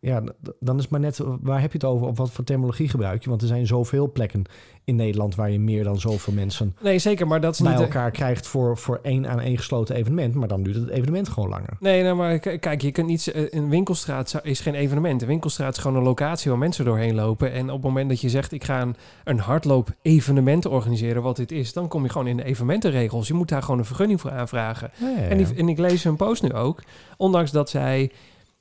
ja, 0.03 0.21
dan 0.59 0.77
is 0.77 0.87
maar 0.87 0.99
net 0.99 1.19
waar 1.41 1.61
heb 1.61 1.71
je 1.71 1.77
het 1.77 1.87
over? 1.87 2.07
Op 2.07 2.17
wat 2.17 2.31
voor 2.31 2.43
terminologie 2.43 2.89
gebruik 2.89 3.23
je? 3.23 3.29
Want 3.29 3.41
er 3.41 3.47
zijn 3.47 3.67
zoveel 3.67 4.11
plekken 4.11 4.43
in 4.83 4.95
Nederland 4.95 5.35
waar 5.35 5.51
je 5.51 5.59
meer 5.59 5.83
dan 5.83 5.99
zoveel 5.99 6.33
mensen 6.33 6.75
Nee, 6.81 6.99
zeker, 6.99 7.27
maar 7.27 7.41
dat 7.41 7.53
is 7.53 7.59
bij 7.59 7.71
niet... 7.71 7.81
elkaar 7.81 8.11
krijgt 8.11 8.47
voor, 8.47 8.77
voor 8.77 8.99
één 9.03 9.27
aan 9.29 9.39
één 9.39 9.57
gesloten 9.57 9.95
evenement. 9.95 10.33
Maar 10.35 10.47
dan 10.47 10.63
duurt 10.63 10.75
het 10.75 10.89
evenement 10.89 11.29
gewoon 11.29 11.49
langer. 11.49 11.77
Nee, 11.79 12.03
nou, 12.03 12.15
maar 12.15 12.39
kijk, 12.39 12.81
je 12.81 12.91
kunt 12.91 13.07
niet... 13.07 13.27
eh, 13.27 13.43
Een 13.49 13.69
winkelstraat 13.69 14.39
is 14.43 14.59
geen 14.59 14.75
evenement. 14.75 15.21
Een 15.21 15.27
winkelstraat 15.27 15.75
is 15.75 15.81
gewoon 15.81 15.97
een 15.97 16.03
locatie 16.03 16.49
waar 16.51 16.59
mensen 16.59 16.85
doorheen 16.85 17.15
lopen. 17.15 17.51
En 17.51 17.65
op 17.67 17.73
het 17.75 17.83
moment 17.83 18.09
dat 18.09 18.21
je 18.21 18.29
zegt, 18.29 18.51
ik 18.51 18.63
ga 18.63 18.81
een, 18.81 18.95
een 19.23 19.39
hardloop-evenement 19.39 20.65
organiseren, 20.65 21.21
wat 21.21 21.35
dit 21.35 21.51
is, 21.51 21.73
dan 21.73 21.87
kom 21.87 22.03
je 22.03 22.09
gewoon 22.09 22.27
in 22.27 22.37
de 22.37 22.43
evenementenregels. 22.43 23.27
Je 23.27 23.33
moet 23.33 23.49
daar 23.49 23.61
gewoon 23.63 23.79
een 23.79 23.85
vergunning 23.85 24.21
voor 24.21 24.31
aanvragen. 24.31 24.91
En, 25.29 25.37
die, 25.37 25.47
en 25.55 25.69
ik 25.69 25.77
lees 25.77 26.03
hun 26.03 26.15
post 26.15 26.41
nu 26.43 26.53
ook. 26.53 26.83
Ondanks 27.17 27.51
dat 27.51 27.69
zij 27.69 28.11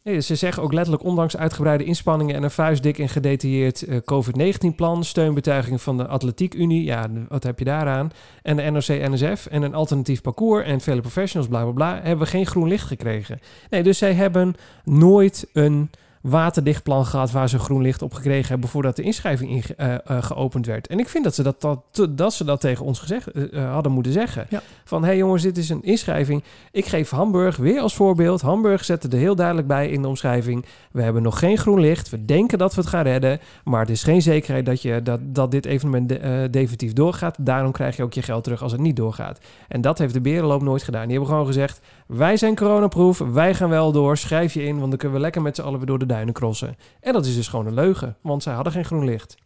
Ze 0.05 0.35
zeggen 0.35 0.63
ook 0.63 0.73
letterlijk, 0.73 1.05
ondanks 1.05 1.37
uitgebreide 1.37 1.85
inspanningen 1.85 2.35
en 2.35 2.43
een 2.43 2.51
vuistdik 2.51 2.99
en 2.99 3.09
gedetailleerd 3.09 3.83
eh, 3.83 3.97
COVID-19-plan, 4.05 5.05
steunbetuiging 5.05 5.83
van 5.83 5.97
de 5.97 6.07
Atletiek 6.07 6.55
Unie, 6.55 6.85
ja, 6.85 7.07
wat 7.29 7.43
heb 7.43 7.59
je 7.59 7.65
daaraan? 7.65 8.11
En 8.43 8.57
de 8.57 8.71
NOC-NSF 8.71 9.47
en 9.47 9.63
een 9.63 9.75
alternatief 9.75 10.21
parcours 10.21 10.65
en 10.67 10.81
vele 10.81 11.01
professionals, 11.01 11.49
bla 11.51 11.63
bla 11.63 11.73
bla, 11.73 11.95
hebben 11.95 12.25
we 12.25 12.31
geen 12.31 12.47
groen 12.47 12.69
licht 12.69 12.87
gekregen. 12.87 13.41
Nee, 13.71 13.83
dus 13.83 13.99
zij 13.99 14.13
hebben 14.13 14.55
nooit 14.85 15.49
een 15.53 15.91
waterdicht 16.21 16.83
plan 16.83 17.07
gehad 17.07 17.31
waar 17.31 17.49
ze 17.49 17.59
groen 17.59 17.83
licht 17.83 18.03
op 18.03 18.15
gekregen 18.15 18.49
hebben 18.49 18.69
voordat 18.69 18.97
de 18.97 19.03
inschrijving 19.03 19.51
inge- 19.51 19.75
eh, 19.77 19.95
eh, 19.95 20.23
geopend 20.23 20.67
werd. 20.67 20.87
En 20.87 20.99
ik 20.99 21.09
vind 21.09 21.25
dat 21.25 21.35
ze 21.35 21.43
dat, 21.43 21.61
dat, 21.61 22.09
dat, 22.11 22.35
ze 22.35 22.45
dat 22.45 22.61
tegen 22.61 22.85
ons 22.85 22.99
gezegd, 22.99 23.29
hadden 23.53 23.93
moeten 23.93 24.13
zeggen. 24.13 24.47
Ja. 24.49 24.63
Van, 24.91 25.05
hey 25.05 25.16
jongens, 25.16 25.43
dit 25.43 25.57
is 25.57 25.68
een 25.68 25.82
inschrijving. 25.82 26.43
Ik 26.72 26.86
geef 26.86 27.11
Hamburg 27.11 27.57
weer 27.57 27.80
als 27.80 27.95
voorbeeld. 27.95 28.41
Hamburg 28.41 28.84
zette 28.84 29.09
er 29.09 29.18
heel 29.18 29.34
duidelijk 29.34 29.66
bij 29.66 29.88
in 29.88 30.03
de 30.03 30.09
omschrijving. 30.09 30.64
We 30.93 31.03
hebben 31.03 31.22
nog 31.22 31.38
geen 31.38 31.59
groen 31.59 31.80
licht. 31.80 32.09
We 32.11 32.24
denken 32.24 32.59
dat 32.59 32.74
we 32.74 32.80
het 32.80 32.91
gaan 32.91 33.03
redden. 33.03 33.41
Maar 33.64 33.80
het 33.80 33.91
is 33.91 34.03
geen 34.03 34.22
zekerheid 34.22 34.66
dat, 34.66 34.82
je, 34.82 35.03
dat, 35.03 35.20
dat 35.22 35.51
dit 35.51 35.66
evenement 35.66 36.18
eh, 36.18 36.32
definitief 36.51 36.93
doorgaat. 36.93 37.36
Daarom 37.41 37.72
krijg 37.72 37.97
je 37.97 38.03
ook 38.03 38.12
je 38.12 38.22
geld 38.22 38.45
terug 38.45 38.62
als 38.62 38.72
het 38.72 38.80
niet 38.80 38.97
doorgaat. 38.97 39.41
En 39.68 39.80
dat 39.80 39.99
heeft 39.99 40.14
de 40.14 40.20
Berenloop 40.20 40.62
nooit 40.62 40.82
gedaan. 40.82 41.03
Die 41.03 41.11
hebben 41.11 41.28
gewoon 41.28 41.47
gezegd, 41.47 41.80
wij 42.07 42.36
zijn 42.36 42.55
coronaproof. 42.55 43.18
Wij 43.18 43.55
gaan 43.55 43.68
wel 43.68 43.93
door. 43.93 44.16
Schrijf 44.16 44.55
je 44.55 44.62
in, 44.62 44.78
want 44.78 44.88
dan 44.88 44.99
kunnen 44.99 45.16
we 45.16 45.22
lekker 45.22 45.43
met 45.43 45.57
z'n 45.57 45.62
allen 45.62 45.78
weer 45.78 45.86
door 45.86 45.99
de 45.99 46.07
duinen 46.07 46.34
crossen. 46.34 46.76
En 47.01 47.12
dat 47.12 47.26
is 47.26 47.34
dus 47.34 47.49
gewoon 47.49 47.66
een 47.66 47.74
leugen. 47.74 48.16
Want 48.20 48.43
zij 48.43 48.55
hadden 48.55 48.72
geen 48.72 48.84
groen 48.84 49.05
licht. 49.05 49.36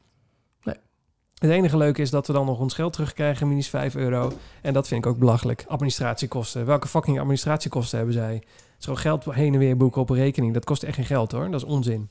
Het 1.39 1.51
enige 1.51 1.76
leuke 1.76 2.03
is 2.03 2.11
dat 2.11 2.26
we 2.26 2.32
dan 2.32 2.47
nog 2.47 2.61
ons 2.61 2.74
geld 2.74 2.93
terugkrijgen, 2.93 3.49
minus 3.49 3.68
5 3.68 3.95
euro. 3.97 4.32
En 4.62 4.72
dat 4.72 4.89
vind 4.89 5.05
ik 5.05 5.11
ook 5.11 5.18
belachelijk. 5.18 5.64
Administratiekosten. 5.68 6.66
Welke 6.66 6.89
fucking 6.89 7.18
administratiekosten 7.18 7.97
hebben 7.97 8.14
zij? 8.14 8.43
Gewoon 8.78 8.99
geld 8.99 9.24
heen 9.24 9.53
en 9.53 9.59
weer 9.59 9.76
boeken 9.76 10.01
op 10.01 10.11
een 10.11 10.16
rekening. 10.16 10.55
Dat 10.55 10.64
kost 10.64 10.82
echt 10.82 10.95
geen 10.95 11.05
geld 11.05 11.32
hoor. 11.32 11.45
Dat 11.51 11.61
is 11.61 11.66
onzin. 11.66 12.09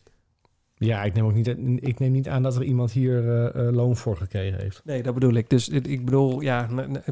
Ja, 0.76 1.04
ik 1.04 1.14
neem 1.14 1.26
ook 1.26 1.34
niet, 1.34 1.48
ik 1.80 2.00
neem 2.00 2.12
niet 2.12 2.28
aan 2.30 2.44
dat 2.44 2.56
er 2.56 2.64
iemand 2.64 2.92
hier 2.92 3.30
eh, 3.30 3.68
eh, 3.68 3.74
loon 3.76 3.96
voor 3.96 4.18
gekregen 4.18 4.60
heeft. 4.60 4.82
Nee, 4.84 5.04
dat 5.04 5.14
bedoel 5.14 5.34
ik. 5.34 5.50
Dus 5.50 5.66
het- 5.66 5.88
ik 5.88 6.06
bedoel, 6.06 6.42
ja, 6.42 6.68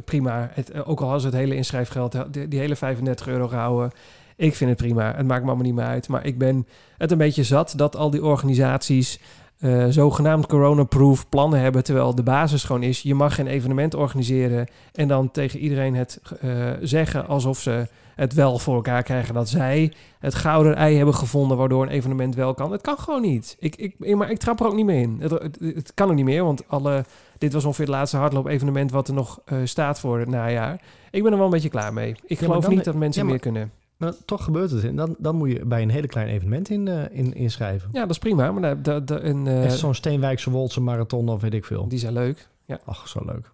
prima. 0.05 0.49
Het, 0.53 0.71
eh, 0.71 0.89
ook 0.89 0.99
al 0.99 1.03
hadden 1.03 1.21
ze 1.21 1.27
het 1.27 1.35
hele 1.45 1.55
inschrijfgeld, 1.55 2.15
eh, 2.15 2.21
die, 2.31 2.47
die 2.47 2.59
hele 2.59 2.75
35 2.75 3.27
euro 3.27 3.47
gehouden. 3.47 3.91
Ik 4.35 4.55
vind 4.55 4.69
het 4.69 4.79
prima. 4.79 5.13
Het 5.15 5.27
maakt 5.27 5.41
me 5.41 5.47
allemaal 5.47 5.65
niet 5.65 5.75
meer 5.75 5.85
uit. 5.85 6.07
Maar 6.07 6.25
ik 6.25 6.37
ben 6.37 6.67
het 6.97 7.11
een 7.11 7.17
beetje 7.17 7.43
zat 7.43 7.73
dat 7.75 7.95
al 7.95 8.09
die 8.09 8.23
organisaties 8.23 9.19
eh, 9.61 9.85
zogenaamd 9.89 10.47
corona-proof 10.47 11.29
plannen 11.29 11.59
hebben. 11.59 11.83
Terwijl 11.83 12.15
de 12.15 12.23
basis 12.23 12.63
gewoon 12.63 12.83
is, 12.83 13.01
je 13.01 13.15
mag 13.15 13.35
geen 13.35 13.47
evenement 13.47 13.93
organiseren. 13.95 14.67
En 14.93 15.07
dan 15.07 15.31
tegen 15.31 15.59
iedereen 15.59 15.95
het 15.95 16.21
eh, 16.41 16.69
zeggen 16.81 17.27
alsof 17.27 17.59
ze 17.59 17.87
het 18.15 18.33
wel 18.33 18.59
voor 18.59 18.75
elkaar 18.75 19.03
krijgen. 19.03 19.33
Dat 19.33 19.49
zij 19.49 19.93
het 20.19 20.35
gouden 20.35 20.75
ei 20.75 20.95
hebben 20.97 21.15
gevonden 21.15 21.57
waardoor 21.57 21.83
een 21.83 21.89
evenement 21.89 22.35
wel 22.35 22.53
kan. 22.53 22.71
Het 22.71 22.81
kan 22.81 22.97
gewoon 22.97 23.21
niet. 23.21 23.55
Ik, 23.59 23.75
ik, 23.75 24.15
maar 24.15 24.31
ik 24.31 24.37
trap 24.37 24.59
er 24.59 24.65
ook 24.65 24.75
niet 24.75 24.85
meer 24.85 25.01
in. 25.01 25.17
Het, 25.19 25.31
het, 25.31 25.57
het 25.59 25.91
kan 25.93 26.09
ook 26.09 26.15
niet 26.15 26.25
meer, 26.25 26.43
want 26.43 26.63
alle, 26.67 27.05
dit 27.37 27.53
was 27.53 27.65
ongeveer 27.65 27.85
het 27.85 27.93
laatste 27.93 28.17
hardloop-evenement 28.17 28.91
wat 28.91 29.07
er 29.07 29.13
nog 29.13 29.39
eh, 29.45 29.57
staat 29.63 29.99
voor 29.99 30.19
het 30.19 30.29
najaar. 30.29 30.81
Ik 31.11 31.23
ben 31.23 31.31
er 31.31 31.37
wel 31.37 31.45
een 31.45 31.51
beetje 31.53 31.69
klaar 31.69 31.93
mee. 31.93 32.15
Ik 32.25 32.37
geloof 32.39 32.63
dan- 32.63 32.73
niet 32.73 32.83
dat 32.83 32.95
mensen 32.95 33.21
ja, 33.21 33.29
maar- 33.29 33.39
meer 33.43 33.51
kunnen. 33.51 33.71
Maar 34.01 34.13
toch 34.25 34.43
gebeurt 34.43 34.71
het. 34.71 34.83
En 34.83 34.95
dan, 34.95 35.15
dan 35.17 35.35
moet 35.35 35.51
je 35.51 35.65
bij 35.65 35.81
een 35.81 35.89
hele 35.89 36.07
klein 36.07 36.27
evenement 36.27 36.69
in, 36.69 36.87
eh, 36.87 37.03
in, 37.11 37.33
inschrijven. 37.33 37.89
Ja, 37.91 38.01
dat 38.01 38.09
is 38.09 38.17
prima. 38.17 38.51
Maar 38.51 38.61
dat, 38.61 38.83
dat, 38.85 39.07
dat- 39.07 39.21
een, 39.23 39.47
eh, 39.47 39.63
Echt 39.65 39.77
zo'n 39.77 39.93
Steenwijkse 39.93 40.49
Woltse 40.49 40.81
marathon 40.81 41.29
of 41.29 41.41
weet 41.41 41.53
ik 41.53 41.65
veel. 41.65 41.87
die 41.87 41.99
zijn 41.99 42.13
leuk. 42.13 42.47
Ja. 42.65 42.79
Ach, 42.85 43.07
zo 43.07 43.21
leuk. 43.25 43.51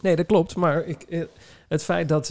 Nee, 0.00 0.16
dat 0.16 0.26
klopt. 0.26 0.56
Maar 0.56 0.84
ik, 0.84 1.02
eh, 1.02 1.22
het 1.68 1.84
feit 1.84 2.08
dat, 2.08 2.26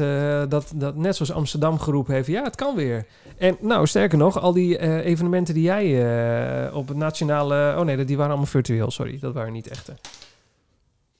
dat, 0.49 0.73
dat 0.75 0.95
net 0.95 1.15
zoals 1.15 1.31
Amsterdam 1.31 1.79
geroepen 1.79 2.13
heeft, 2.13 2.27
ja, 2.27 2.43
het 2.43 2.55
kan 2.55 2.75
weer. 2.75 3.05
En 3.37 3.57
nou, 3.61 3.87
sterker 3.87 4.17
nog, 4.17 4.39
al 4.39 4.53
die 4.53 4.79
evenementen 5.03 5.53
die 5.53 5.63
jij 5.63 6.71
op 6.71 6.87
het 6.87 6.97
nationale... 6.97 7.75
Oh 7.77 7.85
nee, 7.85 8.05
die 8.05 8.15
waren 8.15 8.31
allemaal 8.31 8.49
virtueel, 8.49 8.91
sorry. 8.91 9.17
Dat 9.19 9.33
waren 9.33 9.53
niet 9.53 9.67
echte. 9.67 9.93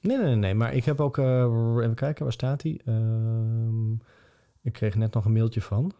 Nee, 0.00 0.16
nee, 0.16 0.26
nee, 0.26 0.36
nee. 0.36 0.54
Maar 0.54 0.74
ik 0.74 0.84
heb 0.84 1.00
ook... 1.00 1.18
even 1.18 1.94
kijken, 1.94 2.24
waar 2.24 2.32
staat 2.32 2.60
die? 2.60 2.80
Ik 4.64 4.72
kreeg 4.72 4.94
net 4.94 5.14
nog 5.14 5.24
een 5.24 5.32
mailtje 5.32 5.60
van. 5.60 5.92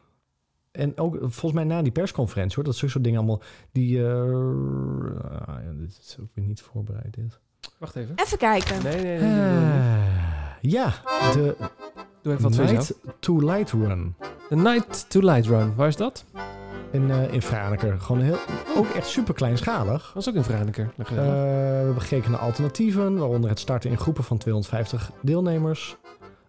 En 0.71 0.99
ook 0.99 1.17
volgens 1.21 1.53
mij 1.53 1.65
na 1.65 1.83
die 1.83 1.93
persconferentie 1.93 2.55
hoor. 2.55 2.65
Dat 2.65 2.77
soort 2.77 3.05
dingen 3.05 3.19
allemaal... 3.19 3.43
Die... 3.73 4.07
eh, 4.07 4.21
ah, 5.47 5.63
ja, 5.65 5.73
dit 5.73 5.99
is 6.03 6.17
ook 6.21 6.29
weer 6.35 6.45
niet 6.45 6.63
voorbereid 6.63 7.15
dit. 7.15 7.41
Wacht 7.79 7.97
even. 7.97 8.15
Even 8.17 8.39
kijken. 8.39 8.83
Nee, 8.83 8.95
nee, 8.95 9.19
nee. 9.19 9.19
nee, 9.19 9.31
nee, 9.31 9.59
nee. 9.59 9.79
Eh, 9.79 10.55
ja, 10.61 10.93
de 11.33 11.57
Doe 12.25 12.33
even 12.33 12.43
wat. 12.43 12.71
Night 12.71 12.95
to 13.19 13.39
Light 13.39 13.71
Run. 13.71 14.15
De 14.49 14.57
Night 14.57 15.11
to 15.11 15.21
Light 15.21 15.47
Run. 15.47 15.75
Waar 15.75 15.89
is 15.89 15.97
dat? 15.97 16.25
In, 16.91 17.11
eh 17.11 17.33
in 17.33 17.43
Franeker. 17.43 18.01
Gewoon 18.01 18.23
heel, 18.23 18.39
ook 18.77 18.87
echt 18.87 19.07
super 19.07 19.35
kleinschalig. 19.35 20.11
Dat 20.15 20.23
is 20.23 20.29
ook 20.29 20.35
in 20.35 20.45
Franeker. 20.45 20.93
Eh, 20.99 21.07
we 21.07 21.15
hebben 21.15 22.01
gekeken 22.01 22.31
naar 22.31 22.41
alternatieven, 22.41 23.19
waaronder 23.19 23.51
het 23.51 23.59
starten 23.59 23.91
in 23.91 23.99
groepen 23.99 24.25
van 24.25 24.39
250 24.39 25.11
deelnemers. 25.23 25.97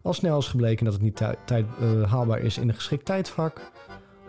Al 0.05 0.13
snel 0.13 0.37
is 0.37 0.47
gebleken 0.47 0.85
dat 0.85 0.93
het 0.93 1.01
niet 1.03 1.15
tij- 1.15 1.35
tijd, 1.45 1.65
eh, 1.79 2.11
haalbaar 2.11 2.39
is 2.39 2.57
in 2.57 2.69
een 2.69 2.75
geschikt 2.75 3.05
tijdvak, 3.05 3.71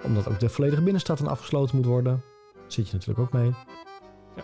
omdat 0.03 0.29
ook 0.29 0.41
de 0.41 0.49
volledige 0.49 0.83
binnenstad 0.83 1.19
dan 1.19 1.27
afgesloten 1.29 1.77
moet 1.77 1.87
worden. 1.87 2.23
Daar 2.55 2.65
zit 2.67 2.87
je 2.89 2.93
natuurlijk 2.95 3.21
ook 3.21 3.33
mee. 3.43 3.53
Ja. 4.37 4.43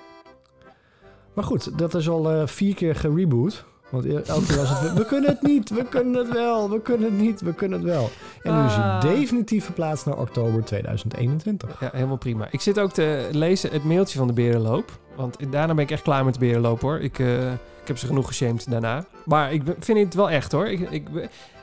Maar 1.35 1.45
goed, 1.45 1.78
dat 1.78 1.95
is 1.95 2.09
al 2.09 2.30
eh, 2.30 2.47
vier 2.47 2.74
keer 2.74 2.95
gereboot. 2.95 3.64
Want 3.91 4.05
e- 4.05 4.14
elke 4.14 4.47
keer 4.47 4.57
was 4.57 4.68
het, 4.70 4.80
we, 4.80 4.95
we 4.99 5.05
kunnen 5.07 5.30
het 5.30 5.43
niet, 5.43 5.70
we 5.70 5.85
kunnen 5.85 6.14
het 6.14 6.33
wel, 6.33 6.70
we 6.70 6.80
kunnen 6.80 7.11
het 7.12 7.20
niet, 7.20 7.41
we 7.41 7.55
kunnen 7.55 7.78
het 7.80 7.89
wel. 7.89 8.11
En 8.43 8.59
nu 8.61 8.64
is 8.66 8.74
hij 8.74 8.85
Ah. 8.85 9.01
definitief 9.01 9.64
verplaatst 9.64 10.07
naar 10.07 10.18
oktober 10.18 10.64
2021. 10.64 11.80
Ja, 11.80 11.91
helemaal 11.93 12.16
prima. 12.16 12.49
Ik 12.51 12.61
zit 12.61 12.78
ook 12.80 12.93
te 12.93 13.28
lezen 13.33 13.70
het 13.70 13.85
mailtje 13.85 14.18
van 14.18 14.26
de 14.26 14.33
Berenloop. 14.33 14.91
Want 15.16 15.37
daarna 15.53 15.74
ben 15.74 15.85
ik 15.85 15.91
echt 15.91 16.03
klaar 16.03 16.24
met 16.24 16.35
de 16.35 16.41
Berenloop 16.41 16.80
hoor. 16.80 16.99
Ik, 17.01 17.18
eh, 17.18 17.53
ik 17.83 17.89
heb 17.89 17.99
ze 17.99 18.07
genoeg 18.07 18.26
geshamed 18.26 18.70
daarna. 18.70 19.05
Maar 19.24 19.53
ik 19.53 19.62
vind 19.78 19.99
het 19.99 20.14
wel 20.14 20.30
echt 20.30 20.53
hoor. 20.53 20.66
Ik, 20.66 20.91
ik, 20.91 21.09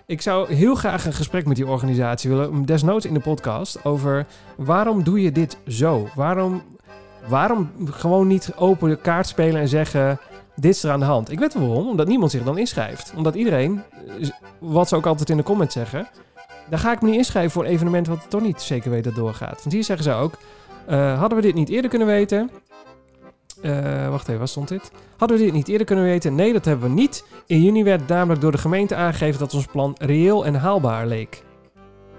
ik 0.06 0.22
zou 0.22 0.54
heel 0.54 0.76
graag 0.76 1.06
een 1.06 1.14
gesprek 1.14 1.46
met 1.46 1.56
die 1.56 1.68
organisatie 1.68 2.30
willen. 2.30 2.66
Desnoods 2.66 3.06
in 3.06 3.14
de 3.14 3.20
podcast. 3.20 3.86
Over 3.86 4.26
waarom 4.58 5.04
doe 5.04 5.22
je 5.22 5.32
dit 5.32 5.58
zo? 5.68 6.08
Waarom, 6.16 6.64
waarom 7.28 7.72
gewoon 7.86 8.28
niet 8.28 8.54
open 8.56 8.90
de 8.90 8.96
kaart 8.96 9.28
spelen 9.28 9.62
en 9.62 9.68
zeggen... 9.68 10.20
Dit 10.56 10.72
is 10.76 10.84
er 10.84 10.92
aan 10.92 11.00
de 11.00 11.06
hand. 11.06 11.32
Ik 11.32 11.40
weet 11.40 11.54
wel 11.54 11.68
waarom. 11.68 11.90
Omdat 11.90 12.08
niemand 12.08 12.32
zich 12.32 12.44
dan 12.44 12.58
inschrijft. 12.58 13.14
Omdat 13.16 13.36
iedereen, 13.36 13.82
eh, 14.20 14.30
wat 14.60 14.88
ze 14.88 14.96
ook 14.96 15.06
altijd 15.06 15.30
in 15.30 15.38
de 15.38 15.44
comments 15.44 15.74
zeggen... 15.74 16.08
Dan 16.70 16.80
ga 16.80 16.92
ik 16.92 17.02
me 17.02 17.08
niet 17.08 17.18
inschrijven 17.18 17.52
voor 17.52 17.64
een 17.64 17.72
evenement 17.72 18.08
wat 18.08 18.26
toch 18.30 18.42
niet 18.42 18.62
zeker 18.62 18.92
weet 18.92 19.04
dat 19.04 19.16
doorgaat. 19.16 19.60
Want 19.60 19.72
hier 19.72 19.84
zeggen 19.84 20.06
ze 20.06 20.14
ook... 20.14 20.34
eh, 20.88 21.20
hadden 21.20 21.38
we 21.38 21.44
dit 21.44 21.54
niet 21.54 21.70
eerder 21.70 21.90
kunnen 21.90 22.08
weten? 22.08 22.50
Eh, 23.62 24.10
wacht 24.10 24.28
even, 24.28 24.38
waar 24.38 24.48
stond 24.48 24.68
dit? 24.68 24.92
Hadden 25.18 25.38
we 25.38 25.44
dit 25.44 25.54
niet 25.54 25.68
eerder 25.68 25.86
kunnen 25.86 26.06
weten? 26.06 26.36
Nee, 26.36 26.54
dat 26.54 26.66
hebben 26.66 26.90
we 26.90 26.96
niet. 26.96 27.26
In 27.46 27.62
juni 27.62 27.84
werd 27.84 28.08
namelijk 28.08 28.42
door 28.42 28.52
de 28.52 28.58
gemeente 28.58 28.96
aangegeven 28.96 29.40
dat 29.40 29.54
ons 29.54 29.66
plan 29.66 29.96
reëel 30.00 30.46
en 30.46 30.56
haalbaar 30.56 31.08
leek. 31.08 31.44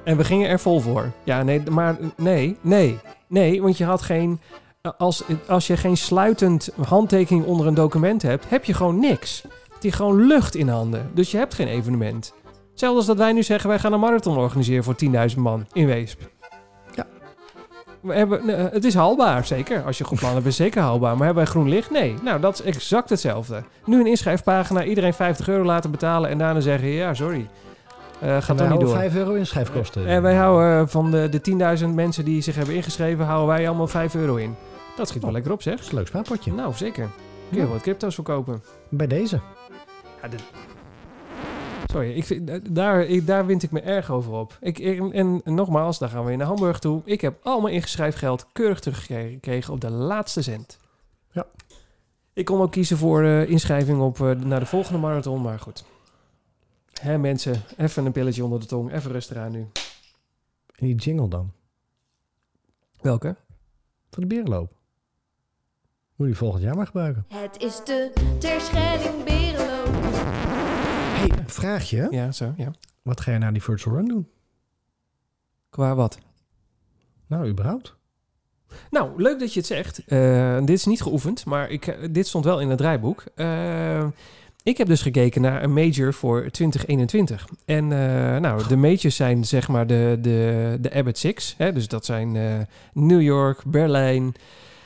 En 0.04 0.16
we 0.16 0.24
gingen 0.24 0.48
er 0.48 0.60
vol 0.60 0.80
voor. 0.80 1.12
Ja, 1.24 1.42
nee, 1.42 1.62
maar 1.70 1.96
nee, 2.16 2.56
nee, 2.60 2.98
nee, 3.28 3.62
want 3.62 3.78
je 3.78 3.84
had 3.84 4.02
geen... 4.02 4.40
Als, 4.98 5.22
als 5.46 5.66
je 5.66 5.76
geen 5.76 5.96
sluitend 5.96 6.70
handtekening 6.86 7.44
onder 7.44 7.66
een 7.66 7.74
document 7.74 8.22
hebt, 8.22 8.48
heb 8.48 8.64
je 8.64 8.74
gewoon 8.74 9.00
niks. 9.00 9.42
Het 9.74 9.84
is 9.84 9.94
gewoon 9.94 10.26
lucht 10.26 10.54
in 10.54 10.68
handen. 10.68 11.10
Dus 11.14 11.30
je 11.30 11.36
hebt 11.36 11.54
geen 11.54 11.68
evenement. 11.68 12.34
Hetzelfde 12.70 12.98
als 12.98 13.06
dat 13.06 13.16
wij 13.16 13.32
nu 13.32 13.42
zeggen, 13.42 13.68
wij 13.68 13.78
gaan 13.78 13.92
een 13.92 14.00
marathon 14.00 14.36
organiseren 14.36 14.84
voor 14.84 14.94
10.000 15.30 15.36
man 15.36 15.66
in 15.72 15.86
Weesp. 15.86 16.20
We 18.00 18.14
hebben, 18.14 18.46
nee, 18.46 18.56
het 18.56 18.84
is 18.84 18.94
haalbaar, 18.94 19.44
zeker. 19.46 19.82
Als 19.84 19.98
je 19.98 20.04
goed 20.04 20.18
plan 20.18 20.34
hebt, 20.34 20.46
is 20.46 20.56
zeker 20.56 20.80
haalbaar. 20.82 21.16
Maar 21.16 21.24
hebben 21.26 21.42
wij 21.44 21.52
groen 21.52 21.68
licht? 21.68 21.90
Nee. 21.90 22.14
Nou, 22.22 22.40
dat 22.40 22.54
is 22.54 22.62
exact 22.62 23.10
hetzelfde. 23.10 23.62
Nu 23.84 24.00
een 24.00 24.06
inschrijfpagina, 24.06 24.84
iedereen 24.84 25.14
50 25.14 25.48
euro 25.48 25.64
laten 25.64 25.90
betalen 25.90 26.30
en 26.30 26.38
daarna 26.38 26.60
zeggen, 26.60 26.88
ja, 26.88 27.14
sorry. 27.14 27.48
Eh 28.20 28.36
gaat 28.42 28.56
toch 28.58 28.68
niet 28.70 28.80
door. 28.80 28.88
5 28.94 29.14
euro 29.14 29.32
inschrijfkosten. 29.32 30.06
En 30.06 30.22
wij 30.22 30.34
houden 30.34 30.80
eh, 30.80 30.86
van 30.86 31.10
de, 31.10 31.28
de 31.28 31.78
10.000 31.80 31.86
mensen 31.94 32.24
die 32.24 32.40
zich 32.42 32.54
hebben 32.56 32.74
ingeschreven, 32.74 33.24
houden 33.24 33.48
wij 33.56 33.68
allemaal 33.68 33.86
5 33.88 34.14
euro 34.14 34.36
in. 34.36 34.54
Dat 34.96 35.08
schiet 35.08 35.20
wel 35.20 35.28
Oh. 35.30 35.34
lekker 35.36 35.52
op, 35.52 35.62
zeg. 35.62 35.74
Dat 35.74 35.84
is 35.84 35.90
een 35.90 35.96
leuk 35.98 36.06
spaarpotje. 36.06 36.52
Nou, 36.52 36.72
zeker. 36.74 37.08
Kun 37.50 37.58
je 37.60 37.64
Ja. 37.66 37.72
wat 37.72 37.80
crypto's 37.80 38.14
verkopen. 38.14 38.62
Bij 38.88 39.06
deze. 39.06 39.40
Ja, 40.22 40.28
de- 40.28 40.36
Sorry, 41.90 42.10
ik 42.10 42.24
vind, 42.24 42.50
eh, 42.50 42.60
daar, 42.70 43.02
ik, 43.02 43.26
daar 43.26 43.46
wind 43.46 43.62
ik 43.62 43.70
me 43.70 43.80
erg 43.80 44.10
over 44.10 44.32
op. 44.32 44.58
Ik, 44.60 44.78
en, 44.78 45.12
en 45.12 45.54
nogmaals, 45.54 45.98
daar 45.98 46.08
gaan 46.08 46.20
we 46.20 46.28
weer 46.28 46.36
naar 46.36 46.46
Hamburg 46.46 46.78
toe. 46.78 47.02
Ik 47.04 47.20
heb 47.20 47.38
al 47.42 47.60
mijn 47.60 47.74
ingeschreven 47.74 48.18
geld 48.18 48.46
keurig 48.52 48.80
teruggekregen 48.80 49.72
op 49.72 49.80
de 49.80 49.90
laatste 49.90 50.42
cent. 50.42 50.78
Ja. 51.30 51.46
Ik 52.32 52.44
kon 52.44 52.60
ook 52.60 52.70
kiezen 52.70 52.96
voor 52.96 53.24
eh, 53.24 53.48
inschrijving 53.48 54.00
op, 54.00 54.20
eh, 54.20 54.30
naar 54.30 54.60
de 54.60 54.66
volgende 54.66 54.98
marathon, 54.98 55.42
maar 55.42 55.58
goed. 55.58 55.84
Hè 57.00 57.18
mensen, 57.18 57.62
even 57.76 58.06
een 58.06 58.12
pilletje 58.12 58.44
onder 58.44 58.60
de 58.60 58.66
tong. 58.66 58.92
Even 58.92 59.12
rustig 59.12 59.36
aan 59.36 59.52
nu. 59.52 59.60
En 60.76 60.86
die 60.86 60.94
jingle 60.94 61.28
dan? 61.28 61.52
Welke? 63.00 63.36
Van 64.10 64.22
de 64.22 64.26
berenloop. 64.26 64.72
Moet 66.16 66.28
je 66.28 66.34
volgend 66.34 66.62
jaar 66.62 66.76
maar 66.76 66.86
gebruiken. 66.86 67.24
Het 67.28 67.62
is 67.62 67.84
de 67.84 68.12
Terschelling 68.38 69.24
Berenloop. 69.24 69.69
Hey, 71.20 71.44
vraagje. 71.46 72.06
Ja, 72.10 72.32
zo, 72.32 72.54
ja. 72.56 72.70
Wat 73.02 73.20
ga 73.20 73.32
je 73.32 73.38
na 73.38 73.50
die 73.50 73.62
virtual 73.62 73.96
run 73.96 74.08
doen? 74.08 74.28
Qua 75.70 75.94
wat? 75.94 76.18
Nou, 77.26 77.48
überhaupt. 77.48 77.98
Nou, 78.90 79.22
leuk 79.22 79.38
dat 79.38 79.52
je 79.52 79.58
het 79.58 79.68
zegt. 79.68 80.04
Eh, 80.06 80.58
dit 80.58 80.70
is 80.70 80.84
niet 80.84 81.02
geoefend, 81.02 81.44
maar 81.44 81.70
ik, 81.70 81.86
eh, 81.86 82.08
dit 82.10 82.26
stond 82.26 82.44
wel 82.44 82.60
in 82.60 82.68
het 82.68 82.78
draaiboek. 82.78 83.24
Eh, 83.34 84.06
ik 84.62 84.78
heb 84.78 84.86
dus 84.86 85.02
gekeken 85.02 85.40
naar 85.40 85.62
een 85.62 85.72
major 85.72 86.14
voor 86.14 86.50
2021. 86.50 87.48
En 87.64 87.88
nou, 88.40 88.68
de 88.68 88.76
majors 88.76 89.16
zijn 89.16 89.44
zeg 89.44 89.68
maar 89.68 89.86
de, 89.86 90.18
de, 90.20 90.78
de 90.80 90.94
Abbott 90.94 91.18
Six. 91.18 91.54
Hè? 91.58 91.72
Dus 91.72 91.88
dat 91.88 92.04
zijn 92.04 92.32
New 92.92 93.22
York, 93.22 93.64
Berlijn, 93.64 94.34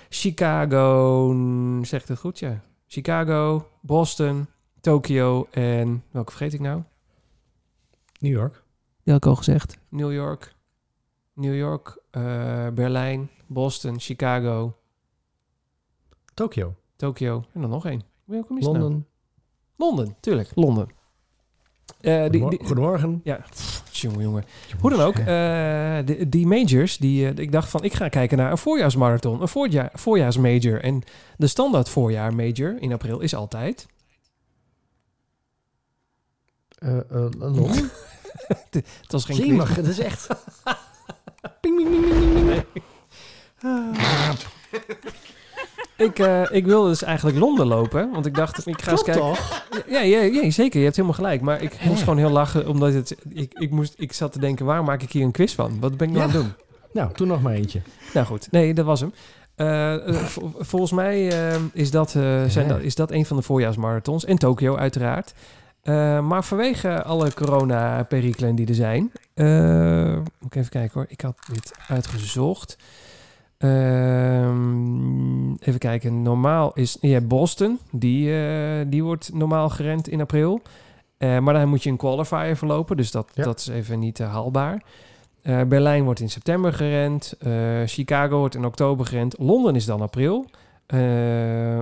Chicago. 0.09 1.35
Zegt 1.82 2.09
het 2.09 2.18
goed? 2.18 2.39
Ja. 2.39 2.61
Chicago, 2.87 3.68
Boston, 3.80 4.47
Tokio 4.85 5.47
en 5.51 6.05
welke 6.11 6.30
vergeet 6.30 6.53
ik 6.53 6.61
nou? 6.61 6.82
New 8.18 8.32
York. 8.32 8.62
Die 9.03 9.12
had 9.12 9.24
ik 9.24 9.30
al 9.30 9.37
gezegd. 9.37 9.78
New 9.89 10.12
York, 10.12 10.55
New 11.32 11.57
York, 11.57 11.99
eh, 12.11 12.68
Berlijn, 12.68 13.30
Boston, 13.47 14.01
Chicago, 14.01 14.76
Tokio. 16.35 16.74
Tokio 16.97 17.45
en 17.53 17.61
dan 17.61 17.70
nog 17.70 17.87
één. 17.87 18.03
Welke 18.24 18.55
is 18.59 18.64
nou? 18.64 18.78
Londen. 18.78 19.07
Londen, 19.76 20.16
tuurlijk. 20.20 20.51
Londen. 20.55 20.89
Eh, 22.01 22.12
die, 22.12 22.22
Goedemor- 22.22 22.51
die, 22.51 22.66
Goedemorgen. 22.66 23.20
ja, 23.24 23.45
jongen, 23.91 24.20
jongen. 24.20 24.45
Hoe 24.80 24.91
dan 24.91 25.01
ook, 25.01 25.16
eh, 25.16 25.99
die, 26.05 26.28
die 26.28 26.47
majors, 26.47 26.99
die, 26.99 27.35
ik 27.35 27.53
dacht 27.53 27.68
van, 27.68 27.85
ik 27.85 27.93
ga 27.93 28.09
kijken 28.09 28.39
naar 28.39 28.51
een 28.51 28.59
voorjaarsmarathon, 28.59 29.41
een 29.41 29.49
voorjaar, 29.49 29.91
voorjaarsmajor. 29.95 30.80
En 30.82 31.03
de 31.37 31.47
standaard 31.47 31.89
voorjaar 31.89 32.35
major 32.35 32.80
in 32.82 32.93
april 32.93 33.20
is 33.20 33.35
altijd... 33.35 33.87
Eh, 36.85 36.97
eh. 36.97 37.72
Het 39.01 39.12
was 39.12 39.24
geen 39.24 39.55
mag, 39.55 39.74
het 39.76 39.87
is 39.87 39.99
echt... 39.99 40.26
ping, 41.61 41.76
ping, 41.76 41.89
ping, 41.91 42.09
ping, 42.09 42.32
ping, 42.32 42.64
ping. 42.72 42.85
Ik, 45.97 46.18
eh, 46.18 46.43
ik 46.51 46.64
wilde 46.64 46.89
dus 46.89 47.03
eigenlijk 47.03 47.39
Londen 47.39 47.66
lopen, 47.66 48.11
want 48.12 48.26
ik 48.26 48.35
dacht, 48.35 48.66
ik 48.66 48.82
ga 48.82 48.91
eens 48.91 49.03
kijken. 49.03 49.22
toch? 49.22 49.64
Ja, 49.89 50.01
ja, 50.01 50.20
ja, 50.20 50.51
zeker. 50.51 50.78
Je 50.78 50.85
hebt 50.85 50.97
helemaal 50.97 51.16
gelijk. 51.16 51.41
Maar 51.41 51.62
ik 51.62 51.85
moest 51.85 52.03
gewoon 52.03 52.18
heel 52.18 52.30
lachen, 52.30 52.68
omdat 52.68 52.93
het, 52.93 53.16
ik, 53.28 53.53
ik, 53.55 53.70
moest, 53.70 53.95
ik 53.97 54.12
zat 54.12 54.32
te 54.32 54.39
denken, 54.39 54.66
waar 54.66 54.85
maak 54.85 55.03
ik 55.03 55.12
hier 55.12 55.24
een 55.24 55.30
quiz 55.32 55.55
van? 55.55 55.80
Wat 55.80 55.97
ben 55.97 56.09
ik 56.09 56.14
nou 56.14 56.26
Ja. 56.28 56.35
aan 56.35 56.41
het 56.45 56.57
doen? 56.57 56.66
Nou, 56.93 57.12
toen 57.14 57.28
nog 57.28 57.43
maar 57.43 57.53
eentje. 57.53 57.80
Nou 58.14 58.26
goed, 58.26 58.49
nee, 58.51 58.74
dat 58.74 58.85
was 58.85 59.01
hem. 59.01 59.12
Vol- 60.26 60.53
volgens 60.59 60.93
mij 60.93 61.26
is, 61.72 61.91
dat, 61.91 62.11
zijn 62.47 62.68
dat, 62.68 62.80
is 62.80 62.95
dat 62.95 63.11
een 63.11 63.26
van 63.26 63.37
de 63.37 63.43
voorjaarsmarathons. 63.43 64.24
En 64.24 64.39
Tokio 64.39 64.76
uiteraard. 64.76 65.35
Eh, 65.85 66.20
maar 66.20 66.45
vanwege 66.45 67.03
alle 67.03 67.35
corona-perikelen 67.35 68.55
die 68.55 68.66
er 68.66 68.74
zijn... 68.74 69.12
eh, 69.35 70.14
moet 70.16 70.26
ik 70.51 70.55
even 70.55 70.70
kijken 70.70 70.93
hoor. 71.01 71.07
Ik 71.09 71.20
had 71.20 71.37
dit 71.53 71.72
uitgezocht. 71.89 72.76
Ehm, 73.59 75.53
even 75.53 75.78
kijken. 75.78 76.22
Normaal 76.22 76.72
is... 76.74 76.97
Ja, 77.01 77.20
Boston. 77.20 77.78
Die, 77.91 78.35
eh, 78.45 78.87
die 78.87 79.05
wordt 79.05 79.30
normaal 79.35 79.68
gerend 79.68 80.09
in 80.09 80.20
april. 80.20 80.62
Maar 81.18 81.55
dan 81.55 81.68
moet 81.68 81.82
je 81.82 81.91
een 81.91 81.97
qualifier 81.97 82.57
verlopen. 82.57 82.97
Dus 82.97 83.11
dat, 83.11 83.30
Ja. 83.35 83.45
dat 83.45 83.59
is 83.59 83.66
even 83.68 83.99
niet 83.99 84.18
haalbaar. 84.18 84.82
Berlijn 85.43 86.05
wordt 86.05 86.20
in 86.20 86.30
september 86.30 86.72
gerend. 86.72 87.35
Chicago 87.87 88.39
wordt 88.39 88.55
in 88.55 88.64
oktober 88.64 89.07
gerend. 89.07 89.35
Londen 89.39 89.74
is 89.76 89.85
dan 89.85 90.01
april. 90.01 90.51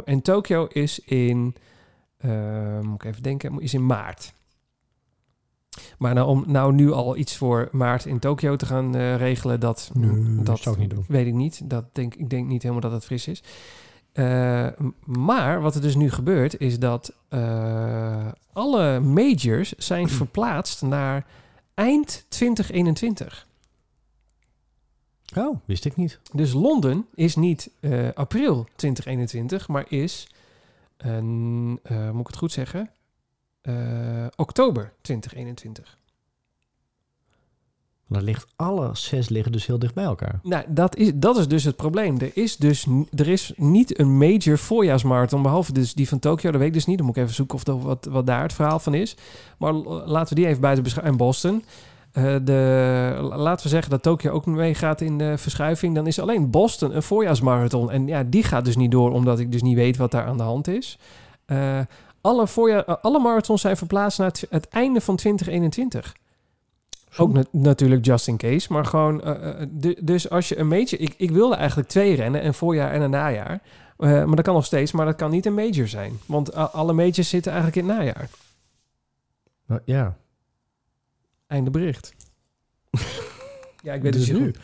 En 0.05 0.21
Tokio 0.23 0.67
is 0.67 0.99
in... 1.05 1.55
eh, 2.23 2.81
moet 2.81 2.95
ik 2.95 3.11
even 3.11 3.23
denken. 3.23 3.61
Is 3.61 3.75
in 3.75 3.87
maart. 3.87 4.33
Maar 5.99 6.15
nou, 6.15 6.29
om 6.29 6.45
nou 6.47 6.73
nu 6.73 6.93
al 6.93 7.17
iets 7.17 7.37
voor 7.37 7.69
maart 7.73 8.07
in 8.07 8.19
Tokio 8.19 8.57
te 8.57 8.67
gaan 8.67 8.95
eh, 8.95 9.17
regelen... 9.17 9.61
Dat, 9.61 9.91
Nee, 9.95 10.43
dat 10.45 10.59
zou 10.59 10.75
ik 10.75 10.81
niet 10.81 10.91
doen. 10.91 11.05
weet 11.09 11.27
ik 11.27 11.35
niet. 11.35 11.71
Dat 11.71 11.85
denk, 11.95 12.15
ik 12.15 12.31
denk 12.31 12.47
niet 12.49 12.63
helemaal 12.63 12.83
dat 12.83 12.93
het 12.93 13.05
fris 13.05 13.27
is. 13.29 13.43
Eh, 14.13 14.67
m- 14.79 14.89
maar 15.05 15.61
wat 15.61 15.75
er 15.75 15.81
dus 15.81 15.95
nu 15.95 16.11
gebeurt... 16.11 16.61
is 16.61 16.79
dat 16.79 17.13
eh, 17.29 18.29
alle 18.53 19.01
majors 19.01 19.73
zijn 19.73 20.09
verplaatst 20.21 20.83
naar 20.83 21.27
eind 21.75 22.25
2021. 22.29 23.47
Oh, 25.37 25.57
wist 25.65 25.85
ik 25.85 25.97
niet. 25.97 26.21
Dus 26.33 26.53
Londen 26.53 27.07
is 27.15 27.37
niet 27.37 27.71
eh, 27.81 28.09
april 28.15 28.67
2021, 28.77 29.69
maar 29.69 29.85
is, 29.89 30.29
een, 31.03 31.81
eh, 31.83 32.11
moet 32.11 32.21
ik 32.21 32.27
het 32.27 32.37
goed 32.37 32.53
zeggen, 32.53 32.91
Eh, 33.63 34.27
oktober 34.37 34.93
2021. 35.01 35.99
Dan 38.09 38.23
ligt 38.23 38.47
alle 38.57 38.91
zes 38.93 39.29
liggen 39.29 39.53
dus 39.53 39.67
heel 39.67 39.79
dicht 39.79 39.95
bij 39.95 40.05
elkaar. 40.05 40.41
Nou, 40.43 40.65
dat 40.69 40.97
is, 40.97 41.13
dat 41.15 41.37
is 41.37 41.49
dus 41.49 41.65
het 41.65 41.77
probleem. 41.77 42.21
Er 42.21 42.31
is 42.35 42.57
dus 42.57 42.87
er 43.15 43.29
is 43.29 43.53
niet 43.57 43.99
een 43.99 44.17
major 44.17 44.59
voorjaarsmarathon, 44.59 45.43
behalve 45.43 45.73
dus 45.73 45.95
die 45.95 46.09
van 46.09 46.19
Tokio. 46.19 46.51
Dat 46.51 46.61
weet 46.61 46.69
ik 46.69 46.75
dus 46.75 46.87
niet. 46.87 46.97
Dan 46.97 47.07
moet 47.07 47.17
ik 47.17 47.23
even 47.23 47.35
zoeken 47.35 47.55
of 47.55 47.65
dat, 47.65 47.83
wat, 47.83 48.05
wat 48.05 48.27
daar 48.27 48.43
het 48.43 48.53
verhaal 48.53 48.79
van 48.79 48.95
is. 48.95 49.17
Maar 49.59 49.73
laten 49.73 50.35
we 50.35 50.41
die 50.41 50.49
even 50.49 50.61
buiten 50.61 50.85
beschouwen. 50.85 51.13
En 51.13 51.19
Boston. 51.19 51.65
Eh, 52.13 52.37
de, 52.43 53.19
la- 53.21 53.37
laten 53.37 53.63
we 53.65 53.69
zeggen 53.71 53.91
dat 53.91 54.03
Tokio 54.03 54.31
ook 54.33 54.47
meegaat 54.47 55.01
in 55.01 55.19
de 55.19 55.39
verschuiving. 55.39 55.95
Dan 55.95 56.07
is 56.07 56.19
alleen 56.21 56.51
Boston 56.51 56.95
een 56.97 57.03
voorjaarsmarathon. 57.03 57.91
En 57.91 58.07
ja, 58.07 58.23
die 58.23 58.43
gaat 58.43 58.65
dus 58.65 58.77
niet 58.77 58.91
door, 58.91 59.11
omdat 59.13 59.39
ik 59.39 59.53
dus 59.53 59.63
niet 59.63 59.77
weet 59.77 59.97
wat 59.97 60.11
daar 60.11 60.25
aan 60.27 60.37
de 60.37 60.43
hand 60.43 60.69
is. 60.69 60.99
Eh, 61.45 61.79
alle, 62.21 62.47
voorjaar, 62.47 62.85
eh, 62.85 62.95
alle 63.01 63.19
marathons 63.19 63.61
zijn 63.61 63.77
verplaatst 63.77 64.19
naar 64.19 64.27
het, 64.29 64.47
het 64.51 64.69
einde 64.69 65.01
van 65.01 65.17
2021. 65.17 66.15
Ook 67.17 67.33
na- 67.33 67.45
natuurlijk 67.51 68.05
just 68.05 68.29
in 68.29 68.37
case, 68.37 68.73
maar 68.73 68.85
gewoon... 68.87 69.23
du- 69.71 69.97
dus 70.03 70.31
als 70.31 70.49
je 70.49 70.59
een 70.59 70.69
major... 70.69 71.01
Ik, 71.01 71.15
ik 71.17 71.31
wilde 71.31 71.55
eigenlijk 71.55 71.89
twee 71.89 72.15
rennen, 72.15 72.47
een 72.47 72.55
voorjaar 72.55 72.91
en 72.93 73.01
een 73.03 73.11
najaar. 73.11 73.61
Maar 73.97 74.27
dat 74.27 74.43
kan 74.43 74.55
nog 74.55 74.65
steeds, 74.65 74.93
maar 74.93 75.07
dat 75.07 75.17
kan 75.17 75.31
niet 75.31 75.47
een 75.47 75.55
major 75.55 75.89
zijn. 75.89 76.13
Want 76.27 76.55
alle 76.55 76.93
majors 76.93 77.29
zitten 77.29 77.53
eigenlijk 77.53 77.83
in 77.83 77.89
het 77.89 77.99
najaar. 77.99 78.29
Nou, 79.67 79.81
ja. 79.85 80.17
Einde 81.53 81.71
bericht. 81.71 82.15
ja, 83.83 83.93
ik 83.93 84.03
weet 84.03 84.13
Dus 84.13 84.29
het 84.29 84.39
nu. 84.39 84.45
goed. 84.45 84.59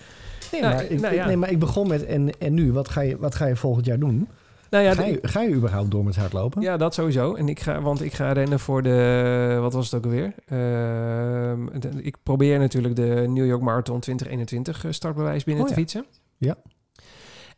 Nee, 0.53 0.61
Nou, 0.61 0.75
maar 0.75 0.85
ik, 0.85 1.01
nou 1.01 1.15
ja. 1.15 1.27
nee, 1.27 1.37
maar 1.37 1.51
ik 1.51 1.59
begon 1.59 1.89
met 1.89 2.05
en, 2.05 2.39
en 2.39 2.55
nu. 2.55 2.73
Wat 2.73 2.89
ga, 2.89 3.01
je, 3.01 3.19
wat 3.19 3.35
ga 3.35 3.47
je 3.47 3.57
volgend 3.57 3.87
jaar 3.87 3.99
doen? 3.99 4.29
Nou 4.71 4.85
ja, 4.85 4.95
ga, 4.95 5.05
je, 5.05 5.19
ga 5.23 5.41
je 5.43 5.55
überhaupt 5.55 5.91
door 5.91 6.05
met 6.05 6.17
hardlopen? 6.17 6.63
ja, 6.63 6.77
dat 6.77 6.95
sowieso. 6.95 7.35
En 7.35 7.49
ik 7.49 7.61
ga, 7.61 7.81
want 7.81 8.03
ik 8.03 8.13
ga 8.13 8.33
rennen 8.33 8.61
voor 8.61 8.83
de... 8.83 9.59
Wat 9.61 9.73
was 9.73 9.85
het 9.91 9.95
ook 9.95 10.05
alweer? 10.05 10.35
De- 10.47 12.03
ik 12.03 12.17
probeer 12.23 12.59
natuurlijk 12.59 12.97
de 12.97 13.25
New 13.29 13.47
York 13.47 13.63
Marathon 13.63 14.01
2021 14.01 14.85
eh, 14.85 14.93
startbewijs 14.93 15.45
binnen 15.45 15.63
Oh 15.65 15.69
te 15.71 15.75
ja. 15.75 15.81
fietsen. 15.81 16.05
Ja. 16.37 16.57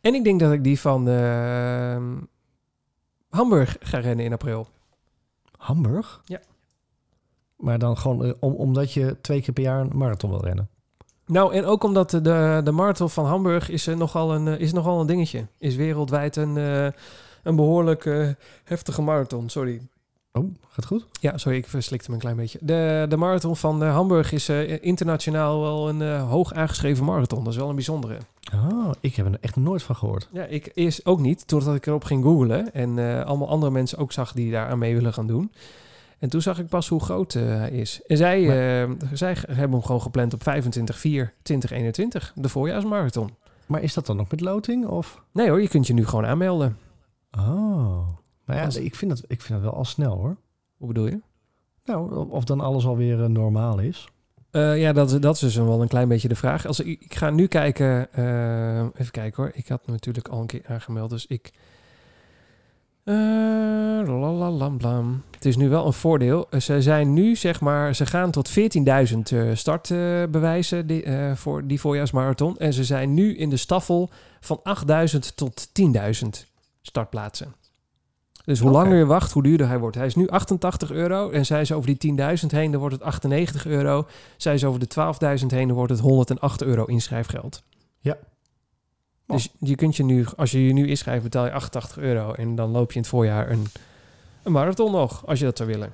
En 0.01 0.13
ik 0.13 0.23
denk 0.23 0.39
dat 0.39 0.51
ik 0.51 0.63
die 0.63 0.79
van 0.79 1.07
ehm, 1.09 2.03
Hamburg 3.29 3.77
ga 3.79 3.97
rennen 3.99 4.25
in 4.25 4.33
april. 4.33 4.67
Hamburg? 5.57 6.21
Ja. 6.25 6.39
Maar 7.61 7.79
dan 7.79 7.97
gewoon 7.97 8.25
eh, 8.25 8.31
om, 8.39 8.53
omdat 8.53 8.93
je 8.93 9.17
twee 9.21 9.41
keer 9.41 9.53
per 9.53 9.63
jaar 9.63 9.79
een 9.79 9.91
marathon 9.93 10.29
wil 10.29 10.43
rennen. 10.43 10.69
Nou, 11.31 11.53
en 11.53 11.65
ook 11.65 11.83
omdat 11.83 12.09
de, 12.09 12.61
de, 12.63 12.71
marathon 12.71 13.09
van 13.09 13.25
Hamburg 13.25 13.69
is, 13.69 13.87
eh, 13.87 13.95
nogal 13.95 14.33
een, 14.33 14.47
eh, 14.47 14.59
is 14.59 14.73
nogal 14.73 14.99
een 14.99 15.07
dingetje. 15.07 15.47
Is 15.57 15.75
wereldwijd 15.75 16.35
een, 16.35 16.55
een 17.43 17.55
behoorlijk 17.55 18.05
eh, 18.05 18.27
heftige 18.63 19.01
marathon. 19.01 19.49
Sorry. 19.49 19.81
Oh, 20.31 20.53
gaat 20.69 20.85
goed? 20.85 21.05
Ja, 21.19 21.37
sorry, 21.37 21.57
ik 21.57 21.67
verslikte 21.67 22.09
me 22.09 22.15
een 22.15 22.21
klein 22.21 22.35
beetje. 22.35 22.59
De, 22.61 23.05
de 23.09 23.17
marathon 23.17 23.55
van 23.55 23.81
Hamburg 23.83 24.31
is 24.31 24.49
internationaal 24.79 25.61
wel 25.61 25.89
een 25.89 26.19
hoog 26.19 26.53
aangeschreven 26.53 27.05
marathon. 27.05 27.43
Dat 27.43 27.53
is 27.53 27.59
wel 27.59 27.69
een 27.69 27.75
bijzondere. 27.75 28.17
Oh, 28.53 28.91
ik 28.99 29.15
heb 29.15 29.25
er 29.25 29.37
echt 29.41 29.55
nooit 29.55 29.83
van 29.83 29.95
gehoord. 29.95 30.29
Ja, 30.31 30.43
ik 30.43 30.71
eerst 30.73 31.05
ook 31.05 31.19
niet, 31.19 31.47
totdat 31.47 31.75
ik 31.75 31.85
erop 31.85 32.03
ging 32.03 32.23
googlen. 32.23 32.73
En 32.73 33.23
allemaal 33.25 33.49
andere 33.49 33.71
mensen 33.71 33.97
ook 33.97 34.11
zag 34.11 34.31
die 34.31 34.51
daar 34.51 34.67
aan 34.67 34.79
mee 34.79 34.93
willen 34.93 35.13
gaan 35.13 35.27
doen. 35.27 35.51
En 36.21 36.29
toen 36.29 36.41
zag 36.41 36.59
ik 36.59 36.67
pas 36.67 36.87
hoe 36.87 36.99
groot 36.99 37.35
eh, 37.35 37.43
hij 37.43 37.69
is. 37.71 38.01
En 38.07 38.17
zij, 38.17 38.39
eh, 38.83 38.91
zij 39.13 39.33
hebben 39.47 39.69
hem 39.71 39.81
gewoon 39.81 40.01
gepland 40.01 40.33
op 40.33 40.43
25 40.43 40.97
4 40.99 41.33
2021, 41.41 42.31
de 42.35 42.49
voorjaarsmarathon. 42.49 43.29
Maar 43.65 43.81
is 43.83 43.93
dat 43.93 44.05
dan 44.05 44.15
nog 44.17 44.29
met 44.31 44.41
loting? 44.41 44.85
Of? 44.87 45.21
Nee 45.33 45.49
hoor, 45.49 45.61
je 45.61 45.67
kunt 45.67 45.87
je 45.87 45.93
nu 45.93 46.05
gewoon 46.05 46.25
aanmelden. 46.25 46.77
Oh. 47.37 48.07
Nou 48.45 48.59
ja, 48.59 48.65
Als- 48.65 48.75
ik 48.77 48.95
vind, 48.95 49.11
dat, 49.11 49.23
ik 49.27 49.41
vind 49.41 49.53
dat 49.61 49.69
wel 49.71 49.77
al 49.77 49.85
snel 49.85 50.15
hoor. 50.17 50.37
Hoe 50.77 50.87
bedoel 50.87 51.07
je? 51.07 51.19
Nou, 51.85 52.29
of 52.29 52.43
dan 52.43 52.59
alles 52.59 52.85
alweer 52.85 53.23
eh, 53.23 53.29
normaal 53.29 53.79
is. 53.79 54.07
Eh, 54.51 54.81
ja, 54.81 54.93
dat, 54.93 55.11
is- 55.11 55.19
dat 55.19 55.33
is 55.35 55.39
dus 55.41 55.55
wel 55.55 55.81
een 55.81 55.87
klein 55.87 56.07
beetje 56.07 56.27
de 56.27 56.35
vraag. 56.35 56.65
Als, 56.65 56.79
ik, 56.79 57.01
ik 57.01 57.15
ga 57.15 57.29
nu 57.29 57.47
kijken. 57.47 58.13
eh, 58.13 58.79
even 58.79 59.11
kijken 59.11 59.43
hoor. 59.43 59.51
Ik 59.55 59.67
had 59.67 59.87
natuurlijk 59.87 60.27
al 60.27 60.39
een 60.41 60.47
keer 60.47 60.63
aangemeld. 60.67 61.09
Dus 61.09 61.25
ik. 61.27 61.51
Eh. 63.03 63.15
Het 65.31 65.45
is 65.45 65.55
nu 65.57 65.69
wel 65.69 65.85
een 65.85 65.93
voordeel. 65.93 66.47
Eh, 66.49 66.59
Ze 66.59 66.81
zijn 66.81 67.13
nu, 67.13 67.35
zeg 67.35 67.61
maar, 67.61 67.95
ze 67.95 68.05
gaan 68.05 68.31
tot 68.31 68.49
14.000 68.49 69.31
eh, 69.31 69.49
startbewijzen 69.53 70.87
die, 70.87 71.05
voor 71.35 71.67
die 71.67 71.79
voorjaarsmarathon. 71.79 72.57
En 72.57 72.73
ze 72.73 72.83
zijn 72.83 73.13
nu 73.13 73.37
in 73.37 73.49
de 73.49 73.57
staffel 73.57 74.09
van 74.39 74.59
8.000 74.63 75.35
tot 75.35 75.69
10.000 75.73 76.47
startplaatsen. 76.81 77.53
Dus 78.45 78.59
hoe 78.59 78.71
langer 78.71 78.97
je 78.97 79.05
wacht, 79.05 79.31
hoe 79.31 79.43
duurder 79.43 79.67
hij 79.67 79.79
wordt. 79.79 79.95
Hij 79.95 80.05
is 80.05 80.15
nu 80.15 80.27
88 80.27 80.91
euro 80.91 81.29
en 81.29 81.45
zijn 81.45 81.65
ze 81.65 81.75
over 81.75 81.97
die 81.97 82.15
10.000 82.41 82.47
heen, 82.47 82.71
dan 82.71 82.79
wordt 82.79 82.95
het 82.95 83.03
98 83.03 83.65
euro. 83.65 84.07
Zijn 84.37 84.59
ze 84.59 84.67
over 84.67 84.79
de 84.79 84.87
12.000 85.39 85.45
heen, 85.47 85.67
dan 85.67 85.77
wordt 85.77 85.91
het 85.91 86.01
108 86.01 86.61
euro 86.63 86.85
inschrijfgeld. 86.85 87.63
Dus 89.31 89.49
je 89.59 89.75
kunt 89.75 89.95
je 89.95 90.03
nu, 90.03 90.25
als 90.35 90.51
je 90.51 90.67
je 90.67 90.73
nu 90.73 90.87
inschrijft, 90.87 91.23
betaal 91.23 91.45
je 91.45 91.51
88 91.51 91.97
euro. 91.97 92.33
En 92.33 92.55
dan 92.55 92.69
loop 92.69 92.89
je 92.89 92.95
in 92.95 93.01
het 93.01 93.09
voorjaar 93.09 93.49
een, 93.49 93.65
een 94.43 94.51
marathon 94.51 94.91
nog, 94.91 95.25
als 95.25 95.39
je 95.39 95.45
dat 95.45 95.57
zou 95.57 95.69
willen. 95.69 95.93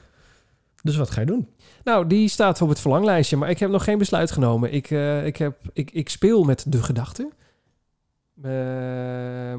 Dus 0.84 0.96
wat 0.96 1.10
ga 1.10 1.20
je 1.20 1.26
doen? 1.26 1.48
Nou, 1.84 2.08
die 2.08 2.28
staat 2.28 2.62
op 2.62 2.70
het 2.70 2.80
verlanglijstje, 2.80 3.38
maar 3.38 3.50
ik 3.50 3.60
heb 3.60 3.70
nog 3.70 3.84
geen 3.84 3.98
besluit 3.98 4.32
genomen. 4.32 4.74
Ik, 4.74 4.92
eh, 4.92 5.26
ik, 5.26 5.38
heb, 5.38 5.58
ik, 5.74 5.92
ik 5.92 6.10
speel 6.10 6.44
met 6.44 6.66
de 6.68 6.84
gedachte. 6.84 7.30
Eh, 8.42 8.52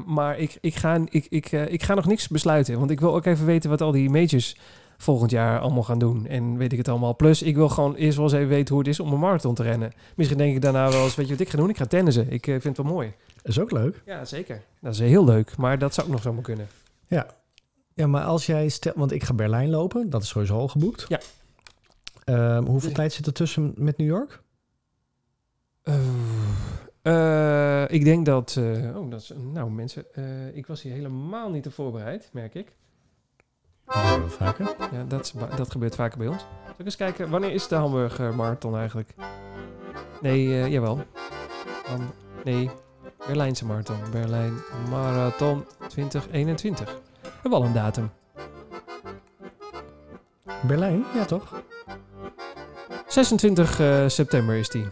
maar 0.05 0.39
ik, 0.39 0.57
ik, 0.61 0.75
ga, 0.75 0.99
ik, 1.09 1.25
ik, 1.29 1.51
eh, 1.51 1.71
ik 1.71 1.83
ga 1.83 1.93
nog 1.93 2.05
niks 2.05 2.27
besluiten. 2.27 2.79
Want 2.79 2.91
ik 2.91 2.99
wil 2.99 3.15
ook 3.15 3.25
even 3.25 3.45
weten 3.45 3.69
wat 3.69 3.81
al 3.81 3.91
die 3.91 4.09
majors 4.09 4.57
volgend 5.01 5.31
jaar 5.31 5.59
allemaal 5.59 5.83
gaan 5.83 5.99
doen. 5.99 6.27
En 6.27 6.57
weet 6.57 6.71
ik 6.71 6.77
het 6.77 6.87
allemaal. 6.87 7.15
Plus, 7.15 7.41
ik 7.41 7.55
wil 7.55 7.69
gewoon 7.69 7.95
eerst 7.95 8.15
wel 8.17 8.25
eens 8.25 8.35
even 8.35 8.47
weten 8.47 8.69
hoe 8.75 8.83
het 8.83 8.87
is 8.93 8.99
om 8.99 9.13
een 9.13 9.19
marathon 9.19 9.55
te 9.55 9.63
rennen. 9.63 9.91
Misschien 10.15 10.37
denk 10.37 10.55
ik 10.55 10.61
daarna 10.61 10.89
wel 10.89 11.03
eens, 11.03 11.15
weet 11.15 11.25
je 11.25 11.31
wat 11.31 11.41
ik 11.41 11.49
ga 11.49 11.57
doen? 11.57 11.69
Ik 11.69 11.77
ga 11.77 11.85
tennissen. 11.85 12.31
Ik 12.31 12.47
eh, 12.47 12.53
vind 12.53 12.77
het 12.77 12.85
wel 12.85 12.93
mooi. 12.95 13.13
Is 13.43 13.59
ook 13.59 13.71
leuk. 13.71 14.01
Ja, 14.05 14.25
zeker. 14.25 14.61
Dat 14.81 14.93
is 14.93 14.99
heel 14.99 15.25
leuk. 15.25 15.57
Maar 15.57 15.77
dat 15.77 15.93
zou 15.93 16.07
ook 16.07 16.13
nog 16.13 16.21
zomaar 16.21 16.43
kunnen. 16.43 16.67
Ja. 17.07 17.27
Ja, 17.93 18.07
maar 18.07 18.23
als 18.23 18.45
jij 18.45 18.69
stel, 18.69 18.93
want 18.95 19.11
ik 19.11 19.23
ga 19.23 19.33
Berlijn 19.33 19.69
lopen, 19.69 20.09
dat 20.09 20.21
is 20.23 20.27
sowieso 20.29 20.57
al 20.57 20.67
geboekt. 20.67 21.05
Ja. 21.07 21.19
Ehm, 22.25 22.63
hoeveel 22.65 22.91
tijd 22.91 23.13
zit 23.13 23.25
er 23.25 23.33
tussen 23.33 23.73
met 23.75 23.97
New 23.97 24.07
York? 24.07 24.41
Eh, 25.83 25.95
eh, 27.01 27.85
ik 27.89 28.03
denk 28.03 28.25
dat... 28.25 28.55
eh, 28.57 28.97
oh, 28.97 29.11
dat 29.11 29.21
is... 29.21 29.33
Nou, 29.53 29.71
mensen. 29.71 30.13
eh, 30.13 30.55
ik 30.55 30.67
was 30.67 30.81
hier 30.81 30.93
helemaal 30.93 31.49
niet 31.49 31.65
op 31.67 31.73
voorbereid, 31.73 32.29
merk 32.33 32.55
ik. 32.55 32.71
Dat 33.93 34.23
we 34.23 34.29
vaker. 34.29 34.75
Ja, 34.91 35.03
dat, 35.07 35.33
dat 35.55 35.71
gebeurt 35.71 35.95
vaker 35.95 36.17
bij 36.17 36.27
ons. 36.27 36.41
Zal 36.41 36.73
ik 36.77 36.85
eens 36.85 36.95
kijken, 36.95 37.29
wanneer 37.29 37.51
is 37.51 37.67
de 37.67 37.75
Hamburger 37.75 38.35
Marathon 38.35 38.77
eigenlijk? 38.77 39.13
Nee, 40.21 40.61
eh, 40.61 40.67
jawel. 40.67 40.99
Dan, 41.87 42.11
nee, 42.43 42.69
Berlijnse 43.27 43.65
Marathon. 43.65 43.97
Berlijn 44.11 44.53
Marathon 44.89 45.65
2021. 45.87 46.85
We 47.21 47.29
hebben 47.41 47.59
al 47.59 47.65
een 47.65 47.73
datum. 47.73 48.11
Berlijn, 50.67 51.05
ja 51.15 51.25
toch? 51.25 51.61
26 53.07 53.79
eh, 53.79 54.03
september 54.07 54.55
is 54.55 54.69
die. 54.69 54.87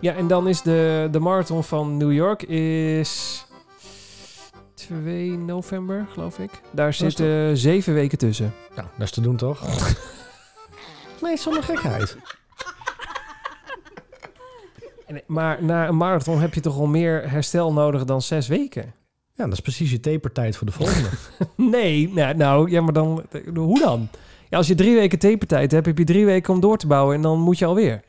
Ja, 0.00 0.14
en 0.14 0.26
dan 0.26 0.48
is 0.48 0.62
de, 0.62 1.08
de 1.10 1.20
marathon 1.20 1.64
van 1.64 1.96
New 1.96 2.12
York 2.12 2.42
is 2.42 3.37
2 4.78 5.30
november, 5.38 6.06
geloof 6.12 6.38
ik. 6.38 6.50
Daar 6.70 6.92
zitten 6.94 7.56
zeven 7.56 7.94
weken 7.94 8.18
tussen. 8.18 8.54
Nou, 8.76 8.88
dat 8.96 9.06
is 9.06 9.10
te 9.10 9.20
doen 9.20 9.36
toch? 9.36 9.60
nee, 11.22 11.36
zonder 11.36 11.62
gekheid. 11.62 12.16
En- 15.06 15.22
Maar 15.26 15.64
na 15.64 15.88
een 15.88 15.96
marathon 15.96 16.40
heb 16.40 16.54
je 16.54 16.60
toch 16.60 16.78
al 16.78 16.86
meer 16.86 17.30
herstel 17.30 17.72
nodig 17.72 18.04
dan 18.04 18.22
zes 18.22 18.48
weken? 18.48 18.94
Ja, 19.34 19.44
dat 19.44 19.52
is 19.52 19.60
precies 19.60 19.90
je 19.90 20.00
tapertijd 20.00 20.56
voor 20.56 20.66
de 20.66 20.72
volgende. 20.72 21.08
Nee, 21.56 22.12
nou, 22.12 22.34
nou 22.36 22.70
ja, 22.70 22.80
maar 22.80 22.92
dan, 22.92 23.24
hoe 23.54 23.80
dan? 23.80 24.08
Ja, 24.48 24.56
als 24.56 24.66
je 24.66 24.74
drie 24.74 24.94
weken 24.94 25.18
tapertijd 25.18 25.70
hebt, 25.72 25.86
heb 25.86 25.98
je 25.98 26.04
drie 26.04 26.24
weken 26.24 26.54
om 26.54 26.60
door 26.60 26.76
te 26.78 26.86
bouwen 26.86 27.14
en 27.16 27.22
dan 27.22 27.38
moet 27.40 27.58
je 27.58 27.64
alweer. 27.64 28.00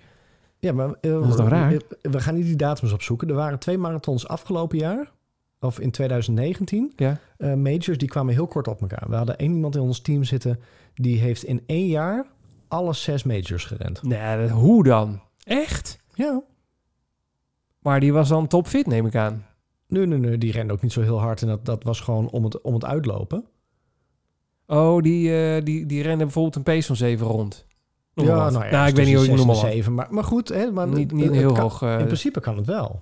ja, 0.60 0.74
maar 0.74 0.90
eh, 1.02 1.12
Dat 1.12 1.26
is 1.28 1.36
toch 1.36 1.48
raar? 1.50 1.70
We, 1.70 1.86
we 2.02 2.20
gaan 2.20 2.36
niet 2.36 2.46
die 2.46 2.56
datums 2.56 2.92
opzoeken. 2.94 3.28
Er 3.30 3.36
waren 3.36 3.60
twee 3.60 3.78
marathons 3.78 4.28
afgelopen 4.28 4.78
jaar, 4.78 5.12
of 5.60 5.80
in 5.80 5.92
2019. 5.92 6.94
Ja. 6.96 7.20
eh, 7.38 7.54
majors, 7.54 7.98
die 7.98 8.08
kwamen 8.08 8.34
heel 8.34 8.48
kort 8.48 8.68
op 8.68 8.82
elkaar. 8.82 9.10
We 9.10 9.16
hadden 9.16 9.38
één 9.38 9.54
iemand 9.54 9.76
in 9.76 9.82
ons 9.82 10.00
team 10.02 10.24
zitten, 10.24 10.60
die 10.94 11.20
heeft 11.20 11.44
in 11.44 11.64
één 11.66 11.88
jaar 11.88 12.26
alle 12.68 12.94
zes 12.94 13.24
majors 13.24 13.66
gerend. 13.66 14.04
Nee, 14.04 14.38
dat- 14.48 14.50
hoe 14.58 14.84
dan? 14.84 15.22
Echt? 15.44 16.00
Ja. 16.14 16.42
Maar 17.80 18.00
die 18.00 18.14
was 18.14 18.30
dan 18.30 18.48
topfit, 18.48 18.88
neem 18.88 19.06
ik 19.06 19.16
aan. 19.16 19.46
Nee, 19.88 20.06
nee, 20.06 20.18
nee, 20.20 20.38
die 20.38 20.52
rende 20.52 20.74
ook 20.74 20.82
niet 20.82 20.92
zo 20.92 21.02
heel 21.02 21.20
hard. 21.20 21.42
En 21.42 21.48
dat, 21.48 21.66
dat 21.66 21.84
was 21.84 22.00
gewoon 22.02 22.30
om 22.30 22.44
het, 22.44 22.62
om 22.62 22.74
het 22.74 22.86
uitlopen. 22.86 23.46
Oh, 24.68 25.02
die, 25.02 25.36
eh, 25.56 25.64
die, 25.66 25.86
die 25.86 26.02
rende 26.02 26.24
bijvoorbeeld 26.24 26.56
een 26.56 26.64
pace 26.64 26.88
van 26.88 26.96
7 26.96 27.28
rond. 27.28 27.66
Noem 28.14 28.28
wat. 28.28 28.52
nou, 28.52 28.66
ja, 28.66 28.72
nou 28.72 28.88
ik 28.90 28.96
weet 28.96 29.06
niet 29.06 29.16
hoe 29.16 29.52
ik 29.52 29.56
zeven, 29.56 29.94
maar, 29.94 30.08
maar 30.10 30.24
goed, 30.24 30.48
hè, 30.50 30.72
maar 30.72 30.88
Niet, 30.88 31.12
niet 31.12 31.26
het 31.26 31.34
heel 31.36 31.52
kan- 31.52 31.62
hoog. 31.62 31.82
eh, 31.82 32.00
In 32.00 32.06
principe 32.06 32.40
kan 32.40 32.58
het 32.58 32.66
wel. 32.66 33.00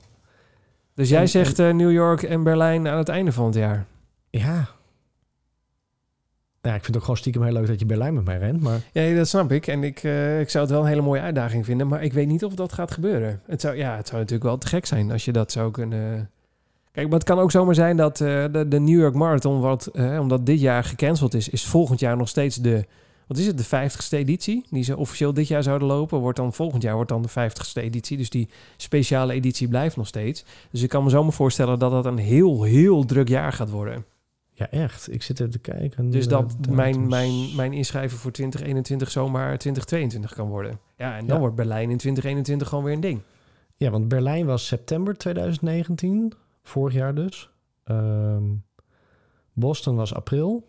Dus 0.98 1.10
jij 1.10 1.22
en- 1.22 1.30
zegt 1.30 1.60
eh, 1.60 1.74
New 1.74 1.92
York 1.92 2.24
en 2.24 2.44
Berlijn 2.44 2.88
aan 2.88 2.98
het 2.98 3.10
einde 3.10 3.32
van 3.32 3.46
het 3.46 3.56
jaar. 3.56 3.86
Ja. 4.30 4.68
Ja, 6.62 6.74
ik 6.74 6.84
vind 6.84 6.86
het 6.88 6.96
ook 6.96 7.02
gewoon 7.02 7.18
stiekem 7.18 7.44
heel 7.44 7.54
leuk 7.54 7.68
dat 7.68 7.80
je 7.80 7.86
Berlijn 7.86 8.14
met 8.14 8.26
mij 8.26 8.38
rent. 8.38 8.62
Maar 8.62 8.80
Ja, 8.92 9.16
dat 9.16 9.28
snap 9.28 9.52
ik. 9.52 9.68
En 9.68 9.84
ik, 9.84 10.04
eh, 10.04 10.40
ik 10.40 10.50
zou 10.50 10.64
het 10.64 10.74
wel 10.74 10.82
een 10.84 10.88
hele 10.88 11.02
mooie 11.02 11.22
uitdaging 11.22 11.66
vinden. 11.66 11.88
Maar 11.88 12.04
ik 12.04 12.14
weet 12.14 12.28
niet 12.28 12.44
of 12.46 12.54
dat 12.54 12.74
gaat 12.74 12.92
gebeuren. 12.92 13.42
Het 13.46 13.62
zou, 13.62 13.76
ja, 13.76 13.96
het 13.96 14.08
zou 14.08 14.20
natuurlijk 14.20 14.50
wel 14.50 14.58
te 14.58 14.68
gek 14.68 14.86
zijn 14.86 15.12
als 15.12 15.26
je 15.26 15.32
dat 15.32 15.52
zou 15.52 15.72
kunnen... 15.72 16.30
Kijk, 16.92 17.08
maar 17.10 17.18
het 17.18 17.28
kan 17.28 17.40
ook 17.40 17.52
zomaar 17.52 17.76
zijn 17.76 17.98
dat 17.98 18.22
eh, 18.22 18.46
de, 18.52 18.66
de 18.68 18.80
New 18.80 19.00
York 19.00 19.14
Marathon... 19.14 19.60
Wat, 19.60 19.92
omdat 20.20 20.46
dit 20.46 20.60
jaar 20.60 20.84
gecanceld 20.84 21.34
is... 21.34 21.50
is 21.50 21.66
volgend 21.66 22.00
jaar 22.00 22.18
nog 22.18 22.28
steeds 22.30 22.56
de... 22.56 22.86
Wat 23.28 23.38
is 23.38 23.46
het? 23.48 23.58
De 23.58 23.66
50ste 23.66 24.10
editie? 24.18 24.66
Die 24.70 24.84
ze 24.84 24.98
officieel 24.98 25.34
dit 25.34 25.48
jaar 25.48 25.64
zouden 25.64 25.88
lopen. 25.88 26.20
Wordt 26.20 26.38
dan 26.38 26.54
volgend 26.54 26.84
jaar 26.84 26.96
wordt 26.96 27.10
dan 27.10 27.22
de 27.22 27.30
50ste 27.30 27.82
editie. 27.82 28.18
Dus 28.18 28.30
die 28.30 28.50
speciale 28.78 29.34
editie 29.34 29.68
blijft 29.68 29.96
nog 29.96 30.08
steeds. 30.08 30.46
Dus 30.72 30.82
ik 30.82 30.90
kan 30.90 31.04
me 31.04 31.10
zomaar 31.10 31.34
voorstellen 31.34 31.80
dat 31.80 31.92
dat 31.92 32.06
een 32.06 32.18
heel, 32.18 32.64
heel 32.64 33.06
druk 33.06 33.28
jaar 33.30 33.54
gaat 33.54 33.70
worden. 33.70 34.06
ja, 34.54 34.70
echt. 34.70 35.12
Ik 35.14 35.24
zit 35.24 35.40
even 35.40 35.52
te 35.52 35.60
kijken. 35.60 36.10
Dus 36.10 36.24
Eh, 36.26 36.30
dat 36.32 36.56
mijn, 36.70 37.08
mijn, 37.08 37.56
mijn 37.56 37.74
inschrijven 37.74 38.18
voor 38.18 38.32
2021 38.32 39.12
zomaar 39.12 39.58
2022 39.58 40.34
kan 40.34 40.48
worden. 40.48 40.80
Ja, 40.98 41.16
en 41.18 41.26
dan 41.26 41.36
Ja. 41.36 41.40
wordt 41.42 41.56
Berlijn 41.56 41.90
in 41.90 41.98
2021 41.98 42.68
gewoon 42.68 42.84
weer 42.84 42.94
een 42.94 43.00
ding. 43.00 43.22
Ja, 43.76 43.90
want 43.90 44.08
Berlijn 44.08 44.46
was 44.46 44.68
september 44.68 45.18
2019. 45.18 46.34
Vorig 46.64 46.94
jaar 46.94 47.16
dus. 47.16 47.50
Ehm, 47.84 48.44
Boston 49.54 49.96
was 49.96 50.14
april. 50.14 50.68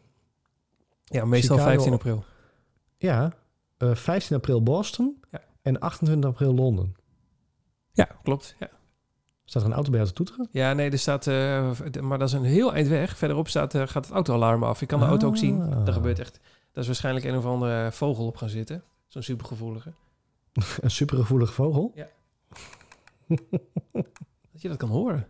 Ja, 1.05 1.25
meestal 1.25 1.57
Chicago- 1.57 1.75
15 1.75 1.93
april. 1.93 2.25
Ja, 2.99 3.33
eh 3.77 3.95
15 3.95 4.37
april 4.37 4.63
Boston. 4.63 5.21
Ja. 5.31 5.41
En 5.63 5.79
28 5.79 6.31
april 6.31 6.55
Londen. 6.55 6.95
Ja, 7.93 8.09
klopt. 8.23 8.55
Ja, 8.59 8.69
Staat 9.45 9.63
er 9.63 9.69
een 9.69 9.75
auto 9.75 9.91
bij 9.91 10.01
jou 10.01 10.13
te 10.13 10.17
toeteren? 10.25 10.49
ja 10.51 10.73
nee, 10.73 10.91
er 10.91 10.99
staat... 10.99 11.27
eh, 11.27 11.71
maar 12.01 12.19
dat 12.19 12.29
is 12.29 12.35
een 12.35 12.45
heel 12.45 12.75
eind 12.75 12.89
weg. 12.89 13.17
Verderop 13.17 13.49
staat, 13.49 13.75
eh, 13.75 13.87
gaat 13.87 14.05
het 14.05 14.15
autoalarm 14.15 14.63
af. 14.65 14.83
Ik 14.83 14.89
kan 14.89 15.01
de 15.01 15.07
auto 15.07 15.27
ook 15.29 15.37
zien. 15.37 15.63
Ah. 15.63 15.85
Dat 15.85 15.95
gebeurt 15.95 16.19
echt... 16.19 16.41
Dat 16.73 16.83
is 16.83 16.87
waarschijnlijk 16.87 17.25
een 17.27 17.37
of 17.37 17.45
andere 17.45 17.93
vogel 17.93 18.27
op 18.27 18.37
gaan 18.37 18.49
zitten. 18.49 18.83
Zo'n 19.07 19.23
supergevoelige. 19.23 19.93
Een 20.81 20.91
supergevoelige 20.91 21.53
vogel. 21.53 21.95
Dat 24.53 24.63
je 24.63 24.69
dat 24.69 24.77
kan 24.77 24.89
horen. 24.89 25.27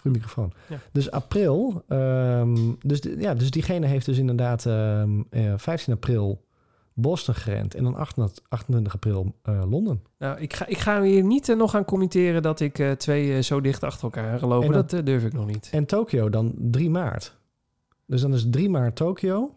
Goede 0.00 0.16
microfoon. 0.18 0.52
Ja. 0.68 0.78
Dus 0.92 1.10
april. 1.10 1.82
ehm, 1.88 2.72
dus, 2.80 3.00
de- 3.00 3.16
ja, 3.18 3.34
dus 3.34 3.50
diegene 3.50 3.86
heeft 3.86 4.06
dus 4.06 4.18
inderdaad 4.18 4.66
ehm, 4.66 5.22
eh, 5.30 5.52
15 5.56 5.92
april 5.94 6.46
Boston 6.92 7.34
gerend. 7.34 7.74
En 7.74 7.84
dan 7.84 7.94
28, 7.94 8.44
28 8.48 8.94
april 8.94 9.34
eh, 9.42 9.62
Londen. 9.70 10.02
Nou, 10.18 10.40
ik 10.40 10.52
ga, 10.52 10.66
ik 10.66 10.78
ga 10.78 11.02
hier 11.02 11.22
niet 11.24 11.48
eh, 11.48 11.56
nog 11.56 11.70
gaan 11.70 11.84
committeren 11.84 12.42
dat 12.42 12.60
ik 12.60 12.94
twee 12.98 13.42
zo 13.42 13.60
dicht 13.60 13.82
achter 13.82 14.02
elkaar 14.04 14.30
heb 14.30 14.38
gelopen. 14.38 14.66
En 14.66 14.72
dan- 14.72 14.86
dat 14.86 15.06
durf 15.06 15.24
ik 15.24 15.32
nog 15.32 15.46
niet. 15.46 15.68
En 15.72 15.86
Tokio 15.86 16.30
dan 16.30 16.54
3 16.56 16.90
maart. 16.90 17.36
Dus 18.06 18.20
dan 18.20 18.34
is 18.34 18.46
3 18.50 18.70
maart 18.70 18.96
Tokio. 18.96 19.54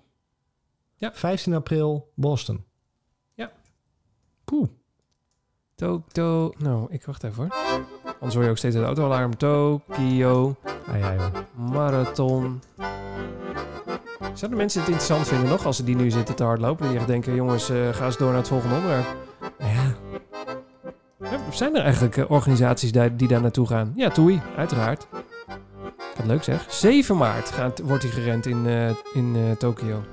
Ja. 0.96 1.12
15 1.14 1.54
april 1.54 2.12
Boston. 2.16 2.64
Ja. 3.34 3.52
Poeh. 4.44 4.68
Tokyo... 5.82 6.54
Nou, 6.58 6.88
ik 6.90 7.06
wacht 7.06 7.24
even 7.24 7.44
hoor. 7.44 7.56
Anders 8.14 8.34
hoor 8.34 8.44
je 8.44 8.50
ook 8.50 8.58
steeds 8.58 8.76
het 8.76 8.86
autoalarm. 8.86 9.38
Tokyo 9.38 10.56
Ah, 10.88 11.00
ja, 11.00 11.14
joh. 11.14 11.72
Marathon. 11.72 12.62
Zouden 14.34 14.58
mensen 14.58 14.80
het 14.80 14.90
interessant 14.90 15.28
vinden 15.28 15.50
nog 15.50 15.66
als 15.66 15.76
ze 15.76 15.84
die 15.84 15.96
nu 15.96 16.12
zitten 16.12 16.36
te 16.36 16.44
hardlopen? 16.44 16.88
Die 16.88 16.98
echt 16.98 17.08
denken, 17.08 17.36
jongens, 17.36 17.70
eh, 17.70 17.90
ga 17.92 18.06
eens 18.06 18.18
door 18.18 18.28
naar 18.28 18.38
het 18.38 18.48
volgende 18.48 18.76
onderwerp. 18.76 19.16
ja. 19.60 19.96
Zijn 21.52 21.76
er 21.76 21.84
eigenlijk 21.84 22.18
eh, 22.18 22.32
organisaties 22.32 22.92
die, 22.92 23.16
die 23.16 23.28
daar 23.28 23.42
naartoe 23.42 23.68
gaan? 23.68 23.94
Ja, 23.96 24.10
Toei, 24.10 24.42
uiteraard. 24.58 25.08
Wat 26.18 26.26
leuk 26.26 26.44
zeg. 26.44 26.66
7 26.74 27.18
maart 27.18 27.50
gaat, 27.50 27.80
wordt 27.80 28.04
hij 28.04 28.12
gerend 28.12 28.46
in, 28.46 28.68
eh, 28.68 28.90
in 29.14 29.36
eh, 29.36 29.52
Tokio. 29.58 30.04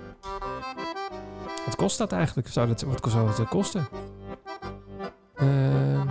Wat 1.65 1.77
kost 1.77 1.99
dat 1.99 2.13
eigenlijk? 2.13 2.49
Zou 2.49 2.69
dat, 2.69 2.83
wat 2.83 3.11
zou 3.11 3.27
dat 3.37 3.49
kosten? 3.49 3.89
Ehm, 5.39 6.07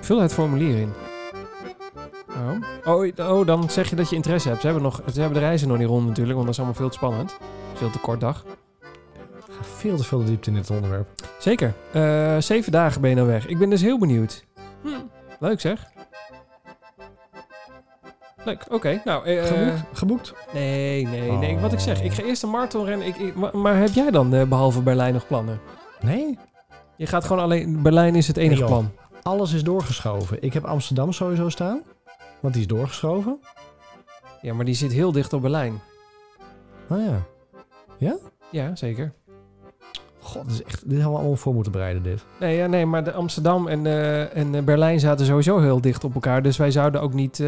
vul 0.00 0.20
het 0.20 0.32
formulier 0.32 0.78
in. 0.78 0.92
Waarom? 2.26 2.64
Oh, 2.84 3.30
oh, 3.38 3.46
dan 3.46 3.70
zeg 3.70 3.90
je 3.90 3.96
dat 3.96 4.10
je 4.10 4.16
interesse 4.16 4.48
hebt. 4.48 4.60
Ze 4.60 4.66
hebben, 4.66 4.84
nog, 4.84 5.00
ze 5.12 5.20
hebben 5.20 5.38
de 5.38 5.44
reizen 5.44 5.68
nog 5.68 5.78
niet 5.78 5.86
rond 5.88 6.06
natuurlijk, 6.06 6.34
want 6.34 6.44
dat 6.44 6.54
is 6.54 6.56
allemaal 6.60 6.76
veel 6.80 6.88
te 6.88 6.96
spannend. 6.96 7.36
Veel 7.74 7.90
te 7.90 7.98
kort 7.98 8.20
dag. 8.20 8.44
Ik 9.46 9.54
ga 9.58 9.64
veel 9.64 9.96
te 9.96 10.04
veel 10.04 10.18
de 10.18 10.24
diepte 10.24 10.50
in 10.50 10.56
dit 10.56 10.70
onderwerp. 10.70 11.08
Zeker. 11.38 11.74
Eh, 11.92 12.36
zeven 12.38 12.72
dagen 12.72 13.00
ben 13.00 13.10
je 13.10 13.16
nou 13.16 13.28
weg. 13.28 13.46
Ik 13.46 13.58
ben 13.58 13.70
dus 13.70 13.82
heel 13.82 13.98
benieuwd. 13.98 14.44
Hm, 14.82 14.88
Leuk 15.38 15.60
zeg. 15.60 15.90
Leuk, 18.44 18.64
oké. 18.70 19.00
Nou, 19.04 19.24
eh, 19.26 19.44
Geboekt? 19.44 19.82
Geboekt? 19.92 20.34
nee, 20.52 21.06
nee, 21.06 21.30
nee. 21.30 21.58
Wat 21.58 21.72
ik 21.72 21.78
zeg, 21.78 22.02
ik 22.02 22.12
ga 22.12 22.22
Oh. 22.22 22.28
eerst 22.28 22.42
een 22.42 22.50
marathon 22.50 22.84
rennen. 22.84 23.06
Ik, 23.06 23.16
ik- 23.16 23.34
maar, 23.34 23.56
maar 23.58 23.76
heb 23.78 23.88
jij 23.92 24.10
dan, 24.10 24.34
eh, 24.34 24.44
behalve 24.48 24.82
Berlijn, 24.82 25.12
nog 25.12 25.26
plannen? 25.26 25.60
Nee. 26.00 26.38
Je 26.96 27.06
gaat 27.06 27.24
gewoon 27.24 27.42
alleen... 27.42 27.82
Berlijn 27.82 28.14
is 28.14 28.26
het 28.26 28.36
enige 28.36 28.60
Nee, 28.60 28.68
plan. 28.70 28.90
alles 29.22 29.52
is 29.52 29.62
doorgeschoven. 29.64 30.42
Ik 30.42 30.52
heb 30.52 30.64
Amsterdam 30.64 31.12
sowieso 31.12 31.48
staan. 31.48 31.82
Want 32.40 32.54
die 32.54 32.62
is 32.62 32.68
doorgeschoven. 32.68 33.38
Ja, 34.40 34.54
maar 34.54 34.64
die 34.64 34.74
zit 34.74 34.92
heel 34.92 35.12
dicht 35.12 35.32
op 35.32 35.40
Berlijn. 35.42 35.80
Oh 36.88 36.98
ja. 37.98 38.16
Ja, 38.50 38.76
zeker. 38.76 39.12
God, 40.20 40.42
dit, 40.48 40.52
is 40.52 40.62
echt, 40.62 40.80
dit 40.80 40.92
hadden 40.92 41.10
we 41.12 41.18
allemaal 41.18 41.36
voor 41.36 41.54
moeten 41.54 41.72
bereiden, 41.72 42.02
dit. 42.02 42.24
Nee, 42.40 42.56
ja, 42.56 42.66
nee 42.66 42.86
maar 42.86 43.04
de 43.04 43.12
Amsterdam 43.12 43.68
en, 43.68 43.86
eh, 43.86 44.36
en 44.36 44.54
eh, 44.54 44.62
Berlijn 44.62 45.00
zaten 45.00 45.26
sowieso 45.26 45.58
heel 45.58 45.80
dicht 45.80 46.04
op 46.04 46.14
elkaar. 46.14 46.42
Dus 46.42 46.56
wij 46.56 46.70
zouden 46.70 47.00
ook 47.00 47.12
niet 47.12 47.40
eh, 47.40 47.46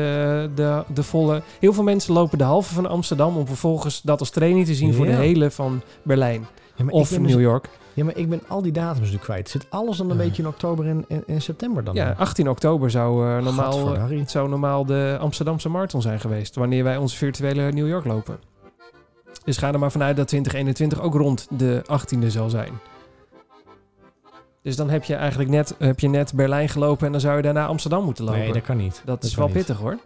de, 0.54 0.82
de 0.94 1.02
volle... 1.02 1.42
Heel 1.60 1.72
veel 1.72 1.82
mensen 1.82 2.12
lopen 2.14 2.38
de 2.38 2.44
halve 2.44 2.74
van 2.74 2.86
Amsterdam... 2.86 3.36
om 3.36 3.46
vervolgens 3.46 4.02
dat 4.02 4.20
als 4.20 4.30
training 4.30 4.66
te 4.66 4.74
zien 4.74 4.94
voor 4.94 5.04
de 5.06 5.10
Ja. 5.12 5.18
hele 5.18 5.50
van 5.50 5.82
Berlijn. 6.02 6.46
Ja, 6.74 6.84
Of 6.88 7.08
dus- 7.08 7.18
New 7.18 7.40
York. 7.40 7.68
Ja, 7.94 8.04
maar 8.04 8.16
ik 8.16 8.28
ben 8.28 8.40
al 8.48 8.62
die 8.62 8.72
datums 8.72 9.10
nu 9.10 9.16
kwijt. 9.16 9.48
Zit 9.48 9.66
alles 9.70 9.96
dan 9.96 10.10
een 10.10 10.16
beetje 10.16 10.42
in 10.42 10.48
oktober 10.48 10.86
en, 10.86 11.04
en, 11.08 11.22
en 11.26 11.42
september 11.42 11.84
dan? 11.84 11.94
Ja, 11.94 12.14
18 12.18 12.48
oktober 12.48 12.90
zou, 12.90 13.28
eh, 13.28 13.42
normaal, 13.44 13.96
het 13.96 14.30
zou 14.30 14.48
normaal 14.48 14.84
de 14.84 15.16
Amsterdamse 15.20 15.68
marathon 15.68 16.02
zijn 16.02 16.20
geweest. 16.20 16.54
Wanneer 16.54 16.84
wij 16.84 16.96
onze 16.96 17.16
virtuele 17.16 17.72
New 17.72 17.88
York 17.88 18.04
lopen. 18.04 18.38
Dus 19.44 19.56
ga 19.56 19.72
er 19.72 19.78
maar 19.78 19.92
vanuit 19.92 20.16
dat 20.16 20.28
2021 20.28 21.00
ook 21.00 21.14
rond 21.14 21.46
de 21.50 21.82
18e 21.86 22.26
zal 22.26 22.50
zijn. 22.50 22.72
Dus 24.62 24.76
dan 24.76 24.90
heb 24.90 25.04
je 25.04 25.14
eigenlijk 25.14 25.50
net, 25.50 25.74
heb 25.78 26.00
je 26.00 26.08
net 26.08 26.32
Berlijn 26.34 26.68
gelopen 26.68 27.06
en 27.06 27.12
dan 27.12 27.20
zou 27.20 27.36
je 27.36 27.42
daarna 27.42 27.66
Amsterdam 27.66 28.04
moeten 28.04 28.24
lopen. 28.24 28.40
Nee, 28.40 28.52
dat 28.52 28.62
kan 28.62 28.76
niet. 28.76 29.02
dat 29.04 29.24
is 29.24 29.34
wel 29.34 29.46
niet. 29.46 29.56
pittig 29.56 29.78
hoor. 29.78 29.98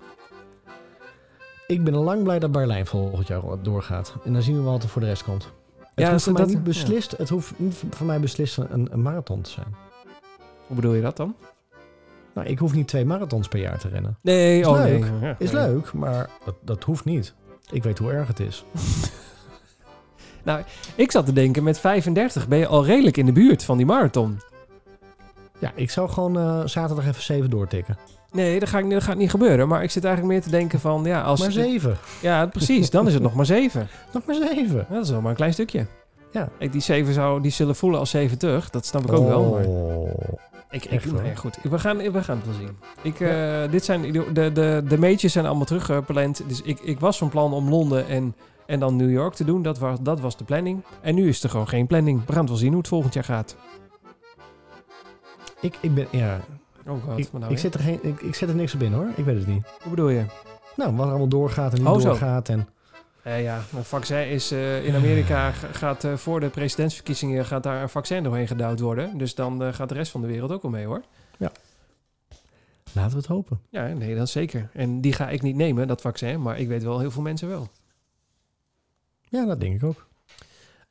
Ik 1.66 1.84
ben 1.84 1.94
lang 1.94 2.22
blij 2.22 2.38
dat 2.38 2.52
Berlijn 2.52 2.86
volgend 2.86 3.26
jaar 3.26 3.42
doorgaat. 3.62 4.14
En 4.24 4.32
dan 4.32 4.42
zien 4.42 4.56
we 4.56 4.62
wat 4.62 4.82
er 4.82 4.88
voor 4.88 5.00
de 5.00 5.06
rest 5.06 5.24
komt. 5.24 5.52
Het 5.98 6.06
Ja, 6.06 6.12
hoeft 6.12 6.24
voor 6.24 6.32
mij 6.32 6.42
dat- 6.42 6.50
niet 6.50 6.64
beslist. 6.64 7.10
Het 7.16 7.28
hoeft 7.28 7.52
niet 7.58 7.82
voor 7.90 8.06
mij 8.06 8.20
beslist 8.20 8.56
een, 8.56 8.88
een 8.92 9.02
marathon 9.02 9.40
te 9.42 9.50
zijn. 9.50 9.74
Hoe 10.66 10.76
bedoel 10.76 10.94
je 10.94 11.02
dat 11.02 11.16
dan? 11.16 11.34
Nou, 12.34 12.48
ik 12.48 12.58
hoef 12.58 12.72
niet 12.74 12.88
twee 12.88 13.04
marathons 13.04 13.48
per 13.48 13.60
jaar 13.60 13.78
te 13.78 13.88
rennen. 13.88 14.18
Nee, 14.22 14.60
Is 14.60 14.66
oh 14.66 14.76
leuk. 14.76 15.00
nee. 15.10 15.20
Ja, 15.20 15.34
Is 15.38 15.50
leuk, 15.50 15.92
maar 15.92 16.30
dat, 16.44 16.54
dat 16.60 16.84
hoeft 16.84 17.04
niet. 17.04 17.34
Ik 17.70 17.82
weet 17.82 17.98
hoe 17.98 18.12
erg 18.12 18.28
het 18.28 18.40
is. 18.40 18.64
Ik 20.96 21.10
zat 21.10 21.26
te 21.26 21.32
denken, 21.32 21.62
met 21.62 21.78
35 21.78 22.48
ben 22.48 22.58
je 22.58 22.66
al 22.66 22.84
redelijk 22.84 23.16
in 23.16 23.26
de 23.26 23.32
buurt 23.32 23.64
van 23.64 23.76
die 23.76 23.86
marathon. 23.86 24.40
Ja, 25.58 25.72
ik 25.74 25.90
zou 25.90 26.08
gewoon 26.08 26.38
eh, 26.38 26.66
zaterdag 26.66 27.06
even 27.06 27.22
zeven 27.22 27.50
doortikken. 27.50 27.96
Nee, 28.38 28.58
dat, 28.58 28.68
ga 28.68 28.78
ik, 28.78 28.90
dat 28.90 29.02
gaat 29.02 29.16
niet 29.16 29.30
gebeuren. 29.30 29.68
Maar 29.68 29.82
ik 29.82 29.90
zit 29.90 30.04
eigenlijk 30.04 30.34
meer 30.34 30.44
te 30.44 30.50
denken 30.50 30.80
van, 30.80 31.04
ja, 31.04 31.22
als... 31.22 31.40
maar 31.40 31.52
zeven. 31.52 31.96
Ja, 32.20 32.46
precies. 32.46 32.90
Dan 32.90 33.06
is 33.06 33.14
het 33.14 33.22
nog 33.22 33.34
maar 33.34 33.46
7. 33.46 33.88
Nog 34.12 34.24
maar 34.26 34.34
zeven. 34.34 34.86
Ja, 34.88 34.94
dat 34.94 35.04
is 35.04 35.10
wel 35.10 35.20
maar 35.20 35.30
een 35.30 35.36
klein 35.36 35.52
stukje. 35.52 35.86
Ja. 36.32 36.48
Ik, 36.58 36.72
die 36.72 36.80
7 36.80 37.12
zou, 37.12 37.42
die 37.42 37.50
zullen 37.50 37.76
voelen 37.76 38.00
als 38.00 38.10
70. 38.10 38.70
Dat 38.70 38.86
snap 38.86 39.02
ik 39.02 39.12
ook 39.12 39.26
wel. 39.26 39.50
Maar 39.50 39.64
Oh. 39.64 40.08
ik, 40.70 40.84
ik, 40.84 41.02
echt 41.24 41.38
goed. 41.38 41.58
We 41.62 41.78
gaan, 41.78 41.96
we 41.96 42.22
gaan 42.22 42.36
het 42.36 42.46
wel 42.46 42.54
zien. 42.54 42.76
Ik, 43.02 43.20
eh, 43.20 43.70
dit 43.70 43.84
zijn, 43.84 44.12
de, 44.12 44.32
de, 44.32 44.52
de, 44.52 44.82
de 44.88 44.98
meetjes 44.98 45.32
zijn 45.32 45.46
allemaal 45.46 45.64
teruggepland. 45.64 46.42
Dus 46.48 46.62
ik, 46.62 46.80
ik 46.80 47.00
was 47.00 47.18
van 47.18 47.28
plan 47.28 47.52
om 47.52 47.68
Londen 47.68 48.06
en, 48.08 48.34
en 48.66 48.80
dan 48.80 48.96
New 48.96 49.10
York 49.10 49.34
te 49.34 49.44
doen. 49.44 49.62
Dat 49.62 49.78
was, 49.78 49.98
dat 50.00 50.20
was 50.20 50.36
de 50.36 50.44
planning. 50.44 50.82
En 51.00 51.14
nu 51.14 51.28
is 51.28 51.42
er 51.42 51.50
gewoon 51.50 51.68
geen 51.68 51.86
planning. 51.86 52.26
We 52.26 52.32
gaan 52.32 52.40
het 52.40 52.50
wel 52.50 52.58
zien 52.58 52.70
hoe 52.70 52.78
het 52.78 52.88
volgend 52.88 53.14
jaar 53.14 53.24
gaat. 53.24 53.56
Ik, 55.60 55.78
ik 55.80 55.94
ben, 55.94 56.06
ja, 56.10 56.40
Oh 56.88 57.02
god, 57.04 57.18
ik, 57.18 57.32
nou 57.32 57.52
ik, 57.52 57.58
zet 57.58 57.74
er 57.74 57.80
geen, 57.80 57.98
ik, 58.02 58.20
ik 58.20 58.34
zet 58.34 58.48
er 58.48 58.54
niks 58.54 58.74
op 58.74 58.82
in 58.82 58.92
hoor. 58.92 59.08
Ik 59.16 59.24
weet 59.24 59.36
het 59.38 59.46
niet. 59.46 59.66
Hoe 59.82 59.90
bedoel 59.90 60.08
je? 60.08 60.24
Nou, 60.76 60.92
wat 60.96 61.04
er 61.04 61.10
allemaal 61.10 61.28
doorgaat 61.28 61.72
en 61.72 61.78
niet 61.78 61.88
Oh, 61.88 62.00
zo. 62.00 62.08
doorgaat. 62.08 62.48
En, 62.48 62.68
Eh, 63.22 63.42
ja, 63.42 63.60
een 63.76 63.84
vaccin 63.84 64.28
is 64.28 64.50
eh, 64.50 64.84
in 64.86 64.94
Amerika 64.94 65.50
gaat 65.52 66.04
eh, 66.04 66.14
voor 66.16 66.40
de 66.40 66.48
presidentsverkiezingen 66.48 67.44
gaat 67.46 67.62
daar 67.62 67.82
een 67.82 67.88
vaccin 67.88 68.22
doorheen 68.22 68.46
gedouwd 68.46 68.80
worden. 68.80 69.18
Dus 69.18 69.34
dan 69.34 69.62
eh, 69.62 69.72
gaat 69.72 69.88
de 69.88 69.94
rest 69.94 70.10
van 70.10 70.20
de 70.20 70.26
wereld 70.26 70.50
ook 70.52 70.62
wel 70.62 70.70
mee 70.70 70.86
hoor. 70.86 71.02
laten 72.92 73.10
we 73.12 73.16
het 73.16 73.26
hopen. 73.26 73.60
Ja, 73.70 73.86
nee, 73.86 74.14
dat 74.16 74.28
zeker. 74.28 74.70
En 74.72 75.00
die 75.00 75.12
ga 75.12 75.28
ik 75.28 75.42
niet 75.42 75.56
nemen, 75.56 75.86
dat 75.88 76.00
vaccin, 76.00 76.42
maar 76.42 76.58
ik 76.58 76.68
weet 76.68 76.82
wel 76.82 76.98
heel 76.98 77.10
veel 77.10 77.22
mensen 77.22 77.48
wel. 77.48 77.68
Ja, 79.28 79.44
dat 79.44 79.60
denk 79.60 79.74
ik 79.74 79.84
ook. 79.84 80.06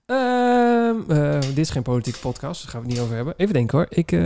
Ehm, 0.07 0.95
eh, 1.07 1.39
dit 1.41 1.57
is 1.57 1.69
geen 1.69 1.81
politieke 1.83 2.19
podcast, 2.19 2.61
daar 2.61 2.71
gaan 2.71 2.81
we 2.81 2.85
het 2.87 2.95
niet 2.95 3.03
over 3.05 3.15
hebben. 3.15 3.33
Even 3.37 3.53
denken 3.53 3.77
hoor. 3.77 3.87
Ik 3.89 4.11
eh, 4.11 4.19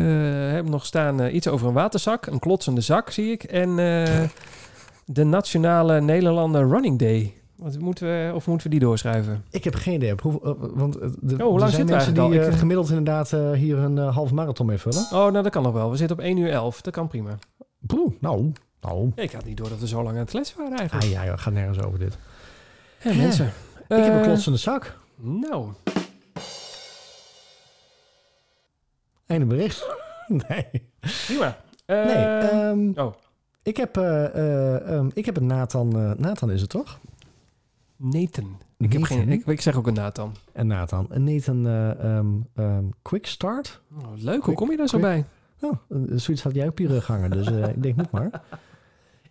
heb 0.51 0.69
nog 0.69 0.85
staan 0.85 1.21
eh, 1.21 1.33
iets 1.33 1.47
over 1.47 1.67
een 1.67 1.73
waterzak, 1.73 2.25
een 2.25 2.39
klotsende 2.39 2.81
zak 2.81 3.09
zie 3.09 3.31
ik. 3.31 3.43
En 3.43 3.75
de 5.05 5.23
Nationale 5.23 6.01
Nederlander 6.01 6.67
Running 6.69 6.99
Day. 6.99 7.33
Wat 7.55 7.79
moeten 7.79 8.07
we, 8.07 8.31
of 8.35 8.47
moeten 8.47 8.67
we 8.67 8.71
die 8.77 8.85
doorschrijven? 8.87 9.43
Ik 9.49 9.63
heb 9.63 9.75
geen 9.75 9.93
idee. 9.93 10.09
eh, 10.15 10.15
want 10.73 10.93
de, 10.93 11.35
hoe 11.35 11.37
lang 11.37 11.61
er 11.61 11.69
zijn 11.69 11.71
zitten 11.71 11.95
mensen 11.95 12.13
die 12.13 12.39
Ik- 12.47 12.53
gemiddeld 12.53 12.89
inderdaad 12.89 13.29
hier 13.55 13.77
een 13.77 13.97
half 13.97 14.31
marathon 14.31 14.65
mee 14.65 14.77
vullen. 14.77 14.99
Oh, 15.03 15.11
nou 15.11 15.31
dat 15.41 15.49
kan 15.49 15.63
nog 15.63 15.73
wel. 15.73 15.91
We 15.91 15.97
zitten 15.97 16.17
op 16.17 16.23
1 16.23 16.37
uur 16.37 16.49
11. 16.49 16.81
Dat 16.81 16.93
kan 16.93 17.07
prima. 17.07 17.37
Poeh, 17.87 18.11
nou, 18.19 18.51
nou. 18.81 19.11
Ik 19.15 19.31
had 19.31 19.45
niet 19.45 19.57
door 19.57 19.69
dat 19.69 19.79
we 19.79 19.87
zo 19.87 19.97
lang 20.03 20.13
aan 20.15 20.21
het 20.21 20.29
kletsen 20.29 20.57
waren 20.57 20.77
eigenlijk. 20.77 21.07
Ah 21.07 21.11
ja, 21.13 21.25
joh, 21.25 21.37
gaat 21.37 21.53
nergens 21.53 21.79
over 21.85 21.99
dit. 21.99 22.17
Ja, 23.03 23.13
mensen. 23.13 23.45
ik 23.87 24.03
heb 24.03 24.13
een 24.15 24.21
klotsende 24.21 24.57
zak. 24.57 24.99
Nou, 25.23 25.71
Einde 29.25 29.45
bericht. 29.45 29.87
nee. 30.47 30.65
prima. 31.25 31.57
Eh, 31.85 32.05
nee, 32.05 32.15
ehm, 32.15 32.91
oh. 32.95 33.13
ik, 33.63 33.77
heb, 33.77 33.97
eh, 33.97 34.25
eh, 34.25 34.95
ehm, 34.97 35.09
ik 35.13 35.25
heb 35.25 35.37
een 35.37 35.45
Nathan. 35.45 35.95
eh, 35.97 36.11
Nathan 36.17 36.51
is 36.51 36.61
het 36.61 36.69
toch? 36.69 36.99
Nathan. 37.95 38.57
Ik, 38.77 38.93
heb 38.93 39.03
geen, 39.03 39.29
ik, 39.29 39.45
ik 39.45 39.61
zeg 39.61 39.75
ook 39.75 39.87
een 39.87 39.93
Nathan. 39.93 40.35
En 40.51 40.67
Nathan. 40.67 41.05
Een 41.09 41.23
Nathan 41.23 41.67
eh, 41.67 42.17
ehm, 42.57 42.83
Quick 43.01 43.25
Start. 43.27 43.81
Oh, 43.99 44.07
leuk, 44.15 44.43
hoe 44.43 44.55
kom 44.55 44.71
je 44.71 44.77
daar 44.77 44.87
zo 44.87 44.97
quick- 44.99 45.09
bij? 45.09 45.69
Oh, 45.69 45.77
eh, 45.89 45.97
zoiets 46.17 46.43
had 46.43 46.55
jij 46.55 46.67
op 46.67 46.79
je 46.79 46.87
rug 46.87 47.07
hangen. 47.07 47.29
Dus 47.31 47.47
eh, 47.47 47.67
ik 47.67 47.83
denk, 47.83 47.95
moet 47.95 48.11
maar. 48.11 48.41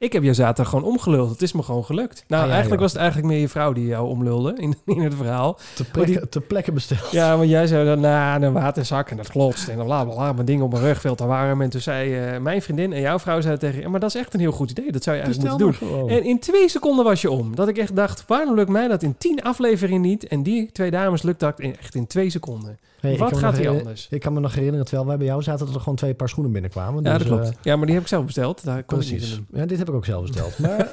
Ik 0.00 0.12
heb 0.12 0.22
jou 0.22 0.34
zaterdag 0.34 0.68
gewoon 0.68 0.84
omgeluld. 0.90 1.30
Het 1.30 1.42
is 1.42 1.52
me 1.52 1.62
gewoon 1.62 1.84
gelukt. 1.84 2.24
Nou, 2.26 2.40
Ah, 2.42 2.46
ja, 2.48 2.52
eigenlijk 2.52 2.82
was 2.82 2.92
het 2.92 3.00
eigenlijk 3.00 3.30
meer 3.32 3.40
je 3.40 3.48
vrouw 3.48 3.72
die 3.72 3.86
jou 3.86 4.08
omlulde 4.08 4.54
in, 4.56 4.74
in 4.96 5.00
het 5.00 5.14
verhaal. 5.14 5.54
Te 5.54 5.84
Maar 5.94 6.04
die- 6.04 6.12
plekke, 6.14 6.28
te 6.28 6.40
plekke 6.40 6.72
besteld. 6.72 7.10
Ja, 7.10 7.36
want 7.36 7.48
jij 7.48 7.66
zei 7.66 7.84
dan, 7.84 8.00
nou, 8.00 8.42
een 8.42 8.52
waterzak 8.52 9.10
en 9.10 9.16
dat 9.16 9.28
klotst. 9.28 9.68
En 9.68 9.76
dan 9.76 9.86
bla, 9.86 10.04
bla, 10.04 10.14
bla, 10.14 10.32
mijn 10.32 10.46
ding 10.46 10.62
op 10.62 10.70
mijn 10.72 10.82
rug 10.84 11.00
veel 11.00 11.14
te 11.14 11.26
warm. 11.26 11.60
En 11.62 11.70
toen 11.70 11.80
zei 11.80 12.16
eh, 12.18 12.38
mijn 12.40 12.62
vriendin 12.62 12.92
en 12.92 13.00
jouw 13.00 13.18
vrouw 13.18 13.40
zei 13.40 13.56
tegen 13.56 13.80
je, 13.80 13.88
maar 13.88 14.00
dat 14.00 14.14
is 14.14 14.20
echt 14.20 14.34
een 14.34 14.40
heel 14.40 14.52
goed 14.52 14.70
idee. 14.70 14.92
Dat 14.92 15.02
zou 15.02 15.16
je 15.16 15.22
eigenlijk 15.22 15.50
Bestel 15.52 15.66
moeten 15.68 15.88
doen. 15.88 15.96
gewoon. 15.98 16.10
En 16.18 16.24
in 16.24 16.38
twee 16.38 16.68
seconden 16.68 17.04
was 17.04 17.20
je 17.20 17.30
om. 17.30 17.54
Dat 17.54 17.68
ik 17.68 17.78
echt 17.78 17.96
dacht, 17.96 18.24
waarom 18.26 18.54
lukt 18.54 18.70
mij 18.70 18.88
dat 18.88 19.02
in 19.02 19.14
tien 19.18 19.42
afleveringen 19.42 20.00
niet? 20.00 20.26
En 20.26 20.42
die 20.42 20.72
twee 20.72 20.90
dames 20.90 21.22
lukt 21.22 21.40
dat 21.40 21.60
in, 21.60 21.76
echt 21.78 21.94
in 21.94 22.06
twee 22.06 22.30
seconden. 22.30 22.78
Wat 23.18 23.36
gaat 23.38 23.56
hier 23.56 23.68
anders? 23.68 24.06
Ik 24.10 24.20
kan 24.20 24.32
me 24.32 24.40
nog 24.40 24.54
herinneren, 24.54 24.84
terwijl 24.86 25.06
wij 25.08 25.16
bij 25.16 25.26
jou 25.26 25.42
zaten, 25.42 25.66
dat 25.66 25.74
er 25.74 25.80
gewoon 25.80 25.96
twee 25.96 26.14
paar 26.14 26.28
schoenen 26.28 26.52
binnenkwamen. 26.52 27.02
Ja, 27.04 27.18
dus, 27.18 27.28
dat 27.28 27.38
klopt. 27.38 27.56
eh, 27.56 27.62
ja, 27.62 27.76
maar 27.76 27.84
die 27.86 27.94
heb 27.94 28.02
ik 28.04 28.08
zelf 28.10 28.24
besteld. 28.24 28.64
Daar 28.64 28.82
kon 28.84 29.00
ik 29.00 29.10
niet 29.10 29.16
precies. 29.18 29.40
Ja, 29.52 29.66
dit 29.66 29.78
heb 29.78 29.88
ik 29.88 29.94
ook 29.94 30.04
zelf 30.04 30.26
besteld. 30.26 30.58
Maar... 30.58 30.92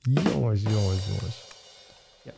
jongens, 0.00 0.62
jongens, 0.62 1.06
jongens. 1.06 1.50
Ja. 2.22 2.32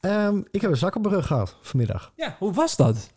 Ehm, 0.00 0.40
ik 0.50 0.60
heb 0.60 0.70
een 0.70 0.76
zak 0.76 0.96
op 0.96 1.02
mijn 1.02 1.14
rug 1.14 1.26
gehad 1.26 1.56
vanmiddag. 1.62 2.12
Ja, 2.16 2.36
hoe 2.38 2.52
was 2.52 2.76
dat? 2.76 3.10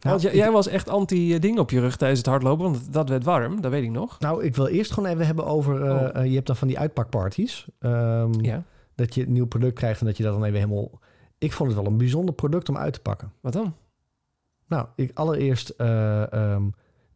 Nou, 0.00 0.20
want 0.20 0.34
jij, 0.34 0.50
was 0.50 0.66
echt 0.66 0.88
anti-ding 0.88 1.58
op 1.58 1.70
je 1.70 1.80
rug 1.80 1.96
tijdens 1.96 2.18
het 2.20 2.28
hardlopen, 2.28 2.64
want 2.64 2.92
dat 2.92 3.08
werd 3.08 3.24
warm, 3.24 3.60
dat 3.60 3.70
weet 3.70 3.82
ik 3.82 3.90
nog. 3.90 4.18
Nou, 4.20 4.44
ik 4.44 4.56
wil 4.56 4.66
eerst 4.66 4.92
gewoon 4.92 5.10
even 5.10 5.26
hebben 5.26 5.46
over... 5.46 5.82
eh, 5.84 5.90
Oh. 5.94 6.16
eh, 6.16 6.26
je 6.26 6.34
hebt 6.34 6.46
dan 6.46 6.56
van 6.56 6.68
die 6.68 6.78
uitpakparties. 6.78 7.66
Ehm, 7.80 8.40
Ja, 8.44 8.62
Dat 8.94 9.14
je 9.14 9.22
een 9.26 9.32
nieuw 9.32 9.46
product 9.46 9.74
krijgt 9.74 10.00
en 10.00 10.06
dat 10.06 10.16
je 10.16 10.22
dat 10.22 10.32
dan 10.32 10.44
even 10.44 10.58
helemaal... 10.58 10.90
Ik 11.38 11.52
vond 11.52 11.70
het 11.70 11.78
wel 11.78 11.88
een 11.90 11.98
bijzonder 11.98 12.34
product 12.34 12.68
om 12.68 12.76
uit 12.76 12.92
te 12.92 13.00
pakken. 13.00 13.32
wat 13.40 13.52
dan? 13.52 13.74
Nou, 14.66 14.86
ik 14.96 15.10
allereerst 15.14 15.68
eh, 15.68 16.32
ehm, 16.32 16.62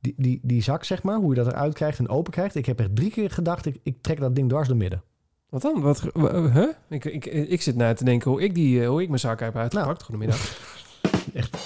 die, 0.01 0.15
die, 0.16 0.40
die 0.43 0.62
zak, 0.62 0.85
zeg 0.85 1.03
maar, 1.03 1.16
hoe 1.16 1.28
je 1.35 1.43
dat 1.43 1.47
eruit 1.53 1.74
krijgt 1.74 1.99
en 1.99 2.09
open 2.09 2.32
krijgt. 2.32 2.55
Ik 2.55 2.66
heb 2.66 2.78
echt 2.81 2.97
drie 2.97 3.11
keer 3.11 3.31
gedacht, 3.31 3.66
ik, 3.66 3.78
ik 3.82 4.03
trek 4.03 4.20
dat 4.20 4.35
ding 4.35 4.49
dwars 4.49 4.69
door 4.69 4.77
midden. 4.77 5.03
Wat 5.49 5.62
dan? 5.62 5.81
Wat, 5.81 6.03
wa- 6.12 6.51
huh? 6.51 6.69
ik, 6.89 7.05
ik, 7.05 7.24
ik 7.27 7.62
zit 7.62 7.77
na 7.77 7.93
te 7.93 8.05
denken 8.05 8.31
hoe 8.31 8.43
ik, 8.43 8.55
die, 8.55 8.82
eh, 8.82 8.89
hoe 8.89 9.03
ik 9.03 9.09
mijn 9.09 9.20
zak 9.20 9.40
heb 9.40 9.57
uitgepakt. 9.57 9.86
Nou. 9.86 10.01
Goedemiddag. 10.05 10.39
Echt. 11.35 11.57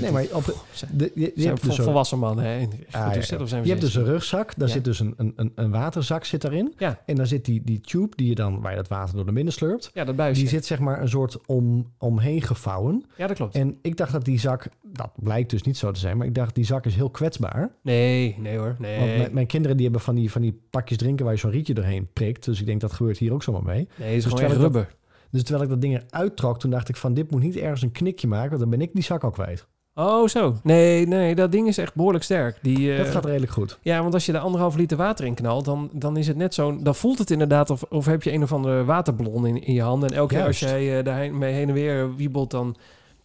Nee, 0.00 0.10
maar 0.10 0.26
op, 0.32 0.54
de, 0.92 1.12
je, 1.14 1.32
hebt 1.46 1.62
dus 1.64 1.78
een, 1.78 1.84
volwassen 1.84 2.18
mannen, 2.18 2.44
hè? 2.44 2.58
Echt 2.58 2.68
Ah, 2.90 3.12
goed, 3.12 3.26
ja, 3.28 3.36
ja. 3.36 3.42
of 3.42 3.48
zijn 3.48 3.60
we 3.60 3.66
je 3.66 3.72
hebt 3.72 3.80
dus 3.80 3.92
16? 3.92 4.00
een 4.00 4.06
rugzak, 4.06 4.52
daar 4.56 4.68
Ja. 4.68 4.74
zit 4.74 4.84
dus 4.84 5.00
een, 5.00 5.14
een, 5.16 5.52
een, 5.54 5.70
waterzak 5.70 6.24
zit 6.24 6.40
daarin. 6.42 6.74
Ja. 6.78 7.00
En 7.06 7.14
daar 7.14 7.26
zit 7.26 7.44
die, 7.44 7.62
die 7.64 7.80
tube 7.80 8.16
die 8.16 8.28
je 8.28 8.34
dan, 8.34 8.60
waar 8.60 8.70
je 8.70 8.76
dat 8.76 8.88
water 8.88 9.14
door 9.14 9.26
de 9.26 9.32
midden 9.32 9.52
slurpt. 9.52 9.90
Ja, 9.94 10.04
dat 10.04 10.16
buisje. 10.16 10.40
Die 10.40 10.50
zit 10.50 10.66
zeg 10.66 10.78
maar 10.78 11.00
een 11.00 11.08
soort 11.08 11.46
om, 11.46 11.92
omheen 11.98 12.42
gevouwen. 12.42 13.04
Ja, 13.16 13.26
dat 13.26 13.36
klopt. 13.36 13.54
En 13.54 13.78
ik 13.82 13.96
dacht 13.96 14.12
dat 14.12 14.24
die 14.24 14.38
zak, 14.38 14.68
dat 14.82 15.10
blijkt 15.16 15.50
dus 15.50 15.62
niet 15.62 15.76
zo 15.76 15.90
te 15.90 16.00
zijn, 16.00 16.16
maar 16.16 16.26
ik 16.26 16.34
dacht 16.34 16.54
die 16.54 16.64
zak 16.64 16.86
is 16.86 16.94
heel 16.94 17.10
kwetsbaar. 17.10 17.74
Nee, 17.82 18.36
nee 18.38 18.58
hoor. 18.58 18.76
Nee. 18.78 18.98
Want 18.98 19.16
mijn, 19.16 19.34
mijn 19.34 19.46
kinderen 19.46 19.76
die 19.76 19.84
hebben 19.86 20.04
van 20.04 20.14
die, 20.14 20.30
van 20.30 20.40
die 20.42 20.60
pakjes 20.70 20.98
drinken 20.98 21.24
waar 21.24 21.34
je 21.34 21.40
zo'n 21.40 21.50
rietje 21.50 21.74
doorheen 21.74 22.08
prikt. 22.12 22.44
Dus 22.44 22.60
ik 22.60 22.66
denk 22.66 22.80
dat 22.80 22.92
gebeurt 22.92 23.18
hier 23.18 23.32
ook 23.32 23.42
zomaar 23.42 23.62
mee. 23.62 23.88
nee, 23.98 24.08
het 24.08 24.16
is 24.16 24.30
dus 24.30 24.40
gewoon 24.40 24.60
rubber. 24.60 24.88
Dus 25.30 25.42
terwijl 25.42 25.64
ik 25.64 25.70
dat 25.70 25.80
ding 25.80 26.02
eruit 26.10 26.36
trok, 26.36 26.58
toen 26.58 26.70
dacht 26.70 26.88
ik 26.88 26.96
van 26.96 27.14
dit 27.14 27.30
moet 27.30 27.42
niet 27.42 27.56
ergens 27.56 27.82
een 27.82 27.92
knikje 27.92 28.26
maken, 28.28 28.48
want 28.48 28.60
dan 28.60 28.70
ben 28.70 28.80
ik 28.80 28.90
die 28.92 29.02
zak 29.02 29.24
al 29.24 29.30
kwijt. 29.30 29.66
Oh, 29.94 30.28
zo. 30.28 30.56
Nee, 30.62 31.06
nee, 31.06 31.34
dat 31.34 31.52
ding 31.52 31.68
is 31.68 31.78
echt 31.78 31.94
behoorlijk 31.94 32.24
sterk. 32.24 32.58
Die, 32.62 32.92
eh, 32.92 32.98
dat 32.98 33.08
gaat 33.08 33.24
redelijk 33.24 33.52
goed. 33.52 33.78
Ja, 33.82 34.02
want 34.02 34.14
als 34.14 34.26
je 34.26 34.32
er 34.32 34.38
anderhalf 34.38 34.74
liter 34.76 34.96
water 34.96 35.24
in 35.24 35.34
knalt, 35.34 35.64
dan, 35.64 35.90
dan 35.92 36.16
is 36.16 36.26
het 36.26 36.36
net 36.36 36.54
zo. 36.54 36.82
Dan 36.82 36.94
voelt 36.94 37.18
het 37.18 37.30
inderdaad 37.30 37.70
of, 37.70 37.82
of 37.82 38.06
heb 38.06 38.22
je 38.22 38.32
een 38.32 38.42
of 38.42 38.52
andere 38.52 38.84
waterballon 38.84 39.46
in, 39.46 39.62
in 39.62 39.74
je 39.74 39.82
handen. 39.82 40.08
En 40.10 40.16
elke 40.16 40.34
keer 40.34 40.44
als 40.46 40.58
jij 40.58 40.98
eh, 40.98 41.04
daar 41.04 41.34
mee 41.34 41.52
heen 41.54 41.68
en 41.68 41.74
weer 41.74 42.16
wiebelt, 42.16 42.50
dan. 42.50 42.76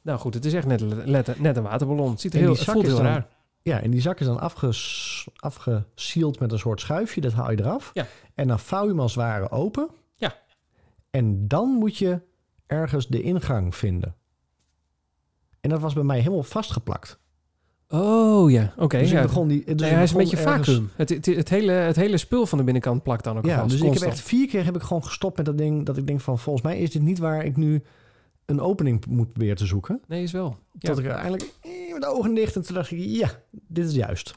Nou 0.02 0.19
goed, 0.19 0.34
het 0.34 0.45
is 0.45 0.53
echt 0.53 0.68
net, 0.68 1.06
net, 1.06 1.39
net 1.39 1.57
een 1.57 1.64
waterballon. 1.64 2.10
Het, 2.11 2.22
ziet 2.22 2.34
er 2.34 2.39
heel, 2.39 2.52
het 2.52 2.64
voelt 2.64 2.84
is 2.85 2.88
heel 2.89 2.98
dan- 2.98 3.06
raar. 3.06 3.27
Ja, 3.61 3.81
en 3.81 3.91
die 3.91 4.02
zak 4.02 4.19
is 4.19 4.26
dan 4.26 4.39
afges, 4.39 5.27
afgesield 5.35 6.39
met 6.39 6.52
een 6.52 6.60
soort 6.60 6.81
schuifje. 6.81 7.22
Dat 7.22 7.34
haal 7.34 7.52
je 7.52 7.60
eraf. 7.60 7.91
Ja. 7.94 8.06
En 8.35 8.48
dan 8.48 8.60
vouw 8.60 8.84
je 8.84 8.89
hem 8.89 8.99
als 8.99 9.15
het 9.15 9.23
ware 9.23 9.52
open. 9.52 9.89
Ja. 10.15 10.35
En 11.10 11.48
dan 11.48 11.69
moet 11.69 11.98
je 11.98 12.19
ergens 12.65 13.07
de 13.07 13.22
ingang 13.22 13.76
vinden. 13.76 14.15
En 15.61 15.69
dat 15.69 15.79
was 15.79 15.93
bij 15.93 16.03
mij 16.03 16.19
helemaal 16.19 16.43
vastgeplakt. 16.43 17.19
Oh 17.89 18.51
ja, 18.51 18.73
oké. 18.77 18.97
dus 18.99 19.09
ja. 19.09 19.21
ik 19.21 19.27
begon 19.27 19.47
die... 19.47 19.75
Dus 19.75 19.89
hij 19.89 20.03
is 20.03 20.11
een 20.11 20.17
beetje 20.17 20.38
ergens- 20.38 20.67
vacuüm. 20.67 20.89
Het, 20.95 21.09
het, 21.09 21.25
het 21.25 21.49
hele, 21.49 21.71
het 21.71 21.95
hele 21.95 22.17
spul 22.17 22.45
van 22.45 22.57
de 22.57 22.63
binnenkant 22.63 23.03
plakt 23.03 23.23
dan 23.23 23.38
ook 23.38 23.45
Ja, 23.45 23.57
vast. 23.59 23.69
dus 23.69 23.81
ik 23.81 23.93
heb 23.93 24.01
echt 24.01 24.21
vier 24.21 24.47
keer 24.47 24.65
heb 24.65 24.75
ik 24.75 24.81
gewoon 24.81 25.03
gestopt 25.03 25.38
met 25.38 25.45
dat 25.45 25.57
ding. 25.57 25.85
Dat 25.85 25.97
ik 25.97 26.07
denk 26.07 26.21
van, 26.21 26.39
volgens 26.39 26.65
mij 26.65 26.77
is 26.79 26.91
dit 26.91 27.01
niet 27.01 27.19
waar 27.19 27.45
ik 27.45 27.57
nu 27.57 27.84
een 28.45 28.61
opening 28.61 29.05
moet 29.05 29.31
proberen 29.34 29.55
te 29.55 29.65
zoeken. 29.65 30.01
Nee, 30.07 30.23
is 30.23 30.31
wel. 30.31 30.57
Ja. 30.71 30.89
Tot 30.89 30.99
ik 30.99 31.05
uiteindelijk 31.05 31.51
eh, 31.61 31.93
met 31.93 32.01
de 32.01 32.07
ogen 32.07 32.34
dicht 32.34 32.55
en 32.55 32.61
toen 32.61 32.75
dacht 32.75 32.91
ik, 32.91 32.99
ja, 32.99 33.29
dit 33.51 33.85
is 33.88 33.95
juist. 33.95 34.34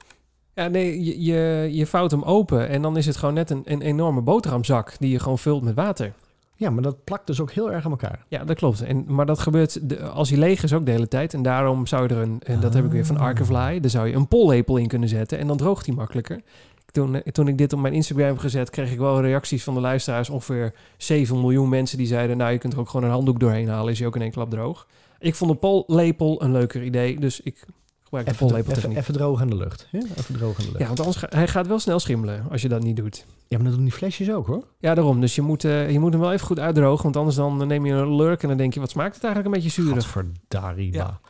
Ja, 0.54 0.68
nee, 0.68 1.04
je, 1.04 1.22
je, 1.22 1.68
je 1.72 1.86
vouwt 1.86 2.10
hem 2.10 2.22
open 2.22 2.68
en 2.68 2.82
dan 2.82 2.96
is 2.96 3.06
het 3.06 3.16
gewoon 3.16 3.34
net 3.34 3.50
een, 3.50 3.62
een 3.64 3.82
enorme 3.82 4.20
boterhamzak 4.20 4.96
die 4.98 5.10
je 5.10 5.18
gewoon 5.18 5.38
vult 5.38 5.62
met 5.62 5.74
water. 5.74 6.12
Ja, 6.60 6.70
maar 6.70 6.82
dat 6.82 7.04
plakt 7.04 7.26
dus 7.26 7.40
ook 7.40 7.52
heel 7.52 7.72
erg 7.72 7.84
aan 7.84 7.90
elkaar. 7.90 8.24
Ja, 8.28 8.44
dat 8.44 8.56
klopt. 8.56 8.82
En, 8.82 9.04
maar 9.08 9.26
dat 9.26 9.38
gebeurt 9.38 9.88
de, 9.88 10.02
als 10.02 10.30
hij 10.30 10.38
leeg 10.38 10.62
is 10.62 10.72
ook 10.72 10.84
de 10.86 10.90
hele 10.90 11.08
tijd. 11.08 11.34
En 11.34 11.42
daarom 11.42 11.86
zou 11.86 12.02
je 12.02 12.14
er 12.14 12.20
een, 12.20 12.40
en 12.42 12.60
dat 12.60 12.74
heb 12.74 12.84
ik 12.84 12.90
weer 12.90 13.06
van 13.06 13.16
Ah. 13.16 13.22
Archifly, 13.22 13.80
daar 13.80 13.90
zou 13.90 14.08
je 14.08 14.14
een 14.14 14.28
pollepel 14.28 14.76
in 14.76 14.86
kunnen 14.86 15.08
zetten 15.08 15.38
en 15.38 15.46
dan 15.46 15.56
droogt 15.56 15.86
hij 15.86 15.94
makkelijker. 15.94 16.42
Toen, 16.90 17.14
eh, 17.14 17.32
toen 17.32 17.48
ik 17.48 17.58
dit 17.58 17.72
op 17.72 17.80
mijn 17.80 17.94
Instagram 17.94 18.26
heb 18.26 18.38
gezet, 18.38 18.70
kreeg 18.70 18.92
ik 18.92 18.98
wel 18.98 19.20
reacties 19.20 19.64
van 19.64 19.74
de 19.74 19.80
luisteraars. 19.80 20.30
Ongeveer 20.30 20.74
7 20.96 21.40
miljoen 21.40 21.68
mensen 21.68 21.98
die 21.98 22.06
zeiden, 22.06 22.36
nou 22.36 22.52
je 22.52 22.58
kunt 22.58 22.72
er 22.72 22.78
ook 22.78 22.88
gewoon 22.88 23.06
een 23.06 23.12
handdoek 23.12 23.40
doorheen 23.40 23.68
halen, 23.68 23.92
is 23.92 23.98
hij 23.98 24.08
ook 24.08 24.16
in 24.16 24.22
één 24.22 24.30
klap 24.30 24.50
droog. 24.50 24.86
Ik 25.18 25.34
vond 25.34 25.50
de 25.50 25.56
pollepel 25.56 26.42
een 26.42 26.52
leuker 26.52 26.82
idee, 26.82 27.20
dus 27.20 27.40
ik 27.40 27.64
Even, 28.10 28.56
even, 28.56 28.96
even 28.96 29.14
droog 29.14 29.40
in 29.40 29.50
de 29.50 29.56
lucht. 29.56 29.88
Ja, 29.90 30.00
even 30.16 30.34
droog 30.34 30.56
de 30.56 30.62
lucht. 30.64 30.78
Ja, 30.78 30.86
want 30.86 30.98
anders 30.98 31.16
ga, 31.16 31.26
hij 31.30 31.48
gaat 31.48 31.66
wel 31.66 31.78
snel 31.78 31.98
schimmelen 31.98 32.46
als 32.50 32.62
je 32.62 32.68
dat 32.68 32.82
niet 32.82 32.96
doet. 32.96 33.26
Ja, 33.48 33.56
maar 33.56 33.66
dat 33.66 33.74
doen 33.74 33.84
die 33.84 33.92
flesjes 33.92 34.30
ook 34.32 34.46
hoor. 34.46 34.64
Ja, 34.78 34.94
daarom. 34.94 35.20
Dus 35.20 35.34
je 35.34 35.42
moet, 35.42 35.64
eh, 35.64 35.90
je 35.90 35.98
moet 35.98 36.12
hem 36.12 36.20
wel 36.20 36.32
even 36.32 36.46
goed 36.46 36.58
uitdrogen. 36.58 37.02
Want 37.02 37.16
anders 37.16 37.36
dan 37.36 37.66
neem 37.66 37.86
je 37.86 37.92
een 37.92 38.16
lurk 38.16 38.42
en 38.42 38.48
dan 38.48 38.56
denk 38.56 38.74
je... 38.74 38.80
wat 38.80 38.90
smaakt 38.90 39.14
het 39.14 39.24
eigenlijk 39.24 39.54
een 39.54 39.62
beetje 39.62 39.82
zuurig? 39.82 40.02
Gadverdarriba. 40.02 40.98
Ja. 40.98 41.20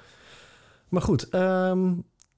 Maar 0.88 1.02
goed, 1.02 1.28
ehm, 1.28 1.92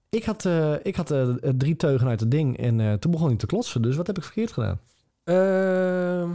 ik 0.09 0.25
had, 0.25 0.45
eh, 0.45 0.75
ik 0.83 0.97
had 0.97 1.11
eh, 1.11 1.29
drie 1.57 1.77
teugen 1.77 2.09
uit 2.09 2.21
het 2.21 2.31
ding 2.31 2.59
en 2.59 2.99
toen 3.01 3.11
begon 3.11 3.29
hij 3.29 3.37
te 3.37 3.47
klotsen. 3.47 3.83
Dus 3.83 3.97
wat 3.97 4.07
heb 4.07 4.17
ik 4.17 4.25
verkeerd 4.25 4.53
gedaan? 4.53 4.81
Ehm, 5.25 6.31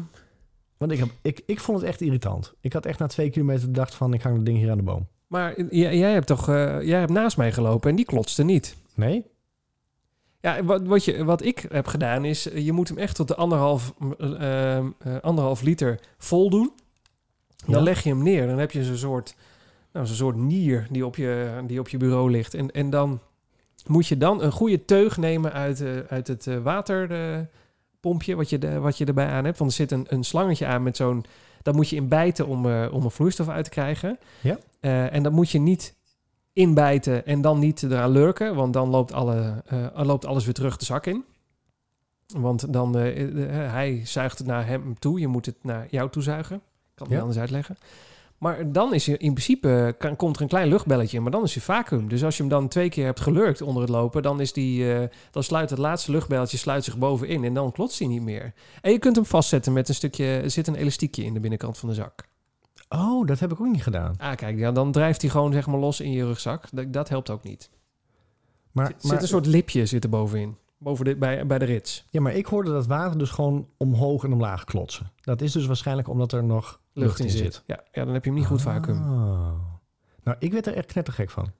Want 0.77 0.91
ik, 0.91 0.99
heb, 0.99 1.09
ik, 1.21 1.41
ik 1.45 1.59
vond 1.59 1.79
het 1.79 1.87
echt 1.87 2.01
irritant. 2.01 2.53
Ik 2.61 2.73
had 2.73 2.85
echt 2.85 2.99
na 2.99 3.07
twee 3.07 3.29
kilometer 3.29 3.63
gedacht 3.63 3.95
van 3.95 4.13
ik 4.13 4.21
hang 4.21 4.35
dat 4.35 4.45
ding 4.45 4.57
hier 4.57 4.71
aan 4.71 4.77
de 4.77 4.83
boom. 4.83 5.07
Maar 5.27 5.61
jij 5.69 6.11
hebt 6.11 6.27
toch... 6.27 6.49
eh, 6.49 6.81
jij 6.81 6.99
hebt 6.99 7.11
naast 7.11 7.37
mij 7.37 7.51
gelopen 7.51 7.89
en 7.89 7.95
die 7.95 8.05
klotste 8.05 8.43
niet. 8.43 8.75
Nee? 8.93 9.25
Ja, 10.41 10.63
wat, 10.63 10.81
wat, 10.81 11.05
je, 11.05 11.23
wat 11.23 11.43
ik 11.45 11.65
heb 11.71 11.87
gedaan 11.87 12.25
is... 12.25 12.49
eh, 12.49 12.65
je 12.65 12.71
moet 12.71 12.87
hem 12.87 12.97
echt 12.97 13.15
tot 13.15 13.27
de 13.27 13.35
anderhalf, 13.35 13.93
eh, 14.19 14.85
anderhalf 15.21 15.61
liter 15.61 15.99
vol 16.17 16.49
doen. 16.49 16.71
Dan 17.65 17.75
Ja. 17.75 17.81
leg 17.81 18.03
je 18.03 18.09
hem 18.09 18.23
neer. 18.23 18.47
Dan 18.47 18.57
heb 18.57 18.71
je 18.71 18.83
zo'n 18.83 18.95
soort, 18.95 19.35
nou, 19.93 20.05
zo'n 20.05 20.15
soort 20.15 20.35
nier 20.35 20.87
die 20.91 21.05
op, 21.05 21.15
je, 21.15 21.61
die 21.67 21.79
op 21.79 21.89
je 21.89 21.97
bureau 21.97 22.31
ligt. 22.31 22.53
En, 22.53 22.71
en 22.71 22.89
dan 22.89 23.19
moet 23.87 24.07
je 24.07 24.17
dan 24.17 24.41
een 24.43 24.51
goede 24.51 24.85
teug 24.85 25.17
nemen 25.17 25.53
uit, 25.53 25.83
uit 26.09 26.27
het 26.27 26.45
waterpompje 26.63 28.35
wat 28.35 28.49
je, 28.49 28.57
de, 28.57 28.79
wat 28.79 28.97
je 28.97 29.05
erbij 29.05 29.27
aan 29.27 29.45
hebt. 29.45 29.57
Want 29.57 29.69
er 29.71 29.77
zit 29.77 29.91
een, 29.91 30.05
een 30.09 30.23
slangetje 30.23 30.65
aan 30.65 30.83
met 30.83 30.97
zo'n... 30.97 31.25
Dat 31.67 31.75
moet 31.75 31.89
je 31.89 31.95
inbijten 31.95 32.47
om, 32.47 32.65
eh, 32.65 32.87
om 32.91 33.03
een 33.03 33.11
vloeistof 33.11 33.49
uit 33.49 33.63
te 33.63 33.69
krijgen. 33.69 34.19
Ja. 34.41 34.57
Eh, 34.79 35.13
en 35.13 35.23
dat 35.23 35.31
moet 35.31 35.49
je 35.49 35.59
niet 35.59 35.95
inbijten 36.53 37.25
en 37.25 37.41
dan 37.41 37.59
niet 37.59 37.83
eraan 37.83 38.09
lurken. 38.09 38.55
Want 38.55 38.73
dan 38.73 38.89
loopt, 38.89 39.13
alle, 39.13 39.63
eh, 39.65 40.05
loopt 40.05 40.25
alles 40.25 40.45
weer 40.45 40.53
terug 40.53 40.77
de 40.77 40.85
zak 40.85 41.05
in. 41.05 41.25
Want 42.27 42.73
dan, 42.73 42.95
hij 42.95 44.01
zuigt 44.05 44.37
het 44.37 44.47
naar 44.47 44.67
hem 44.67 44.99
toe. 44.99 45.19
Je 45.19 45.27
moet 45.27 45.45
het 45.45 45.63
naar 45.63 45.87
jou 45.89 46.09
toe 46.09 46.23
zuigen. 46.23 46.55
Ik 46.55 46.61
kan 46.95 47.05
het 47.05 47.09
niet 47.09 47.19
anders 47.19 47.39
uitleggen. 47.39 47.77
Maar 48.37 48.71
dan 48.71 48.93
is 48.93 49.05
je 49.05 49.17
in 49.17 49.31
principe, 49.33 49.95
kan, 49.97 50.15
komt 50.15 50.35
er 50.35 50.41
een 50.41 50.47
klein 50.47 50.67
luchtbelletje, 50.67 51.19
maar 51.19 51.31
dan 51.31 51.43
is 51.43 51.53
je 51.53 51.61
vacuüm. 51.61 52.09
Dus 52.09 52.23
als 52.23 52.37
je 52.37 52.43
hem 52.43 52.51
dan 52.51 52.67
twee 52.67 52.89
keer 52.89 53.05
hebt 53.05 53.19
gelurkt 53.19 53.61
onder 53.61 53.81
het 53.81 53.91
lopen, 53.91 54.21
dan, 54.21 54.41
is 54.41 54.53
die, 54.53 54.93
eh, 54.93 55.07
dan 55.31 55.43
sluit 55.43 55.69
het 55.69 55.79
laatste 55.79 56.11
luchtbelletje 56.11 56.57
sluit 56.57 56.83
zich 56.83 56.97
bovenin 56.97 57.43
en 57.43 57.53
dan 57.53 57.71
klotst 57.71 57.99
hij 57.99 58.07
niet 58.07 58.21
meer. 58.21 58.53
En 58.81 58.91
je 58.91 58.99
kunt 58.99 59.15
hem 59.15 59.25
vastzetten 59.25 59.73
met 59.73 59.89
een 59.89 59.95
stukje, 59.95 60.25
er 60.25 60.51
zit 60.51 60.67
een 60.67 60.75
elastiekje 60.75 61.23
in 61.23 61.33
de 61.33 61.39
binnenkant 61.39 61.77
van 61.77 61.89
de 61.89 61.95
zak. 61.95 62.27
Oh, 62.89 63.27
dat 63.27 63.39
heb 63.39 63.51
ik 63.51 63.59
ook 63.61 63.67
niet 63.71 63.83
gedaan. 63.83 64.15
Ah, 64.17 64.35
kijk, 64.35 64.57
ja, 64.57 64.71
dan 64.71 64.91
drijft 64.91 65.21
hij 65.21 65.31
gewoon 65.31 65.53
zeg 65.53 65.67
maar 65.67 65.79
los 65.79 65.99
in 65.99 66.11
je 66.11 66.25
rugzak. 66.25 66.63
Dat, 66.71 66.93
dat 66.93 67.09
helpt 67.09 67.29
ook 67.29 67.43
niet. 67.43 67.69
Maar, 68.71 68.85
Er 68.85 68.93
zit 68.97 69.11
maar, 69.11 69.21
een 69.21 69.27
soort 69.27 69.45
lipje 69.45 69.85
zit 69.85 70.03
er 70.03 70.09
bovenin, 70.09 70.57
boven 70.77 71.05
de, 71.05 71.15
bij, 71.15 71.45
bij 71.45 71.59
de 71.59 71.65
rits. 71.65 72.05
ja, 72.09 72.21
maar 72.21 72.33
ik 72.33 72.45
hoorde 72.45 72.71
dat 72.71 72.87
water 72.87 73.17
dus 73.17 73.29
gewoon 73.29 73.67
omhoog 73.77 74.23
en 74.23 74.33
omlaag 74.33 74.63
klotsen. 74.63 75.11
Dat 75.21 75.41
is 75.41 75.51
dus 75.51 75.65
waarschijnlijk 75.65 76.07
omdat 76.09 76.31
er 76.31 76.43
nog 76.43 76.79
lucht, 76.97 77.19
in 77.19 77.29
zit. 77.29 77.63
Ja, 77.65 77.83
ja, 77.91 78.05
dan 78.05 78.13
heb 78.13 78.23
je 78.23 78.29
hem 78.29 78.39
niet 78.39 78.47
goed 78.47 78.61
vacuüm. 78.61 78.97
Ah. 78.97 79.53
Nou, 80.23 80.37
ik 80.39 80.51
werd 80.51 80.67
er 80.67 80.73
echt 80.73 80.91
knettergek 80.91 81.29
van. 81.29 81.51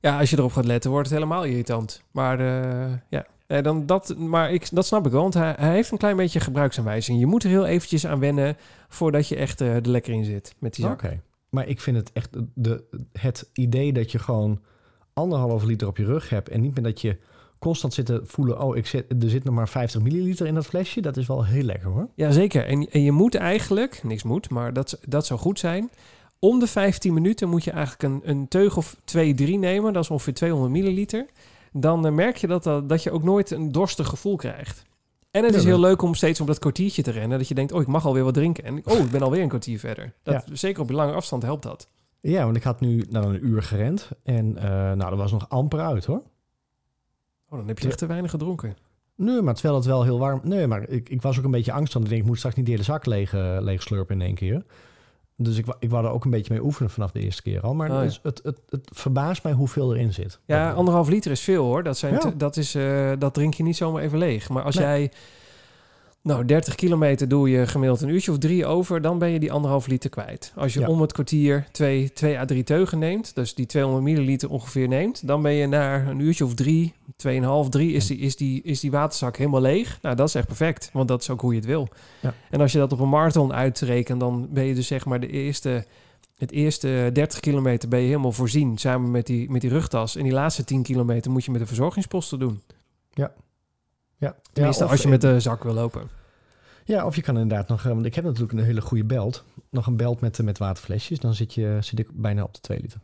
Ja, 0.00 0.18
als 0.18 0.30
je 0.30 0.38
erop 0.38 0.52
gaat 0.52 0.64
letten, 0.64 0.90
wordt 0.90 1.08
het 1.08 1.18
helemaal 1.18 1.44
irritant. 1.44 2.02
Maar 2.10 2.40
eh, 2.40 2.92
ja, 3.08 3.26
Eh, 3.46 3.62
dan 3.62 3.86
dat, 3.86 4.16
maar 4.16 4.52
ik, 4.52 4.68
dat 4.72 4.86
snap 4.86 5.06
ik 5.06 5.12
wel, 5.12 5.22
want 5.22 5.34
hij, 5.34 5.54
hij 5.58 5.72
heeft 5.72 5.90
een 5.90 5.98
klein 5.98 6.16
beetje 6.16 6.40
gebruiksaanwijzing. 6.40 7.18
Je 7.18 7.26
moet 7.26 7.44
er 7.44 7.50
heel 7.50 7.66
eventjes 7.66 8.06
aan 8.06 8.18
wennen 8.18 8.56
voordat 8.88 9.28
je 9.28 9.36
echt 9.36 9.60
eh, 9.60 9.74
er 9.74 9.88
lekker 9.88 10.12
in 10.12 10.24
zit 10.24 10.54
met 10.58 10.74
die 10.74 10.86
Oké. 10.86 11.20
Maar 11.48 11.68
ik 11.68 11.80
vind 11.80 11.96
het 11.96 12.12
echt 12.12 12.36
de, 12.54 12.84
het 13.12 13.50
idee 13.52 13.92
dat 13.92 14.12
je 14.12 14.18
gewoon 14.18 14.60
anderhalf 15.12 15.64
liter 15.64 15.88
op 15.88 15.96
je 15.96 16.04
rug 16.04 16.28
hebt 16.28 16.48
en 16.48 16.60
niet 16.60 16.74
meer 16.74 16.84
dat 16.84 17.00
je 17.00 17.18
constant 17.66 17.94
zit 17.94 18.06
te 18.06 18.20
voelen, 18.24 18.60
oh, 18.60 18.76
ik 18.76 18.86
zit, 18.86 19.22
er 19.22 19.30
zit 19.30 19.44
nog 19.44 19.54
maar 19.54 19.68
50 19.68 20.02
milliliter 20.02 20.46
in 20.46 20.54
dat 20.54 20.66
flesje. 20.66 21.00
Dat 21.00 21.16
is 21.16 21.26
wel 21.26 21.44
heel 21.44 21.62
lekker 21.62 21.88
hoor. 21.88 22.08
Ja, 22.14 22.30
zeker. 22.30 22.66
En, 22.66 22.90
en 22.90 23.02
je 23.02 23.12
moet 23.12 23.34
eigenlijk, 23.34 24.00
niks 24.02 24.22
moet, 24.22 24.50
maar 24.50 24.72
dat, 24.72 24.98
dat 25.08 25.26
zou 25.26 25.40
goed 25.40 25.58
zijn. 25.58 25.90
Om 26.38 26.58
de 26.58 26.66
15 26.66 27.14
minuten 27.14 27.48
moet 27.48 27.64
je 27.64 27.70
eigenlijk 27.70 28.02
een, 28.02 28.30
een 28.30 28.48
teug 28.48 28.76
of 28.76 28.96
2, 29.04 29.34
3 29.34 29.58
nemen. 29.58 29.92
Dat 29.92 30.02
is 30.02 30.10
ongeveer 30.10 30.34
200 30.34 30.72
milliliter. 30.72 31.26
Dan 31.72 32.06
eh, 32.06 32.12
merk 32.12 32.36
je 32.36 32.46
dat, 32.46 32.62
dat, 32.62 32.88
dat 32.88 33.02
je 33.02 33.10
ook 33.10 33.22
nooit 33.22 33.50
een 33.50 33.72
dorstig 33.72 34.08
gevoel 34.08 34.36
krijgt. 34.36 34.82
En 35.30 35.44
het 35.44 35.54
is 35.54 35.64
heel 35.64 35.80
leuk 35.80 36.02
om 36.02 36.14
steeds 36.14 36.40
op 36.40 36.46
dat 36.46 36.58
kwartiertje 36.58 37.02
te 37.02 37.10
rennen. 37.10 37.38
Dat 37.38 37.48
je 37.48 37.54
denkt, 37.54 37.72
oh, 37.72 37.80
ik 37.80 37.86
mag 37.86 38.06
alweer 38.06 38.24
wat 38.24 38.34
drinken. 38.34 38.64
En 38.64 38.80
oh, 38.84 38.98
ik 38.98 39.10
ben 39.10 39.22
alweer 39.22 39.42
een 39.42 39.48
kwartier 39.48 39.78
verder. 39.78 40.12
Dat, 40.22 40.44
Zeker 40.52 40.82
op 40.82 40.90
lange 40.90 41.12
afstand 41.12 41.42
helpt 41.42 41.62
dat. 41.62 41.88
Ja, 42.20 42.44
want 42.44 42.56
ik 42.56 42.62
had 42.62 42.80
nu 42.80 43.04
nou, 43.08 43.34
een 43.34 43.46
uur 43.46 43.62
gerend 43.62 44.10
en 44.22 44.56
eh, 44.56 44.68
nou, 44.68 45.10
dat 45.10 45.18
was 45.18 45.32
nog 45.32 45.48
amper 45.48 45.80
uit 45.80 46.04
hoor. 46.04 46.22
Oh, 47.50 47.58
dan 47.58 47.68
heb 47.68 47.78
je 47.78 47.88
echt 47.88 47.98
te 47.98 48.06
weinig 48.06 48.30
gedronken. 48.30 48.76
Nee, 49.16 49.42
maar 49.42 49.54
terwijl 49.54 49.74
het 49.74 49.84
wel 49.84 50.02
heel 50.04 50.18
warm... 50.18 50.40
Nee, 50.44 50.66
maar 50.66 50.88
ik, 50.88 51.08
ik 51.08 51.22
was 51.22 51.38
ook 51.38 51.44
een 51.44 51.50
beetje 51.50 51.72
angstig. 51.72 51.92
Want 51.92 52.04
ik 52.04 52.10
denk, 52.10 52.22
ik 52.22 52.28
moet 52.28 52.38
straks 52.38 52.56
niet 52.56 52.64
de 52.66 52.70
hele 52.70 52.82
zak 52.84 53.06
leeg, 53.06 53.34
eh, 53.34 53.56
leeg 53.60 53.82
slurpen 53.82 54.20
in 54.20 54.26
één 54.26 54.34
keer. 54.34 54.64
Dus 55.36 55.58
ik, 55.58 55.66
ik 55.78 55.90
wou 55.90 56.04
er 56.04 56.10
ook 56.10 56.24
een 56.24 56.30
beetje 56.30 56.52
mee 56.52 56.62
oefenen 56.64 56.90
vanaf 56.90 57.10
de 57.12 57.20
eerste 57.20 57.42
keer 57.42 57.60
al. 57.60 57.74
Maar 57.74 57.88
Oh, 57.90 57.94
ja. 57.96 58.02
dus 58.02 58.20
het, 58.22 58.40
het, 58.42 58.60
het 58.68 58.90
verbaast 58.94 59.42
mij 59.42 59.52
hoeveel 59.52 59.94
erin 59.94 60.12
zit. 60.12 60.40
Ja, 60.44 60.72
anderhalf 60.72 61.08
liter 61.08 61.30
is 61.30 61.40
veel 61.40 61.64
hoor. 61.64 61.82
Dat, 61.82 61.98
zijn 61.98 62.12
Ja. 62.12 62.18
te- 62.18 62.36
dat, 62.36 62.56
is, 62.56 62.74
eh, 62.74 63.12
dat 63.18 63.34
drink 63.34 63.54
je 63.54 63.62
niet 63.62 63.76
zomaar 63.76 64.02
even 64.02 64.18
leeg. 64.18 64.48
Maar 64.48 64.62
als 64.62 64.74
Nee. 64.74 64.84
jij, 64.84 65.12
nou 66.26 66.44
30 66.44 66.74
kilometer 66.74 67.28
doe 67.28 67.50
je 67.50 67.66
gemiddeld 67.66 68.00
een 68.00 68.08
uurtje 68.08 68.30
of 68.30 68.38
drie 68.38 68.66
over, 68.66 69.00
dan 69.00 69.18
ben 69.18 69.30
je 69.30 69.38
die 69.38 69.52
anderhalf 69.52 69.86
liter 69.86 70.10
kwijt. 70.10 70.52
Als 70.56 70.74
je 70.74 70.80
Ja. 70.80 70.86
om 70.88 71.00
het 71.00 71.12
kwartier 71.12 71.66
twee, 71.72 72.12
twee 72.12 72.38
à 72.38 72.44
drie 72.44 72.64
teugen 72.64 72.98
neemt, 72.98 73.34
dus 73.34 73.54
die 73.54 73.66
200 73.66 74.04
milliliter 74.04 74.50
ongeveer 74.50 74.88
neemt, 74.88 75.26
dan 75.26 75.42
ben 75.42 75.52
je 75.52 75.66
na 75.66 76.06
een 76.06 76.18
uurtje 76.20 76.44
of 76.44 76.54
drie, 76.54 76.94
tweeënhalf, 77.16 77.68
drie, 77.68 77.92
is 77.92 78.06
die, 78.06 78.18
is, 78.18 78.36
die, 78.36 78.62
is 78.62 78.80
die 78.80 78.90
waterzak 78.90 79.36
helemaal 79.36 79.60
leeg. 79.60 79.98
Nou, 80.02 80.16
dat 80.16 80.28
is 80.28 80.34
echt 80.34 80.46
perfect, 80.46 80.90
want 80.92 81.08
dat 81.08 81.20
is 81.20 81.30
ook 81.30 81.40
hoe 81.40 81.52
je 81.52 81.58
het 81.58 81.68
wil. 81.68 81.88
Ja. 82.20 82.34
En 82.50 82.60
als 82.60 82.72
je 82.72 82.78
dat 82.78 82.92
op 82.92 83.00
een 83.00 83.08
marathon 83.08 83.52
uitrekent, 83.52 84.20
dan 84.20 84.48
ben 84.50 84.64
je 84.64 84.74
dus 84.74 84.86
zeg 84.86 85.04
maar 85.04 85.20
de 85.20 85.28
eerste... 85.28 85.84
Het 86.36 86.50
eerste 86.50 87.10
30 87.12 87.40
kilometer 87.40 87.88
ben 87.88 88.00
je 88.00 88.06
helemaal 88.06 88.32
voorzien 88.32 88.78
samen 88.78 89.10
met 89.10 89.26
die, 89.26 89.50
met 89.50 89.60
die 89.60 89.70
rugtas. 89.70 90.16
En 90.16 90.22
die 90.22 90.32
laatste 90.32 90.64
10 90.64 90.82
kilometer 90.82 91.30
moet 91.30 91.44
je 91.44 91.50
met 91.50 91.60
de 91.60 91.66
verzorgingsposten 91.66 92.38
doen. 92.38 92.62
Ja. 93.12 93.32
Tenminste, 94.52 94.84
of- 94.84 94.90
als 94.90 95.02
je 95.02 95.08
met 95.08 95.20
de 95.20 95.40
zak 95.40 95.62
wil 95.62 95.74
lopen. 95.74 96.08
Ja, 96.84 97.06
of 97.06 97.16
je 97.16 97.22
kan 97.22 97.38
inderdaad 97.38 97.68
nog... 97.68 97.84
eh, 97.84 97.92
Want 97.92 98.06
ik 98.06 98.14
heb 98.14 98.24
natuurlijk 98.24 98.52
een 98.52 98.64
hele 98.64 98.80
goede 98.80 99.04
belt. 99.04 99.44
Nog 99.70 99.86
een 99.86 99.96
belt 99.96 100.20
met, 100.20 100.38
eh, 100.38 100.44
met 100.44 100.58
waterflesjes. 100.58 101.18
Dan 101.18 101.34
zit, 101.34 101.54
je, 101.54 101.76
zit 101.80 101.98
ik 101.98 102.08
bijna 102.12 102.42
op 102.42 102.54
de 102.54 102.60
2 102.60 102.80
liter. 102.80 103.00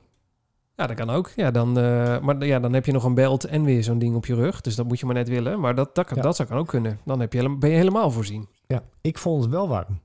Ja, 0.76 0.86
dat 0.86 0.96
kan 0.96 1.10
ook. 1.10 1.30
Ja, 1.36 1.50
dan, 1.50 1.78
eh, 1.78 2.18
maar 2.20 2.44
ja, 2.46 2.60
dan 2.60 2.72
heb 2.72 2.86
je 2.86 2.92
nog 2.92 3.04
een 3.04 3.14
belt 3.14 3.44
en 3.44 3.64
weer 3.64 3.82
zo'n 3.84 3.98
ding 3.98 4.14
op 4.16 4.26
je 4.26 4.34
rug. 4.34 4.60
Dus 4.60 4.74
dat 4.76 4.86
moet 4.86 4.98
je 5.00 5.06
maar 5.06 5.14
net 5.14 5.28
willen. 5.28 5.60
Maar 5.60 5.74
dat, 5.74 5.94
dat, 5.94 6.06
kan, 6.06 6.16
Ja. 6.16 6.22
dat 6.22 6.36
zou 6.36 6.48
kan 6.48 6.58
ook 6.58 6.68
kunnen. 6.68 6.98
Dan 7.04 7.20
heb 7.20 7.32
je, 7.32 7.56
ben 7.56 7.70
je 7.70 7.76
helemaal 7.76 8.10
voorzien. 8.10 8.48
Ja, 8.66 8.82
ik 9.00 9.18
vond 9.18 9.42
het 9.42 9.50
wel 9.52 9.68
warm. 9.68 10.00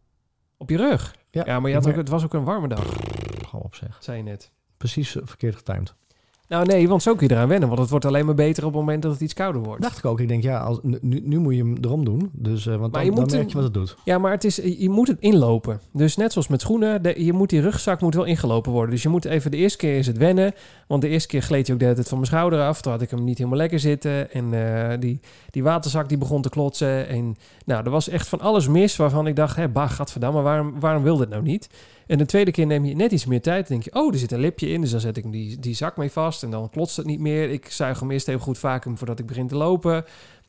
Op 0.58 0.70
je 0.70 0.78
rug. 0.78 1.16
Ja, 1.32 1.60
maar 1.60 1.70
je 1.70 1.76
had 1.76 1.88
ook, 1.88 1.96
het 1.96 2.10
was 2.10 2.24
ook 2.24 2.34
een 2.34 2.44
warme 2.44 2.68
dag, 2.68 2.94
Hou 3.52 3.64
op 3.64 3.76
zeg. 3.76 3.98
zei 4.00 4.18
je 4.18 4.24
net. 4.24 4.52
Precies 4.78 5.18
verkeerd 5.24 5.56
getimed. 5.56 5.96
Nou 6.48 6.65
nee, 6.65 6.88
want 6.88 7.03
zo 7.03 7.15
kun 7.15 7.28
je 7.28 7.34
eraan 7.34 7.48
wennen. 7.48 7.68
Want 7.68 7.82
het 7.82 7.90
wordt 7.90 8.06
alleen 8.06 8.26
maar 8.26 8.36
beter 8.36 8.65
op 8.65 8.72
het 8.72 8.80
moment 8.80 9.02
dat 9.02 9.11
het 9.11 9.22
iets 9.22 9.34
kouder 9.34 9.61
wordt. 9.61 9.82
Dacht 9.82 9.98
ik 9.98 10.06
ook. 10.06 10.19
Ik 10.19 10.28
denk, 10.28 10.44
ja, 10.44 10.60
als, 10.60 10.80
nu, 10.82 11.22
nu 11.24 11.38
moet 11.38 11.56
je 11.56 11.64
hem 11.64 11.78
erom 11.82 12.06
doen. 12.06 12.30
Dus, 12.34 12.68
eh, 12.68 12.76
want 12.76 12.91
Maar 12.91 13.02
dan, 13.02 13.06
je 13.06 13.19
moet 13.19 13.30
dan 13.30 13.38
merk 13.38 13.49
je 13.49 13.56
wat 13.56 13.64
het 13.64 13.74
doet. 13.74 13.95
Ja, 14.03 14.18
maar 14.18 14.32
het 14.32 14.44
is, 14.44 14.56
je 14.56 14.90
moet 14.90 15.07
het 15.07 15.19
inlopen. 15.19 15.82
Dus 15.91 16.15
net 16.15 16.32
zoals 16.32 16.48
met 16.48 16.61
schoenen, 16.61 17.03
de, 17.03 17.24
je 17.26 17.34
moet 17.34 17.49
die 17.49 17.61
rugzak 17.61 18.02
moet 18.02 18.15
wel 18.15 18.24
ingelopen 18.24 18.72
worden. 18.72 18.91
Dus 18.91 19.03
je 19.03 19.10
moet 19.10 19.26
even, 19.26 19.52
de 19.52 19.57
eerste 19.57 19.78
keer 19.78 19.98
is 19.98 20.07
het 20.07 20.18
wennen. 20.18 20.53
Want 20.88 21.02
de 21.02 21.07
eerste 21.07 21.28
keer 21.28 21.41
gleed 21.41 21.65
hij 21.65 21.74
ook 21.74 21.80
de 21.80 21.86
hele 21.86 21.98
tijd 21.98 22.10
van 22.10 22.18
mijn 22.18 22.32
schouder 22.32 22.61
af. 22.61 22.82
Toen 22.82 22.91
had 22.91 23.02
ik 23.02 23.10
hem 23.10 23.24
niet 23.24 23.38
helemaal 23.38 23.60
lekker 23.60 23.80
zitten. 23.80 24.32
En 24.32 24.53
eh, 24.53 24.99
die, 24.99 25.19
die 25.52 25.64
waterzak 25.64 26.10
die 26.10 26.18
begon 26.18 26.41
te 26.41 26.49
klotsen. 26.49 27.07
En 27.07 27.36
nou, 27.65 27.84
er 27.84 27.91
was 27.91 28.10
echt 28.10 28.28
van 28.28 28.40
alles 28.40 28.68
mis 28.68 28.95
waarvan 28.95 29.28
ik 29.28 29.36
dacht, 29.36 29.56
hé, 29.56 29.68
bah, 29.68 29.90
gadverdamme, 29.90 30.41
waarom, 30.41 30.80
waarom 30.80 31.03
wil 31.03 31.18
dit 31.18 31.30
nou 31.30 31.44
niet? 31.44 31.69
En 32.08 32.18
de 32.18 32.26
tweede 32.26 32.52
keer 32.52 32.66
neem 32.66 32.86
je 32.86 32.96
net 32.96 33.12
iets 33.12 33.26
meer 33.26 33.42
tijd. 33.42 33.68
Dan 33.68 33.80
denk 33.80 33.94
je, 33.94 34.00
oh, 34.00 34.14
er 34.14 34.20
zit 34.20 34.32
een 34.32 34.40
lipje 34.40 34.70
in. 34.70 34.82
Dus 34.82 34.92
dan 34.92 35.00
zet 35.00 35.18
ik 35.18 35.32
die, 35.32 35.60
die 35.60 35.76
zak 35.76 35.98
mee 35.98 36.12
vast. 36.12 36.44
En 36.44 36.52
dan 36.52 36.70
klotst 36.70 36.98
het 36.98 37.06
niet 37.06 37.20
meer. 37.20 37.50
Ik 37.50 37.72
zuig 37.72 38.00
hem 38.00 38.12
eerst 38.12 38.28
even 38.28 38.42
goed 38.42 38.58
vacuüm 38.58 38.98
voordat 38.98 39.20
ik 39.20 39.26
begin 39.26 39.48
te 39.48 39.56
lopen. 39.56 40.06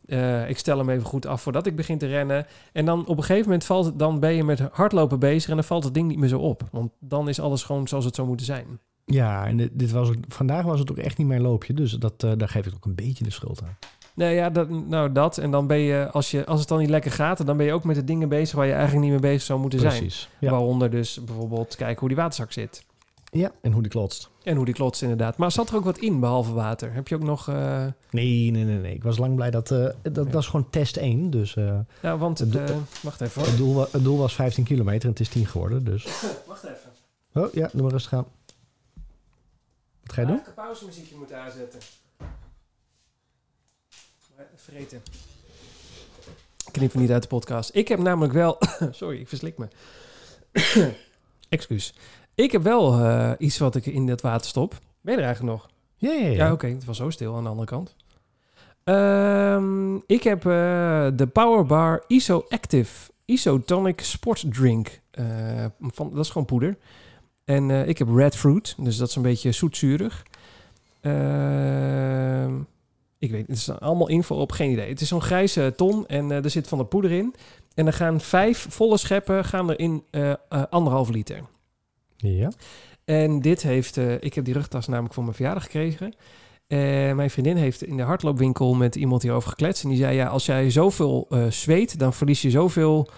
Eh, 0.06 0.48
ik 0.48 0.58
stel 0.58 0.78
hem 0.78 0.90
even 0.90 1.04
goed 1.04 1.26
af 1.26 1.42
voordat 1.42 1.66
ik 1.66 1.76
begin 1.76 1.98
te 1.98 2.06
rennen. 2.06 2.46
En 2.72 2.84
dan 2.84 3.06
op 3.06 3.16
een 3.16 3.24
gegeven 3.24 3.44
moment 3.44 3.64
valt 3.64 3.84
het, 3.84 3.98
dan 3.98 4.20
ben 4.20 4.34
je 4.34 4.44
met 4.44 4.60
hardlopen 4.60 5.18
bezig 5.18 5.50
en 5.50 5.56
dan 5.56 5.64
valt 5.64 5.84
het 5.84 5.94
ding 5.94 6.08
niet 6.08 6.18
meer 6.18 6.28
zo 6.28 6.38
op. 6.38 6.68
Want 6.72 6.90
dan 7.00 7.28
is 7.28 7.40
alles 7.40 7.62
gewoon 7.62 7.88
zoals 7.88 8.04
het 8.04 8.14
zou 8.14 8.28
moeten 8.28 8.46
zijn. 8.46 8.66
Ja, 9.04 9.46
en 9.46 9.70
dit, 9.72 9.90
was, 9.90 10.10
vandaag 10.28 10.64
was 10.64 10.78
het 10.78 10.90
ook 10.90 10.96
echt 10.96 11.18
niet 11.18 11.26
mijn 11.26 11.40
loopje. 11.40 11.74
Dus 11.74 11.92
dat, 11.92 12.22
eh, 12.22 12.32
daar 12.36 12.48
geef 12.48 12.66
ik 12.66 12.74
ook 12.74 12.84
een 12.84 12.94
beetje 12.94 13.24
de 13.24 13.30
schuld 13.30 13.62
aan. 13.62 13.76
Nee, 14.18 14.34
ja, 14.34 14.50
dat, 14.50 14.68
nou 14.68 15.12
dat. 15.12 15.38
En 15.38 15.50
dan 15.50 15.66
ben 15.66 15.78
je 15.78 16.10
als, 16.10 16.30
je, 16.30 16.46
als 16.46 16.60
het 16.60 16.68
dan 16.68 16.78
niet 16.78 16.88
lekker 16.90 17.10
gaat, 17.10 17.46
dan 17.46 17.56
ben 17.56 17.66
je 17.66 17.72
ook 17.72 17.84
met 17.84 17.96
de 17.96 18.04
dingen 18.04 18.28
bezig 18.28 18.56
waar 18.56 18.66
je 18.66 18.72
eigenlijk 18.72 19.02
niet 19.02 19.10
mee 19.10 19.20
bezig 19.30 19.42
zou 19.42 19.60
moeten 19.60 19.80
zijn. 19.80 19.96
Precies. 19.98 20.28
Ja. 20.38 20.50
Waaronder 20.50 20.90
dus 20.90 21.24
bijvoorbeeld 21.24 21.76
kijken 21.76 21.98
hoe 21.98 22.08
die 22.08 22.16
waterzak 22.16 22.52
zit. 22.52 22.84
ja, 23.30 23.50
en 23.62 23.72
hoe 23.72 23.82
die 23.82 23.90
klotst. 23.90 24.28
En 24.42 24.56
hoe 24.56 24.64
die 24.64 24.74
klotst 24.74 25.02
inderdaad. 25.02 25.36
Maar 25.36 25.52
zat 25.52 25.68
er 25.70 25.76
ook 25.76 25.84
wat 25.84 25.98
in, 25.98 26.20
behalve 26.20 26.52
water? 26.52 26.92
Heb 26.92 27.08
je 27.08 27.14
ook 27.14 27.22
nog... 27.22 27.48
eh 27.48 27.84
Nee, 28.10 28.50
nee, 28.50 28.64
nee, 28.64 28.78
nee. 28.78 28.94
Ik 28.94 29.02
was 29.02 29.18
lang 29.18 29.34
blij 29.34 29.50
dat... 29.50 29.70
eh, 29.70 29.88
dat 30.02 30.26
Ja. 30.26 30.32
was 30.32 30.46
gewoon 30.46 30.70
test 30.70 30.96
1. 30.96 31.30
Dus 31.30 31.56
eh, 31.56 31.78
ja, 32.02 32.16
want... 32.18 32.38
Het 32.38 32.54
wacht 33.02 33.20
even 33.20 33.40
het, 33.42 33.50
hoor. 33.50 33.58
doel, 33.58 33.74
wa- 33.74 33.88
het 33.90 34.04
doel 34.04 34.18
was 34.18 34.34
15 34.34 34.64
kilometer 34.64 35.02
en 35.04 35.10
het 35.10 35.20
is 35.20 35.28
10 35.28 35.46
geworden. 35.46 35.84
Dus... 35.84 36.04
Wacht 36.48 36.64
even. 36.64 36.90
Oh 37.34 37.52
ja, 37.52 37.68
doe 37.72 37.82
maar 37.82 37.90
rustig 37.90 38.12
aan. 38.12 38.26
Wat 40.02 40.12
ga 40.12 40.20
je 40.20 40.26
doen? 40.26 40.36
een 40.46 40.54
pauzemuziekje 40.54 41.16
moeten 41.16 41.40
aanzetten. 41.42 41.78
Vergeten. 44.68 45.02
Knip 46.72 46.94
niet 46.94 47.10
uit 47.10 47.22
de 47.22 47.28
podcast. 47.28 47.70
Ik 47.74 47.88
heb 47.88 47.98
namelijk 47.98 48.32
wel... 48.32 48.58
Sorry, 48.90 49.20
ik 49.20 49.28
verslik 49.28 49.58
me. 49.58 49.68
Excuus. 51.48 51.94
Ik 52.34 52.52
heb 52.52 52.62
wel 52.62 52.98
eh, 52.98 53.32
iets 53.38 53.58
wat 53.58 53.74
ik 53.74 53.86
in 53.86 54.06
dat 54.06 54.20
water 54.20 54.48
stop. 54.48 54.78
Ben 55.00 55.14
je 55.14 55.20
er 55.20 55.26
eigenlijk 55.26 55.56
nog? 55.56 55.70
Ja, 55.96 56.12
ja, 56.12 56.26
ja. 56.26 56.32
Ja, 56.32 56.52
oké. 56.52 56.66
Het 56.66 56.84
was 56.84 56.96
zo 56.96 57.10
stil 57.10 57.36
aan 57.36 57.42
de 57.42 57.48
andere 57.48 57.66
kant. 57.66 57.94
Ehm, 58.84 59.96
ik 59.96 60.22
heb 60.22 60.46
eh, 60.46 61.08
de 61.14 61.26
Powerbar 61.32 62.04
ISO 62.06 62.44
Active 62.48 63.10
Isotonic 63.24 64.00
Sport 64.00 64.44
Drink. 64.54 65.00
Eh, 65.10 65.24
van, 65.80 66.10
dat 66.14 66.24
is 66.24 66.30
gewoon 66.30 66.46
poeder. 66.46 66.76
En 67.44 67.70
eh, 67.70 67.88
ik 67.88 67.98
heb 67.98 68.08
red 68.08 68.36
fruit, 68.36 68.74
dus 68.78 68.96
dat 68.96 69.08
is 69.08 69.16
een 69.16 69.22
beetje 69.22 69.52
zoetzurig. 69.52 70.22
Ehm, 71.00 72.54
ik 73.18 73.30
weet, 73.30 73.46
het 73.46 73.56
is 73.56 73.70
allemaal 73.70 74.08
info 74.08 74.34
op, 74.34 74.52
geen 74.52 74.70
idee. 74.70 74.88
Het 74.88 75.00
is 75.00 75.08
zo'n 75.08 75.22
grijze 75.22 75.72
ton 75.76 76.06
en 76.06 76.30
eh, 76.30 76.44
er 76.44 76.50
zit 76.50 76.68
van 76.68 76.78
de 76.78 76.84
poeder 76.84 77.10
in. 77.10 77.34
En 77.74 77.86
er 77.86 77.92
gaan 77.92 78.20
vijf 78.20 78.66
volle 78.70 78.96
scheppen 78.96 79.44
gaan 79.44 79.70
er 79.70 79.78
in 79.78 80.02
eh, 80.10 80.30
eh, 80.30 80.36
anderhalf 80.70 81.08
liter. 81.08 81.40
Ja. 82.16 82.52
En 83.04 83.40
dit 83.40 83.62
heeft, 83.62 83.96
ik 83.96 84.34
heb 84.34 84.44
die 84.44 84.54
rugtas 84.54 84.86
namelijk 84.86 85.14
voor 85.14 85.22
mijn 85.22 85.34
verjaardag 85.34 85.62
gekregen. 85.62 86.14
En 86.66 87.16
mijn 87.16 87.30
vriendin 87.30 87.56
heeft 87.56 87.82
in 87.82 87.96
de 87.96 88.02
hardloopwinkel 88.02 88.74
met 88.74 88.96
iemand 88.96 89.22
hierover 89.22 89.48
gekletst. 89.48 89.82
En 89.82 89.88
die 89.88 89.98
zei, 89.98 90.16
ja, 90.16 90.26
als 90.26 90.46
jij 90.46 90.70
zoveel 90.70 91.28
zweet, 91.48 91.98
dan 91.98 92.12
verlies 92.12 92.42
je 92.42 92.50
zoveel 92.50 93.10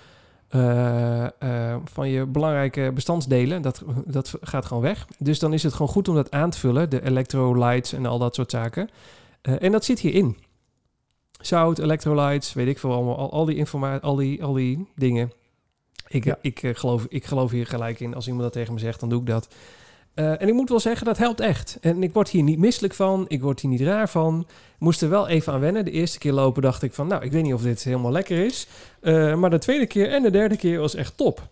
van 1.85 2.09
je 2.09 2.27
belangrijke 2.27 2.91
bestandsdelen. 2.95 3.63
Dat, 3.63 3.83
dat 4.07 4.35
gaat 4.41 4.67
gewoon 4.67 4.83
weg. 4.83 5.07
Dus 5.19 5.39
dan 5.39 5.53
is 5.53 5.63
het 5.63 5.73
gewoon 5.73 5.93
goed 5.93 6.09
om 6.09 6.15
dat 6.15 6.31
aan 6.31 6.51
te 6.51 6.59
vullen. 6.59 6.91
De 6.91 7.05
electrolytes 7.05 7.93
en 7.93 8.07
al 8.07 8.19
dat 8.19 8.35
soort 8.35 8.51
zaken. 8.51 8.89
Eh, 9.43 9.63
en 9.63 9.73
dat 9.73 9.85
zit 9.85 9.99
hierin. 9.99 10.37
Zout, 11.41 11.79
electrolytes, 11.79 12.53
weet 12.53 12.67
ik 12.69 12.79
veel 12.79 12.93
allemaal. 12.93 13.17
Al, 13.19 13.33
al 13.33 13.45
die 13.45 13.57
informatie, 13.57 14.03
al 14.03 14.17
die, 14.17 14.45
al 14.45 14.53
die 14.53 14.87
dingen. 14.95 15.33
Ik, 16.09 16.25
Ja. 16.25 16.39
ik, 16.43 16.63
eh, 16.63 16.75
geloof, 16.75 17.07
ik 17.09 17.25
geloof 17.25 17.51
hier 17.51 17.67
gelijk 17.67 18.01
in. 18.01 18.15
Als 18.15 18.27
iemand 18.27 18.43
dat 18.43 18.53
tegen 18.53 18.75
me 18.75 18.81
zegt, 18.81 19.01
dan 19.01 19.09
doe 19.09 19.21
ik 19.21 19.27
dat. 19.27 19.49
Eh, 20.15 20.43
en 20.43 20.49
ik 20.49 20.55
moet 20.55 20.69
wel 20.69 20.81
zeggen, 20.81 21.07
dat 21.07 21.19
helpt 21.19 21.41
echt. 21.41 21.79
En 21.81 22.03
ik 22.03 22.13
word 22.13 22.29
hier 22.29 22.43
niet 22.43 22.59
misselijk 22.59 22.95
van. 22.95 23.25
Ik 23.29 23.41
word 23.41 23.61
hier 23.61 23.71
niet 23.71 23.81
raar 23.81 24.09
van. 24.09 24.47
Moest 24.79 25.03
er 25.03 25.09
wel 25.09 25.29
even 25.29 25.53
aan 25.53 25.61
wennen. 25.61 25.85
De 25.85 25.91
eerste 25.91 26.19
keer 26.19 26.33
lopen 26.33 26.63
dacht 26.63 26.83
ik 26.83 26.93
van... 26.95 27.07
nou, 27.07 27.25
ik 27.25 27.33
weet 27.33 27.43
niet 27.43 27.55
of 27.55 27.63
dit 27.63 27.85
helemaal 27.85 28.13
lekker 28.13 28.45
is. 28.45 28.67
Maar 29.37 29.51
de 29.51 29.59
tweede 29.59 29.87
keer 29.87 30.09
en 30.09 30.23
de 30.23 30.31
derde 30.31 30.57
keer 30.57 30.79
was 30.81 30.95
echt 30.95 31.17
top. 31.17 31.49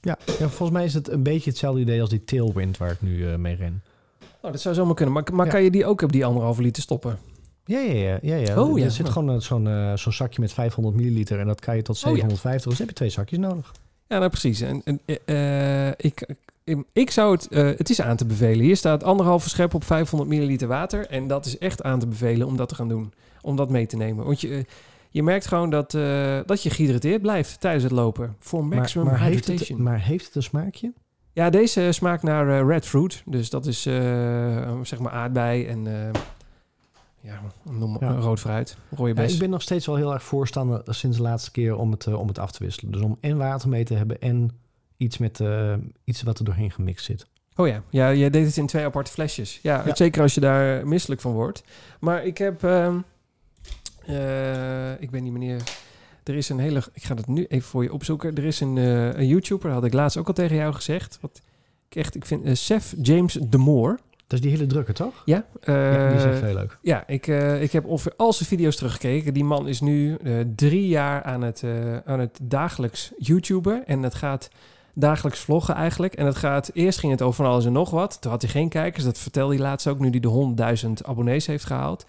Ja. 0.00 0.18
ja, 0.26 0.34
volgens 0.48 0.70
mij 0.70 0.84
is 0.84 0.94
het 0.94 1.08
een 1.08 1.22
beetje 1.22 1.50
hetzelfde 1.50 1.80
idee 1.80 2.00
als 2.00 2.10
die 2.10 2.24
tailwind 2.24 2.76
waar 2.76 2.90
ik 2.90 3.02
nu 3.02 3.38
mee 3.38 3.54
ren. 3.54 3.82
Nou, 4.40 4.52
dat 4.52 4.60
zou 4.62 4.74
zomaar 4.74 4.94
kunnen. 4.94 5.14
Maar, 5.14 5.24
maar 5.32 5.46
Ja. 5.46 5.52
kan 5.52 5.62
je 5.62 5.70
die 5.70 5.86
ook 5.86 6.02
op 6.02 6.12
die 6.12 6.24
anderhalve 6.24 6.62
liter 6.62 6.82
stoppen? 6.82 7.18
Ja, 7.64 7.78
ja, 7.78 7.92
ja. 7.92 8.18
ja, 8.22 8.36
ja. 8.36 8.62
Oh, 8.62 8.78
ja. 8.78 8.84
Er 8.84 8.90
zit 8.90 9.08
gewoon 9.08 9.42
zo'n 9.42 9.68
eh, 9.68 9.92
zo'n 9.96 10.12
zakje 10.12 10.40
met 10.40 10.52
500 10.52 10.96
milliliter 10.96 11.40
en 11.40 11.46
dat 11.46 11.60
kan 11.60 11.76
je 11.76 11.82
tot 11.82 11.96
Oh, 11.96 12.02
ja. 12.02 12.08
750. 12.10 12.70
Dus 12.70 12.78
heb 12.78 12.88
je 12.88 12.94
twee 12.94 13.08
zakjes 13.10 13.38
nodig. 13.38 13.72
Ja, 14.06 14.18
nou 14.18 14.30
precies. 14.30 14.60
En, 14.60 14.82
en, 14.84 15.00
eh, 15.24 15.88
ik, 15.88 16.34
ik, 16.64 16.78
ik 16.92 17.10
zou 17.10 17.32
het... 17.34 17.48
eh, 17.48 17.64
het 17.76 17.90
is 17.90 18.00
aan 18.00 18.16
te 18.16 18.24
bevelen. 18.26 18.64
Hier 18.64 18.76
staat 18.76 19.04
anderhalve 19.04 19.48
schep 19.48 19.74
op 19.74 19.84
500 19.84 20.30
milliliter 20.30 20.68
water. 20.68 21.06
En 21.06 21.26
dat 21.26 21.46
is 21.46 21.58
echt 21.58 21.82
aan 21.82 21.98
te 21.98 22.06
bevelen 22.06 22.46
om 22.46 22.56
dat 22.56 22.68
te 22.68 22.74
gaan 22.74 22.88
doen. 22.88 23.12
Om 23.42 23.56
dat 23.56 23.70
mee 23.70 23.86
te 23.86 23.96
nemen. 23.96 24.24
Want 24.24 24.40
je, 24.40 24.64
je 25.10 25.22
merkt 25.22 25.46
gewoon 25.46 25.70
dat, 25.70 25.90
dat 26.46 26.62
je 26.62 26.70
gehydrateerd 26.70 27.22
blijft 27.22 27.60
tijdens 27.60 27.84
het 27.84 27.92
lopen. 27.92 28.36
Voor 28.38 28.64
maximum 28.64 29.06
maar, 29.06 29.20
heeft 29.20 29.46
hydration. 29.46 29.78
het, 29.78 29.86
maar 29.88 30.00
heeft 30.00 30.26
het 30.26 30.34
een 30.34 30.42
smaakje? 30.42 30.92
Ja, 31.38 31.50
deze 31.50 31.92
smaakt 31.92 32.22
naar 32.22 32.48
eh, 32.60 32.66
red 32.66 32.86
fruit. 32.86 33.22
Dus 33.26 33.50
dat 33.50 33.66
is 33.66 33.86
eh, 33.86 34.80
zeg 34.82 34.98
maar 34.98 35.12
aardbei 35.12 35.66
en 35.66 35.86
eh, 35.86 36.20
ja, 37.20 37.40
noem 37.70 37.90
maar 37.92 38.02
Ja. 38.12 38.18
rood 38.18 38.40
fruit, 38.40 38.76
rode 38.96 39.08
Ja, 39.08 39.14
bes. 39.14 39.32
ik 39.32 39.38
ben 39.38 39.50
nog 39.50 39.62
steeds 39.62 39.86
wel 39.86 39.96
heel 39.96 40.12
erg 40.12 40.22
voorstander 40.22 40.82
sinds 40.86 41.16
de 41.16 41.22
laatste 41.22 41.50
keer 41.50 41.76
om 41.76 41.90
het, 41.90 42.06
om 42.06 42.28
het 42.28 42.38
af 42.38 42.50
te 42.52 42.64
wisselen. 42.64 42.92
Dus 42.92 43.00
om 43.02 43.18
en 43.20 43.36
water 43.36 43.68
mee 43.68 43.84
te 43.84 43.94
hebben 43.94 44.20
en 44.20 44.50
iets, 44.96 45.18
met, 45.18 45.40
iets 46.04 46.22
wat 46.22 46.38
er 46.38 46.44
doorheen 46.44 46.70
gemixt 46.70 47.04
zit. 47.04 47.26
Oh 47.56 47.66
ja, 47.68 47.82
ja, 47.90 48.12
jij 48.14 48.30
deed 48.30 48.46
het 48.46 48.56
in 48.56 48.66
twee 48.66 48.84
aparte 48.84 49.10
flesjes. 49.10 49.58
Ja, 49.62 49.82
Ja. 49.86 49.94
zeker 49.94 50.22
als 50.22 50.34
je 50.34 50.40
daar 50.40 50.86
misselijk 50.86 51.20
van 51.20 51.32
wordt. 51.32 51.62
Maar 52.00 52.24
ik 52.24 52.38
heb, 52.38 52.64
ehm, 52.64 52.98
eh, 54.06 55.00
ik 55.00 55.10
ben 55.10 55.22
die 55.22 55.32
meneer, 55.32 55.62
er 56.28 56.36
is 56.36 56.48
een 56.48 56.58
hele, 56.58 56.82
ik 56.92 57.04
ga 57.04 57.14
het 57.14 57.26
nu 57.26 57.46
even 57.48 57.68
voor 57.68 57.82
je 57.82 57.92
opzoeken. 57.92 58.34
Er 58.34 58.44
is 58.44 58.60
een, 58.60 58.78
eh, 58.78 59.12
een 59.12 59.26
YouTuber, 59.26 59.70
had 59.70 59.84
ik 59.84 59.92
laatst 59.92 60.16
ook 60.16 60.26
al 60.26 60.34
tegen 60.34 60.56
jou 60.56 60.74
gezegd. 60.74 61.18
Wat 61.20 61.42
ik 61.88 61.96
echt, 61.96 62.14
ik 62.14 62.26
vind, 62.26 62.58
Seth 62.58 62.94
James 63.02 63.32
de 63.32 63.58
Moore. 63.58 63.98
Dat 64.26 64.38
is 64.38 64.40
die 64.40 64.50
hele 64.50 64.66
drukke, 64.66 64.92
toch? 64.92 65.22
Ja, 65.24 65.44
ja, 65.62 66.08
die 66.08 66.16
is 66.16 66.24
eh, 66.24 66.30
echt 66.30 66.40
heel 66.40 66.54
leuk. 66.54 66.78
Ja, 66.82 67.06
ik, 67.06 67.26
ik 67.60 67.72
heb 67.72 67.84
ongeveer 67.84 68.12
al 68.16 68.32
zijn 68.32 68.48
video's 68.48 68.76
teruggekeken. 68.76 69.34
Die 69.34 69.44
man 69.44 69.68
is 69.68 69.80
nu 69.80 70.16
drie 70.54 70.88
jaar 70.88 71.22
aan 71.22 71.42
het, 71.42 71.64
aan 72.04 72.20
het 72.20 72.38
dagelijks 72.42 73.12
YouTuber. 73.18 73.82
En 73.86 74.02
het 74.02 74.14
gaat 74.14 74.50
dagelijks 74.94 75.40
vloggen 75.40 75.74
eigenlijk. 75.74 76.14
En 76.14 76.26
het 76.26 76.36
gaat, 76.36 76.70
eerst 76.72 76.98
ging 76.98 77.12
het 77.12 77.22
over 77.22 77.44
van 77.44 77.52
alles 77.52 77.64
en 77.64 77.72
nog 77.72 77.90
wat. 77.90 78.20
Toen 78.20 78.30
had 78.30 78.42
hij 78.42 78.50
geen 78.50 78.68
kijkers. 78.68 79.04
Dat 79.04 79.18
vertelde 79.18 79.54
hij 79.54 79.62
laatst 79.62 79.86
ook, 79.86 79.98
nu 79.98 80.10
hij 80.10 80.20
de 80.20 80.84
100.000 80.86 80.90
abonnees 81.06 81.46
heeft 81.46 81.64
gehaald. 81.64 82.04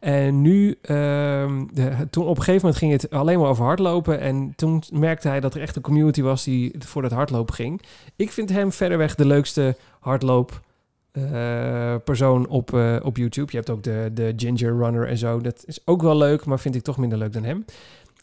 En 0.00 0.42
nu, 0.42 0.78
ehm, 0.82 1.66
de, 1.72 2.06
toen 2.10 2.24
op 2.26 2.36
een 2.36 2.42
gegeven 2.42 2.60
moment 2.60 2.76
ging 2.76 2.92
het 2.92 3.10
alleen 3.10 3.38
maar 3.38 3.48
over 3.48 3.64
hardlopen. 3.64 4.20
En 4.20 4.52
toen 4.56 4.82
merkte 4.92 5.28
hij 5.28 5.40
dat 5.40 5.54
er 5.54 5.60
echt 5.60 5.76
een 5.76 5.82
community 5.82 6.22
was 6.22 6.44
die 6.44 6.74
voor 6.78 7.02
dat 7.02 7.10
hardlopen 7.10 7.54
ging. 7.54 7.82
Ik 8.16 8.30
vind 8.30 8.50
hem 8.50 8.72
verreweg 8.72 9.14
de 9.14 9.26
leukste 9.26 9.76
hardloop 10.00 10.60
eh, 11.12 11.94
op, 12.48 12.74
eh, 12.74 12.96
op 13.02 13.16
YouTube. 13.16 13.50
Je 13.50 13.56
hebt 13.56 13.70
ook 13.70 13.82
de, 13.82 14.10
de 14.14 14.32
Ginger 14.36 14.76
Runner 14.76 15.08
en 15.08 15.18
zo. 15.18 15.40
Dat 15.40 15.62
is 15.66 15.80
ook 15.84 16.02
wel 16.02 16.16
leuk, 16.16 16.44
maar 16.44 16.60
vind 16.60 16.74
ik 16.74 16.82
toch 16.82 16.96
minder 16.96 17.18
leuk 17.18 17.32
dan 17.32 17.44
hem. 17.44 17.64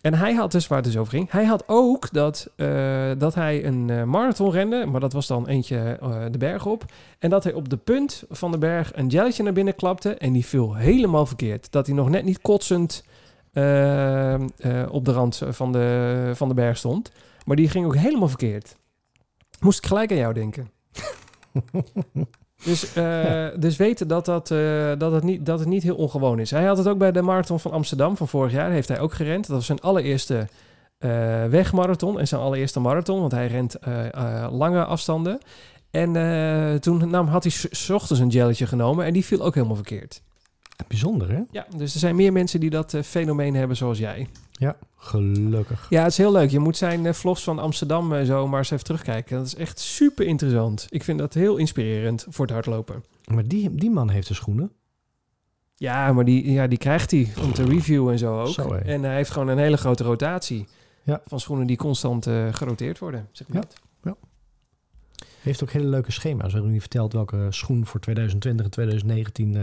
En 0.08 0.14
hij 0.14 0.34
had 0.34 0.52
dus, 0.52 0.68
waar 0.68 0.78
het 0.78 0.88
dus 0.88 0.98
over 0.98 1.12
ging, 1.12 1.32
hij 1.32 1.46
had 1.46 1.64
ook 1.66 2.12
dat, 2.12 2.50
eh, 2.56 3.12
dat 3.18 3.36
hij 3.36 3.66
een 3.66 3.90
eh, 3.90 4.04
marathon 4.04 4.52
rende, 4.52 4.86
maar 4.86 5.00
dat 5.00 5.14
was 5.14 5.28
dan 5.28 5.48
eentje 5.48 5.98
eh, 6.02 6.26
de 6.32 6.38
berg 6.38 6.66
op. 6.66 6.86
En 7.20 7.30
dat 7.30 7.44
hij 7.44 7.54
op 7.54 7.70
de 7.70 7.78
punt 7.78 8.24
van 8.30 8.52
de 8.52 8.58
berg 8.58 8.96
een 8.96 9.08
jelletje 9.08 9.44
naar 9.44 9.54
binnen 9.54 9.76
klapte 9.76 10.16
en 10.16 10.34
die 10.34 10.46
viel 10.46 10.76
helemaal 10.76 11.26
verkeerd. 11.26 11.72
Dat 11.72 11.86
hij 11.86 11.96
nog 11.96 12.10
net 12.10 12.24
niet 12.24 12.42
kotsend 12.42 13.04
op 14.90 15.06
de 15.06 15.12
rand 15.12 15.42
van 15.50 15.72
de, 15.72 16.32
van 16.36 16.48
de 16.48 16.54
berg 16.54 16.78
stond. 16.78 17.12
Maar 17.46 17.56
die 17.56 17.70
ging 17.70 17.86
ook 17.86 17.96
helemaal 17.96 18.28
verkeerd. 18.28 18.76
Moest 19.60 19.78
ik 19.78 19.86
gelijk 19.86 20.12
aan 20.12 20.18
jou 20.18 20.34
denken. 20.34 20.72
Dus, 22.64 22.94
eh, 22.94 23.46
dus 23.60 23.76
weten 23.78 24.08
dat, 24.08 24.26
dat, 24.26 24.52
eh, 24.52 24.92
dat, 24.98 25.12
het 25.12 25.24
niet, 25.24 25.46
dat 25.46 25.60
het 25.60 25.68
niet 25.68 25.84
heel 25.84 25.96
ongewoon 25.96 26.40
is. 26.40 26.52
Hij 26.52 26.66
had 26.66 26.78
het 26.78 26.88
ook 26.88 26.98
bij 26.98 27.12
de 27.12 27.22
marathon 27.22 27.60
van 27.60 27.72
Amsterdam 27.72 28.18
van 28.18 28.28
vorig 28.28 28.52
jaar. 28.52 28.72
Heeft 28.72 28.88
hij 28.88 29.00
ook 29.00 29.14
gerend. 29.14 29.48
Dat 29.48 29.56
was 29.56 29.66
zijn 29.66 29.80
allereerste 29.82 30.48
eh, 30.98 31.10
wegmarathon 31.46 32.20
en 32.20 32.28
zijn 32.28 32.42
allereerste 32.42 32.80
marathon. 32.80 33.20
Want 33.20 33.32
hij 33.32 33.48
rent 33.48 33.76
lange 34.52 34.86
afstanden. 34.86 35.38
En 35.92 36.12
toen 36.82 37.10
nam, 37.10 37.28
had 37.28 37.44
hij 37.44 37.52
s- 37.52 37.68
s 37.72 37.90
ochtends 37.90 38.22
een 38.22 38.32
gelletje 38.32 38.68
genomen 38.68 39.06
en 39.06 39.14
die 39.14 39.26
viel 39.26 39.46
ook 39.46 39.54
helemaal 39.56 39.76
verkeerd. 39.76 40.22
Bijzonder, 40.88 41.32
hè? 41.32 41.42
Ja, 41.52 41.68
dus 41.78 41.94
er 41.94 42.00
zijn 42.00 42.16
meer 42.16 42.32
mensen 42.32 42.60
die 42.60 42.70
dat 42.70 42.94
eh, 42.94 43.02
fenomeen 43.02 43.56
hebben 43.56 43.78
zoals 43.78 43.98
jij. 43.98 44.28
Ja, 44.52 44.76
gelukkig. 44.96 45.88
Ja, 45.90 46.02
het 46.02 46.12
is 46.12 46.18
heel 46.18 46.32
leuk. 46.32 46.50
Je 46.50 46.60
moet 46.60 46.78
zijn 46.78 47.06
eh, 47.06 47.14
vlogs 47.14 47.44
van 47.44 47.60
Amsterdam 47.60 48.14
eh, 48.14 48.26
zo 48.26 48.48
maar 48.48 48.60
eens 48.60 48.72
even 48.72 48.84
terugkijken. 48.86 49.38
Dat 49.38 49.46
is 49.46 49.56
echt 49.56 49.80
super 49.80 50.26
interessant. 50.26 50.88
Ik 50.90 51.04
vind 51.04 51.20
dat 51.20 51.34
heel 51.34 51.58
inspirerend 51.58 52.26
voor 52.30 52.46
het 52.46 52.54
hardlopen. 52.54 53.04
Maar 53.32 53.48
die, 53.48 53.76
die 53.76 53.90
man 53.90 54.10
heeft 54.10 54.28
de 54.28 54.34
schoenen. 54.34 54.72
Ja, 55.76 56.14
maar 56.14 56.26
die, 56.26 56.52
ja, 56.52 56.68
die 56.68 56.78
krijgt 56.78 57.12
hij 57.12 57.28
om 57.44 57.54
te 57.54 57.64
reviewen 57.64 58.12
en 58.12 58.20
zo 58.20 58.42
ook. 58.42 58.54
Zo, 58.54 58.74
en 58.74 59.04
hij 59.04 59.16
heeft 59.16 59.32
gewoon 59.32 59.48
een 59.48 59.58
hele 59.58 59.78
grote 59.78 60.04
rotatie. 60.04 60.68
Ja. 61.04 61.22
Van 61.26 61.40
schoenen 61.40 61.68
die 61.68 61.78
constant 61.78 62.28
geroteerd 62.52 63.00
worden. 63.00 63.28
Zeg 63.32 63.48
maar 63.48 63.64
Ja. 64.04 64.16
Heeft 65.48 65.64
ook 65.64 65.72
hele 65.72 65.88
leuke 65.88 66.12
schema's 66.12 66.54
waarin 66.54 66.72
hij 66.72 66.80
vertelt 66.80 67.14
welke 67.14 67.48
schoen 67.50 67.86
voor 67.86 68.00
2020 68.00 68.66
en 68.66 68.72
2019 68.72 69.56
eh, 69.56 69.62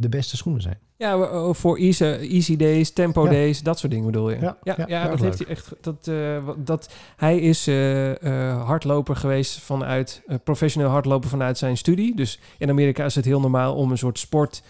de 0.00 0.08
beste 0.08 0.36
schoenen 0.36 0.62
zijn. 0.62 0.78
Ja, 0.96 1.14
eh, 1.14 1.48
voor 1.52 1.76
easy, 1.78 2.04
easy 2.04 2.56
days, 2.56 2.90
tempo 2.92 3.24
Ja. 3.24 3.30
days, 3.30 3.62
dat 3.62 3.78
soort 3.78 3.92
dingen 3.92 4.06
bedoel 4.06 4.30
je. 4.30 4.38
Ja, 4.40 4.56
ja, 4.62 4.74
ja, 4.86 5.08
dat 5.08 5.20
heeft 5.20 5.38
leuk. 5.38 5.48
hij 5.48 5.56
echt. 5.56 5.72
Dat, 5.80 6.08
eh, 6.08 6.48
dat, 6.56 6.92
hij 7.16 7.38
is 7.38 7.66
eh, 7.66 8.10
eh, 8.50 8.64
hardloper 8.66 9.16
geweest 9.16 9.58
vanuit, 9.60 10.22
professioneel 10.44 10.90
hardloper 10.90 11.28
vanuit 11.28 11.58
zijn 11.58 11.76
studie. 11.76 12.16
Dus 12.16 12.38
in 12.58 12.70
Amerika 12.70 13.04
is 13.04 13.14
het 13.14 13.24
heel 13.24 13.40
normaal 13.40 13.74
om 13.74 13.90
een 13.90 13.98
soort 13.98 14.18
sport, 14.18 14.62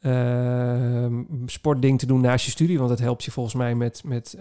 eh, 0.00 1.06
sportding 1.46 1.98
te 1.98 2.06
doen 2.06 2.20
naast 2.20 2.44
je 2.44 2.50
studie. 2.50 2.76
Want 2.78 2.90
dat 2.90 2.98
helpt 2.98 3.24
je 3.24 3.30
volgens 3.30 3.54
mij 3.54 3.74
met, 3.74 4.02
met 4.04 4.36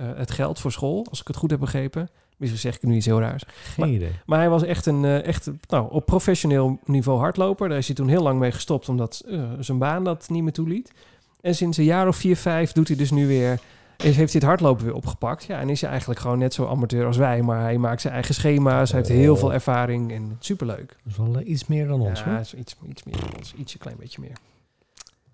het 0.00 0.30
geld 0.30 0.58
voor 0.60 0.72
school, 0.72 1.06
als 1.10 1.20
ik 1.20 1.26
het 1.26 1.36
goed 1.36 1.50
heb 1.50 1.60
begrepen. 1.60 2.08
Misschien 2.42 2.60
zeg 2.72 2.76
ik 2.76 2.82
nu 2.88 2.94
iets 2.94 3.06
heel 3.06 3.20
raars. 3.20 3.42
Geen 3.46 3.74
Maar- 3.86 3.94
idee. 3.94 4.10
Maar 4.26 4.38
hij 4.38 4.48
was 4.48 4.62
echt 4.62 4.86
een 4.86 5.04
eh, 5.04 5.24
echt, 5.26 5.50
nou, 5.68 5.90
op 5.92 6.06
professioneel 6.06 6.78
niveau 6.84 7.18
hardloper. 7.18 7.68
Daar 7.68 7.78
is 7.78 7.86
hij 7.86 7.96
toen 7.96 8.08
heel 8.08 8.22
lang 8.22 8.38
mee 8.38 8.52
gestopt, 8.52 8.88
omdat 8.88 9.22
eh, 9.28 9.42
zijn 9.58 9.78
baan 9.78 10.04
dat 10.04 10.28
niet 10.30 10.42
meer 10.42 10.52
toeliet. 10.52 10.92
En 11.40 11.54
sinds 11.54 11.76
een 11.78 11.84
jaar 11.84 12.08
of 12.08 12.16
vier, 12.16 12.36
vijf 12.36 12.72
doet 12.72 12.88
hij 12.88 12.96
dus 12.96 13.10
nu 13.10 13.26
weer... 13.26 13.60
Is, 13.96 14.16
heeft 14.16 14.32
hij 14.32 14.40
het 14.40 14.42
hardlopen 14.42 14.84
weer 14.84 14.94
opgepakt. 14.94 15.44
Ja, 15.44 15.58
en 15.60 15.68
is 15.68 15.80
hij 15.80 15.90
eigenlijk 15.90 16.20
gewoon 16.20 16.38
net 16.38 16.54
zo 16.54 16.66
amateur 16.66 17.06
als 17.06 17.16
wij. 17.16 17.42
Maar 17.42 17.60
hij 17.60 17.78
maakt 17.78 18.00
zijn 18.00 18.12
eigen 18.14 18.34
schema's. 18.34 18.90
Hij 18.90 18.98
heeft 19.00 19.12
heel 19.12 19.36
veel 19.36 19.52
ervaring 19.52 20.12
en 20.12 20.36
superleuk. 20.38 20.88
Dat 20.88 21.12
is 21.12 21.16
wel 21.16 21.38
eh, 21.38 21.48
iets 21.48 21.66
meer 21.66 21.86
dan 21.86 22.00
ons, 22.00 22.20
ja, 22.20 22.30
hoor. 22.30 22.38
is 22.40 22.54
iets, 22.54 22.76
iets 22.88 23.02
meer 23.02 23.16
dan 23.16 23.30
ons. 23.38 23.54
Ietsje 23.56 23.78
klein 23.78 23.96
beetje 24.00 24.20
meer. 24.20 24.36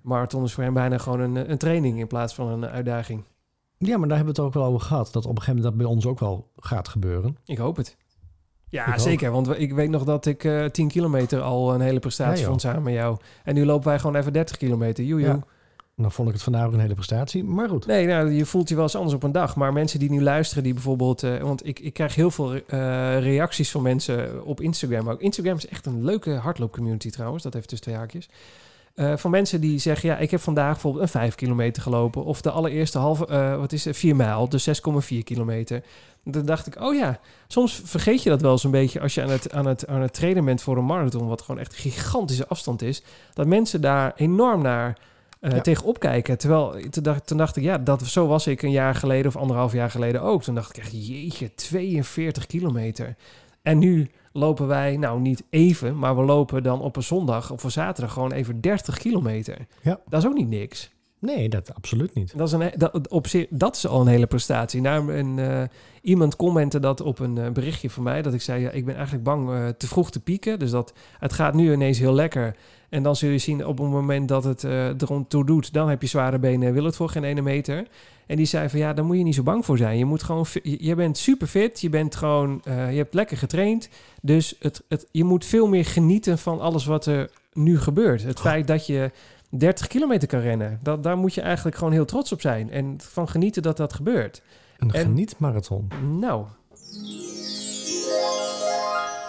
Marathon 0.01 0.44
is 0.44 0.52
voor 0.52 0.64
hem 0.64 0.74
bijna 0.74 0.98
gewoon 0.98 1.20
een, 1.20 1.51
een 1.51 1.59
training 1.59 1.98
in 1.98 2.06
plaats 2.06 2.35
van 2.35 2.48
een 2.48 2.66
uitdaging. 2.66 3.22
Ja, 3.78 3.96
maar 3.98 4.09
daar 4.09 4.16
hebben 4.16 4.34
we 4.34 4.40
het 4.42 4.48
ook 4.50 4.55
wel 4.62 4.64
over 4.72 4.80
gehad. 4.86 5.12
Dat 5.12 5.24
op 5.24 5.30
een 5.36 5.42
gegeven 5.42 5.55
moment 5.56 5.76
dat 5.78 5.86
bij 5.86 5.94
ons 5.94 6.06
ook 6.06 6.18
wel 6.18 6.50
gaat 6.56 6.88
gebeuren. 6.88 7.36
Ik 7.44 7.59
hoop 7.59 7.76
het. 7.76 7.96
Ja, 8.68 8.94
Ik 8.94 9.00
zeker. 9.00 9.30
Want 9.30 9.60
ik 9.60 9.72
weet 9.72 9.90
nog 9.90 10.05
dat 10.05 10.26
ik 10.26 10.44
eh 10.44 10.64
10 10.64 10.88
kilometer 10.88 11.40
al 11.40 11.74
een 11.74 11.80
hele 11.80 11.98
prestatie 11.98 12.42
Ja, 12.42 12.48
vond 12.48 12.60
samen 12.60 12.82
met 12.82 12.92
jou. 12.94 13.16
En 13.44 13.55
nu 13.55 13.64
lopen 13.64 13.88
wij 13.88 13.98
gewoon 13.98 14.16
even 14.16 14.32
30 14.32 14.56
kilometer. 14.56 15.05
Joe. 15.05 15.20
Ja. 15.20 15.38
Dan 15.96 16.12
vond 16.12 16.28
ik 16.28 16.34
het 16.34 16.42
vandaag 16.42 16.66
ook 16.66 16.72
een 16.72 16.80
hele 16.80 16.94
prestatie. 16.94 17.44
Maar 17.44 17.68
goed. 17.68 17.86
Nee, 17.86 18.06
nou, 18.06 18.30
je 18.32 18.44
voelt 18.46 18.68
je 18.68 18.74
wel 18.74 18.84
eens 18.84 18.94
anders 18.96 19.14
op 19.14 19.22
een 19.22 19.32
dag. 19.32 19.56
Maar 19.56 19.72
mensen 19.72 19.98
die 19.98 20.10
nu 20.10 20.22
luisteren, 20.22 20.62
die 20.62 20.72
bijvoorbeeld... 20.74 21.22
eh, 21.22 21.40
want 21.40 21.66
ik, 21.66 21.78
ik 21.80 21.92
krijg 21.92 22.14
heel 22.14 22.30
veel 22.30 22.55
eh, 22.55 22.60
reacties 23.20 23.70
van 23.70 23.82
mensen 23.82 24.44
op 24.44 24.60
Instagram 24.60 25.09
ook. 25.10 25.20
Instagram 25.20 25.56
is 25.56 25.68
echt 25.68 25.86
een 25.86 26.05
leuke 26.05 26.30
hardloopcommunity 26.30 27.10
trouwens. 27.10 27.42
Dat 27.42 27.55
heeft 27.55 27.70
dus 27.70 27.80
twee 27.80 27.94
haakjes. 27.94 28.28
Eh, 28.98 29.16
van 29.16 29.30
mensen 29.30 29.60
die 29.60 29.78
zeggen, 29.78 30.08
ja, 30.08 30.18
ik 30.18 30.30
heb 30.30 30.40
vandaag 30.40 30.72
bijvoorbeeld 30.72 31.02
een 31.04 31.10
5 31.10 31.34
kilometer 31.34 31.82
gelopen. 31.82 32.24
Of 32.24 32.40
de 32.40 32.50
allereerste 32.50 32.98
halve, 32.98 33.26
eh, 33.26 33.56
wat 33.56 33.72
is 33.72 33.84
het, 33.84 33.96
4 33.96 34.16
mijl, 34.16 34.48
dus 34.48 34.62
6,4 34.62 35.22
kilometer. 35.24 35.82
Dan 36.24 36.44
dacht 36.44 36.66
ik, 36.66 36.80
oh 36.80 36.94
ja, 36.94 37.20
soms 37.48 37.80
vergeet 37.84 38.22
je 38.22 38.30
dat 38.30 38.40
wel 38.40 38.58
een 38.62 38.70
beetje 38.70 39.00
als 39.00 39.14
je 39.14 39.22
aan 39.22 39.30
het, 39.30 39.52
aan 39.52 39.66
het, 39.66 39.86
aan 39.86 40.00
het 40.00 40.12
trainen 40.12 40.44
bent 40.44 40.62
voor 40.62 40.76
een 40.76 40.86
marathon, 40.86 41.28
wat 41.28 41.42
gewoon 41.42 41.60
echt 41.60 41.72
een 41.72 41.78
gigantische 41.90 42.48
afstand 42.48 42.82
is. 42.82 43.02
Dat 43.34 43.46
mensen 43.46 43.80
daar 43.80 44.12
enorm 44.16 44.62
naar 44.62 44.98
eh 45.40 45.52
Ja. 45.52 45.60
tegenop 45.60 45.98
kijken. 45.98 46.38
Terwijl 46.38 46.74
toen 46.90 47.02
dacht, 47.02 47.26
toen 47.26 47.38
dacht 47.38 47.56
ik, 47.56 47.62
ja, 47.62 47.78
dat, 47.78 48.06
zo 48.06 48.26
was 48.26 48.46
ik 48.46 48.62
een 48.62 48.70
jaar 48.70 48.94
geleden 48.94 49.26
of 49.26 49.36
anderhalf 49.36 49.72
jaar 49.72 49.90
geleden 49.90 50.22
ook. 50.22 50.42
Toen 50.42 50.54
dacht 50.54 50.76
ik 50.76 50.82
echt, 50.82 51.06
jeetje, 51.06 51.54
42 51.54 52.46
kilometer. 52.46 53.16
En 53.62 53.78
nu 53.78 54.10
lopen 54.32 54.66
wij, 54.66 54.96
nou 54.96 55.20
niet 55.20 55.44
even, 55.50 55.98
maar 55.98 56.16
we 56.16 56.22
lopen 56.22 56.62
dan 56.62 56.80
op 56.80 56.96
een 56.96 57.02
zondag 57.02 57.50
of 57.50 57.64
een 57.64 57.70
zaterdag 57.70 58.12
gewoon 58.12 58.32
even 58.32 58.60
30 58.60 58.98
kilometer. 58.98 59.66
Ja. 59.82 60.00
Dat 60.09 60.22
is 60.22 60.28
ook 60.28 60.34
niet 60.34 60.48
niks. 60.48 60.90
Nee, 61.20 61.49
dat 61.49 61.74
absoluut 61.74 62.15
niet. 62.15 62.39
Dat 62.39 62.47
is, 62.47 62.53
een, 62.53 62.73
dat, 62.77 63.09
op 63.09 63.27
zich, 63.27 63.47
dat 63.51 63.77
is 63.77 63.86
al 63.86 64.01
een 64.01 64.07
hele 64.07 64.27
prestatie. 64.27 64.81
Nou, 64.81 65.23
iemand 66.03 66.36
commentte 66.36 66.81
dat 66.81 67.01
op 67.01 67.19
een 67.19 67.39
eh, 67.39 67.51
berichtje 67.51 67.90
van 67.90 68.03
mij. 68.03 68.23
Dat 68.23 68.35
ik 68.35 68.40
zei, 68.40 68.61
ja, 68.61 68.70
ik 68.70 68.85
ben 68.85 68.95
eigenlijk 68.95 69.24
bang 69.24 69.51
eh, 69.51 69.69
te 69.69 69.86
vroeg 69.86 70.11
te 70.11 70.20
pieken. 70.20 70.59
Dus 70.59 70.70
dat 70.70 70.93
het 71.19 71.32
gaat 71.32 71.55
nu 71.55 71.73
ineens 71.73 71.99
heel 71.99 72.12
lekker. 72.12 72.57
En 72.89 73.03
dan 73.03 73.16
zul 73.16 73.31
je 73.31 73.39
zien 73.39 73.66
op 73.66 73.78
het 73.78 73.89
moment 73.89 74.28
dat 74.28 74.45
het 74.45 74.65
eh 74.65 74.86
erom 74.86 75.28
toe 75.28 75.47
doet... 75.47 75.73
dan 75.73 75.89
heb 75.89 76.03
je 76.03 76.09
zware 76.09 76.39
benen 76.39 76.69
en 76.69 76.74
wil 76.74 76.85
het 76.85 76.97
voor 76.97 77.09
geen 77.09 77.24
ene 77.24 77.43
meter. 77.43 77.86
En 78.27 78.36
die 78.36 78.47
zei 78.47 78.69
van, 78.69 78.78
ja, 78.78 78.93
daar 78.93 79.05
moet 79.05 79.16
je 79.16 79.23
niet 79.23 79.35
zo 79.35 79.43
bang 79.43 79.65
voor 79.65 79.77
zijn. 79.77 79.99
Je, 79.99 80.05
moet 80.05 80.23
gewoon, 80.23 80.47
je, 80.62 80.85
je 80.85 80.95
bent 80.95 81.19
super 81.19 81.47
fit. 81.47 81.81
Je 81.81 81.89
bent 81.89 82.16
gewoon, 82.16 82.61
je 82.65 82.70
hebt 82.97 83.15
lekker 83.15 83.36
getraind. 83.36 83.89
Dus 84.23 84.55
het, 84.59 84.82
het, 84.89 85.07
je 85.11 85.24
moet 85.24 85.45
veel 85.45 85.69
meer 85.69 85.85
genieten 85.85 86.39
van 86.39 86.61
alles 86.61 86.85
wat 86.85 87.07
er 87.07 87.31
nu 87.53 87.78
gebeurt. 87.78 88.23
Het 88.23 88.40
feit 88.40 88.66
dat 88.66 88.86
je 88.86 89.11
30 89.48 89.86
kilometer 89.86 90.28
kan 90.28 90.40
rennen. 90.40 90.78
Dat, 90.82 91.02
daar 91.02 91.16
moet 91.16 91.34
je 91.34 91.40
eigenlijk 91.40 91.76
gewoon 91.76 91.92
heel 91.92 92.04
trots 92.04 92.32
op 92.32 92.40
zijn. 92.40 92.70
En 92.70 92.94
van 92.98 93.28
genieten 93.28 93.62
dat 93.62 93.76
dat 93.76 93.92
gebeurt. 93.92 94.42
Een 94.78 94.90
En- 94.92 95.00
genietmarathon. 95.00 95.88
Nou. 96.18 96.44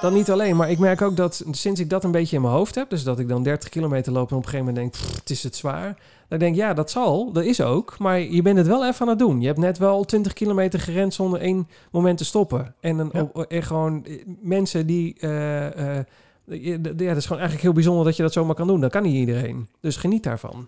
Dan 0.02 0.14
niet 0.14 0.32
alleen, 0.32 0.56
maar 0.56 0.70
ik 0.72 0.80
merk 0.80 1.02
ook 1.02 1.16
dat 1.16 1.44
sinds 1.52 1.80
ik 1.80 1.90
dat 1.90 2.04
een 2.04 2.12
beetje 2.12 2.36
in 2.36 2.42
mijn 2.42 2.54
hoofd 2.54 2.76
heb, 2.76 2.90
dus 2.90 3.04
dat 3.04 3.20
ik 3.20 3.28
dan 3.28 3.44
30 3.44 3.70
kilometer 3.70 4.12
loop 4.12 4.30
en 4.32 4.36
op 4.38 4.44
een 4.44 4.50
gegeven 4.50 4.74
moment 4.74 4.92
denk, 4.94 5.04
"Pff, 5.06 5.20
het 5.20 5.30
is 5.30 5.44
het 5.44 5.56
zwaar. 5.56 5.98
Dan 6.28 6.40
denk 6.40 6.54
ik, 6.56 6.60
ja, 6.60 6.74
dat 6.74 6.92
zal, 6.92 7.32
dat 7.32 7.44
is 7.44 7.62
ook, 7.62 7.98
maar 8.00 8.20
je 8.20 8.42
bent 8.42 8.58
het 8.58 8.68
wel 8.68 8.86
even 8.88 9.02
aan 9.02 9.08
het 9.08 9.20
doen. 9.20 9.42
Je 9.42 9.48
hebt 9.48 9.60
net 9.60 9.78
wel 9.78 10.04
20 10.04 10.34
kilometer 10.34 10.80
gerend 10.80 11.14
zonder 11.14 11.40
één 11.40 11.68
moment 11.92 12.18
te 12.18 12.26
stoppen. 12.26 12.76
En, 12.80 12.98
dan 12.98 13.10
Ja. 13.14 13.22
op- 13.22 13.46
en 13.46 13.64
gewoon 13.64 14.06
eh, 14.06 14.24
mensen 14.42 14.88
die, 14.88 15.16
eh, 15.20 15.98
eh, 15.98 16.06
ja, 16.50 16.78
dat 16.78 17.00
is 17.00 17.24
gewoon 17.24 17.40
eigenlijk 17.42 17.62
heel 17.62 17.74
bijzonder 17.74 18.06
dat 18.06 18.16
je 18.16 18.22
dat 18.24 18.34
zomaar 18.34 18.56
kan 18.56 18.68
doen. 18.68 18.82
Dat 18.82 18.92
kan 18.92 19.04
niet 19.04 19.16
iedereen. 19.16 19.68
Dus 19.80 19.96
geniet 19.96 20.24
daarvan. 20.24 20.68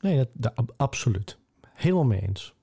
Nee, 0.00 0.16
dat, 0.16 0.28
dat- 0.32 0.52
ab- 0.54 0.74
absoluut. 0.76 1.38
Helemaal 1.74 2.04
mee 2.04 2.20
eens. 2.20 2.54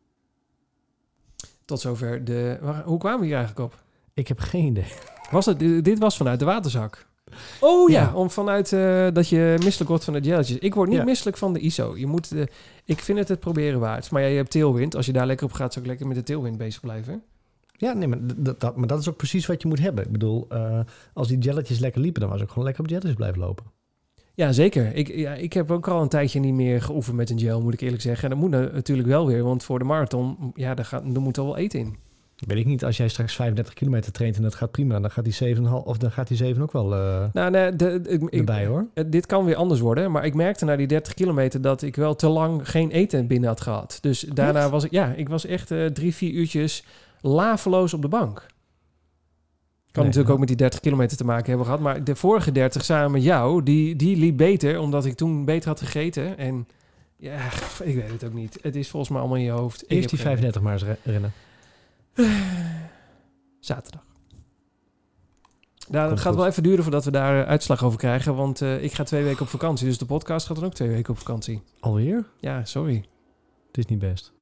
Tot 1.66 1.80
zover 1.80 2.24
de... 2.24 2.58
waar- 2.62 2.84
Hoe 2.84 3.00
kwamen 3.00 3.20
we 3.20 3.26
hier 3.26 3.36
eigenlijk 3.36 3.74
op? 3.74 3.84
Ik 4.14 4.28
heb 4.28 4.40
geen 4.40 4.66
idee. 4.66 4.86
Was 5.32 5.46
het, 5.46 5.60
dit 5.60 6.00
was 6.00 6.18
vanuit 6.18 6.40
de 6.40 6.46
waterzak. 6.46 7.08
Oh 7.60 7.90
ja, 7.90 8.02
Ja. 8.02 8.14
om 8.14 8.30
vanuit 8.30 8.74
eh, 8.74 9.08
dat 9.14 9.30
je 9.30 9.56
misselijk 9.64 9.90
wordt 9.90 10.04
van 10.04 10.14
de 10.14 10.24
gelletjes. 10.24 10.58
Ik 10.58 10.74
word 10.74 10.90
niet 10.90 10.98
Ja. 10.98 11.04
misselijk 11.04 11.38
van 11.38 11.54
de 11.54 11.60
ISO. 11.60 11.98
Je 11.98 12.08
moet, 12.08 12.32
eh, 12.32 12.44
ik 12.86 13.00
vind 13.00 13.18
het 13.20 13.28
het 13.28 13.40
proberen 13.40 13.80
waard. 13.80 14.12
Maar 14.12 14.22
ja, 14.22 14.28
je 14.28 14.36
hebt 14.36 14.52
teelwind. 14.52 14.96
Als 14.96 15.06
je 15.06 15.12
daar 15.14 15.26
lekker 15.26 15.46
op 15.46 15.54
gaat, 15.54 15.74
zou 15.74 15.86
ik 15.86 15.90
lekker 15.92 16.08
met 16.08 16.18
de 16.18 16.24
teelwind 16.24 16.58
bezig 16.58 16.82
blijven. 16.82 17.24
Ja, 17.82 17.94
nee, 17.94 18.08
maar 18.08 18.18
dat, 18.36 18.60
dat, 18.60 18.76
maar 18.76 18.88
dat 18.88 19.00
is 19.00 19.10
ook 19.10 19.18
precies 19.18 19.46
wat 19.46 19.62
je 19.62 19.68
moet 19.68 19.80
hebben. 19.80 20.06
Ik 20.06 20.12
bedoel, 20.12 20.46
eh, 20.50 20.80
als 21.14 21.28
die 21.28 21.38
jelletjes 21.38 21.80
lekker 21.80 22.02
liepen, 22.02 22.22
dan 22.22 22.30
was 22.30 22.42
ik 22.42 22.48
gewoon 22.50 22.64
lekker 22.64 22.84
op 22.84 22.90
jelletjes 22.90 23.16
blijven 23.16 23.40
lopen. 23.40 23.66
Ja, 24.34 24.52
zeker. 24.52 24.96
Ik, 24.96 25.08
ja, 25.16 25.34
ik 25.34 25.54
heb 25.54 25.72
ook 25.72 25.88
al 25.88 26.02
een 26.02 26.08
tijdje 26.10 26.40
niet 26.40 26.54
meer 26.54 26.82
geoefend 26.82 27.16
met 27.16 27.30
een 27.30 27.40
gel, 27.40 27.62
moet 27.62 27.74
ik 27.74 27.82
eerlijk 27.82 28.02
zeggen. 28.02 28.24
En 28.24 28.30
dat 28.30 28.40
moet 28.40 28.50
na- 28.50 28.70
natuurlijk 28.74 29.08
wel 29.08 29.28
weer, 29.28 29.44
want 29.44 29.64
voor 29.64 29.80
de 29.80 29.86
marathon, 29.86 30.52
ja, 30.56 30.74
daar, 30.74 30.86
gaat, 30.86 31.04
daar 31.14 31.22
moet 31.22 31.38
al 31.38 31.46
wel 31.46 31.58
eten 31.58 31.80
in. 31.80 31.96
Weet 32.48 32.58
ik 32.58 32.66
niet, 32.66 32.86
als 32.86 32.98
jij 32.98 33.08
straks 33.08 33.36
35 33.36 33.74
kilometer 33.74 34.12
traint 34.12 34.36
en 34.36 34.42
dat 34.42 34.56
gaat 34.56 34.72
prima, 34.72 35.00
dan 35.00 35.12
gaat 35.12 35.24
die 35.24 35.34
7, 35.34 35.86
of 35.86 35.98
dan 35.98 36.12
gaat 36.12 36.28
die 36.28 36.38
7 36.38 36.62
ook 36.62 36.72
wel 36.72 36.94
eh, 36.96 37.24
Nou, 37.34 37.52
nee, 37.52 37.76
de, 37.76 38.02
de- 38.02 38.10
ik, 38.10 38.34
erbij 38.34 38.66
hoor. 38.66 38.88
Eh, 38.94 39.04
dit 39.08 39.26
kan 39.26 39.46
weer 39.46 39.56
anders 39.56 39.80
worden, 39.80 40.12
maar 40.12 40.26
ik 40.26 40.34
merkte 40.34 40.66
na 40.66 40.76
die 40.76 40.88
30 40.88 41.14
kilometer 41.14 41.62
dat 41.62 41.82
ik 41.82 41.96
wel 41.96 42.16
te 42.16 42.28
lang 42.28 42.70
geen 42.70 42.92
eten 42.92 43.28
binnen 43.28 43.50
had 43.50 43.62
gehad. 43.62 43.98
Dus 44.02 44.20
daarna 44.22 44.70
was 44.70 44.84
ik, 44.84 44.92
ja, 44.92 45.14
ik 45.14 45.30
was 45.30 45.46
echt 45.46 45.68
drie, 45.94 46.16
vier 46.16 46.32
uurtjes 46.32 46.84
laveloos 47.22 47.94
op 47.94 48.02
de 48.02 48.08
bank. 48.08 48.34
Kan 48.36 50.04
Nee, 50.04 50.12
natuurlijk 50.14 50.28
ja. 50.28 50.34
ook 50.34 50.40
met 50.40 50.48
die 50.48 50.58
30 50.58 50.80
kilometer 50.80 51.18
te 51.18 51.26
maken 51.26 51.46
hebben 51.48 51.66
gehad, 51.66 51.80
maar 51.82 52.04
de 52.04 52.16
vorige 52.16 52.52
30 52.52 52.84
samen 52.86 53.12
met 53.12 53.24
jou, 53.24 53.64
die, 53.64 53.96
die 53.96 54.18
liep 54.18 54.38
beter, 54.38 54.80
omdat 54.80 55.06
ik 55.06 55.16
toen 55.16 55.46
beter 55.46 55.70
had 55.70 55.82
gegeten. 55.82 56.38
En 56.38 56.68
ja, 57.18 57.40
ik 57.84 57.96
weet 57.96 58.12
het 58.12 58.24
ook 58.24 58.34
niet. 58.34 58.58
Het 58.62 58.76
is 58.76 58.90
volgens 58.90 59.12
mij 59.12 59.20
allemaal 59.20 59.38
in 59.38 59.44
je 59.44 59.52
hoofd. 59.52 59.90
Eerst 59.90 60.10
die 60.10 60.18
geen- 60.20 60.28
35 60.28 60.62
maar 60.62 60.74
eens 60.74 60.84
re- 60.84 60.98
rennen. 61.04 61.34
Zaterdag. 63.60 64.04
Nou, 65.90 66.10
het 66.10 66.20
gaat 66.20 66.28
goed. 66.34 66.42
wel 66.42 66.50
even 66.50 66.64
duren 66.64 66.84
voordat 66.84 67.06
we 67.06 67.12
daar 67.12 67.42
eh, 67.42 67.48
uitslag 67.50 67.84
over 67.84 67.98
krijgen, 67.98 68.36
want 68.36 68.62
eh, 68.62 68.84
ik 68.84 68.94
ga 68.94 69.04
twee 69.04 69.24
weken 69.24 69.42
op 69.42 69.48
vakantie, 69.48 69.88
dus 69.88 69.98
de 69.98 70.06
podcast 70.06 70.46
gaat 70.48 70.56
dan 70.56 70.66
ook 70.66 70.74
twee 70.74 70.90
weken 70.90 71.10
op 71.14 71.18
vakantie. 71.18 71.62
Alweer? 71.80 72.26
Ja, 72.40 72.66
sorry. 72.66 73.06
Het 73.68 73.78
is 73.78 73.86
niet 73.86 74.00
best. 74.00 74.34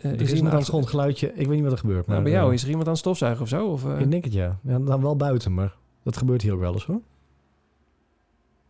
Er 0.00 0.20
is 0.20 0.32
iemand 0.32 0.52
aan- 0.52 0.58
achtergrondgeluidje. 0.58 1.26
Ik 1.34 1.46
weet 1.46 1.54
niet 1.54 1.62
wat 1.62 1.72
er 1.72 1.78
gebeurt. 1.78 2.06
Nou, 2.06 2.12
Maar, 2.12 2.22
bij 2.22 2.32
jou 2.32 2.48
eh, 2.48 2.54
is 2.54 2.62
er 2.62 2.68
iemand 2.68 2.86
aan 2.86 2.92
het 2.92 3.00
stofzuigen 3.02 3.42
of 3.42 3.48
zo? 3.48 3.66
Of, 3.66 3.84
eh? 3.84 4.00
Ik 4.00 4.10
denk 4.10 4.24
het 4.24 4.32
ja. 4.32 4.58
ja. 4.62 4.78
Dan 4.78 5.02
wel 5.02 5.16
buiten, 5.16 5.54
maar 5.54 5.74
dat 6.02 6.16
gebeurt 6.16 6.42
hier 6.42 6.52
ook 6.52 6.60
wel 6.60 6.72
eens 6.72 6.84
hoor. 6.86 7.00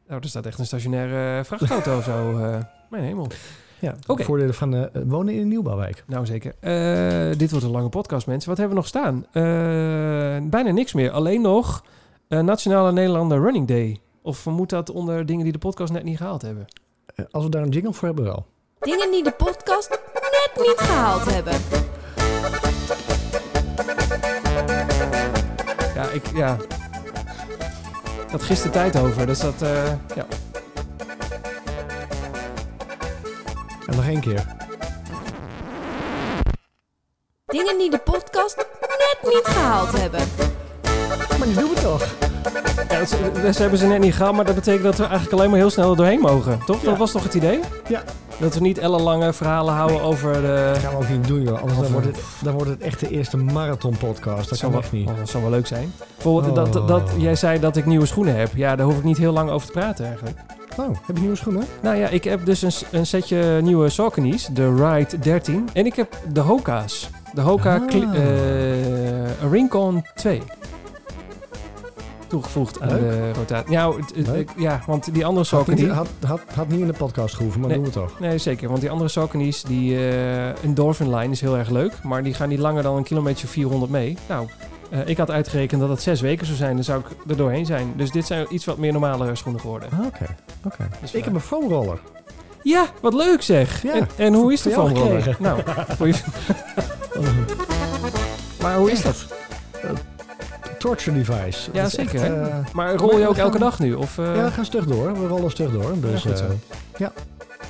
Nou, 0.09 0.21
er 0.23 0.29
staat 0.29 0.47
echt 0.47 0.59
een 0.59 0.67
stationaire 0.67 1.39
eh, 1.39 1.45
vrachtauto 1.45 1.97
of 1.97 2.05
zo. 2.05 2.31
eh 2.39 2.59
mijn 2.91 3.05
hemel. 3.05 3.27
Ja, 3.81 3.95
Oké. 4.07 4.23
voordelen 4.25 4.55
van 4.55 4.75
eh, 4.75 5.03
wonen 5.07 5.35
in 5.35 5.41
een 5.41 5.49
nieuwbouwwijk. 5.49 6.05
Nou 6.07 6.27
zeker. 6.27 6.55
Eh, 6.61 7.39
dit 7.39 7.51
wordt 7.51 7.65
een 7.67 7.71
lange 7.73 7.89
podcast, 7.89 8.27
mensen. 8.27 8.49
Wat 8.49 8.59
hebben 8.59 8.77
we 8.77 8.83
nog 8.83 8.89
staan? 8.91 9.25
Eh, 9.33 9.43
bijna 10.51 10.71
niks 10.71 10.93
meer. 10.93 11.11
Alleen 11.11 11.41
nog 11.41 11.85
eh, 12.29 12.41
Nationale 12.41 12.93
Nederlander 12.93 13.41
Running 13.43 13.69
Day. 13.69 14.01
Of 14.23 14.47
moet 14.47 14.71
dat 14.71 14.91
onder 14.91 15.27
dingen 15.27 15.45
die 15.45 15.53
de 15.53 15.59
podcast 15.59 15.93
net 15.93 16.03
niet 16.05 16.17
gehaald 16.17 16.43
hebben? 16.43 16.67
Eh, 17.15 17.25
als 17.31 17.45
we 17.45 17.51
daar 17.51 17.63
een 17.63 17.69
jingle 17.69 17.93
voor 17.93 18.07
hebben, 18.07 18.25
wel. 18.25 18.47
Dingen 18.81 19.11
die 19.11 19.23
de 19.25 19.31
podcast 19.33 20.01
niet 20.57 20.75
gehaald 20.77 21.25
hebben. 21.33 21.55
Ja, 25.95 26.09
ik, 26.13 26.23
ja. 26.35 26.57
Ik 28.27 28.31
had 28.33 28.43
gisteren 28.43 28.73
tijd 28.73 28.99
over, 28.99 29.27
dus 29.27 29.39
dat, 29.39 29.63
eh, 29.63 29.85
ja. 30.15 30.27
En 33.87 33.97
nog 33.97 34.07
één 34.07 34.21
keer. 34.21 34.45
Dingen 37.47 37.79
die 37.79 37.91
de 37.91 37.99
podcast 37.99 38.57
net 38.57 39.19
niet 39.23 39.45
gehaald 39.45 39.99
hebben. 39.99 40.21
Maar 41.39 41.47
die 41.47 41.57
doen 41.57 41.75
we 41.75 41.81
toch? 41.81 42.26
Ze, 42.89 43.51
ze 43.55 43.61
hebben 43.61 43.79
ze 43.79 43.87
net 43.87 44.01
niet 44.01 44.15
gehaald, 44.15 44.37
maar 44.37 44.45
dat 44.45 44.55
betekent 44.55 44.83
dat 44.83 44.97
we 44.97 45.03
eigenlijk 45.05 45.33
alleen 45.33 45.51
maar 45.51 45.59
heel 45.59 45.71
snel 45.71 45.91
er 45.91 45.97
doorheen 45.97 46.21
mogen. 46.21 46.59
Toch? 46.67 46.81
Ja. 46.83 46.89
Dat 46.89 46.99
was 46.99 47.13
toch 47.13 47.23
het 47.23 47.35
idee? 47.35 47.61
Ja. 47.89 48.03
Dat 48.39 48.55
we 48.55 48.61
niet 48.61 48.79
ellenlange 48.79 49.33
verhalen 49.33 49.75
houden 49.75 50.01
over 50.01 50.33
de... 50.33 50.71
Dat 50.73 50.83
gaan 50.83 50.91
we 50.91 50.97
ook 50.97 51.09
niet 51.09 51.27
doen, 51.27 51.43
joh. 51.43 51.61
Anders 51.61 51.79
dan 51.81 51.93
wordt, 51.93 52.07
het, 52.07 52.17
dan 52.43 52.55
wordt 52.55 52.71
het 52.71 52.81
echt 52.81 53.01
de 53.01 53.09
eerste 53.11 53.37
marathon-podcast. 53.37 54.49
Dat 54.49 54.59
zou 54.59 54.73
kan 54.73 54.81
echt 54.81 54.93
niet. 54.93 55.09
oh, 55.09 55.17
dat 55.19 55.29
zou 55.29 55.43
wel 55.43 55.53
leuk 55.53 55.67
zijn. 55.67 55.93
Bijvoorbeeld 56.15 56.55
dat, 56.55 56.77
Oh. 56.77 56.87
dat 56.89 57.11
jij 57.19 57.35
zei 57.35 57.61
dat 57.61 57.77
ik 57.77 57.87
nieuwe 57.87 58.07
schoenen 58.07 58.37
heb. 58.37 58.51
Ja, 58.55 58.77
daar 58.77 58.87
hoef 58.87 58.97
ik 58.97 59.05
niet 59.05 59.19
heel 59.19 59.33
lang 59.33 59.51
over 59.51 59.67
te 59.67 59.73
praten 59.73 60.07
eigenlijk. 60.07 60.37
Oh, 60.79 60.89
heb 61.07 61.15
je 61.17 61.21
nieuwe 61.21 61.37
schoenen? 61.37 61.65
Nou 61.81 61.97
ja, 61.97 62.09
ik 62.09 62.25
heb 62.25 62.45
dus 62.47 62.63
een, 62.63 62.73
een 62.91 63.07
setje 63.07 63.61
nieuwe 63.63 63.89
Saucony's, 63.89 64.49
de 64.53 64.75
Ride 64.75 65.19
13. 65.19 65.69
En 65.73 65.87
ik 65.87 65.97
heb 65.97 66.17
de 66.33 66.41
Hoka's. 66.41 67.11
De 67.33 67.41
Hoka 67.41 67.75
Ah. 67.89 67.93
Eh, 68.15 69.51
Rincon 69.51 70.05
2. 70.15 70.43
Toegevoegd 72.27 72.81
aan 72.81 72.89
Leuk. 72.89 73.01
de 73.01 73.33
rotatie. 73.33 73.77
Nou, 73.77 74.03
ja, 74.57 74.83
want 74.87 75.15
die 75.15 75.27
andere 75.27 75.45
Saucony... 75.47 75.89
had, 75.89 76.09
had, 76.27 76.41
had 76.55 76.69
niet 76.69 76.81
in 76.81 76.87
de 76.87 76.93
podcast 76.93 77.35
gehoeven, 77.35 77.61
maar 77.61 77.69
Nee. 77.71 77.79
doen 77.79 77.87
we 77.87 77.93
toch. 77.93 78.21
Nee, 78.21 78.39
zeker. 78.39 78.69
Want 78.69 78.81
die 78.81 78.91
andere 78.91 79.09
Saucony's, 79.11 79.63
die 79.63 79.97
eh 79.97 80.65
Endorphin 80.65 81.15
Line 81.15 81.33
is 81.33 81.41
heel 81.41 81.57
erg 81.57 81.69
leuk. 81.71 81.93
Maar 82.03 82.23
die 82.23 82.35
gaan 82.35 82.49
niet 82.49 82.59
langer 82.59 82.83
dan 82.83 82.97
een 82.97 83.03
kilometer 83.05 83.49
400 83.49 83.91
mee. 83.93 84.17
Nou, 84.29 84.49
eh, 84.91 85.09
ik 85.09 85.17
had 85.17 85.31
uitgerekend 85.31 85.81
dat 85.81 85.91
het 85.91 86.03
zes 86.03 86.21
weken 86.21 86.47
zou 86.47 86.59
zijn. 86.59 86.75
Dan 86.75 86.85
zou 86.85 87.01
ik 87.01 87.07
er 87.31 87.37
doorheen 87.37 87.67
zijn. 87.67 87.93
Dus 87.97 88.11
dit 88.11 88.27
zijn 88.27 88.47
iets 88.51 88.65
wat 88.65 88.79
meer 88.79 88.93
normale 88.93 89.35
schoenen 89.35 89.61
geworden. 89.61 89.89
Ah, 89.93 90.07
Oké, 90.07 90.27
oké. 90.65 90.89
Dus 91.01 91.13
Ik 91.13 91.25
heb 91.25 91.35
een 91.35 91.41
foamroller. 91.41 91.99
Ja, 92.63 92.87
wat 93.01 93.15
leuk 93.15 93.43
zeg. 93.43 93.83
Ja, 93.83 93.93
En, 93.95 94.09
en 94.17 94.35
hoe 94.35 94.53
is 94.53 94.63
de 94.63 94.71
foamroller? 94.71 95.37
Nou, 95.39 95.61
voor 95.97 96.07
je... 96.07 96.15
maar 98.63 98.77
hoe 98.77 98.91
is 98.91 99.03
dat? 99.03 99.27
Torture 100.87 101.17
device. 101.23 101.71
Ja, 101.73 101.89
zeker, 101.89 102.15
echt, 102.23 102.33
eh, 102.49 102.55
Maar 102.73 102.95
rol 102.95 103.19
je 103.19 103.29
ook 103.29 103.37
elke 103.37 103.51
gaan- 103.51 103.61
dag 103.61 103.79
nu? 103.79 103.95
Of, 103.95 104.19
eh, 104.19 104.35
ja, 104.37 104.43
we 104.45 104.51
gaan 104.51 104.65
stug 104.65 104.85
door. 104.87 105.21
We 105.21 105.27
rollen 105.27 105.51
stug 105.51 105.71
door. 105.73 105.93
Dus, 106.01 106.23
Ja, 106.23 106.29
goed 106.29 106.39
zo. 106.39 106.45
eh, 106.45 106.51
ja. 106.97 107.13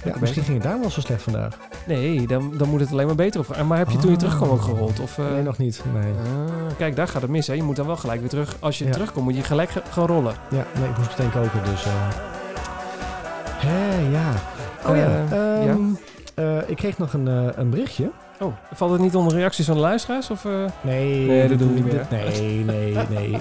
ja, 0.05 0.15
misschien 0.21 0.43
ging 0.43 0.55
het 0.63 0.67
daar 0.67 0.81
wel 0.81 0.91
zo 0.91 1.01
slecht 1.01 1.23
vandaag. 1.23 1.57
Nee, 1.87 2.27
dan, 2.27 2.53
dan 2.57 2.69
moet 2.69 2.81
het 2.81 2.93
alleen 2.93 3.07
maar 3.07 3.15
beter 3.15 3.41
op. 3.41 3.63
Maar 3.63 3.79
heb 3.79 3.91
je 3.91 3.97
toen 3.99 4.09
je 4.11 4.17
Ah. 4.17 4.19
terugkwam 4.23 4.49
ook 4.51 4.63
gerold? 4.63 5.01
Of, 5.01 5.19
eh, 5.19 5.25
nee, 5.33 5.43
nog 5.43 5.59
niet. 5.59 5.83
Nee. 5.95 6.13
ah, 6.13 6.77
kijk, 6.79 6.97
daar 6.97 7.09
gaat 7.09 7.23
het 7.23 7.31
mis. 7.31 7.47
Hè? 7.47 7.53
Je 7.53 7.63
moet 7.63 7.77
dan 7.77 7.87
wel 7.87 7.97
gelijk 7.97 8.21
weer 8.21 8.29
terug. 8.29 8.57
Als 8.61 8.79
je 8.79 8.85
Ja. 8.85 8.91
terugkomt, 8.91 9.25
moet 9.25 9.37
je 9.37 9.43
gelijk 9.43 9.71
ge- 9.71 9.83
gaan 9.91 10.07
rollen. 10.07 10.35
Ja, 10.51 10.65
nee, 10.81 10.89
ik 10.89 10.97
moest 10.99 11.09
meteen 11.09 11.31
koken, 11.33 11.65
dus... 11.71 11.85
eh 11.85 11.93
Hé, 13.57 14.11
ja. 14.11 14.33
Oh 14.91 14.97
ja, 14.97 15.37
Eh, 15.37 15.75
eh, 16.37 16.59
ik 16.67 16.77
kreeg 16.77 16.99
nog 16.99 17.13
een, 17.13 17.29
eh, 17.29 17.49
een 17.55 17.71
berichtje. 17.71 18.11
Oh, 18.41 18.53
valt 18.73 18.91
het 18.93 19.01
niet 19.01 19.15
onder 19.15 19.33
reacties 19.35 19.67
van 19.67 19.75
de 19.75 19.81
luisteraars? 19.81 20.31
Of 20.31 20.45
eh, 20.45 20.65
Nee, 20.81 21.27
Nee, 21.27 21.49
dat 21.49 21.59
doen 21.59 21.69
we 21.69 21.75
niet 21.75 21.93
meer. 21.93 22.07
Nee, 22.11 22.65
nee, 22.65 22.97
nee. 23.09 23.31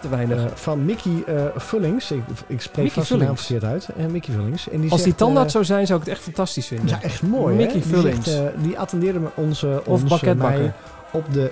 te 0.00 0.08
weinig? 0.08 0.60
van 0.60 0.84
Mickey 0.84 1.24
Vullings. 1.56 2.10
Ik, 2.10 2.22
ik 2.46 2.60
spreek 2.60 2.84
Mickey 2.84 3.02
vast 3.02 3.20
naam 3.20 3.36
verkeerd 3.36 3.64
uit. 3.64 3.88
En 3.96 4.10
Mickey 4.10 4.34
Vullings. 4.34 4.68
En 4.68 4.80
die 4.80 4.90
Als 4.90 5.02
die 5.02 5.14
tandarts 5.14 5.52
zou 5.52 5.64
zijn, 5.64 5.86
zou 5.86 6.00
ik 6.00 6.04
het 6.04 6.14
echt 6.14 6.24
fantastisch 6.24 6.66
vinden. 6.66 6.88
Ja, 6.88 7.02
echt 7.02 7.22
mooi. 7.22 7.56
Mickey 7.56 7.74
hè? 7.74 7.80
Die 7.80 7.94
Vullings. 7.94 8.30
zegt, 8.30 8.52
die 8.62 8.78
attendeerde 8.78 9.18
me 9.18 9.28
onze, 9.34 9.82
of 9.84 10.02
ons, 10.02 10.22
mij 10.22 10.72
op 11.12 11.32
de 11.32 11.50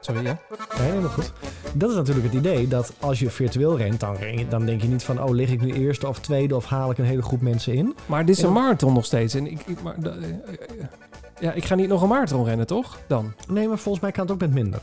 Sorry, 0.00 0.24
ja. 0.24 0.38
Nee, 0.78 0.88
helemaal 0.88 1.10
goed. 1.10 1.32
Dat 1.72 1.90
is 1.90 1.96
natuurlijk 1.96 2.26
het 2.26 2.34
idee 2.34 2.68
dat 2.68 2.92
als 3.00 3.18
je 3.18 3.30
virtueel 3.30 3.76
rent, 3.76 4.00
dan, 4.00 4.16
dan 4.48 4.64
denk 4.66 4.82
je 4.82 4.88
niet 4.88 5.02
van: 5.04 5.22
oh, 5.22 5.30
lig 5.30 5.50
ik 5.50 5.60
nu 5.62 5.72
eerste 5.72 6.08
of 6.08 6.18
tweede 6.20 6.56
of 6.56 6.64
haal 6.64 6.90
ik 6.90 6.98
een 6.98 7.04
hele 7.04 7.22
groep 7.22 7.40
mensen 7.40 7.74
in. 7.74 7.94
Maar 8.06 8.24
dit 8.26 8.36
is 8.36 8.42
En 8.42 8.48
een 8.48 8.54
dan- 8.54 8.62
marathon 8.62 8.92
nog 8.92 9.04
steeds. 9.04 9.34
En 9.34 9.46
ik, 9.46 9.60
ik, 9.66 9.82
maar, 9.82 9.94
eh, 10.02 10.12
eh, 10.12 10.18
ja, 11.40 11.52
ik 11.52 11.64
ga 11.64 11.74
niet 11.74 11.88
nog 11.88 12.02
een 12.02 12.08
marathon 12.08 12.44
rennen, 12.44 12.66
toch? 12.66 12.98
Dan. 13.08 13.32
Nee, 13.48 13.68
maar 13.68 13.78
volgens 13.78 14.02
mij 14.02 14.12
kan 14.12 14.22
het 14.24 14.32
ook 14.32 14.40
met 14.40 14.52
minder. 14.52 14.80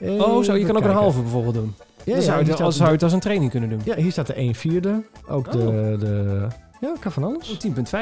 Oh, 0.00 0.42
zo. 0.42 0.54
Je 0.56 0.66
kan 0.66 0.76
ook 0.76 0.84
een 0.84 0.90
halve 0.90 1.20
bijvoorbeeld 1.20 1.54
doen. 1.54 1.74
Ja, 2.04 2.12
dan 2.14 2.22
zou, 2.22 2.44
je, 2.44 2.56
als, 2.56 2.76
zou 2.76 2.88
je 2.88 2.94
het 2.94 3.02
als 3.02 3.12
een 3.12 3.20
training 3.20 3.50
kunnen 3.50 3.68
doen. 3.68 3.80
Ja, 3.84 3.96
hier 3.96 4.12
staat 4.12 4.26
de 4.26 4.34
1 4.34 4.54
vierde. 4.54 5.02
Ook 5.28 5.52
de, 5.52 5.58
Oh. 5.58 6.00
de... 6.00 6.46
Ja, 6.80 6.92
kan 7.00 7.12
van 7.12 7.24
alles. 7.24 7.56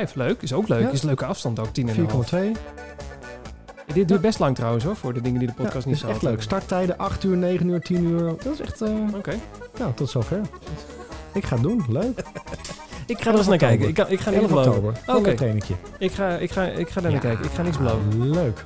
10.5, 0.09 0.15
leuk. 0.15 0.43
Is 0.43 0.53
ook 0.53 0.69
leuk. 0.69 0.81
Ja. 0.83 0.91
Is 0.91 1.01
een 1.01 1.07
leuke 1.07 1.25
afstand 1.25 1.59
ook, 1.59 1.69
10,5. 1.73 1.95
4,2. 1.97 2.39
Dit 3.93 4.09
duurt 4.09 4.21
best 4.21 4.39
lang 4.39 4.55
trouwens 4.55 4.85
hoor, 4.85 4.97
voor 4.97 5.13
de 5.15 5.21
dingen 5.21 5.39
die 5.39 5.49
de 5.49 5.55
Ja, 5.57 5.63
podcast 5.63 5.87
niet 5.87 5.95
is 5.95 6.01
zo 6.01 6.09
echt 6.09 6.23
leuk. 6.23 6.43
Starttijden 6.43 6.99
8 6.99 7.25
uur, 7.25 7.37
9 7.37 7.69
uur, 7.69 7.81
10 7.81 8.05
uur. 8.05 8.25
Dat 8.43 8.53
is 8.53 8.61
echt... 8.61 8.83
eh 8.83 8.89
Oké. 9.17 9.35
nou, 9.79 9.93
tot 9.95 10.11
zover. 10.11 10.41
Ik 11.33 11.45
ga 11.45 11.55
het 11.55 11.63
doen. 11.63 11.85
Leuk. 11.89 12.23
Ik 13.07 13.21
ga 13.23 13.31
er 13.33 13.37
eens 13.39 13.47
naar 13.47 13.59
kijken. 13.59 13.89
Ik, 13.89 13.99
ik 13.99 14.21
ga 14.21 14.31
niet 14.31 14.39
11 14.41 14.49
beloven. 14.49 14.73
oktober. 14.73 15.17
Oké. 15.17 15.35
Trainingje. 15.35 15.75
Ik 15.99 16.13
ga, 16.13 16.29
ik, 16.29 16.51
ga, 16.51 16.65
ik 16.65 16.89
ga 16.89 17.01
daar 17.01 17.13
naar 17.13 17.23
Ja. 17.23 17.29
kijken. 17.29 17.45
Ik 17.45 17.51
ga 17.51 17.63
niks 17.63 17.79
beloven. 17.79 18.31
Leuk. 18.31 18.65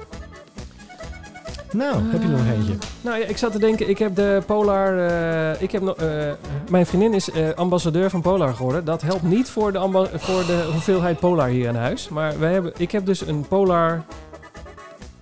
Nou, 1.72 1.94
heb 2.10 2.22
je 2.22 2.26
er 2.28 2.32
nog 2.34 2.46
eentje? 2.54 2.74
Nou 3.00 3.18
ja, 3.18 3.24
ik 3.26 3.36
zat 3.36 3.52
te 3.52 3.58
denken, 3.58 3.88
ik 3.88 3.98
heb 3.98 4.14
de 4.14 4.42
Polar... 4.46 4.98
eh, 5.08 5.62
ik 5.62 5.70
heb 5.72 5.82
nog, 5.82 5.96
eh, 5.96 6.30
mijn 6.70 6.86
vriendin 6.86 7.14
is 7.14 7.30
eh, 7.30 7.48
ambassadeur 7.54 8.10
van 8.10 8.20
Polar 8.20 8.54
geworden. 8.54 8.84
Dat 8.84 9.02
helpt 9.02 9.22
niet 9.22 9.48
voor 9.48 9.72
de, 9.72 10.08
voor 10.14 10.46
de 10.46 10.68
hoeveelheid 10.72 11.18
Polar 11.20 11.48
hier 11.48 11.68
aan 11.68 11.74
huis. 11.76 12.08
Maar 12.08 12.38
wij 12.38 12.52
hebben, 12.52 12.72
ik 12.76 12.90
heb 12.90 13.06
dus 13.06 13.26
een 13.26 13.44
Polar... 13.48 14.02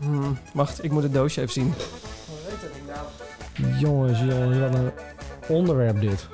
Hmm, 0.01 0.39
wacht, 0.53 0.85
ik 0.85 0.91
moet 0.91 1.03
het 1.03 1.13
doosje 1.13 1.41
even 1.41 1.53
zien. 1.53 1.75
Jongens, 3.79 4.19
jongens, 4.19 4.59
wat 4.59 4.75
een 4.75 4.91
onderwerp 5.49 6.01
dit. 6.01 6.27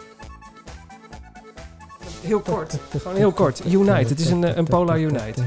Heel 2.21 2.41
kort. 2.41 2.79
Gewoon 2.99 3.17
heel 3.17 3.33
kort. 3.33 3.65
Unite. 3.67 3.91
Het 3.93 4.21
is 4.21 4.31
een, 4.31 4.45
eh, 4.45 4.57
een 4.57 4.65
Polar 4.65 4.99
Unite. 5.01 5.43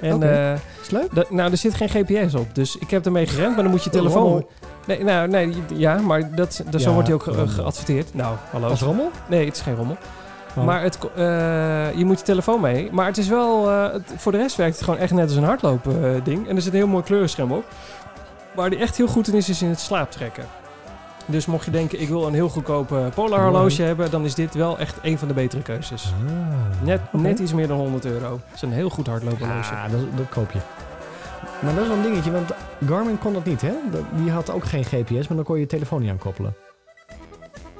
En 0.00 0.14
Oké. 0.14 0.26
eh, 0.26 0.52
Is 0.82 0.90
leuk? 0.90 1.14
da- 1.14 1.24
nou, 1.28 1.50
er 1.50 1.56
zit 1.56 1.74
geen 1.74 1.88
GPS 1.88 2.34
op. 2.34 2.54
Dus 2.54 2.76
ik 2.76 2.90
heb 2.90 3.04
ermee 3.06 3.26
gerend, 3.26 3.54
maar 3.54 3.62
dan 3.62 3.72
moet 3.72 3.84
je 3.84 3.90
Een 3.90 3.96
telefoon... 3.96 4.22
rommel. 4.22 4.50
Nee, 4.86 5.04
nou, 5.04 5.28
nee, 5.28 5.54
ja, 5.74 5.98
maar 6.00 6.34
dat, 6.34 6.62
dat 6.70 6.80
zo 6.82 6.92
wordt 6.92 7.06
hij 7.08 7.16
ook 7.16 7.22
ge- 7.22 7.48
geadverteerd. 7.48 8.14
Nou, 8.14 8.36
hallo. 8.50 8.68
Als 8.68 8.80
rommel? 8.80 9.10
Nee, 9.28 9.44
het 9.46 9.56
is 9.56 9.62
geen 9.62 9.74
rommel. 9.76 9.96
Oh. 10.56 10.64
Maar 10.64 10.82
het, 10.82 10.98
eh, 11.16 11.94
je 11.98 12.04
moet 12.04 12.18
je 12.18 12.24
telefoon 12.24 12.60
mee. 12.60 12.88
Maar 12.92 13.06
het 13.06 13.18
is 13.18 13.28
wel... 13.28 13.70
eh, 13.70 13.92
het- 13.92 14.12
voor 14.16 14.32
de 14.32 14.38
rest 14.38 14.56
werkt 14.56 14.74
het 14.74 14.84
gewoon 14.84 14.98
echt 15.00 15.12
net 15.12 15.24
als 15.28 15.36
een 15.36 15.44
hardlopen 15.44 16.04
eh, 16.14 16.24
ding. 16.24 16.48
En 16.48 16.56
er 16.56 16.62
zit 16.62 16.72
een 16.72 16.78
heel 16.78 16.88
mooi 16.88 17.02
kleurenscherm 17.04 17.52
op. 17.52 17.64
Waar 18.54 18.70
die 18.70 18.78
echt 18.78 18.96
heel 18.96 19.06
goed 19.06 19.28
in 19.28 19.34
is, 19.34 19.48
is 19.48 19.62
in 19.62 19.68
het 19.68 19.80
slaaptrekken. 19.80 20.44
Dus 21.26 21.46
mocht 21.46 21.64
je 21.64 21.70
denken, 21.70 22.00
ik 22.00 22.08
wil 22.08 22.26
een 22.26 22.34
heel 22.34 22.48
goedkoop 22.48 22.92
eh, 22.92 22.98
Polar 23.14 23.42
horloge 23.42 23.82
hebben, 23.82 24.10
dan 24.10 24.24
is 24.24 24.34
dit 24.34 24.54
wel 24.54 24.78
echt 24.78 24.96
een 25.02 25.18
van 25.18 25.28
de 25.28 25.34
betere 25.34 25.62
keuzes. 25.62 26.12
Ah. 26.26 26.86
Net, 26.86 27.00
net 27.12 27.38
iets 27.38 27.52
meer 27.52 27.68
dan 27.68 27.78
100 27.78 28.04
euro. 28.04 28.28
Dat 28.30 28.54
is 28.54 28.62
een 28.62 28.72
heel 28.72 28.90
goed 28.90 29.06
hardloophorloge. 29.06 29.74
Ja, 29.74 29.88
dat, 29.88 30.00
dat 30.16 30.28
koop 30.28 30.50
je. 30.50 30.58
Maar 31.60 31.74
dat 31.74 31.82
is 31.82 31.88
wel 31.88 31.96
een 31.96 32.02
dingetje, 32.02 32.30
want 32.32 32.50
Garmin 32.86 33.18
kon 33.18 33.32
dat 33.32 33.44
niet, 33.44 33.60
hè? 33.60 33.72
Die 34.14 34.30
had 34.30 34.50
ook 34.50 34.64
geen 34.64 34.84
GPS, 34.84 35.28
maar 35.28 35.36
dan 35.36 35.44
kon 35.44 35.54
je 35.54 35.60
je 35.60 35.66
telefoon 35.66 36.00
niet 36.00 36.10
aankoppelen. 36.10 36.54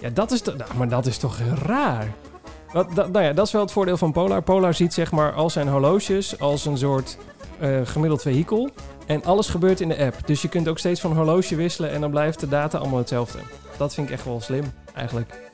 Ja, 0.01 0.09
dat 0.11 0.31
is, 0.31 0.43
nou, 0.43 0.57
maar 0.77 0.89
dat 0.89 1.07
is 1.07 1.19
toch 1.19 1.39
raar? 1.67 2.07
Dat, 2.73 2.95
nou 2.95 3.25
ja, 3.25 3.33
dat 3.33 3.47
is 3.47 3.53
wel 3.53 3.63
het 3.63 3.73
voordeel 3.73 3.97
van 3.97 4.13
Polar. 4.13 4.43
Polar 4.43 4.75
ziet 4.75 4.95
zeg 4.95 5.13
maar 5.13 5.33
al 5.33 5.51
zijn 5.51 5.69
horloges 5.69 6.41
als 6.41 6.65
een 6.65 6.79
soort 6.79 7.19
eh, 7.59 7.81
gemiddeld 7.85 8.23
vehikel. 8.23 8.71
En 9.07 9.25
alles 9.25 9.49
gebeurt 9.49 9.81
in 9.81 9.89
de 9.89 9.99
app. 9.99 10.27
Dus 10.27 10.43
je 10.43 10.49
kunt 10.49 10.69
ook 10.69 10.79
steeds 10.79 11.01
van 11.01 11.17
horloge 11.17 11.57
wisselen 11.57 11.91
en 11.91 12.01
dan 12.01 12.11
blijft 12.11 12.41
de 12.41 12.49
data 12.49 12.79
allemaal 12.79 12.99
hetzelfde. 12.99 13.39
Dat 13.77 13.95
vind 13.95 14.09
ik 14.09 14.13
echt 14.13 14.25
wel 14.25 14.41
slim, 14.41 14.65
eigenlijk. 14.95 15.51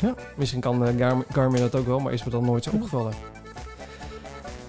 Ja. 0.00 0.14
Misschien 0.36 0.60
kan 0.60 0.86
eh, 0.86 0.96
Garmin, 0.98 1.24
Garmin 1.32 1.60
dat 1.60 1.74
ook 1.74 1.86
wel, 1.86 1.98
maar 1.98 2.12
is 2.12 2.24
me 2.24 2.30
dan 2.30 2.44
nooit 2.44 2.64
zo 2.64 2.70
opgevallen. 2.74 3.12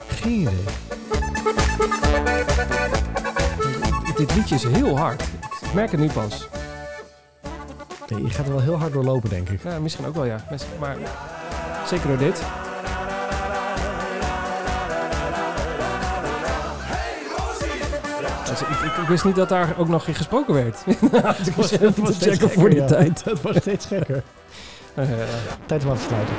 Geen 0.08 0.42
idee. 0.42 0.64
Dit 4.16 4.36
liedje 4.36 4.56
is 4.56 4.64
heel 4.64 4.98
hard. 4.98 5.22
Ik 5.62 5.74
merk 5.74 5.92
het 5.92 6.00
nu 6.00 6.08
pas. 6.08 6.48
Nee, 8.08 8.24
je 8.24 8.30
gaat 8.30 8.46
er 8.46 8.52
wel 8.52 8.62
heel 8.62 8.78
hard 8.78 8.94
door 8.94 9.04
lopen, 9.04 9.30
denk 9.30 9.50
ik. 9.50 9.64
Ja, 9.64 9.80
misschien 9.80 10.06
ook 10.06 10.16
wel, 10.16 10.26
ja. 10.26 10.46
Maar 10.80 10.98
zeker 11.90 12.08
door 12.08 12.18
dit. 12.18 12.44
Dus 18.50 18.62
ik, 18.62 18.68
ik, 18.68 18.98
ik 19.02 19.08
wist 19.08 19.26
niet 19.26 19.36
dat 19.36 19.50
daar 19.50 19.76
ook 19.78 19.88
nog 19.88 20.04
gesproken 20.04 20.54
werd. 20.54 20.84
ik 21.48 21.54
was 21.56 21.72
even 21.72 22.04
te 22.04 22.14
checken 22.14 22.50
voor 22.50 22.70
die 22.70 22.80
ja. 22.80 22.86
tijd. 22.86 23.24
Dat 23.26 23.42
wordt 23.42 23.62
steeds 23.62 23.86
gekker. 23.86 24.24
Eh, 24.96 25.06
Tijd 25.66 25.84
om 25.84 25.90
af 25.90 25.98
te 25.98 26.08
sluiten. 26.08 26.34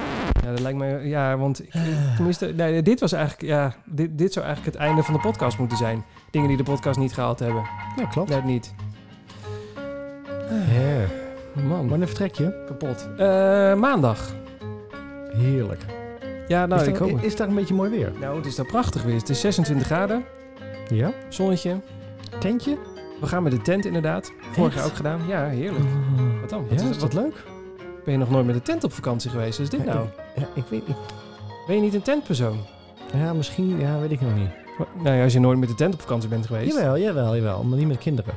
ja, 0.44 0.50
dat 0.50 0.60
lijkt 0.60 0.78
me... 0.78 1.08
Ja, 1.08 1.36
want 1.36 1.62
ik, 1.62 1.72
tenminste... 2.14 2.46
Nee, 2.46 2.82
dit 2.82 3.00
was 3.00 3.12
eigenlijk... 3.12 3.52
Ja, 3.52 3.74
dit, 3.84 4.18
dit 4.18 4.32
zou 4.32 4.46
eigenlijk 4.46 4.76
het 4.76 4.84
einde 4.86 5.02
van 5.02 5.14
de 5.14 5.20
podcast 5.20 5.58
moeten 5.58 5.76
zijn. 5.76 6.04
Dingen 6.30 6.48
die 6.48 6.56
de 6.56 6.62
podcast 6.62 6.98
niet 6.98 7.12
gehaald 7.12 7.38
hebben. 7.38 7.62
Ja, 7.96 8.06
klopt. 8.06 8.28
Net 8.28 8.44
niet. 8.44 8.74
Ja. 10.48 11.06
Man, 11.62 11.88
Wanneer 11.88 12.06
vertrek 12.06 12.34
je? 12.34 12.64
kapot. 12.66 13.08
Eh, 13.16 13.74
maandag. 13.74 14.34
Heerlijk. 15.40 15.80
Ja, 16.48 16.66
nou, 16.66 16.80
is, 16.80 16.86
ik 16.86 16.96
hoop... 16.96 17.22
is 17.22 17.36
daar 17.36 17.48
een 17.48 17.54
beetje 17.54 17.74
mooi 17.74 17.90
weer? 17.90 18.12
Nou, 18.20 18.36
het 18.36 18.46
is 18.46 18.54
daar 18.54 18.66
prachtig 18.66 19.02
weer. 19.02 19.14
Het 19.14 19.28
is 19.28 19.40
26 19.40 19.86
graden. 19.86 20.24
Ja? 20.88 21.12
Zonnetje. 21.28 21.80
Tentje? 22.38 22.76
We 23.20 23.26
gaan 23.26 23.42
met 23.42 23.52
de 23.52 23.60
tent 23.60 23.84
inderdaad. 23.84 24.32
Vorig 24.52 24.74
jaar 24.74 24.84
ook 24.84 24.94
gedaan. 24.96 25.20
Ja, 25.28 25.44
heerlijk. 25.46 25.84
Wat 26.40 26.50
dan? 26.50 26.66
Wat 26.68 26.78
Ja, 26.80 26.84
is, 26.84 26.90
is 26.90 26.98
dat 26.98 27.12
wat, 27.12 27.22
leuk? 27.22 27.44
ben 28.04 28.12
je 28.12 28.18
nog 28.18 28.30
nooit 28.30 28.46
met 28.46 28.54
de 28.54 28.62
tent 28.62 28.84
op 28.84 28.92
vakantie 28.92 29.30
geweest? 29.30 29.58
Wat 29.58 29.72
is 29.72 29.78
dit 29.78 29.86
Ja, 29.86 29.94
nou? 29.94 30.06
Ja, 30.36 30.48
ik 30.54 30.64
weet 30.68 30.82
ik, 30.88 30.94
Ben 31.66 31.76
je 31.76 31.82
niet 31.82 31.94
een 31.94 32.02
tentpersoon? 32.02 32.58
Ja, 33.14 33.32
misschien. 33.32 33.80
Ja, 33.80 33.98
weet 34.00 34.10
ik 34.10 34.20
nog 34.20 34.34
niet. 34.34 34.48
Nou 35.02 35.16
ja, 35.16 35.22
als 35.22 35.32
je 35.32 35.40
nooit 35.40 35.58
met 35.58 35.68
de 35.68 35.74
tent 35.74 35.94
op 35.94 36.00
vakantie 36.00 36.28
bent 36.28 36.46
geweest. 36.46 36.76
Jawel, 36.76 36.98
jawel, 36.98 37.36
jawel. 37.36 37.62
Maar 37.64 37.78
niet 37.78 37.88
met 37.88 37.98
kinderen. 37.98 38.34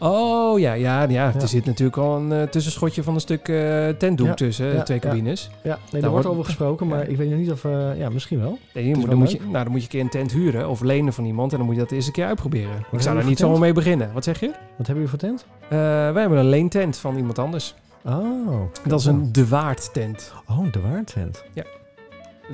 Oh 0.00 0.58
ja, 0.58 0.72
ja, 0.72 1.02
ja, 1.02 1.08
Ja. 1.08 1.34
Er 1.40 1.48
zit 1.48 1.64
natuurlijk 1.64 1.96
al 1.96 2.16
een 2.16 2.32
eh, 2.32 2.42
tussenschotje 2.42 3.02
van 3.02 3.14
een 3.14 3.20
stuk 3.20 3.48
eh, 3.48 3.88
tentdoek 3.88 4.26
Ja, 4.26 4.34
tussen, 4.34 4.66
ja, 4.66 4.72
de 4.76 4.82
twee 4.82 4.98
ja. 5.02 5.08
cabines. 5.08 5.50
Ja, 5.62 5.78
nee, 5.92 6.00
daar 6.02 6.10
wordt 6.10 6.26
over 6.26 6.44
gesproken, 6.44 6.86
maar 6.86 6.98
ja. 6.98 7.04
ik 7.04 7.16
weet 7.16 7.30
nog 7.30 7.38
niet 7.38 7.50
of... 7.50 7.64
eh, 7.64 7.98
ja, 7.98 8.08
misschien 8.08 8.40
wel. 8.40 8.58
Nee, 8.74 8.84
je 8.84 8.90
is 8.90 8.96
moet, 8.96 9.06
wel 9.06 9.14
dan, 9.14 9.18
moet 9.24 9.32
je, 9.32 9.38
nou, 9.40 9.64
dan 9.64 9.70
moet 9.72 9.80
je 9.80 9.82
een 9.82 9.88
keer 9.88 10.00
een 10.00 10.08
tent 10.08 10.32
huren 10.32 10.68
of 10.68 10.80
lenen 10.80 11.12
van 11.12 11.24
iemand 11.24 11.52
en 11.52 11.56
dan 11.58 11.66
moet 11.66 11.74
je 11.76 11.80
dat 11.80 11.90
eerst 11.90 12.06
een 12.06 12.12
keer 12.12 12.26
uitproberen. 12.26 12.84
ik 12.92 13.00
zou 13.00 13.16
daar 13.16 13.24
niet 13.24 13.38
zomaar 13.38 13.58
mee 13.58 13.72
beginnen. 13.72 14.10
Wat 14.12 14.24
zeg 14.24 14.40
je? 14.40 14.46
Wat 14.76 14.86
hebben 14.86 14.94
jullie 14.94 15.08
voor 15.08 15.18
tent? 15.18 15.46
Eh, 15.62 15.78
wij 16.12 16.20
hebben 16.20 16.38
een 16.38 16.48
leentent 16.48 16.96
van 16.96 17.16
iemand 17.16 17.38
anders. 17.38 17.74
Oh. 18.04 18.60
Dat 18.86 19.00
is 19.00 19.06
een 19.06 19.32
De 19.32 19.48
Waard 19.48 19.92
tent. 19.92 20.32
Oh, 20.48 20.72
de 20.72 20.80
waardtent. 20.80 21.44
Dus, 21.54 21.64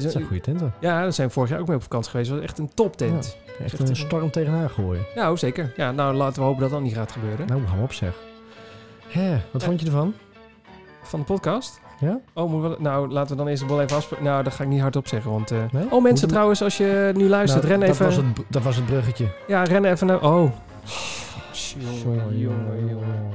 Dat 0.03 0.13
zijn 0.13 0.25
goede 0.25 0.41
tenten. 0.43 0.75
Ja, 0.81 1.01
daar 1.03 1.13
zijn 1.13 1.27
we 1.29 1.33
vorig 1.33 1.51
jaar 1.51 1.61
ook 1.61 1.67
mee 1.67 1.77
op 1.77 1.83
vakantie 1.83 2.11
geweest. 2.11 2.29
Dat 2.31 2.39
was 2.39 2.49
echt 2.49 2.59
een 2.59 2.71
toptent. 2.75 3.37
Echt 3.63 3.73
Echt 3.81 3.89
een 3.89 3.97
storm 3.97 4.31
tegenaan 4.31 4.71
gooien. 4.71 5.03
Nou, 5.15 5.37
zeker. 5.37 5.73
Ja, 5.77 5.93
nou, 5.93 6.15
laten 6.15 6.35
we 6.43 6.47
hopen 6.49 6.61
dat 6.61 6.71
dat 6.71 6.81
niet 6.81 6.95
gaat 6.95 7.13
gebeuren. 7.13 7.47
Nou, 7.47 7.63
hou 7.65 7.83
op 7.83 7.93
zeg. 7.93 8.15
Hè, 9.09 9.31
wat 9.51 9.61
Ja. 9.61 9.67
vond 9.69 9.81
je 9.81 9.87
ervan? 9.87 10.15
Van 11.03 11.19
de 11.19 11.25
podcast? 11.27 11.81
Ja? 12.01 12.21
Oh, 12.33 12.51
moeten 12.51 12.71
we, 12.71 12.77
nou, 12.81 13.09
laten 13.09 13.31
we 13.31 13.37
dan 13.43 13.49
eerst 13.51 13.67
wel 13.67 13.81
even 13.83 13.97
afspreken. 13.97 14.25
Nou, 14.25 14.43
dat 14.43 14.53
ga 14.53 14.63
ik 14.63 14.69
niet 14.69 14.81
hardop 14.81 15.09
zeggen, 15.09 15.31
want... 15.31 15.51
eh, 15.51 15.59
Nee? 15.73 15.87
Oh, 15.91 16.03
mensen 16.03 16.29
trouwens, 16.29 16.63
als 16.63 16.77
je 16.77 17.11
nu 17.15 17.29
luistert, 17.29 17.63
Nou, 17.63 17.73
ren 17.75 17.81
dat 17.87 17.95
even... 17.95 18.05
Was 18.07 18.17
het, 18.17 18.25
dat 18.49 18.63
was 18.63 18.77
het 18.77 18.87
bruggetje. 18.87 19.27
Ja, 19.47 19.63
ren 19.63 19.85
even 19.85 20.07
naar... 20.07 20.23
Oh. 20.23 20.51
Jongen, 21.79 22.39
jongen, 22.39 22.89
jongen. 22.89 23.33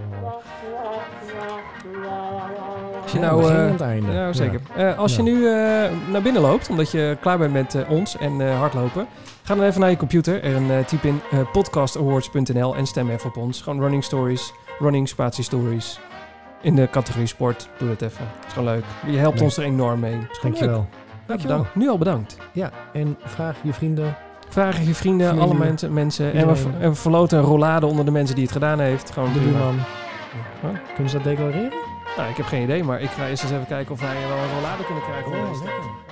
Als 3.04 3.12
je 3.12 3.20
nou... 3.20 3.52
het 3.52 3.82
einde. 3.82 4.12
ja, 4.12 4.34
zeker. 4.34 4.62
Eh, 4.76 4.98
als 4.98 5.16
Ja. 5.16 5.24
je 5.24 5.24
nu 5.32 5.48
eh, 5.48 6.12
naar 6.12 6.22
binnen 6.22 6.42
loopt, 6.42 6.70
omdat 6.70 6.92
je 6.92 7.18
klaar 7.22 7.38
bent 7.38 7.54
met 7.54 7.76
ons 7.88 8.18
en 8.18 8.58
hardlopen, 8.58 9.08
ga 9.44 9.56
dan 9.56 9.64
even 9.64 9.80
naar 9.82 9.90
je 9.90 9.98
computer 9.98 10.44
en 10.44 10.86
typ 10.86 11.04
in 11.04 11.22
podcastawards.nl 11.52 12.76
en 12.76 12.86
stem 12.86 13.10
even 13.10 13.30
op 13.30 13.38
ons. 13.38 13.62
Gewoon 13.62 13.80
running 13.80 14.04
stories, 14.04 14.54
running 14.80 15.08
spatie 15.08 15.44
stories. 15.44 16.00
In 16.62 16.76
de 16.76 16.90
categorie 16.90 17.28
sport, 17.28 17.70
doe 17.78 17.88
dat 17.88 18.02
even. 18.02 18.26
Het 18.38 18.46
is 18.48 18.54
gewoon 18.54 18.68
leuk. 18.74 18.84
Je 19.06 19.18
helpt 19.18 19.36
Leuk. 19.36 19.44
ons 19.44 19.58
er 19.58 19.64
enorm 19.64 20.00
mee. 20.00 20.18
Dankjewel. 20.42 20.88
Dankjewel. 21.26 21.58
bedankt. 21.58 21.76
Nu 21.76 21.90
al 21.90 21.98
bedankt. 21.98 22.38
Ja, 22.52 22.72
en 22.94 23.18
vraag 23.24 23.56
je 23.62 23.74
vrienden. 23.74 24.16
Vragen 24.50 24.86
je 24.86 24.96
vrienden, 24.96 25.40
alle 25.40 25.54
mensen. 25.54 25.94
mensen 25.94 26.26
en, 26.34 26.48
we, 26.48 26.56
iedereen. 26.58 26.82
en 26.82 26.90
we 26.90 26.96
verloten 26.96 27.38
een 27.38 27.44
rollade 27.44 27.86
onder 27.86 28.06
de 28.06 28.12
mensen 28.12 28.36
die 28.36 28.44
het 28.44 28.54
gedaan 28.54 28.80
heeft. 28.80 29.12
Gewoon 29.12 29.34
De 29.34 29.40
prima. 29.40 29.52
buurman. 29.58 29.76
Huh? 30.62 30.70
Kunnen 30.94 31.10
ze 31.10 31.16
dat 31.18 31.26
declareren? 31.26 31.74
Nou, 32.18 32.30
ik 32.30 32.38
heb 32.38 32.46
geen 32.46 32.64
idee, 32.64 32.84
maar 32.84 33.02
ik 33.02 33.10
ga 33.10 33.28
eerst 33.28 33.44
eens 33.44 33.52
even 33.52 33.68
kijken 33.68 33.92
of 33.94 34.00
wij 34.00 34.16
wel 34.28 34.38
een 34.38 34.54
rollade 34.56 34.86
kunnen 34.86 35.04
krijgen. 35.04 35.32
Oh, 35.32 35.38
voor 35.38 35.48
deze. 35.54 35.64
lekker. 35.64 35.84
Ja. 35.84 36.09